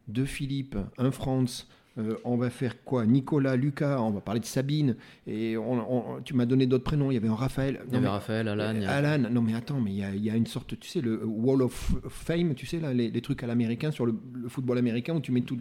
De 0.08 0.24
Philippe, 0.24 0.76
un 0.98 1.10
Franz, 1.10 1.66
euh, 1.98 2.16
on 2.24 2.36
va 2.36 2.50
faire 2.50 2.82
quoi? 2.84 3.06
Nicolas, 3.06 3.56
Lucas, 3.56 4.00
on 4.00 4.10
va 4.10 4.20
parler 4.20 4.40
de 4.40 4.44
Sabine, 4.46 4.96
et 5.26 5.56
on- 5.56 6.16
on- 6.16 6.20
tu 6.22 6.34
m'as 6.34 6.46
donné 6.46 6.66
d'autres 6.66 6.84
prénoms, 6.84 7.10
il 7.10 7.14
y 7.14 7.16
avait 7.16 7.28
un 7.28 7.34
Raphaël. 7.34 7.80
Il 7.88 7.94
y 7.94 7.96
avait 7.96 8.08
Raphaël, 8.08 8.48
Alan. 8.48 8.82
a- 8.82 8.90
Alan, 8.90 9.30
non 9.30 9.40
mais 9.42 9.54
attends, 9.54 9.80
mais 9.80 9.92
il 9.92 9.96
y 9.98 10.02
a, 10.04 10.14
il 10.14 10.22
y 10.24 10.30
a 10.30 10.36
une 10.36 10.46
sorte, 10.46 10.78
tu 10.78 10.88
sais, 10.88 11.00
le 11.00 11.24
Wall 11.24 11.62
of 11.62 11.94
Fame, 12.08 12.54
tu 12.54 12.66
sais, 12.66 12.80
là, 12.80 12.92
les, 12.92 13.10
les 13.10 13.20
trucs 13.22 13.42
à 13.42 13.46
l'américain, 13.46 13.90
sur 13.90 14.04
le, 14.06 14.14
le 14.34 14.48
football 14.48 14.78
américain, 14.78 15.14
où 15.14 15.20
tu 15.20 15.32
mets 15.32 15.40
tout... 15.42 15.58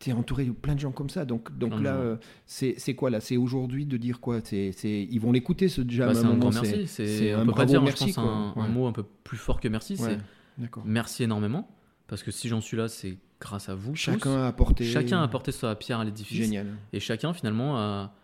Tu 0.00 0.10
es 0.10 0.12
entouré 0.12 0.44
de 0.44 0.50
plein 0.50 0.74
de 0.74 0.80
gens 0.80 0.90
comme 0.90 1.08
ça, 1.08 1.24
donc, 1.24 1.56
donc 1.56 1.80
là, 1.80 1.94
euh, 1.94 2.16
c'est 2.46 2.94
quoi 2.96 3.10
là? 3.10 3.20
C'est 3.20 3.36
aujourd'hui 3.36 3.86
de 3.86 3.96
dire 3.96 4.18
quoi? 4.20 4.40
C'est 4.42 4.72
Ils 4.82 5.18
vont 5.20 5.30
l'écouter 5.30 5.68
ce 5.68 5.82
jam 5.88 6.08
Bah, 6.08 6.14
c'est 6.14 6.26
un 6.26 6.36
grand 6.36 6.50
merci. 6.52 6.86
c'est 6.88 7.32
un 7.32 7.46
pas 7.46 7.64
dire, 7.64 7.80
moi, 7.80 7.90
merci, 7.90 8.10
je 8.10 8.14
pense, 8.16 8.56
un, 8.56 8.68
mot 8.68 8.86
un 8.86 8.92
peu 8.92 9.04
plus 9.22 9.36
fort 9.38 9.60
que 9.60 9.68
merci. 9.68 9.94
Ouais, 9.94 10.18
C'est 10.58 10.68
merci 10.84 11.22
énormément. 11.22 11.68
Parce 12.08 12.24
que 12.24 12.32
si 12.32 12.48
j'en 12.48 12.60
suis 12.60 12.76
là, 12.76 12.88
c'est 12.88 13.16
grâce 13.44 13.68
à 13.68 13.74
vous. 13.74 13.92
tous. 13.92 13.96
Chacun 13.98 14.42
a 14.42 14.46
apporté. 14.48 14.84
chacun 14.84 15.20
a 15.20 15.22
apporté 15.22 15.52
sa 15.52 15.74
pierre 15.76 16.00
à 16.00 16.04
l'édifice. 16.04 16.36
Génial. 16.38 16.66
Et 16.92 17.00
chacun, 17.00 17.32
finalement, 17.32 17.76
a, 17.78 18.14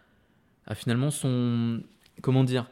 a 0.66 0.74
finalement 0.74 1.10
son. 1.10 1.82
Comment 2.22 2.44
dire 2.44 2.70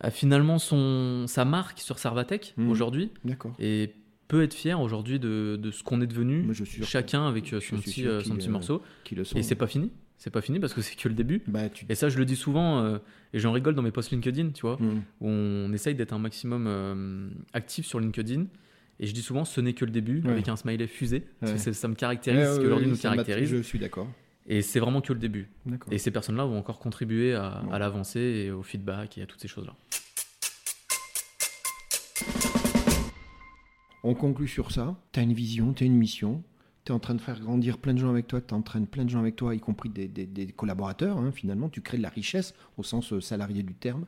A 0.00 0.10
finalement 0.10 0.58
son, 0.58 1.24
sa 1.26 1.44
marque 1.44 1.80
sur 1.80 1.98
Servatech 1.98 2.54
Mhm. 2.56 2.70
aujourd'hui. 2.70 3.10
D'accord. 3.24 3.52
Et 3.58 3.94
peut 4.28 4.42
être 4.42 4.54
fier 4.54 4.78
aujourd'hui 4.80 5.18
de, 5.18 5.58
de 5.60 5.70
ce 5.70 5.82
qu'on 5.82 6.00
est 6.00 6.06
devenu. 6.06 6.42
Moi, 6.42 6.52
je 6.54 6.62
suis 6.64 6.84
chacun 6.84 7.26
avec 7.26 7.52
euh, 7.52 7.60
son 7.60 7.76
petit, 7.78 8.06
euh, 8.06 8.20
son 8.22 8.36
petit 8.36 8.48
euh, 8.48 8.52
morceau. 8.52 8.82
Qui 9.04 9.14
le 9.14 9.24
sont. 9.24 9.36
Et 9.38 9.42
c'est 9.42 9.54
pas 9.54 9.66
fini. 9.66 9.90
C'est 10.18 10.30
pas 10.30 10.40
fini 10.40 10.58
parce 10.60 10.74
que 10.74 10.82
c'est 10.82 10.96
que 10.96 11.08
le 11.08 11.14
début. 11.14 11.42
Bah, 11.46 11.68
tu... 11.68 11.86
Et 11.88 11.94
ça, 11.94 12.08
je 12.08 12.18
le 12.18 12.24
dis 12.24 12.34
souvent, 12.36 12.80
euh, 12.82 12.98
et 13.32 13.38
j'en 13.38 13.52
rigole 13.52 13.74
dans 13.74 13.82
mes 13.82 13.92
posts 13.92 14.10
LinkedIn, 14.10 14.50
tu 14.50 14.62
vois, 14.62 14.76
Hmm. 14.76 15.00
où 15.20 15.28
on 15.28 15.72
essaye 15.72 15.94
d'être 15.94 16.12
un 16.12 16.18
maximum 16.18 16.66
euh, 16.66 17.28
actif 17.52 17.86
sur 17.86 18.00
LinkedIn. 18.00 18.46
Et 19.00 19.06
je 19.06 19.12
dis 19.14 19.22
souvent, 19.22 19.44
ce 19.44 19.60
n'est 19.60 19.74
que 19.74 19.84
le 19.84 19.90
début, 19.92 20.20
Ouais. 20.22 20.30
avec 20.32 20.48
un 20.48 20.56
smiley 20.56 20.86
fusé. 20.88 21.24
parce 21.40 21.64
que 21.64 21.72
ça 21.72 21.86
me 21.88 21.94
caractérise, 21.94 22.40
Ouais, 22.40 22.46
ce 22.46 22.50
ouais, 22.58 22.62
qu'aujourd'hui 22.64 22.86
ouais, 22.86 22.92
nous 22.92 22.98
caractérise. 22.98 23.48
Je 23.50 23.62
suis 23.62 23.78
d'accord. 23.78 24.08
Et 24.46 24.62
c'est 24.62 24.80
vraiment 24.80 25.00
que 25.00 25.12
le 25.12 25.18
début. 25.18 25.48
Et 25.90 25.98
ces 25.98 26.10
personnes-là 26.10 26.44
vont 26.44 26.58
encore 26.58 26.78
contribuer 26.78 27.34
à, 27.34 27.60
Bon. 27.64 27.70
à 27.72 27.78
l'avancée 27.78 28.20
et 28.46 28.50
au 28.50 28.62
feedback 28.62 29.18
et 29.18 29.22
à 29.22 29.26
toutes 29.26 29.40
ces 29.40 29.48
choses-là. 29.48 29.74
On 34.04 34.14
conclut 34.14 34.48
sur 34.48 34.70
ça. 34.70 34.96
Tu 35.12 35.20
as 35.20 35.22
une 35.22 35.32
vision, 35.32 35.72
tu 35.72 35.84
as 35.84 35.86
une 35.86 35.96
mission. 35.96 36.42
Tu 36.84 36.92
es 36.92 36.94
en 36.94 36.98
train 36.98 37.14
de 37.14 37.20
faire 37.20 37.38
grandir 37.40 37.78
plein 37.78 37.92
de 37.94 37.98
gens 37.98 38.10
avec 38.10 38.26
toi. 38.26 38.40
Tu 38.40 38.54
entraînes 38.54 38.86
plein 38.86 39.04
de 39.04 39.10
gens 39.10 39.18
avec 39.20 39.36
toi, 39.36 39.54
y 39.54 39.60
compris 39.60 39.90
des, 39.90 40.08
des- 40.08 40.26
des 40.26 40.46
collaborateurs. 40.46 41.18
hein, 41.18 41.30
finalement, 41.32 41.68
tu 41.68 41.82
crées 41.82 41.98
de 41.98 42.02
la 42.02 42.08
richesse 42.08 42.54
au 42.78 42.82
sens 42.82 43.12
euh, 43.12 43.20
salarié 43.20 43.62
du 43.62 43.74
terme. 43.74 44.06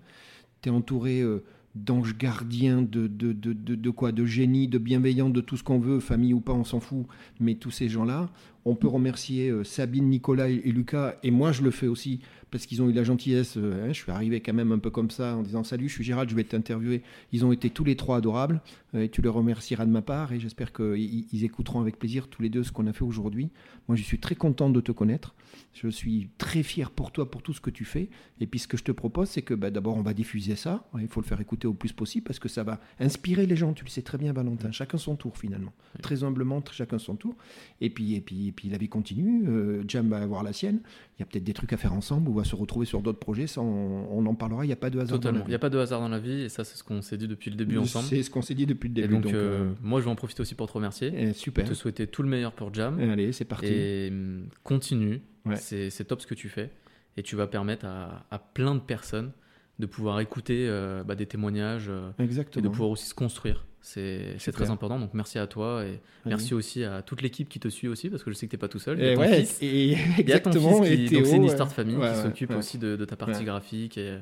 Tu 0.62 0.68
es 0.68 0.72
entouré 0.72 1.20
euh, 1.20 1.44
d'anges 1.74 2.16
gardiens, 2.16 2.82
de, 2.82 3.06
de, 3.06 3.32
de, 3.32 3.52
de, 3.52 3.90
quoi 3.90 4.12
De 4.12 4.24
génies, 4.24 4.68
de 4.68 4.78
bienveillants, 4.78 5.30
de 5.30 5.40
tout 5.40 5.56
ce 5.56 5.62
qu'on 5.62 5.78
veut, 5.78 6.00
famille 6.00 6.34
ou 6.34 6.40
pas, 6.40 6.52
on 6.52 6.64
s'en 6.64 6.80
fout. 6.80 7.06
Mais 7.38 7.54
tous 7.54 7.70
ces 7.70 7.88
gens-là, 7.88 8.28
on 8.64 8.74
peut 8.74 8.88
remercier 8.88 9.50
euh, 9.50 9.64
Sabine, 9.64 10.08
Nicolas 10.08 10.48
et 10.48 10.72
Lucas. 10.72 11.14
Et 11.22 11.30
moi, 11.30 11.52
je 11.52 11.62
le 11.62 11.70
fais 11.70 11.86
aussi 11.86 12.20
parce 12.50 12.66
qu'ils 12.66 12.82
ont 12.82 12.88
eu 12.88 12.92
la 12.92 13.04
gentillesse. 13.04 13.56
euh, 13.56 13.84
hein, 13.84 13.92
je 13.92 13.98
suis 14.02 14.10
arrivé 14.10 14.40
quand 14.40 14.52
même 14.52 14.72
un 14.72 14.78
peu 14.78 14.90
comme 14.90 15.10
ça 15.10 15.36
en 15.36 15.42
disant 15.42 15.64
Salut, 15.64 15.88
je 15.88 15.94
suis 15.94 16.04
Gérald, 16.04 16.28
je 16.28 16.34
vais 16.34 16.44
t'interviewer. 16.44 17.02
Ils 17.32 17.44
ont 17.44 17.52
été 17.52 17.70
tous 17.70 17.84
les 17.84 17.96
trois 17.96 18.18
adorables. 18.18 18.60
Euh, 18.94 19.02
Et 19.02 19.08
tu 19.08 19.22
les 19.22 19.28
remercieras 19.28 19.86
de 19.86 19.90
ma 19.90 20.02
part 20.02 20.32
et 20.32 20.40
j'espère 20.40 20.72
qu'ils 20.72 21.26
ils 21.32 21.44
écouteront 21.44 21.80
avec 21.80 21.98
plaisir 21.98 22.28
tous 22.28 22.42
les 22.42 22.48
deux 22.48 22.64
ce 22.64 22.72
qu'on 22.72 22.86
a 22.86 22.92
fait 22.92 23.04
aujourd'hui. 23.04 23.50
Moi, 23.88 23.96
je 23.96 24.02
suis 24.02 24.18
très 24.18 24.34
content 24.34 24.70
de 24.70 24.80
te 24.80 24.92
connaître. 24.92 25.34
Je 25.72 25.88
suis 25.88 26.30
très 26.38 26.62
fier 26.62 26.90
pour 26.90 27.10
toi, 27.12 27.30
pour 27.30 27.42
tout 27.42 27.52
ce 27.52 27.60
que 27.60 27.70
tu 27.70 27.84
fais. 27.84 28.08
Et 28.40 28.46
puis, 28.46 28.58
ce 28.58 28.68
que 28.68 28.76
je 28.76 28.84
te 28.84 28.92
propose, 28.92 29.28
c'est 29.28 29.42
que 29.42 29.54
bah, 29.54 29.70
d'abord, 29.70 29.96
on 29.96 30.02
va 30.02 30.14
diffuser 30.14 30.56
ça. 30.56 30.88
Il 30.98 31.08
faut 31.08 31.20
le 31.20 31.26
faire 31.26 31.40
écouter 31.40 31.66
au 31.66 31.74
plus 31.74 31.92
possible 31.92 32.24
parce 32.24 32.38
que 32.38 32.48
ça 32.48 32.62
va 32.64 32.80
inspirer 32.98 33.46
les 33.46 33.56
gens. 33.56 33.72
Tu 33.72 33.84
le 33.84 33.90
sais 33.90 34.02
très 34.02 34.18
bien, 34.18 34.32
Valentin. 34.32 34.70
Chacun 34.72 34.98
son 34.98 35.16
tour, 35.16 35.36
finalement. 35.38 35.72
Très 36.02 36.22
humblement, 36.24 36.62
chacun 36.72 36.98
son 36.98 37.16
tour. 37.16 37.34
Et 37.80 37.90
puis, 37.90 38.14
et 38.14 38.20
puis, 38.20 38.48
et 38.48 38.52
puis 38.52 38.68
la 38.68 38.78
vie 38.78 38.88
continue. 38.88 39.48
Euh, 39.48 39.82
Jam 39.86 40.08
va 40.08 40.18
avoir 40.18 40.42
la 40.42 40.52
sienne. 40.52 40.80
Il 41.18 41.20
y 41.20 41.22
a 41.22 41.26
peut-être 41.26 41.44
des 41.44 41.52
trucs 41.54 41.72
à 41.72 41.76
faire 41.76 41.92
ensemble 41.92 42.28
va 42.40 42.44
se 42.44 42.56
retrouver 42.56 42.86
sur 42.86 43.00
d'autres 43.02 43.18
projets. 43.18 43.46
Ça, 43.46 43.60
on, 43.60 44.06
on 44.10 44.26
en 44.26 44.34
parlera. 44.34 44.64
Il 44.64 44.68
n'y 44.68 44.72
a 44.72 44.76
pas 44.76 44.90
de 44.90 44.98
hasard. 44.98 45.08
dans 45.08 45.14
la 45.16 45.20
Totalement. 45.32 45.44
Il 45.46 45.50
n'y 45.50 45.54
a 45.54 45.58
pas 45.58 45.70
de 45.70 45.78
hasard 45.78 46.00
dans 46.00 46.08
la 46.08 46.18
vie 46.18 46.42
et 46.42 46.48
ça, 46.48 46.64
c'est 46.64 46.76
ce 46.76 46.84
qu'on 46.84 47.02
s'est 47.02 47.16
dit 47.16 47.28
depuis 47.28 47.50
le 47.50 47.56
début 47.56 47.78
ensemble. 47.78 48.06
C'est 48.06 48.22
ce 48.22 48.30
qu'on 48.30 48.42
s'est 48.42 48.54
dit 48.54 48.66
depuis 48.66 48.88
le 48.88 48.98
Et 48.98 49.02
début. 49.02 49.14
donc, 49.14 49.22
donc, 49.24 49.34
euh, 49.34 49.64
euh, 49.66 49.72
moi, 49.82 50.00
je 50.00 50.04
vais 50.06 50.10
en 50.10 50.14
profiter 50.16 50.40
aussi 50.42 50.54
pour 50.54 50.66
te 50.68 50.72
remercier, 50.72 51.12
eh, 51.16 51.32
super. 51.32 51.68
te 51.68 51.74
souhaiter 51.74 52.06
tout 52.06 52.22
le 52.22 52.28
meilleur 52.28 52.52
pour 52.52 52.72
Jam. 52.74 52.98
Allez, 53.00 53.32
c'est 53.32 53.44
parti. 53.44 53.66
Et 53.66 54.08
hum, 54.10 54.46
continue, 54.64 55.22
Ouais. 55.46 55.56
c'est 55.56 56.04
top 56.04 56.20
ce 56.20 56.26
que 56.26 56.34
tu 56.34 56.48
fais. 56.48 56.70
Et 57.16 57.22
tu 57.22 57.34
vas 57.36 57.46
permettre 57.46 57.86
à, 57.86 58.26
à 58.30 58.38
plein 58.38 58.74
de 58.74 58.80
personnes 58.80 59.32
de 59.78 59.86
pouvoir 59.86 60.20
écouter 60.20 60.66
euh, 60.68 61.02
bah, 61.02 61.14
des 61.14 61.26
témoignages 61.26 61.86
euh, 61.88 62.10
et 62.18 62.60
de 62.60 62.68
pouvoir 62.68 62.90
aussi 62.90 63.06
se 63.06 63.14
construire. 63.14 63.64
C'est 63.82 64.52
très 64.52 64.70
important. 64.70 64.98
Donc 64.98 65.14
merci 65.14 65.38
à 65.38 65.46
toi 65.46 65.84
et 65.84 66.00
merci 66.26 66.54
aussi 66.54 66.84
à 66.84 67.02
toute 67.02 67.22
l'équipe 67.22 67.48
qui 67.48 67.58
te 67.60 67.68
suit 67.68 67.88
aussi 67.88 68.10
parce 68.10 68.22
que 68.22 68.30
je 68.30 68.36
sais 68.36 68.46
que 68.46 68.50
tu 68.50 68.56
n'es 68.56 68.60
pas 68.60 68.68
tout 68.68 68.78
seul. 68.78 68.98
Il 68.98 69.04
y 69.04 69.08
Et 69.08 69.12
a 69.12 69.14
ton 69.14 69.20
ouais, 69.22 69.40
fils. 69.40 69.58
et 69.62 69.86
Il 70.18 70.28
y 70.28 70.32
a 70.32 70.40
ton 70.40 70.50
exactement. 70.50 70.80
qui- 70.82 70.86
et 70.92 70.96
donc 70.98 71.08
Théo, 71.08 71.24
c'est 71.24 71.36
une 71.36 71.44
histoire 71.44 71.68
de 71.68 71.72
famille 71.72 71.96
Ouais, 71.96 72.12
qui 72.12 72.20
s'occupe 72.22 72.50
ouais. 72.50 72.56
aussi 72.56 72.78
de, 72.78 72.96
de 72.96 73.04
ta 73.04 73.16
partie 73.16 73.44
graphique 73.44 73.96
et, 73.98 74.18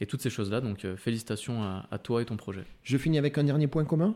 et 0.00 0.06
toutes 0.06 0.22
ces 0.22 0.30
choses-là. 0.30 0.60
Donc 0.60 0.84
euh, 0.84 0.96
félicitations 0.96 1.62
à, 1.62 1.86
à 1.90 1.98
toi 1.98 2.22
et 2.22 2.24
ton 2.24 2.36
projet. 2.36 2.64
Je 2.82 2.96
finis 2.96 3.18
avec 3.18 3.36
un 3.38 3.44
dernier 3.44 3.66
point 3.66 3.84
commun. 3.84 4.14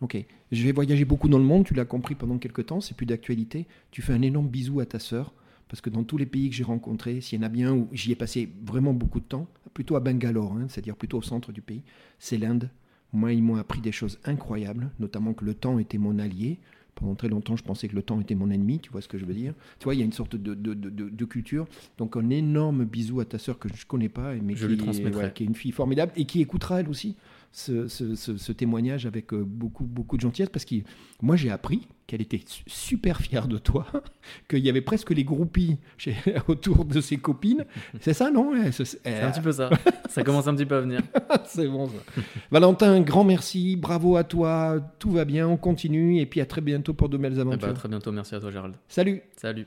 Ok. 0.00 0.16
Je 0.52 0.62
vais 0.64 0.70
voyager 0.72 1.04
beaucoup 1.04 1.28
dans 1.28 1.38
le 1.38 1.44
monde, 1.44 1.64
tu 1.66 1.74
l'as 1.74 1.84
compris 1.84 2.14
pendant 2.14 2.38
quelques 2.38 2.66
temps, 2.66 2.80
c'est 2.80 2.96
plus 2.96 3.06
d'actualité. 3.06 3.66
Tu 3.90 4.00
fais 4.02 4.12
un 4.12 4.22
énorme 4.22 4.48
bisou 4.48 4.78
à 4.78 4.86
ta 4.86 5.00
sœur, 5.00 5.32
parce 5.68 5.80
que 5.80 5.90
dans 5.90 6.04
tous 6.04 6.16
les 6.16 6.26
pays 6.26 6.48
que 6.48 6.54
j'ai 6.54 6.62
rencontrés, 6.62 7.20
s'il 7.20 7.40
y 7.40 7.42
en 7.42 7.46
a 7.46 7.48
bien 7.48 7.72
où 7.72 7.88
j'y 7.92 8.12
ai 8.12 8.14
passé 8.14 8.48
vraiment 8.64 8.92
beaucoup 8.94 9.18
de 9.18 9.24
temps, 9.24 9.48
plutôt 9.74 9.96
à 9.96 10.00
Bangalore, 10.00 10.52
hein, 10.52 10.66
c'est-à-dire 10.68 10.94
plutôt 10.94 11.18
au 11.18 11.22
centre 11.22 11.50
du 11.50 11.60
pays, 11.62 11.82
c'est 12.20 12.38
l'Inde. 12.38 12.70
Moi, 13.12 13.32
ils 13.32 13.42
m'ont 13.42 13.56
appris 13.56 13.80
des 13.80 13.92
choses 13.92 14.18
incroyables, 14.24 14.90
notamment 15.00 15.32
que 15.32 15.44
le 15.44 15.54
temps 15.54 15.78
était 15.78 15.98
mon 15.98 16.18
allié. 16.18 16.58
Pendant 16.94 17.14
très 17.14 17.28
longtemps, 17.28 17.54
je 17.56 17.62
pensais 17.62 17.86
que 17.86 17.94
le 17.94 18.02
temps 18.02 18.20
était 18.20 18.34
mon 18.34 18.50
ennemi, 18.50 18.80
tu 18.80 18.90
vois 18.90 19.00
ce 19.00 19.06
que 19.08 19.18
je 19.18 19.24
veux 19.24 19.32
dire 19.32 19.54
Tu 19.78 19.84
vois, 19.84 19.94
il 19.94 19.98
y 19.98 20.02
a 20.02 20.04
une 20.04 20.12
sorte 20.12 20.34
de, 20.34 20.54
de, 20.54 20.74
de- 20.74 21.24
culture. 21.24 21.66
Donc, 21.96 22.16
un 22.16 22.28
énorme 22.28 22.84
bisou 22.84 23.20
à 23.20 23.24
ta 23.24 23.38
sœur 23.38 23.58
que 23.58 23.68
je 23.68 23.74
ne 23.74 23.86
connais 23.86 24.08
pas, 24.08 24.34
mais 24.34 24.56
Je 24.56 24.66
qui, 24.66 24.72
lui 24.74 24.80
est- 24.80 24.84
transmettrai. 24.84 25.24
ouais, 25.26 25.32
qui 25.32 25.44
est 25.44 25.46
une 25.46 25.54
fille 25.54 25.70
formidable 25.70 26.10
et 26.16 26.24
qui 26.24 26.40
écoutera 26.40 26.80
elle 26.80 26.88
aussi 26.88 27.14
ce, 27.50 27.88
ce- 27.88 28.14
ce- 28.14 28.36
ce 28.36 28.52
témoignage 28.52 29.06
avec 29.06 29.32
euh, 29.32 29.42
beaucoup, 29.44 29.84
beaucoup 29.84 30.16
de 30.16 30.20
gentillesse 30.22 30.50
parce 30.50 30.64
que 30.64 30.76
moi 31.22 31.34
j'ai 31.36 31.50
appris 31.50 31.88
qu'elle 32.06 32.20
était 32.22 32.40
su- 32.46 32.62
super 32.66 33.20
fière 33.20 33.48
de 33.48 33.58
toi, 33.58 33.86
qu'il 34.48 34.60
y 34.60 34.68
avait 34.70 34.80
presque 34.82 35.10
les 35.10 35.24
groupies 35.24 35.76
chez- 35.96 36.16
autour 36.48 36.84
de 36.84 37.00
ses 37.00 37.16
copines. 37.16 37.64
C'est 38.00 38.14
ça, 38.14 38.30
non? 38.30 38.52
C'est 38.70 39.22
un 39.22 39.30
petit 39.30 39.40
peu 39.40 39.52
ça. 39.52 39.70
ça 40.08 40.22
commence 40.22 40.46
un 40.46 40.54
petit 40.54 40.66
peu 40.66 40.76
à 40.76 40.80
venir. 40.80 41.00
C'est 41.46 41.68
bon 41.68 41.86
ça. 41.88 42.22
Valentin, 42.50 43.00
grand 43.00 43.24
merci, 43.24 43.76
bravo 43.76 44.16
à 44.16 44.24
toi, 44.24 44.78
tout 44.98 45.10
va 45.10 45.24
bien, 45.24 45.48
on 45.48 45.56
continue 45.56 46.20
et 46.20 46.26
puis 46.26 46.40
à 46.40 46.46
très 46.46 46.60
bientôt 46.60 46.94
pour 46.94 47.08
de 47.08 47.16
belles 47.16 47.32
Eh 47.34 47.36
ben, 47.36 47.48
aventures. 47.48 47.68
à 47.68 47.72
très 47.72 47.88
bientôt. 47.88 48.12
Merci 48.12 48.34
à 48.34 48.40
toi, 48.40 48.50
Gérald. 48.50 48.74
Salut 48.88 49.22
Salut. 49.36 49.66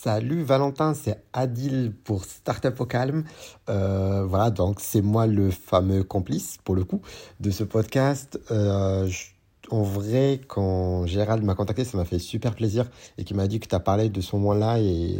Salut 0.00 0.44
Valentin, 0.44 0.94
c'est 0.94 1.20
Adil 1.32 1.92
pour 2.04 2.24
Startup 2.24 2.80
au 2.80 2.86
calme. 2.86 3.24
Euh, 3.68 4.24
voilà, 4.24 4.50
donc 4.50 4.78
c'est 4.78 5.02
moi 5.02 5.26
le 5.26 5.50
fameux 5.50 6.04
complice, 6.04 6.56
pour 6.62 6.76
le 6.76 6.84
coup, 6.84 7.00
de 7.40 7.50
ce 7.50 7.64
podcast. 7.64 8.38
Euh, 8.52 9.10
en 9.72 9.82
vrai, 9.82 10.40
quand 10.46 11.04
Gérald 11.06 11.42
m'a 11.42 11.56
contacté, 11.56 11.82
ça 11.82 11.96
m'a 11.96 12.04
fait 12.04 12.20
super 12.20 12.54
plaisir 12.54 12.88
et 13.18 13.24
qu'il 13.24 13.36
m'a 13.36 13.48
dit 13.48 13.58
que 13.58 13.66
tu 13.66 13.74
as 13.74 13.80
parlé 13.80 14.08
de 14.08 14.20
ce 14.20 14.36
moment-là 14.36 14.78
et 14.78 15.18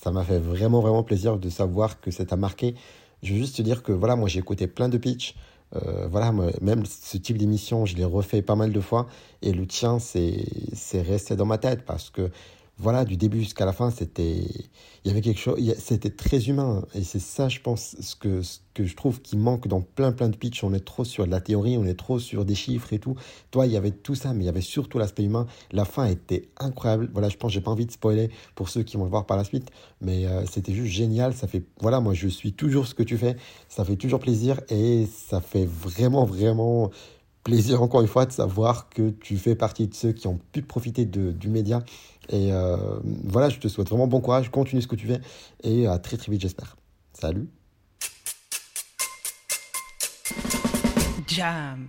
ça 0.00 0.12
m'a 0.12 0.22
fait 0.22 0.38
vraiment, 0.38 0.80
vraiment 0.80 1.02
plaisir 1.02 1.36
de 1.36 1.50
savoir 1.50 2.00
que 2.00 2.12
ça 2.12 2.24
t'a 2.24 2.36
marqué. 2.36 2.76
Je 3.24 3.32
veux 3.32 3.40
juste 3.40 3.56
te 3.56 3.62
dire 3.62 3.82
que 3.82 3.90
voilà, 3.90 4.14
moi 4.14 4.28
j'ai 4.28 4.38
écouté 4.38 4.68
plein 4.68 4.88
de 4.88 4.98
pitchs. 4.98 5.34
Euh, 5.74 6.06
voilà, 6.08 6.32
même 6.60 6.86
ce 6.86 7.16
type 7.16 7.38
d'émission, 7.38 7.86
je 7.86 7.96
l'ai 7.96 8.04
refait 8.04 8.42
pas 8.42 8.54
mal 8.54 8.70
de 8.70 8.80
fois 8.80 9.08
et 9.40 9.52
le 9.52 9.66
tien, 9.66 9.98
c'est 9.98 11.02
resté 11.02 11.34
dans 11.34 11.46
ma 11.46 11.58
tête 11.58 11.84
parce 11.84 12.08
que 12.08 12.30
voilà, 12.78 13.04
du 13.04 13.16
début 13.16 13.40
jusqu'à 13.40 13.64
la 13.64 13.72
fin, 13.72 13.90
c'était, 13.90 14.38
il 15.04 15.08
y 15.08 15.10
avait 15.10 15.20
quelque 15.20 15.38
chose, 15.38 15.60
c'était 15.78 16.10
très 16.10 16.48
humain. 16.48 16.84
Et 16.94 17.04
c'est 17.04 17.20
ça, 17.20 17.48
je 17.48 17.60
pense, 17.60 17.96
ce 18.00 18.16
que, 18.16 18.42
ce 18.42 18.58
que 18.74 18.84
je 18.84 18.96
trouve 18.96 19.20
qui 19.20 19.36
manque 19.36 19.68
dans 19.68 19.82
plein, 19.82 20.10
plein 20.10 20.28
de 20.28 20.36
pitch. 20.36 20.64
On 20.64 20.72
est 20.72 20.84
trop 20.84 21.04
sur 21.04 21.26
de 21.26 21.30
la 21.30 21.40
théorie, 21.40 21.76
on 21.76 21.84
est 21.84 21.94
trop 21.94 22.18
sur 22.18 22.44
des 22.44 22.54
chiffres 22.54 22.92
et 22.92 22.98
tout. 22.98 23.14
Toi, 23.50 23.66
il 23.66 23.72
y 23.72 23.76
avait 23.76 23.90
tout 23.90 24.14
ça, 24.14 24.32
mais 24.32 24.44
il 24.44 24.46
y 24.46 24.50
avait 24.50 24.62
surtout 24.62 24.98
l'aspect 24.98 25.22
humain. 25.22 25.46
La 25.70 25.84
fin 25.84 26.06
était 26.06 26.48
incroyable. 26.58 27.10
Voilà, 27.12 27.28
je 27.28 27.36
pense, 27.36 27.52
j'ai 27.52 27.60
pas 27.60 27.70
envie 27.70 27.86
de 27.86 27.92
spoiler 27.92 28.30
pour 28.54 28.68
ceux 28.68 28.82
qui 28.82 28.96
vont 28.96 29.04
le 29.04 29.10
voir 29.10 29.26
par 29.26 29.36
la 29.36 29.44
suite, 29.44 29.70
mais 30.00 30.26
euh, 30.26 30.44
c'était 30.46 30.72
juste 30.72 30.92
génial. 30.92 31.34
Ça 31.34 31.46
fait, 31.46 31.62
voilà, 31.80 32.00
moi, 32.00 32.14
je 32.14 32.26
suis 32.26 32.52
toujours 32.52 32.86
ce 32.86 32.94
que 32.94 33.02
tu 33.02 33.18
fais. 33.18 33.36
Ça 33.68 33.84
fait 33.84 33.96
toujours 33.96 34.18
plaisir 34.18 34.60
et 34.70 35.06
ça 35.06 35.40
fait 35.40 35.66
vraiment, 35.66 36.24
vraiment 36.24 36.90
plaisir 37.44 37.82
encore 37.82 38.00
une 38.00 38.06
fois 38.08 38.26
de 38.26 38.32
savoir 38.32 38.88
que 38.88 39.10
tu 39.10 39.36
fais 39.36 39.54
partie 39.54 39.88
de 39.88 39.94
ceux 39.94 40.12
qui 40.12 40.26
ont 40.26 40.38
pu 40.52 40.62
profiter 40.62 41.04
de, 41.04 41.32
du 41.32 41.48
média. 41.48 41.82
Et 42.28 42.52
euh, 42.52 42.76
voilà, 43.24 43.48
je 43.48 43.58
te 43.58 43.68
souhaite 43.68 43.88
vraiment 43.88 44.06
bon 44.06 44.20
courage, 44.20 44.50
continue 44.50 44.80
ce 44.82 44.86
que 44.86 44.96
tu 44.96 45.06
fais 45.06 45.20
et 45.62 45.86
à 45.86 45.98
très 45.98 46.16
très 46.16 46.30
vite 46.30 46.40
j'espère. 46.40 46.76
Salut. 47.12 47.48
Jam. 51.26 51.88